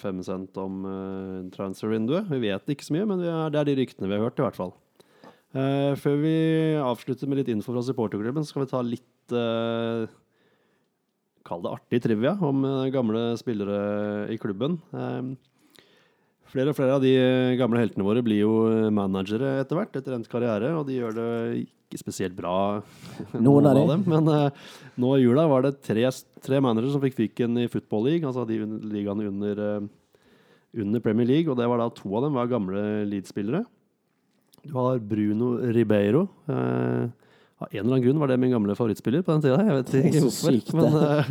fem 0.00 0.22
cent 0.24 0.56
om 0.62 0.86
transfer-vinduet. 1.52 2.30
Vi 2.32 2.40
vet 2.46 2.72
ikke 2.72 2.86
så 2.86 2.96
mye, 2.96 3.08
men 3.10 3.20
vi 3.20 3.28
er, 3.28 3.52
det 3.52 3.60
er 3.60 3.68
de 3.68 3.76
ryktene 3.82 4.08
vi 4.08 4.16
har 4.16 4.24
hørt, 4.24 4.40
i 4.40 4.46
hvert 4.46 4.56
fall. 4.56 4.72
Eh, 5.56 5.94
før 5.96 6.16
vi 6.20 6.36
avslutter 6.82 7.28
med 7.30 7.40
litt 7.40 7.50
info 7.52 7.72
fra 7.72 7.82
supporterklubben, 7.86 8.44
skal 8.44 8.64
vi 8.64 8.70
ta 8.70 8.82
litt 8.84 9.32
uh, 9.32 10.04
Kall 11.46 11.62
det 11.62 11.70
artig 11.70 12.00
trivia 12.02 12.32
om 12.42 12.64
eh, 12.66 12.88
gamle 12.90 13.28
spillere 13.38 14.26
i 14.34 14.36
klubben. 14.42 14.80
Flere 16.50 16.72
og 16.72 16.76
flere 16.78 16.96
av 16.96 17.04
de 17.04 17.12
gamle 17.58 17.78
heltene 17.78 18.06
våre 18.06 18.24
blir 18.26 18.40
jo 18.40 18.52
managere 18.94 19.60
etter 19.60 19.78
hvert, 19.78 19.94
etter 19.94 20.16
endt 20.16 20.30
karriere, 20.30 20.72
og 20.74 20.88
de 20.88 20.98
gjør 20.98 21.14
det 21.14 21.28
ikke 21.62 22.00
spesielt 22.02 22.34
bra, 22.38 22.82
Noen 23.46 23.70
av 23.70 23.78
dem. 23.92 24.02
Men 24.10 24.26
uh, 24.26 24.66
nå 24.98 25.14
i 25.14 25.22
jula 25.22 25.46
var 25.48 25.64
det 25.64 25.76
tre, 25.86 26.04
tre 26.42 26.60
managere 26.60 26.96
som 26.96 27.04
fikk 27.04 27.16
fyken 27.22 27.62
i 27.62 27.70
Football 27.70 28.10
League, 28.10 28.26
altså 28.26 28.44
de 28.48 28.58
ligaene 28.90 29.30
under, 29.30 29.62
uh, 29.62 30.20
under 30.82 31.04
Premier 31.06 31.30
League, 31.30 31.48
og 31.48 31.62
det 31.62 31.70
var 31.70 31.80
da 31.80 31.88
to 31.94 32.10
av 32.10 32.26
dem 32.26 32.36
var 32.36 32.50
gamle 32.50 32.82
Leeds-spillere. 33.06 33.62
Du 34.66 34.72
har 34.74 34.98
Bruno 34.98 35.56
Ribeiro. 35.72 36.26
Eh, 36.48 37.06
av 37.56 37.68
en 37.70 37.78
eller 37.80 37.86
annen 37.94 38.02
grunn 38.04 38.18
var 38.20 38.28
det 38.28 38.36
min 38.42 38.50
gamle 38.52 38.74
favorittspiller 38.76 39.22
på 39.24 39.32
den 39.32 39.44
tida. 39.46 39.58
Jeg 39.64 39.76
vet 39.78 39.92
ikke 40.10 40.24
hvorfor. 40.26 40.56
Men, 40.76 40.96
eh, 41.18 41.30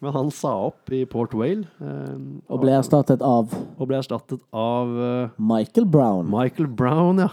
men 0.00 0.12
han 0.14 0.30
sa 0.32 0.52
opp 0.70 0.92
i 0.96 1.02
Port 1.04 1.34
Whale. 1.36 1.66
eh, 1.82 2.14
Og 2.48 2.62
ble 2.62 2.72
erstattet 2.78 3.20
av 3.26 3.52
og 3.78 3.88
ble 3.90 3.98
erstattet 3.98 4.40
av 4.56 4.94
eh, 5.08 5.28
Michael 5.36 5.84
Brown. 5.86 6.30
Michael 6.32 6.68
Brown, 6.68 7.18
ja. 7.26 7.28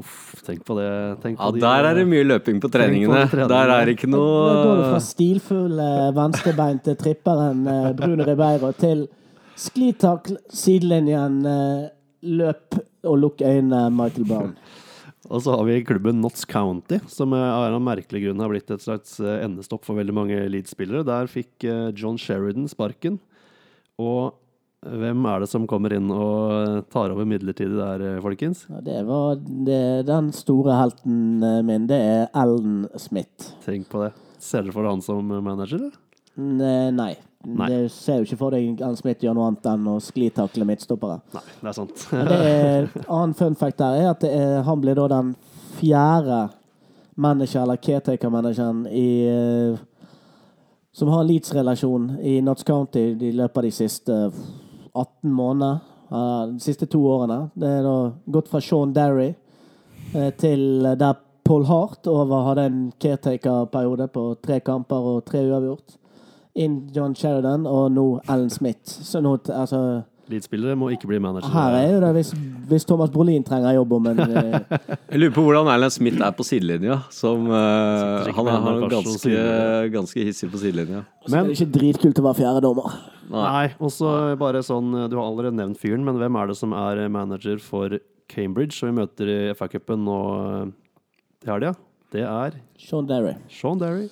Uff, 0.00 0.40
tenk 0.46 0.64
på 0.66 0.74
det. 0.80 0.88
Tenk 1.22 1.38
Ja, 1.38 1.50
på 1.50 1.54
de- 1.54 1.60
der 1.60 1.84
er 1.90 1.94
det 2.00 2.06
mye 2.08 2.24
løping 2.24 2.58
på 2.64 2.70
treningene. 2.72 3.28
treningene. 3.28 3.48
Der 3.48 3.68
er 3.76 3.84
det 3.86 3.98
ikke 3.98 4.08
noe 4.10 4.48
Da 4.48 4.62
går 4.64 4.76
du 4.76 4.84
fra 4.88 5.00
stilfulle 5.04 5.90
stilfull 5.92 6.14
venstrebeinte 6.16 6.96
tripperen 6.98 7.62
Bruno 7.94 8.24
Ribeiro 8.24 8.72
til 8.72 9.06
sklitakl, 9.54 10.38
sidelinjen, 10.50 11.44
løp 12.24 12.80
og 13.04 13.18
lukk 13.20 13.44
øynene, 13.44 13.86
Michael 13.94 14.28
Brown. 14.28 14.54
Og 15.32 15.44
så 15.44 15.54
har 15.54 15.62
vi 15.68 15.84
klubben 15.86 16.18
Notts 16.20 16.42
County, 16.50 16.98
som 17.08 17.32
eh, 17.36 17.40
av 17.40 17.68
en 17.68 17.84
merkelig 17.86 18.24
grunn 18.24 18.42
har 18.42 18.50
blitt 18.50 18.72
et 18.74 18.82
slags 18.82 19.20
eh, 19.22 19.44
endestopp 19.44 19.86
for 19.86 19.96
veldig 20.00 20.14
mange 20.16 20.40
Leeds-spillere. 20.50 21.06
Der 21.06 21.30
fikk 21.30 21.62
eh, 21.62 21.90
John 21.94 22.18
Sheridan 22.18 22.66
sparken. 22.70 23.20
Og 24.02 24.34
Hvem 24.82 25.26
er 25.30 25.44
det 25.44 25.46
som 25.46 25.62
kommer 25.70 25.92
inn 25.94 26.08
og 26.10 26.88
tar 26.90 27.12
over 27.14 27.26
midlertidig 27.28 27.76
der, 27.78 28.02
eh, 28.02 28.22
folkens? 28.22 28.64
Ja, 28.66 28.80
det 28.82 29.04
var 29.06 29.36
det, 29.38 30.06
den 30.08 30.32
store 30.34 30.74
helten 30.74 31.42
eh, 31.46 31.60
min. 31.62 31.86
Det 31.86 31.98
er 32.02 32.24
Ellen 32.34 32.88
Smith. 32.98 33.52
Tenk 33.62 33.86
på 33.92 34.02
det. 34.02 34.10
Ser 34.42 34.64
dere 34.66 34.74
for 34.74 34.88
han 34.90 35.04
som 35.04 35.30
manager, 35.30 35.78
eller? 35.78 36.00
Ne- 36.36 36.90
Nei. 36.96 37.12
Nei. 37.44 37.66
Det 37.68 37.90
ser 37.90 38.20
jo 38.20 38.26
ikke 38.28 38.38
for 38.38 38.54
deg 38.54 38.80
Ann 38.86 38.94
Smith 38.96 39.18
gjør 39.24 39.34
noe 39.34 39.48
annet 39.50 39.64
enn 39.66 39.86
å 39.90 39.96
sklitakle 40.00 40.62
midtstoppere. 40.64 41.16
Nei, 41.34 41.42
det 41.60 41.68
er 41.68 41.74
sant. 41.74 42.04
Det 42.12 42.36
er, 42.38 42.86
annen 43.10 43.34
fun 43.34 43.56
fact 43.58 43.80
der 43.82 43.96
er 43.98 44.10
at 44.12 44.20
det 44.22 44.30
er, 44.30 44.60
han 44.62 44.80
blir 44.80 44.94
da 44.94 45.08
den 45.10 45.32
fjerde 45.80 46.44
manager, 47.18 47.64
eller 47.64 47.80
caretaker-manageren 47.82 48.84
i 48.86 49.08
eh, 49.26 49.80
som 50.94 51.08
har 51.10 51.24
Leeds-relasjon 51.26 52.12
i 52.22 52.36
Notts 52.46 52.62
County 52.68 53.02
i 53.18 53.32
løpet 53.34 53.58
av 53.58 53.66
de 53.66 53.72
siste 53.74 54.18
18 54.94 55.32
månedene. 55.32 55.80
eh, 56.12 56.44
de 56.52 56.60
siste 56.62 56.86
to 56.86 57.00
årene. 57.10 57.40
Det 57.58 57.68
er 57.80 57.82
da 57.82 57.96
gått 58.38 58.48
fra 58.52 58.60
Sean 58.62 58.92
Derry 58.94 59.32
eh, 60.14 60.30
til 60.38 60.86
der 61.00 61.18
Paul 61.44 61.64
Hart 61.66 62.06
over 62.06 62.46
hadde 62.46 62.68
en 62.70 62.80
caretaker-periode 63.02 64.06
på 64.14 64.28
tre 64.46 64.60
kamper 64.62 65.10
og 65.16 65.24
tre 65.26 65.42
uavgjort. 65.48 65.96
Inn 66.54 66.88
John 66.94 67.14
Sheridan 67.16 67.66
og 67.68 67.92
nå 67.94 68.06
Alan 68.28 68.50
Smith. 68.52 68.84
Så 68.84 69.22
nå, 69.24 69.38
altså 69.48 70.02
Leeds-spillere 70.30 70.76
må 70.78 70.88
ikke 70.94 71.08
bli 71.10 71.18
manager. 71.20 71.50
her 71.50 71.76
er 71.76 71.88
jo 71.90 72.00
det 72.04 72.10
hvis, 72.16 72.30
hvis 72.70 72.86
Thomas 72.86 73.10
Brolin 73.12 73.42
trenger 73.44 73.74
jobb 73.74 73.94
om 73.96 74.06
en 74.12 74.20
eh, 74.22 74.76
Jeg 75.10 75.18
lurer 75.18 75.34
på 75.34 75.44
hvordan 75.44 75.70
Erlend 75.72 75.94
Smith 75.96 76.22
er 76.22 76.36
på 76.36 76.46
sidelinja. 76.46 77.00
Som, 77.12 77.48
uh, 77.50 78.22
han 78.28 78.52
er, 78.52 78.60
han 78.66 78.68
er 78.70 78.92
ganske, 78.92 79.42
ganske 79.96 80.28
hissig 80.28 80.50
på 80.52 80.62
sidelinja. 80.62 81.02
Det 81.26 81.38
er 81.38 81.50
det 81.50 81.58
ikke 81.58 81.74
dritkult 81.74 82.22
å 82.22 82.26
være 82.28 82.40
fjerdedommer. 82.40 82.96
Nei, 83.32 83.66
og 83.80 83.92
så 83.94 84.12
bare 84.36 84.60
sånn 84.66 84.90
Du 85.08 85.14
har 85.16 85.24
allerede 85.24 85.56
nevnt 85.56 85.78
fyren, 85.80 86.02
men 86.04 86.18
hvem 86.20 86.36
er 86.36 86.50
det 86.50 86.58
som 86.58 86.74
er 86.76 87.06
manager 87.12 87.60
for 87.62 87.98
Cambridge, 88.32 88.76
som 88.76 88.90
vi 88.90 89.00
møter 89.00 89.28
i 89.28 89.38
FA-cupen 89.56 90.04
nå 90.06 90.18
eh, 90.38 90.72
til 91.42 91.54
helga? 91.54 91.74
Det 92.12 92.24
er 92.28 92.58
Sean 92.80 93.08
Derry. 93.08 93.36
Sean 93.52 93.80
Derry. 93.80 94.08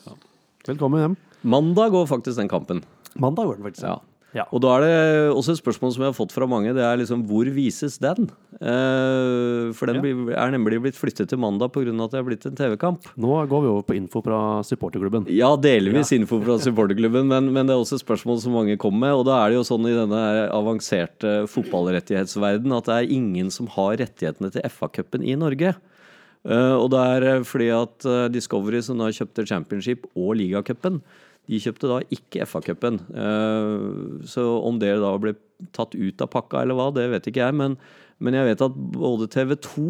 Velkommen 0.66 1.04
hjem. 1.04 1.18
Mandag 1.42 1.90
går 1.94 2.06
faktisk 2.10 2.36
den 2.38 2.48
kampen. 2.50 2.82
Mandag 3.18 3.46
går 3.48 3.56
den 3.60 3.68
faktisk. 3.70 3.86
Ja. 3.88 3.98
Ja. 4.30 4.44
Og 4.54 4.60
da 4.62 4.76
er 4.76 4.84
det 4.84 4.90
også 5.34 5.56
et 5.56 5.58
spørsmål 5.58 5.90
som 5.90 6.04
jeg 6.04 6.12
har 6.12 6.14
fått 6.14 6.30
fra 6.30 6.46
mange. 6.46 6.70
Det 6.76 6.84
er 6.86 7.00
liksom 7.00 7.24
hvor 7.26 7.48
vises 7.50 7.96
den? 7.98 8.28
Eh, 8.62 9.72
for 9.74 9.90
den 9.90 9.96
Ja. 9.98 10.02
blir, 10.04 10.30
er 10.38 10.52
nemlig 10.54 10.78
blitt 10.84 10.94
flyttet 10.94 11.26
til 11.32 11.38
mandag 11.42 11.72
pga. 11.72 11.90
at 12.04 12.10
det 12.12 12.18
er 12.20 12.22
blitt 12.22 12.46
en 12.46 12.54
TV-kamp. 12.54 13.02
Nå 13.18 13.48
går 13.48 13.60
vi 13.64 13.68
over 13.72 13.82
på 13.82 13.96
info 13.96 14.22
fra 14.22 14.62
supporterklubben. 14.62 15.26
Ja, 15.34 15.56
delvis 15.56 16.12
info 16.12 16.38
fra 16.40 16.58
supporterklubben, 16.62 17.26
men, 17.26 17.52
men 17.52 17.66
det 17.66 17.74
er 17.74 17.82
også 17.82 17.98
et 17.98 18.06
spørsmål 18.06 18.38
som 18.40 18.52
mange 18.52 18.78
kommer 18.78 19.00
med. 19.08 19.14
Og 19.18 19.24
da 19.26 19.40
er 19.44 19.50
det 19.50 19.56
jo 19.58 19.66
sånn 19.66 19.88
i 19.90 19.98
denne 19.98 20.22
avanserte 20.54 21.48
fotballrettighetsverden 21.50 22.70
at 22.76 22.84
det 22.86 22.94
er 23.00 23.10
ingen 23.16 23.50
som 23.50 23.66
har 23.74 23.96
rettighetene 23.98 24.52
til 24.52 24.62
FA-cupen 24.70 25.26
i 25.26 25.34
Norge. 25.34 25.74
Eh, 26.46 26.74
og 26.78 26.86
det 26.94 27.00
er 27.02 27.42
fordi 27.44 27.68
at 27.74 28.06
eh, 28.06 28.28
Discovery, 28.32 28.80
som 28.80 29.00
har 29.02 29.10
kjøpte 29.10 29.44
Championship 29.48 30.06
og 30.14 30.36
Ligacupen, 30.38 31.02
de 31.48 31.60
kjøpte 31.62 31.88
da 31.90 32.00
ikke 32.14 32.44
FA-cupen. 32.46 33.00
Uh, 33.14 34.20
så 34.28 34.44
om 34.66 34.78
det 34.82 34.92
da 35.00 35.14
ble 35.20 35.34
tatt 35.76 35.96
ut 35.96 36.22
av 36.22 36.30
pakka 36.32 36.62
eller 36.62 36.78
hva, 36.78 36.90
det 36.94 37.08
vet 37.12 37.30
ikke 37.30 37.42
jeg. 37.42 37.56
Men, 37.56 37.76
men 38.20 38.36
jeg 38.36 38.50
vet 38.50 38.66
at 38.66 38.76
både 38.96 39.28
TV 39.32 39.56
2 39.64 39.88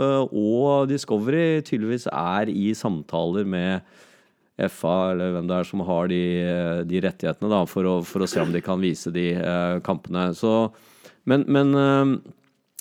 eh, 0.00 0.36
og 0.36 0.88
Discovery 0.90 1.60
tydeligvis 1.66 2.06
er 2.12 2.48
i 2.52 2.70
samtaler 2.76 3.48
med 3.48 3.84
FA, 4.68 5.12
eller 5.14 5.34
hvem 5.34 5.48
det 5.48 5.56
er 5.56 5.68
som 5.68 5.84
har 5.88 6.10
de, 6.12 6.22
de 6.88 7.00
rettighetene, 7.04 7.52
da, 7.52 7.62
for 7.68 7.88
å, 7.88 7.94
for 8.04 8.24
å 8.24 8.28
se 8.28 8.42
om 8.42 8.52
de 8.52 8.60
kan 8.64 8.80
vise 8.82 9.12
de 9.14 9.30
eh, 9.36 9.78
kampene. 9.86 10.30
Så, 10.36 10.68
men 11.28 11.46
men 11.48 11.72
eh, 11.76 12.34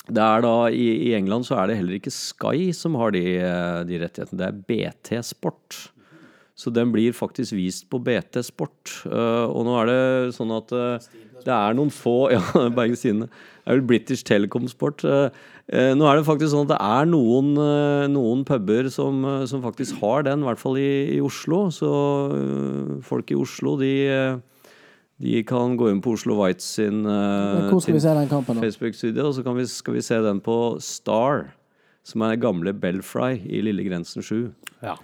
det 0.09 0.25
er 0.25 0.43
da, 0.43 0.55
i, 0.73 0.87
I 1.09 1.13
England 1.19 1.45
så 1.47 1.59
er 1.59 1.69
det 1.69 1.79
heller 1.79 1.99
ikke 1.99 2.13
Sky 2.13 2.71
som 2.75 2.97
har 2.99 3.13
de, 3.15 3.23
eh, 3.37 3.79
de 3.87 4.01
rettighetene, 4.01 4.41
det 4.41 4.49
er 4.49 4.61
BT 4.67 5.23
Sport. 5.27 5.79
Så 6.59 6.71
den 6.75 6.91
blir 6.91 7.15
faktisk 7.15 7.55
vist 7.55 7.85
på 7.91 8.01
BT 8.03 8.41
Sport. 8.43 8.97
Eh, 9.07 9.45
og 9.47 9.63
nå 9.63 9.77
er 9.79 9.87
det 9.87 10.01
sånn 10.35 10.51
at 10.51 10.73
eh, 10.75 11.05
det 11.45 11.53
er 11.55 11.77
noen 11.77 11.91
få 11.93 12.17
Ja, 12.35 12.41
Bergens 12.75 13.05
Tidende. 13.05 13.29
Det 13.29 13.71
er 13.71 13.77
vel 13.77 13.85
British 13.87 14.25
Telecom 14.27 14.67
Sport. 14.67 15.05
Eh, 15.07 15.93
nå 15.95 16.09
er 16.09 16.19
det 16.19 16.27
faktisk 16.27 16.51
sånn 16.51 16.67
at 16.67 16.73
det 16.73 16.81
er 16.83 17.07
noen, 17.07 17.53
noen 18.11 18.43
puber 18.47 18.89
som, 18.91 19.23
som 19.47 19.63
faktisk 19.63 20.01
har 20.01 20.25
den, 20.27 20.43
i 20.43 20.49
hvert 20.49 20.59
fall 20.59 20.79
i, 20.81 20.91
i 21.15 21.21
Oslo. 21.23 21.67
Så 21.71 21.93
folk 23.07 23.31
i 23.31 23.39
Oslo, 23.39 23.77
de, 23.79 23.93
de 25.21 25.45
kan 25.47 25.79
gå 25.79 25.93
inn 25.93 26.03
på 26.03 26.17
Oslo 26.17 26.41
Whites 26.41 26.67
sin, 26.75 27.05
sin? 28.57 28.65
Facebook-side, 28.65 29.23
og 29.23 29.37
så 29.37 29.45
kan 29.45 29.55
vi, 29.61 29.69
skal 29.69 29.99
vi 29.99 30.07
se 30.09 30.19
den 30.27 30.43
på 30.43 30.59
Star. 30.83 31.51
Som 32.09 32.23
er 32.25 32.39
gamle 32.41 32.73
Belfry 32.73 33.35
i 33.45 33.59
Lille 33.61 33.85
Grensen 33.85 34.25
7. 34.25 34.49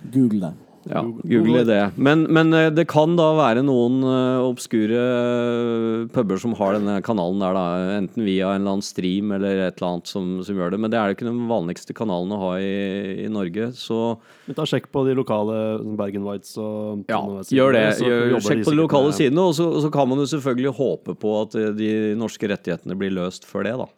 Google 0.09 0.49
den. 0.49 0.63
Ja, 0.85 1.01
google 1.01 1.63
det. 1.65 1.79
Men, 1.97 2.23
men 2.29 2.53
eh, 2.53 2.67
det 2.69 2.83
kan 2.91 3.15
da 3.17 3.31
være 3.39 3.63
noen 3.65 4.03
eh, 4.05 4.43
obskure 4.45 4.99
eh, 5.01 6.03
puber 6.13 6.37
som 6.41 6.53
har 6.59 6.75
denne 6.77 6.99
kanalen 7.05 7.41
der, 7.41 7.57
da. 7.57 7.63
Enten 7.95 8.25
via 8.27 8.51
en 8.53 8.61
eller 8.61 8.75
annen 8.75 8.85
stream 8.85 9.33
eller 9.33 9.63
et 9.65 9.79
eller 9.79 9.95
annet 9.95 10.11
som, 10.11 10.29
som 10.45 10.59
gjør 10.61 10.75
det. 10.75 10.81
Men 10.83 10.93
det 10.93 10.99
er 11.01 11.09
jo 11.09 11.17
ikke 11.17 11.29
den 11.29 11.41
vanligste 11.49 11.97
kanalen 11.97 12.35
å 12.37 12.39
ha 12.43 12.51
i, 12.61 13.25
i 13.25 13.27
Norge, 13.33 13.71
så 13.79 13.99
Men 14.45 14.59
ta 14.59 14.67
Sjekk 14.69 14.91
på 14.93 15.05
de 15.09 15.17
lokale 15.17 15.57
Bergen 15.97 16.25
Whites 16.27 16.53
og 16.61 17.09
ja, 17.09 17.23
gjør 17.49 17.73
det. 17.79 17.85
Gjør, 18.05 18.37
sjekk 18.45 18.61
de 18.61 18.69
på 18.69 18.77
de 18.77 18.81
lokale 18.83 19.09
med- 19.09 19.17
sidene, 19.17 19.49
og 19.49 19.57
så, 19.57 19.67
og 19.73 19.81
så 19.87 19.93
kan 19.93 20.09
man 20.11 20.21
jo 20.21 20.29
selvfølgelig 20.35 20.77
håpe 20.77 21.17
på 21.25 21.35
at 21.41 21.57
de 21.81 21.91
norske 22.19 22.49
rettighetene 22.53 22.97
blir 22.99 23.15
løst 23.17 23.49
før 23.49 23.65
det, 23.65 23.77
da. 23.81 23.89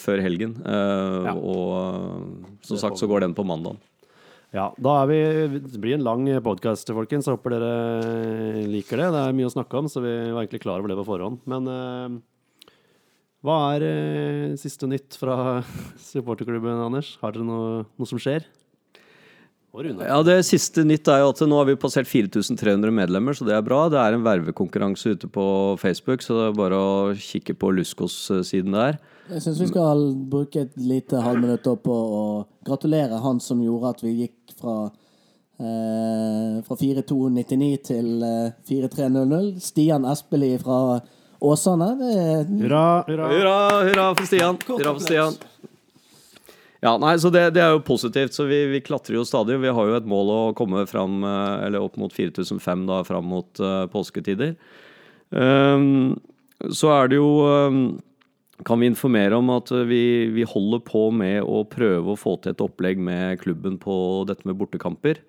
Før 0.00 0.20
helgen. 0.20 0.56
Ja. 0.64 1.32
Og 1.36 2.60
som 2.64 2.80
sagt 2.80 3.00
så 3.00 3.08
går 3.08 3.24
den 3.24 3.36
på 3.36 3.44
mandag. 3.48 3.76
Ja, 4.52 4.66
da 4.76 4.98
er 5.00 5.08
vi, 5.08 5.18
Det 5.64 5.80
blir 5.80 5.96
en 5.96 6.04
lang 6.04 6.26
podkast, 6.44 6.90
folkens. 6.92 7.24
Jeg 7.24 7.38
håper 7.38 7.54
dere 7.54 8.66
liker 8.68 9.00
det. 9.00 9.08
Det 9.14 9.22
er 9.22 9.36
mye 9.38 9.48
å 9.48 9.54
snakke 9.54 9.78
om, 9.80 9.88
så 9.88 10.02
vi 10.04 10.12
var 10.28 10.42
egentlig 10.42 10.60
klar 10.66 10.82
over 10.82 10.92
det 10.92 10.98
på 10.98 11.06
forhånd. 11.08 11.38
Men 11.48 11.70
eh, 11.72 12.18
hva 13.42 13.56
er 13.72 13.86
eh, 13.86 14.58
siste 14.60 14.88
nytt 14.90 15.16
fra 15.16 15.62
supporterklubben, 16.10 16.84
Anders? 16.84 17.14
Har 17.22 17.32
dere 17.32 17.48
noe, 17.48 17.86
noe 17.96 18.10
som 18.10 18.20
skjer? 18.20 18.44
Ja, 19.72 20.18
Det 20.20 20.36
siste 20.44 20.84
nytt 20.84 21.08
er 21.08 21.22
jo 21.22 21.30
at 21.32 21.40
nå 21.48 21.56
har 21.56 21.70
vi 21.70 21.78
passert 21.80 22.04
4300 22.04 22.92
medlemmer, 22.92 23.32
så 23.32 23.48
det 23.48 23.56
er 23.56 23.64
bra. 23.64 23.86
Det 23.88 23.96
er 24.02 24.18
en 24.18 24.26
vervekonkurranse 24.26 25.14
ute 25.16 25.32
på 25.32 25.46
Facebook, 25.80 26.20
så 26.20 26.36
det 26.36 26.44
er 26.50 26.58
bare 26.60 26.76
å 26.76 26.92
kikke 27.16 27.56
på 27.56 27.72
Luskos-siden 27.72 28.76
der. 28.76 29.00
Jeg 29.30 29.44
syns 29.44 29.60
vi 29.62 29.68
skal 29.70 30.02
bruke 30.32 30.64
et 30.64 30.74
lite 30.80 31.20
halvminutt 31.22 31.68
på 31.84 31.94
å 31.94 32.24
gratulere 32.66 33.20
han 33.22 33.38
som 33.40 33.62
gjorde 33.62 33.94
at 33.94 34.02
vi 34.02 34.16
gikk 34.24 34.54
fra 34.58 34.76
eh, 35.62 36.58
fra 36.66 36.76
4299 36.78 37.70
til 37.86 38.26
eh, 38.26 38.52
4300. 38.68 39.54
Stian 39.62 40.08
Espelid 40.10 40.62
fra 40.64 41.00
Åsane. 41.42 41.92
Det 42.00 42.10
er 42.12 42.44
Hurra, 42.50 42.84
hurra. 43.06 43.30
Hurra, 43.32 43.56
hurra 43.88 44.10
for 44.18 44.28
Stian! 44.30 44.58
Hurra 44.66 44.94
for 44.96 45.06
Stian. 45.06 45.38
Ja, 46.82 46.96
nei, 46.98 47.14
så 47.22 47.30
det, 47.30 47.44
det 47.54 47.62
er 47.62 47.76
jo 47.76 47.84
positivt. 47.86 48.34
Så 48.34 48.48
vi, 48.50 48.64
vi 48.72 48.82
klatrer 48.82 49.20
jo 49.20 49.26
stadig. 49.26 49.60
Vi 49.62 49.70
har 49.70 49.90
jo 49.90 49.98
et 50.00 50.08
mål 50.08 50.34
å 50.34 50.40
komme 50.58 50.82
fram, 50.90 51.20
eh, 51.22 51.66
eller 51.68 51.86
opp 51.86 51.98
mot 52.00 52.14
4005 52.14 52.86
da, 52.90 53.02
fram 53.06 53.28
mot 53.30 53.62
uh, 53.62 53.84
påsketider. 53.92 54.56
Um, 55.30 56.18
så 56.74 56.90
er 56.94 57.10
det 57.10 57.16
jo 57.18 57.28
ehm, 57.46 57.84
Kan 58.66 58.82
vi 58.82 58.90
informere 58.90 59.38
om 59.38 59.50
at 59.54 59.70
vi, 59.88 60.28
vi 60.30 60.44
holder 60.46 60.82
på 60.86 61.06
med 61.14 61.42
å 61.42 61.62
prøve 61.70 62.12
å 62.12 62.18
få 62.18 62.36
til 62.42 62.54
et 62.54 62.62
opplegg 62.62 63.00
med 63.00 63.40
klubben 63.42 63.78
på 63.80 63.94
dette 64.28 64.46
med 64.48 64.58
bortekamper. 64.60 65.22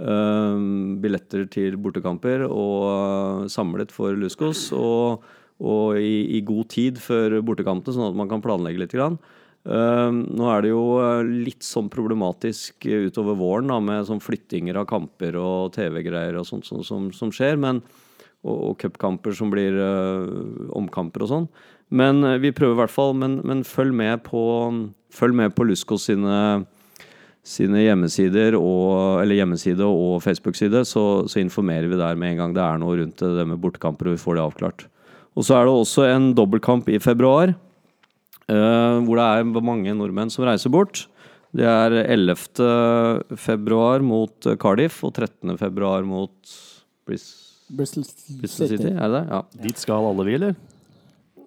Uh, 0.00 0.56
billetter 1.02 1.44
til 1.50 1.74
bortekamper 1.82 2.46
og 2.46 2.86
uh, 2.86 3.48
samlet 3.52 3.92
for 3.92 4.16
Luskos. 4.16 4.68
Og, 4.76 5.26
og 5.60 6.00
i, 6.00 6.38
i 6.38 6.40
god 6.46 6.70
tid 6.72 7.02
før 7.02 7.40
bortekampene, 7.44 7.96
sånn 7.96 8.08
at 8.12 8.18
man 8.18 8.30
kan 8.30 8.44
planlegge 8.44 8.84
litt. 8.84 8.96
Grann. 8.96 9.18
Uh, 9.60 10.08
nå 10.08 10.46
er 10.48 10.62
det 10.64 10.70
jo 10.70 10.84
eh, 11.04 11.26
litt 11.44 11.66
sånn 11.66 11.90
problematisk 11.92 12.86
utover 12.88 13.36
våren 13.36 13.68
da, 13.68 13.76
med 13.84 14.06
sånn 14.08 14.22
flyttinger 14.24 14.78
av 14.80 14.86
kamper 14.88 15.36
og 15.36 15.74
TV-greier 15.74 16.38
og 16.40 16.46
sånt 16.48 16.64
som, 16.64 16.80
som, 16.86 17.10
som 17.12 17.34
skjer. 17.34 17.60
Men, 17.60 17.82
og, 18.46 18.56
og 18.70 18.74
cupkamper 18.80 19.36
som 19.36 19.52
blir 19.52 19.76
uh, 19.76 20.70
omkamper 20.76 21.26
og 21.26 21.30
sånn. 21.30 21.48
Men 21.90 22.22
eh, 22.24 22.38
vi 22.38 22.52
prøver 22.54 22.76
i 22.76 22.80
hvert 22.84 22.94
fall. 22.94 23.16
Men, 23.18 23.40
men 23.46 23.64
følg 23.66 23.94
med 23.96 24.22
på, 24.26 24.42
følg 25.14 25.36
med 25.36 25.56
på 25.56 25.66
Luskos 25.68 26.06
sine 26.10 26.66
sine 27.46 27.80
hjemmesider 27.86 28.52
og, 28.58 29.22
eller 29.22 29.38
hjemmeside 29.38 29.86
og 29.86 30.20
Facebook-side, 30.20 30.82
så, 30.84 31.04
så 31.24 31.40
informerer 31.40 31.88
vi 31.88 31.96
der 31.96 32.18
med 32.20 32.34
en 32.34 32.42
gang 32.42 32.56
det 32.56 32.62
er 32.62 32.80
noe 32.82 32.98
rundt 33.00 33.22
det, 33.24 33.46
med 33.48 33.60
bortekamper, 33.62 34.10
og 34.10 34.18
vi 34.18 34.20
får 34.20 34.36
det 34.36 34.44
avklart. 34.44 34.84
Og 35.32 35.46
så 35.46 35.56
er 35.56 35.66
det 35.66 35.72
også 35.72 36.04
en 36.10 36.30
dobbeltkamp 36.36 36.90
i 36.92 37.00
februar, 37.00 37.54
uh, 38.52 39.00
hvor 39.06 39.16
det 39.16 39.26
er 39.26 39.66
mange 39.72 39.96
nordmenn 39.96 40.32
som 40.32 40.44
reiser 40.44 40.72
bort. 40.72 41.06
Det 41.56 41.66
er 41.66 41.96
11. 42.04 42.36
februar 43.40 44.04
mot 44.04 44.52
Cardiff 44.60 45.00
og 45.02 45.16
13. 45.16 45.56
februar 45.58 46.04
mot 46.06 46.58
Bris 47.08 47.49
Bristol 47.76 48.04
Bristol 48.40 48.68
City. 48.68 48.76
City. 48.76 48.92
Er 48.92 49.08
det 49.08 49.14
det? 49.20 49.24
Ja. 49.30 49.42
Dit 49.66 49.78
skal 49.78 50.06
alle 50.10 50.24
vi, 50.26 50.34
eller? 50.34 50.54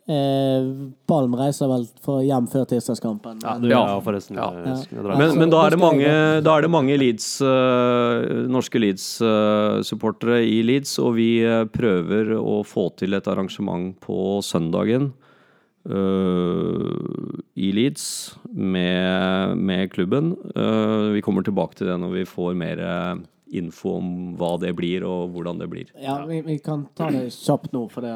Eh, 0.03 0.65
Palm 1.07 1.35
reiser 1.39 1.69
vel 1.71 1.85
for 2.03 2.19
hjem 2.25 2.47
før 2.51 2.65
tirsdagskampen. 2.67 3.39
Ja, 3.43 3.53
men- 3.57 3.69
Ja. 3.71 3.99
forresten. 4.03 4.35
Ja. 4.35 4.49
Men, 5.15 5.37
men 5.39 5.49
da 5.49 5.65
er 5.65 5.69
det 5.71 5.79
mange, 5.79 6.41
da 6.43 6.57
er 6.57 6.61
det 6.61 6.71
mange 6.71 6.97
Leeds, 6.99 7.39
uh, 7.41 8.47
norske 8.51 8.79
Leeds-supportere 8.83 10.41
i 10.43 10.61
Leeds, 10.61 10.97
og 10.99 11.15
vi 11.15 11.45
uh, 11.47 11.63
prøver 11.71 12.33
å 12.35 12.65
få 12.67 12.89
til 12.97 13.13
et 13.13 13.27
arrangement 13.31 13.95
på 14.03 14.41
søndagen 14.43 15.13
eh, 15.89 17.39
i 17.55 17.71
Leeds 17.75 18.35
med, 18.53 19.57
med 19.57 19.91
klubben. 19.91 20.33
Eh, 20.55 21.11
vi 21.15 21.21
kommer 21.21 21.43
tilbake 21.43 21.75
til 21.79 21.87
det 21.87 21.97
når 21.99 22.11
vi 22.19 22.23
får 22.29 22.55
mer 22.55 22.79
info 23.57 23.97
om 23.99 24.07
hva 24.39 24.55
det 24.61 24.73
blir, 24.77 25.05
og 25.07 25.33
hvordan 25.35 25.61
det 25.61 25.69
blir. 25.71 25.91
Ja, 26.01 26.17
vi, 26.29 26.41
vi 26.45 26.57
kan 26.63 26.87
ta 26.97 27.09
det 27.13 27.27
kjapt 27.35 27.73
nå, 27.75 27.85
for 27.93 28.07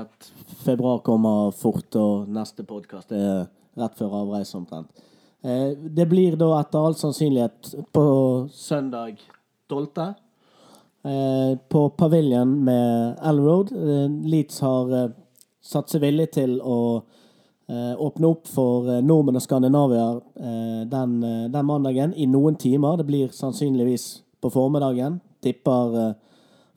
februar 0.66 1.04
kommer 1.06 1.52
fort, 1.56 1.90
og 2.00 2.32
neste 2.32 2.66
podkast 2.68 3.14
er 3.16 3.46
rett 3.78 4.00
før 4.00 4.22
avreise 4.24 4.58
omtrent. 4.58 5.06
Eh, 5.48 5.78
det 5.78 6.06
blir 6.10 6.38
da 6.40 6.50
etter 6.60 6.86
all 6.86 6.96
sannsynlighet 6.98 7.76
på 7.94 8.06
søndag 8.54 9.22
12. 9.70 9.88
Eh, 11.08 11.58
på 11.70 11.90
paviljen 11.90 12.58
med 12.66 13.20
L-Road. 13.22 13.72
Eh, 13.72 14.10
Leeds 14.28 14.60
har 14.66 15.14
satt 15.62 15.94
seg 15.94 16.04
villig 16.08 16.32
til 16.40 16.60
å 16.62 17.04
åpne 17.68 18.30
opp 18.32 18.46
for 18.48 18.86
nordmenn 19.04 19.36
og 19.36 19.42
skandinavier 19.44 20.22
den, 20.88 21.16
den 21.52 21.66
mandagen 21.68 22.14
i 22.16 22.24
noen 22.24 22.56
timer. 22.56 22.96
Det 22.96 23.04
blir 23.10 23.34
sannsynligvis 23.36 24.06
på 24.40 24.52
formiddagen. 24.54 25.18
Tipper 25.44 26.00
eh, 26.02 26.14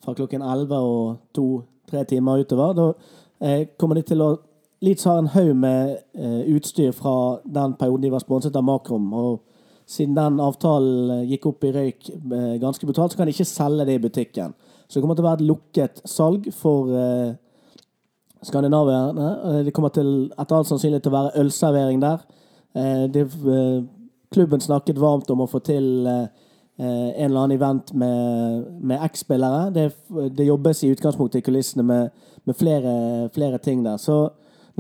fra 0.05 0.15
klokken 0.15 0.43
11 0.43 0.77
og 0.77 1.19
to-tre 1.35 2.05
timer 2.09 2.45
utover. 2.45 2.73
Da 2.77 2.87
eh, 3.47 3.67
kommer 3.79 4.01
de 4.01 4.07
til 4.13 4.25
å 4.25 4.37
Leeds 4.81 5.05
har 5.05 5.19
en 5.21 5.29
haug 5.35 5.51
med 5.61 5.99
eh, 6.17 6.55
utstyr 6.55 6.95
fra 6.97 7.41
den 7.45 7.75
perioden 7.77 8.07
de 8.07 8.13
var 8.15 8.23
sponset 8.23 8.55
av 8.57 8.65
Makrom. 8.65 9.13
og 9.13 9.43
siden 9.91 10.15
den 10.17 10.39
avtalen 10.41 11.27
gikk 11.29 11.49
opp 11.51 11.65
i 11.67 11.73
røyk 11.75 12.07
ganske 12.63 12.87
brutalt, 12.87 13.13
så 13.13 13.19
kan 13.19 13.27
de 13.27 13.35
ikke 13.35 13.45
selge 13.45 13.85
det 13.89 13.97
i 13.99 14.03
butikken. 14.05 14.55
Så 14.87 14.97
det 14.97 15.03
kommer 15.03 15.19
til 15.19 15.25
å 15.25 15.29
være 15.29 15.41
et 15.43 15.49
lukket 15.49 16.01
salg 16.09 16.47
for 16.55 16.93
eh, 16.95 17.35
skandinavierne. 18.47 19.65
Det 19.67 19.75
kommer 19.75 19.93
til 19.93 20.31
etter 20.31 20.57
all 20.57 20.69
sannsynlighet 20.69 21.05
til 21.05 21.13
å 21.13 21.19
være 21.19 21.43
ølservering 21.43 22.01
der. 22.01 22.23
Klubben 24.31 24.63
snakket 24.63 25.03
varmt 25.03 25.29
om 25.35 25.43
å 25.43 25.51
få 25.51 25.61
til 25.67 26.07
en 26.81 27.27
eller 27.27 27.43
annen 27.43 27.57
event 27.59 27.91
med, 27.93 28.67
med 28.81 29.03
X-spillere. 29.11 29.71
Det, 29.75 29.91
det 30.37 30.47
jobbes 30.49 30.85
i 30.85 30.93
utgangspunktet 30.95 31.43
i 31.43 31.45
kulissene 31.45 31.85
med, 31.85 32.15
med 32.49 32.57
flere, 32.57 33.29
flere 33.35 33.59
ting 33.59 33.85
der. 33.85 33.99
Så 34.01 34.31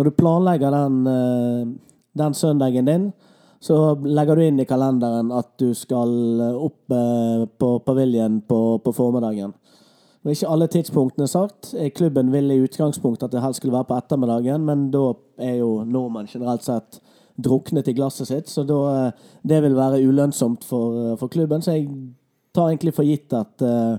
når 0.00 0.08
du 0.08 0.10
planlegger 0.16 0.70
den, 0.70 1.06
eh, 1.06 1.66
den 2.18 2.34
søndagen 2.34 2.84
din, 2.84 3.12
så 3.60 3.94
legger 4.04 4.36
du 4.36 4.42
inn 4.46 4.60
i 4.60 4.64
kalenderen 4.64 5.32
at 5.36 5.50
du 5.60 5.74
skal 5.76 6.40
opp 6.56 6.94
eh, 6.96 7.44
på 7.60 7.78
paviljen 7.84 8.40
på, 8.48 8.78
på 8.80 8.94
formiddagen. 8.96 9.52
Er 10.24 10.34
ikke 10.34 10.48
alle 10.52 10.68
tidspunktene 10.68 11.28
sagt. 11.28 11.74
Eh, 11.76 11.90
Klubben 11.92 12.32
ville 12.32 12.56
i 12.56 12.64
utgangspunktet 12.64 13.28
at 13.28 13.32
det 13.36 13.44
helst 13.44 13.60
skulle 13.60 13.76
være 13.76 13.90
på 13.90 13.98
ettermiddagen, 14.00 14.64
men 14.64 14.88
da 14.92 15.12
er 15.40 15.58
jo 15.60 15.82
nordmenn 15.84 16.28
generelt 16.32 16.64
sett 16.64 17.00
druknet 17.42 17.88
i 17.88 17.94
glasset 17.96 18.28
sitt, 18.28 18.48
så 18.48 18.64
da, 18.66 18.78
eh, 19.06 19.12
det 19.42 19.62
vil 19.62 19.76
være 19.76 20.00
ulønnsomt 20.04 20.64
for, 20.64 21.12
eh, 21.12 21.16
for 21.16 21.28
klubben. 21.28 21.62
Så 21.62 21.72
jeg 21.72 21.88
tar 22.54 22.70
egentlig 22.70 22.94
for 22.94 23.04
gitt 23.04 23.32
at, 23.32 23.62
eh, 23.62 23.98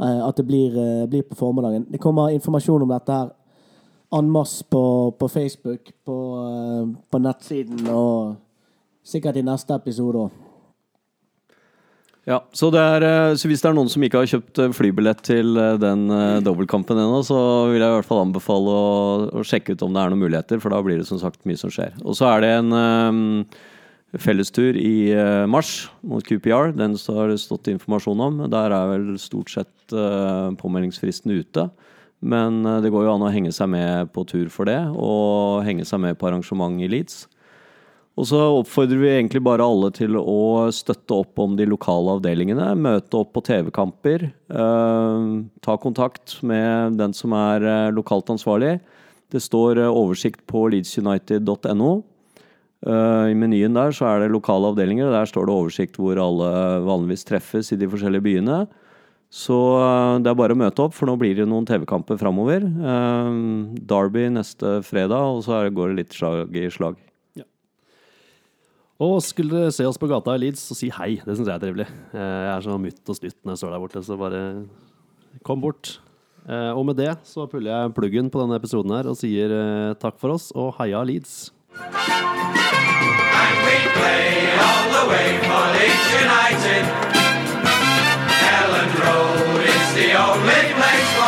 at 0.00 0.36
det 0.36 0.46
blir, 0.46 1.06
blir 1.06 1.22
på 1.22 1.36
formiddagen. 1.36 1.86
Det 1.90 2.00
kommer 2.00 2.32
informasjon 2.32 2.82
om 2.82 2.88
dette 2.88 3.12
her 3.12 3.30
en 4.12 4.30
masse 4.30 4.64
på, 4.64 5.14
på 5.18 5.28
Facebook, 5.28 5.92
på, 6.04 6.16
på 7.10 7.18
nettsiden 7.18 7.88
og 7.88 8.36
sikkert 9.04 9.36
i 9.36 9.42
neste 9.42 9.74
episode 9.74 10.18
òg. 10.26 10.30
Ja, 12.22 12.38
så, 12.54 12.68
er, 12.78 13.02
eh, 13.02 13.32
så 13.34 13.48
hvis 13.50 13.64
det 13.64 13.72
er 13.72 13.74
noen 13.74 13.90
som 13.90 14.02
ikke 14.06 14.20
har 14.20 14.30
kjøpt 14.30 14.60
eh, 14.62 14.74
flybillett 14.76 15.24
til 15.26 15.56
eh, 15.58 15.74
den 15.82 16.04
dobbeltkampen 16.46 17.00
ennå, 17.02 17.18
så 17.26 17.38
vil 17.72 17.82
jeg 17.82 17.90
i 17.90 17.96
hvert 17.96 18.06
fall 18.06 18.22
anbefale 18.22 18.74
å, 18.78 18.92
å 19.40 19.42
sjekke 19.46 19.74
ut 19.74 19.82
om 19.82 19.90
det 19.90 20.04
er 20.04 20.12
noen 20.12 20.22
muligheter, 20.22 20.62
for 20.62 20.70
da 20.70 20.78
blir 20.86 21.00
det 21.00 21.08
som 21.08 21.18
sagt 21.18 21.42
mye 21.48 21.58
som 21.58 21.72
skjer. 21.74 21.96
Og 22.06 22.14
så 22.18 22.28
er 22.30 22.44
det 22.44 22.52
en 22.60 22.70
um, 22.70 23.24
fellestur 24.22 24.78
i 24.78 25.10
mars 25.50 25.88
mot 26.06 26.22
QPR. 26.22 26.70
Den 26.78 26.94
som 27.00 27.18
har 27.18 27.32
det 27.32 27.40
stått 27.42 27.72
informasjon 27.72 28.22
om. 28.22 28.40
Der 28.52 28.76
er 28.76 28.92
vel 28.92 29.08
stort 29.18 29.50
sett 29.50 29.96
uh, 29.96 30.54
påmeldingsfristen 30.60 31.34
ute. 31.34 31.66
Men 32.22 32.62
det 32.84 32.92
går 32.94 33.08
jo 33.08 33.16
an 33.16 33.24
å 33.26 33.32
henge 33.34 33.50
seg 33.50 33.72
med 33.72 34.12
på 34.14 34.22
tur 34.30 34.46
for 34.52 34.70
det, 34.70 34.78
og 34.94 35.64
henge 35.66 35.82
seg 35.88 35.98
med 36.04 36.14
på 36.20 36.28
arrangement 36.28 36.78
i 36.78 36.86
Leeds. 36.86 37.24
Og 38.20 38.26
så 38.28 38.38
oppfordrer 38.58 39.00
vi 39.00 39.08
egentlig 39.14 39.40
bare 39.44 39.64
alle 39.64 39.88
til 39.96 40.18
å 40.20 40.68
støtte 40.74 41.16
opp 41.22 41.40
om 41.40 41.54
de 41.56 41.64
lokale 41.64 42.18
avdelingene. 42.18 42.74
Møte 42.76 43.22
opp 43.22 43.30
på 43.32 43.42
TV-kamper. 43.46 44.26
Eh, 44.28 45.28
ta 45.64 45.76
kontakt 45.80 46.36
med 46.44 46.98
den 47.00 47.16
som 47.16 47.32
er 47.36 47.64
eh, 47.64 47.92
lokalt 47.96 48.28
ansvarlig. 48.34 48.76
Det 49.32 49.40
står 49.40 49.80
eh, 49.80 49.88
oversikt 49.88 50.44
på 50.50 50.66
leedsunited.no. 50.74 51.92
Eh, 52.84 53.30
I 53.32 53.38
menyen 53.38 53.78
der 53.78 53.96
så 53.96 54.10
er 54.10 54.20
det 54.20 54.34
lokale 54.34 54.74
avdelinger, 54.74 55.08
og 55.08 55.16
der 55.16 55.30
står 55.30 55.48
det 55.48 55.54
oversikt 55.56 55.96
hvor 55.96 56.20
alle 56.20 56.52
vanligvis 56.84 57.24
treffes 57.28 57.72
i 57.72 57.78
de 57.80 57.88
forskjellige 57.88 58.26
byene. 58.26 58.58
Så 59.32 59.56
eh, 59.78 60.18
det 60.20 60.28
er 60.28 60.36
bare 60.36 60.52
å 60.52 60.60
møte 60.60 60.84
opp, 60.84 60.92
for 60.98 61.08
nå 61.08 61.16
blir 61.16 61.38
det 61.40 61.48
noen 61.48 61.64
TV-kamper 61.64 62.20
framover. 62.20 62.68
Eh, 62.68 63.40
Derby 63.88 64.28
neste 64.36 64.82
fredag, 64.84 65.38
og 65.38 65.46
så 65.48 65.64
går 65.72 65.94
det 65.94 66.02
litt 66.02 66.18
slag 66.20 66.60
i 66.60 66.68
slag. 66.76 67.00
Og 69.02 69.18
skulle 69.24 69.56
dere 69.56 69.72
se 69.74 69.86
oss 69.88 69.98
på 69.98 70.08
gata 70.10 70.34
i 70.36 70.42
Leeds, 70.44 70.62
så 70.68 70.76
si 70.78 70.90
hei. 70.94 71.16
Det 71.24 71.34
syns 71.34 71.48
jeg 71.48 71.56
er 71.56 71.62
trivelig. 71.64 71.86
Eh, 72.12 72.18
Jeg 72.46 72.52
er 72.56 72.64
så 72.68 72.78
mutt 72.78 73.02
og 73.10 73.18
snytt 73.18 73.38
når 73.42 73.54
jeg 73.56 73.62
står 73.62 73.72
der 73.74 73.82
borte, 73.82 74.02
så 74.06 74.18
bare 74.20 74.42
kom 75.48 75.60
bort. 75.64 75.96
Eh, 76.48 76.70
Og 76.76 76.84
med 76.86 76.96
det 77.00 77.16
så 77.26 77.46
puller 77.50 77.70
jeg 77.72 77.94
pluggen 77.96 78.30
på 78.30 78.40
denne 78.42 78.58
episoden 78.60 78.94
her 78.94 79.08
og 79.10 79.16
sier 79.18 79.50
eh, 79.58 79.94
takk 80.02 80.18
for 80.22 80.36
oss, 80.36 80.52
og 80.54 80.74
heia 80.78 81.02
Leeds. 81.02 81.50
And 87.32 88.72
Leeds 88.72 89.00
Road 89.00 89.60
is 89.64 89.94
the 89.94 90.08
only 90.18 90.62
place 90.76 91.21